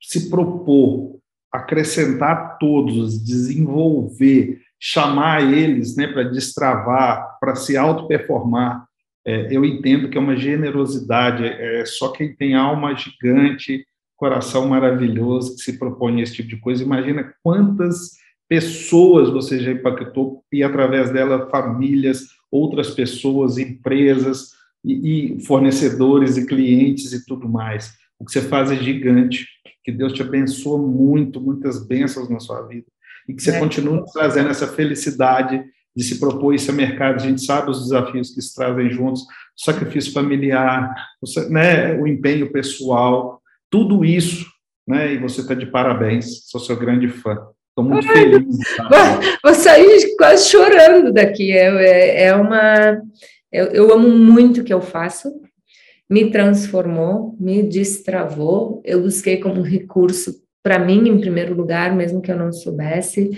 se 0.00 0.30
propor 0.30 1.18
acrescentar 1.52 2.58
todos, 2.58 3.22
desenvolver, 3.22 4.60
chamar 4.80 5.52
eles 5.52 5.96
né, 5.96 6.06
para 6.06 6.24
destravar, 6.24 7.38
para 7.40 7.54
se 7.54 7.76
auto-performar, 7.76 8.86
é, 9.26 9.48
eu 9.50 9.64
entendo 9.64 10.08
que 10.08 10.16
é 10.16 10.20
uma 10.20 10.36
generosidade, 10.36 11.44
é, 11.44 11.80
é 11.80 11.84
só 11.84 12.12
quem 12.12 12.34
tem 12.34 12.54
alma 12.54 12.94
gigante, 12.94 13.84
coração 14.16 14.68
maravilhoso, 14.68 15.56
que 15.56 15.62
se 15.62 15.78
propõe 15.78 16.20
esse 16.20 16.34
tipo 16.34 16.48
de 16.48 16.56
coisa. 16.58 16.82
Imagina 16.82 17.34
quantas 17.42 18.12
pessoas 18.48 19.28
você 19.30 19.58
já 19.58 19.72
impactou 19.72 20.44
e, 20.52 20.62
através 20.62 21.10
dela, 21.10 21.50
famílias, 21.50 22.28
outras 22.56 22.90
pessoas, 22.90 23.58
empresas 23.58 24.52
e, 24.84 25.36
e 25.36 25.40
fornecedores 25.44 26.36
e 26.36 26.46
clientes 26.46 27.12
e 27.12 27.24
tudo 27.24 27.48
mais. 27.48 27.94
O 28.18 28.24
que 28.24 28.32
você 28.32 28.42
faz 28.42 28.70
é 28.70 28.76
gigante. 28.76 29.46
Que 29.84 29.92
Deus 29.92 30.12
te 30.12 30.22
abençoe 30.22 30.80
muito, 30.80 31.40
muitas 31.40 31.86
bênçãos 31.86 32.28
na 32.28 32.40
sua 32.40 32.62
vida. 32.62 32.86
E 33.28 33.34
que 33.34 33.42
você 33.42 33.50
é. 33.50 33.58
continue 33.58 34.02
trazendo 34.12 34.48
essa 34.48 34.66
felicidade 34.66 35.62
de 35.94 36.04
se 36.04 36.18
propor 36.18 36.54
isso 36.54 36.70
a 36.70 36.74
mercado. 36.74 37.16
A 37.16 37.26
gente 37.26 37.44
sabe 37.44 37.70
os 37.70 37.84
desafios 37.84 38.30
que 38.30 38.42
se 38.42 38.54
trazem 38.54 38.90
juntos, 38.90 39.22
o 39.22 39.64
sacrifício 39.64 40.12
familiar, 40.12 40.94
o, 41.20 41.50
né, 41.50 41.94
o 41.94 42.06
empenho 42.06 42.52
pessoal, 42.52 43.40
tudo 43.70 44.04
isso, 44.04 44.46
né? 44.86 45.14
E 45.14 45.18
você 45.18 45.40
está 45.40 45.54
de 45.54 45.66
parabéns. 45.66 46.42
Sou 46.48 46.60
seu 46.60 46.76
grande 46.76 47.08
fã. 47.08 47.36
Estou 47.78 47.84
muito 47.84 48.08
Ai, 48.08 48.14
feliz. 48.14 48.56
Vou 49.44 49.54
sair 49.54 50.16
quase 50.16 50.48
chorando 50.48 51.12
daqui. 51.12 51.52
É, 51.52 51.66
é, 51.66 52.22
é 52.24 52.34
uma. 52.34 53.02
Eu, 53.52 53.66
eu 53.66 53.92
amo 53.92 54.08
muito 54.08 54.60
o 54.60 54.64
que 54.64 54.72
eu 54.72 54.80
faço. 54.80 55.30
Me 56.08 56.30
transformou, 56.30 57.36
me 57.38 57.62
destravou. 57.62 58.80
Eu 58.84 59.02
busquei 59.02 59.38
como 59.38 59.60
recurso 59.60 60.34
para 60.62 60.78
mim, 60.78 61.08
em 61.08 61.20
primeiro 61.20 61.54
lugar, 61.54 61.94
mesmo 61.94 62.22
que 62.22 62.32
eu 62.32 62.36
não 62.36 62.52
soubesse 62.52 63.30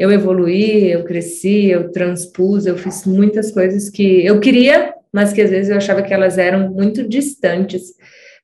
eu 0.00 0.10
evoluí, 0.10 0.90
eu 0.90 1.04
cresci, 1.04 1.66
eu 1.66 1.92
transpus, 1.92 2.64
eu 2.64 2.74
fiz 2.78 3.04
muitas 3.04 3.50
coisas 3.50 3.90
que 3.90 4.24
eu 4.24 4.40
queria, 4.40 4.94
mas 5.12 5.30
que 5.30 5.42
às 5.42 5.50
vezes 5.50 5.70
eu 5.70 5.76
achava 5.76 6.02
que 6.02 6.14
elas 6.14 6.38
eram 6.38 6.70
muito 6.70 7.06
distantes 7.06 7.82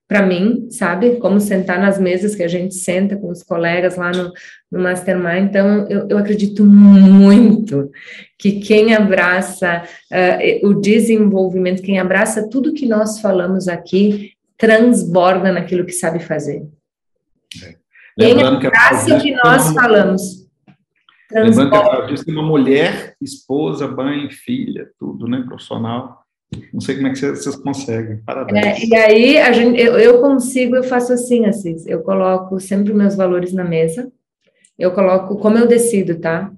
para 0.09 0.24
mim, 0.24 0.69
sabe? 0.70 1.16
Como 1.16 1.41
sentar 1.41 1.81
nas 1.81 1.99
mesas 1.99 2.35
que 2.35 2.43
a 2.43 2.49
gente 2.49 2.74
senta 2.74 3.16
com 3.16 3.31
os 3.31 3.43
colegas 3.43 3.97
lá 3.97 4.12
no, 4.12 4.33
no 4.70 4.83
Mastermind. 4.83 5.49
Então, 5.49 5.87
eu, 5.89 6.07
eu 6.09 6.19
acredito 6.19 6.65
muito 6.65 7.91
que 8.39 8.61
quem 8.61 8.95
abraça 8.95 9.83
uh, 10.12 10.69
o 10.69 10.74
desenvolvimento, 10.74 11.83
quem 11.83 11.99
abraça 11.99 12.49
tudo 12.49 12.74
que 12.74 12.87
nós 12.87 13.20
falamos 13.20 13.69
aqui, 13.69 14.33
transborda 14.57 15.53
naquilo 15.53 15.85
que 15.85 15.93
sabe 15.93 16.20
fazer. 16.20 16.66
É. 17.65 17.74
Quem 18.19 18.43
abraça 18.43 19.16
o 19.16 19.20
que 19.20 19.33
nós 19.33 19.73
falamos 19.73 20.47
Lembrando 21.31 21.70
que 21.70 21.77
a 21.77 22.07
disso 22.07 22.31
uma 22.31 22.43
mulher, 22.43 23.16
esposa, 23.20 23.89
mãe, 23.89 24.31
filha, 24.31 24.89
tudo, 24.99 25.27
né? 25.27 25.43
Profissional. 25.47 26.24
Não 26.73 26.81
sei 26.81 26.97
como 26.97 27.09
é 27.09 27.12
que 27.12 27.18
vocês 27.18 27.56
conseguem. 27.56 28.18
Parabéns. 28.18 28.64
É, 28.64 28.85
e 28.85 28.94
aí 28.94 29.39
a 29.39 29.52
gente, 29.52 29.81
eu, 29.81 29.98
eu, 29.98 30.20
consigo, 30.20 30.77
eu 30.77 30.85
faço 30.85 31.12
assim, 31.12 31.44
Assis. 31.44 31.86
Eu 31.86 32.02
coloco 32.02 32.60
sempre 32.60 32.94
meus 32.94 33.16
valores 33.16 33.52
na 33.52 33.64
mesa. 33.64 34.10
Eu 34.78 34.93
coloco 34.93 35.36
como 35.39 35.59
eu 35.59 35.66
decido, 35.66 36.20
tá? 36.20 36.52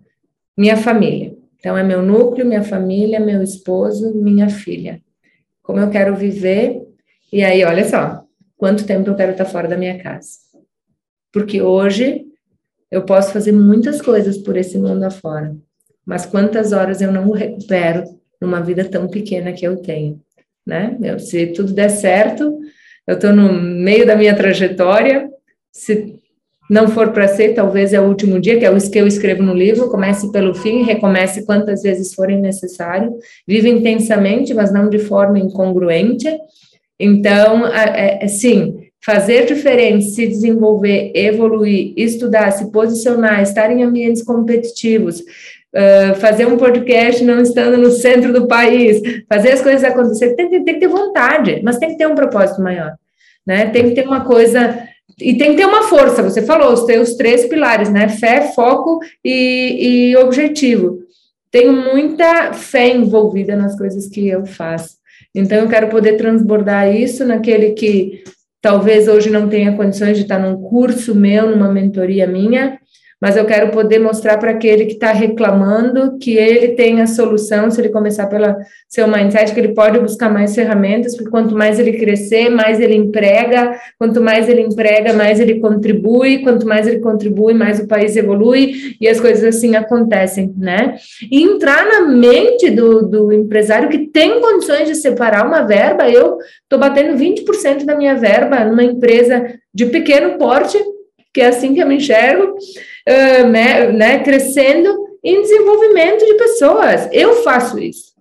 Minha 0.57 0.77
família. 0.77 1.37
Então 1.59 1.77
é 1.77 1.83
meu 1.83 2.03
núcleo, 2.03 2.47
minha 2.47 2.63
família, 2.63 3.19
meu 3.19 3.43
esposo, 3.43 4.15
minha 4.15 4.49
filha. 4.49 5.01
Como 5.63 5.81
eu 5.81 5.91
quero 5.91 6.15
viver. 6.15 6.83
E 7.33 7.43
aí, 7.43 7.65
olha 7.65 7.89
só, 7.89 8.23
quanto 8.57 8.87
tempo 8.87 9.09
eu 9.09 9.15
quero 9.15 9.33
estar 9.33 9.45
fora 9.45 9.69
da 9.69 9.77
minha 9.77 10.03
casa. 10.03 10.39
Porque 11.33 11.63
hoje 11.63 12.27
eu 12.91 13.05
posso 13.05 13.33
fazer 13.33 13.53
muitas 13.53 14.01
coisas 14.01 14.39
por 14.39 14.57
esse 14.57 14.79
mundo 14.79 15.05
afora, 15.05 15.55
mas 16.07 16.25
quantas 16.25 16.73
horas 16.73 17.03
eu 17.03 17.13
não 17.13 17.31
recupero 17.31 18.18
numa 18.41 18.61
vida 18.61 18.85
tão 18.85 19.09
pequena 19.09 19.53
que 19.53 19.67
eu 19.67 19.77
tenho, 19.77 20.21
né? 20.67 20.97
Eu, 21.03 21.19
se 21.19 21.49
tudo 21.49 21.73
der 21.73 21.91
certo, 21.91 22.59
eu 23.07 23.15
estou 23.15 23.33
no 23.33 23.53
meio 23.53 24.07
da 24.07 24.17
minha 24.17 24.35
trajetória, 24.35 25.31
se 25.73 26.19
não 26.69 26.89
for 26.89 27.13
para 27.13 27.27
ser, 27.27 27.55
talvez 27.55 27.95
é 27.95 28.01
o 28.01 28.07
último 28.07 28.39
dia, 28.39 28.59
que 28.59 28.65
é 28.65 28.71
o 28.71 28.79
que 28.79 28.99
eu 28.99 29.07
escrevo 29.07 29.43
no 29.43 29.55
livro, 29.55 29.89
comece 29.89 30.31
pelo 30.31 30.55
fim, 30.55 30.83
recomece 30.83 31.47
quantas 31.47 31.83
vezes 31.83 32.15
forem 32.15 32.41
necessário, 32.41 33.17
vive 33.47 33.71
intensamente, 33.71 34.53
mas 34.53 34.71
não 34.71 34.91
de 34.91 34.99
forma 34.99 35.39
incongruente. 35.39 36.29
Então, 37.01 37.67
é, 37.67 38.19
é, 38.23 38.29
sim, 38.29 38.89
fazer 39.03 39.47
diferente, 39.47 40.11
se 40.11 40.27
desenvolver, 40.27 41.13
evoluir, 41.15 41.95
estudar, 41.97 42.51
se 42.51 42.71
posicionar, 42.71 43.41
estar 43.41 43.71
em 43.71 43.83
ambientes 43.83 44.23
competitivos, 44.23 45.23
uh, 45.79 46.15
fazer 46.17 46.47
um 46.47 46.57
podcast 46.57 47.23
não 47.23 47.41
estando 47.41 47.77
no 47.77 47.91
centro 47.91 48.33
do 48.33 48.49
país, 48.49 49.01
fazer 49.29 49.53
as 49.53 49.63
coisas 49.63 49.85
acontecer, 49.85 50.35
tem, 50.35 50.51
tem, 50.51 50.65
tem, 50.65 50.75
que 50.75 50.81
ter 50.81 50.89
vontade, 50.89 51.61
mas 51.63 51.79
tem 51.79 51.91
que 51.91 51.99
ter 51.99 52.09
um 52.09 52.15
propósito 52.15 52.61
maior, 52.61 52.95
né? 53.47 53.67
Tem 53.71 53.89
que 53.89 53.95
ter 53.95 54.07
uma 54.07 54.25
coisa 54.25 54.89
e 55.21 55.37
tem 55.37 55.51
que 55.53 55.57
ter 55.57 55.67
uma 55.67 55.85
força. 55.85 56.23
Você 56.23 56.43
falou 56.43 56.73
os 56.73 56.85
teus 56.85 57.15
três 57.15 57.47
pilares, 57.47 57.91
né? 57.91 58.09
Fé, 58.09 58.53
foco 58.53 59.01
e, 59.25 60.11
e 60.11 60.17
objetivo. 60.17 60.99
Tenho 61.51 61.73
muita 61.73 62.53
fé 62.53 62.95
envolvida 62.95 63.57
nas 63.57 63.77
coisas 63.77 64.09
que 64.09 64.29
eu 64.29 64.45
faço. 64.45 64.99
Então, 65.35 65.59
eu 65.59 65.69
quero 65.69 65.89
poder 65.89 66.17
transbordar 66.17 66.95
isso 66.95 67.25
naquele 67.25 67.71
que 67.71 68.23
talvez 68.61 69.09
hoje 69.09 69.31
não 69.31 69.49
tenha 69.49 69.77
condições 69.77 70.17
de 70.17 70.25
estar 70.25 70.39
num 70.39 70.61
curso 70.61 71.15
meu, 71.15 71.51
numa 71.51 71.73
mentoria 71.73 72.27
minha, 72.27 72.79
mas 73.21 73.37
eu 73.37 73.45
quero 73.45 73.71
poder 73.71 73.99
mostrar 73.99 74.39
para 74.39 74.53
aquele 74.53 74.87
que 74.87 74.93
está 74.93 75.13
reclamando 75.13 76.19
que 76.19 76.37
ele 76.37 76.69
tem 76.69 77.01
a 77.01 77.07
solução, 77.07 77.71
se 77.71 77.81
ele 77.81 77.89
começar 77.89 78.27
pelo 78.27 78.55
seu 78.89 79.09
mindset, 79.09 79.53
que 79.53 79.61
ele 79.61 79.75
pode 79.75 79.99
buscar 79.99 80.31
mais 80.31 80.55
ferramentas, 80.55 81.17
porque 81.17 81.31
quanto 81.31 81.55
mais 81.55 81.79
ele 81.81 81.99
crescer, 81.99 82.49
mais 82.49 82.79
ele 82.79 82.95
emprega, 82.95 83.75
quanto 83.99 84.21
mais 84.21 84.49
ele 84.49 84.61
emprega, 84.61 85.13
mais 85.13 85.41
ele 85.41 85.59
contribui, 85.59 86.39
quanto 86.43 86.67
mais 86.67 86.87
ele 86.87 87.01
contribui, 87.01 87.55
mais 87.55 87.81
o 87.81 87.89
país 87.89 88.17
evolui, 88.17 88.97
e 89.01 89.09
as 89.09 89.21
coisas 89.21 89.45
assim 89.45 89.75
acontecem, 89.75 90.55
né? 90.57 90.97
E 91.31 91.43
entrar 91.43 91.87
na 91.87 92.03
mente 92.03 92.71
do, 92.71 93.03
do 93.03 93.33
empresário 93.33 93.89
que 93.89 94.07
tem 94.07 94.41
condições 94.41 94.87
de 94.87 94.95
separar 94.95 95.45
uma 95.45 95.63
verba, 95.63 96.09
eu 96.09 96.39
estou 96.63 96.79
batendo 96.79 97.19
20% 97.19 97.85
da 97.85 97.97
minha 97.97 98.15
verba 98.15 98.65
numa 98.65 98.85
empresa 98.85 99.55
de 99.75 99.87
pequeno 99.87 100.39
porte, 100.39 100.79
que 101.33 101.41
é 101.41 101.47
assim 101.47 101.75
que 101.75 101.81
eu 101.81 101.87
me 101.87 101.97
enxergo, 101.97 102.55
uh, 102.55 103.47
né, 103.49 103.93
né, 103.93 104.23
crescendo 104.23 105.09
em 105.23 105.43
desenvolvimento 105.43 106.25
de 106.25 106.35
pessoas. 106.35 107.09
Eu 107.13 107.43
faço 107.43 107.79
isso. 107.79 108.13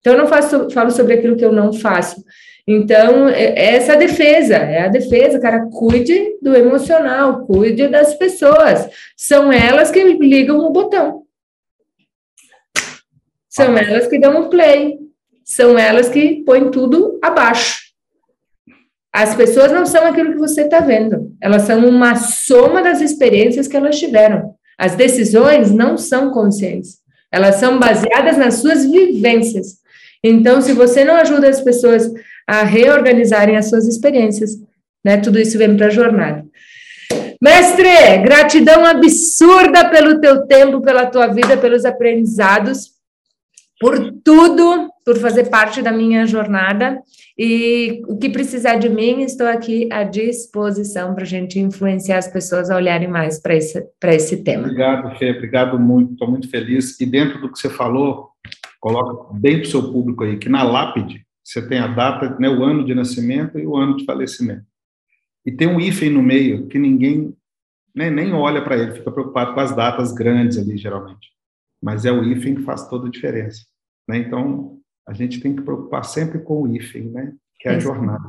Então, 0.00 0.14
eu 0.14 0.18
não 0.18 0.26
faço, 0.26 0.68
falo 0.70 0.90
sobre 0.90 1.14
aquilo 1.14 1.36
que 1.36 1.44
eu 1.44 1.52
não 1.52 1.72
faço. 1.72 2.22
Então, 2.66 3.28
é, 3.28 3.44
é 3.44 3.76
essa 3.76 3.96
defesa, 3.96 4.54
é 4.56 4.82
a 4.82 4.88
defesa, 4.88 5.38
cara, 5.38 5.66
cuide 5.70 6.38
do 6.40 6.54
emocional, 6.54 7.46
cuide 7.46 7.88
das 7.88 8.14
pessoas. 8.14 8.88
São 9.16 9.52
elas 9.52 9.90
que 9.90 10.02
ligam 10.02 10.58
o 10.58 10.70
botão. 10.70 11.22
São 13.48 13.76
elas 13.76 14.08
que 14.08 14.18
dão 14.18 14.42
o 14.42 14.48
play. 14.48 14.98
São 15.44 15.78
elas 15.78 16.08
que 16.08 16.42
põem 16.44 16.70
tudo 16.70 17.18
abaixo. 17.22 17.83
As 19.14 19.32
pessoas 19.32 19.70
não 19.70 19.86
são 19.86 20.04
aquilo 20.04 20.32
que 20.32 20.38
você 20.38 20.62
está 20.62 20.80
vendo, 20.80 21.30
elas 21.40 21.62
são 21.62 21.88
uma 21.88 22.16
soma 22.16 22.82
das 22.82 23.00
experiências 23.00 23.68
que 23.68 23.76
elas 23.76 23.96
tiveram. 23.96 24.56
As 24.76 24.96
decisões 24.96 25.70
não 25.70 25.96
são 25.96 26.32
conscientes, 26.32 26.98
elas 27.30 27.54
são 27.54 27.78
baseadas 27.78 28.36
nas 28.36 28.54
suas 28.54 28.84
vivências. 28.84 29.76
Então, 30.20 30.60
se 30.60 30.72
você 30.72 31.04
não 31.04 31.14
ajuda 31.14 31.48
as 31.48 31.60
pessoas 31.60 32.12
a 32.44 32.64
reorganizarem 32.64 33.56
as 33.56 33.68
suas 33.68 33.86
experiências, 33.86 34.50
né, 35.04 35.16
tudo 35.18 35.38
isso 35.38 35.56
vem 35.58 35.76
para 35.76 35.86
a 35.86 35.90
jornada. 35.90 36.44
Mestre, 37.40 38.18
gratidão 38.20 38.84
absurda 38.84 39.90
pelo 39.90 40.20
teu 40.20 40.44
tempo, 40.44 40.80
pela 40.80 41.06
tua 41.06 41.28
vida, 41.28 41.56
pelos 41.56 41.84
aprendizados, 41.84 42.93
por 43.80 44.12
tudo, 44.24 44.88
por 45.04 45.18
fazer 45.18 45.50
parte 45.50 45.82
da 45.82 45.92
minha 45.92 46.26
jornada. 46.26 47.00
E 47.36 48.02
o 48.08 48.16
que 48.16 48.30
precisar 48.30 48.76
de 48.76 48.88
mim, 48.88 49.22
estou 49.22 49.46
aqui 49.46 49.88
à 49.92 50.04
disposição 50.04 51.14
para 51.14 51.24
a 51.24 51.26
gente 51.26 51.58
influenciar 51.58 52.18
as 52.18 52.28
pessoas 52.28 52.70
a 52.70 52.76
olharem 52.76 53.08
mais 53.08 53.40
para 53.40 53.56
esse, 53.56 53.84
esse 54.04 54.42
tema. 54.42 54.64
Obrigado, 54.64 55.18
Fê, 55.18 55.30
obrigado 55.32 55.78
muito, 55.78 56.12
estou 56.12 56.30
muito 56.30 56.48
feliz. 56.48 56.98
E 57.00 57.06
dentro 57.06 57.40
do 57.40 57.50
que 57.50 57.58
você 57.58 57.68
falou, 57.68 58.30
coloca 58.80 59.34
bem 59.34 59.58
para 59.58 59.66
o 59.66 59.70
seu 59.70 59.92
público 59.92 60.24
aí, 60.24 60.38
que 60.38 60.48
na 60.48 60.62
lápide 60.62 61.24
você 61.42 61.66
tem 61.66 61.78
a 61.78 61.86
data, 61.86 62.36
né, 62.38 62.48
o 62.48 62.62
ano 62.62 62.84
de 62.84 62.94
nascimento 62.94 63.58
e 63.58 63.66
o 63.66 63.76
ano 63.76 63.96
de 63.96 64.04
falecimento. 64.04 64.64
E 65.44 65.52
tem 65.52 65.68
um 65.68 65.78
hífen 65.78 66.08
no 66.08 66.22
meio 66.22 66.66
que 66.68 66.78
ninguém 66.78 67.34
né, 67.94 68.10
nem 68.10 68.32
olha 68.32 68.62
para 68.62 68.76
ele, 68.76 68.92
fica 68.92 69.10
preocupado 69.10 69.54
com 69.54 69.60
as 69.60 69.74
datas 69.74 70.12
grandes 70.12 70.56
ali, 70.58 70.76
geralmente. 70.76 71.33
Mas 71.84 72.06
é 72.06 72.10
o 72.10 72.24
hífen 72.24 72.54
que 72.54 72.62
faz 72.62 72.88
toda 72.88 73.08
a 73.08 73.10
diferença. 73.10 73.62
Né? 74.08 74.16
Então, 74.16 74.78
a 75.06 75.12
gente 75.12 75.38
tem 75.38 75.54
que 75.54 75.60
preocupar 75.60 76.02
sempre 76.02 76.38
com 76.38 76.62
o 76.62 76.74
hífen, 76.74 77.10
né? 77.10 77.34
que 77.60 77.68
é 77.68 77.74
a 77.74 77.78
jornada. 77.78 78.26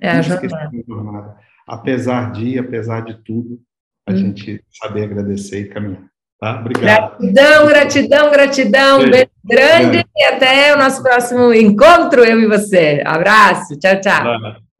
É 0.00 0.08
a 0.08 0.22
jornada. 0.22 0.70
jornada. 0.88 1.36
Apesar 1.68 2.32
de, 2.32 2.58
apesar 2.58 3.02
de 3.04 3.22
tudo, 3.22 3.60
a 4.08 4.12
hum. 4.12 4.16
gente 4.16 4.64
saber 4.72 5.04
agradecer 5.04 5.60
e 5.60 5.68
caminhar. 5.68 6.02
Tá? 6.40 6.60
Obrigado. 6.60 7.18
Gratidão, 7.18 7.66
gratidão, 7.66 8.30
gratidão. 8.30 9.00
Um 9.00 9.10
beijo 9.10 9.30
grande 9.44 9.98
é. 9.98 10.04
e 10.16 10.24
até 10.24 10.74
o 10.74 10.78
nosso 10.78 11.02
próximo 11.02 11.52
encontro, 11.52 12.24
eu 12.24 12.40
e 12.40 12.46
você. 12.46 13.02
Abraço, 13.04 13.78
tchau, 13.78 14.00
tchau. 14.00 14.63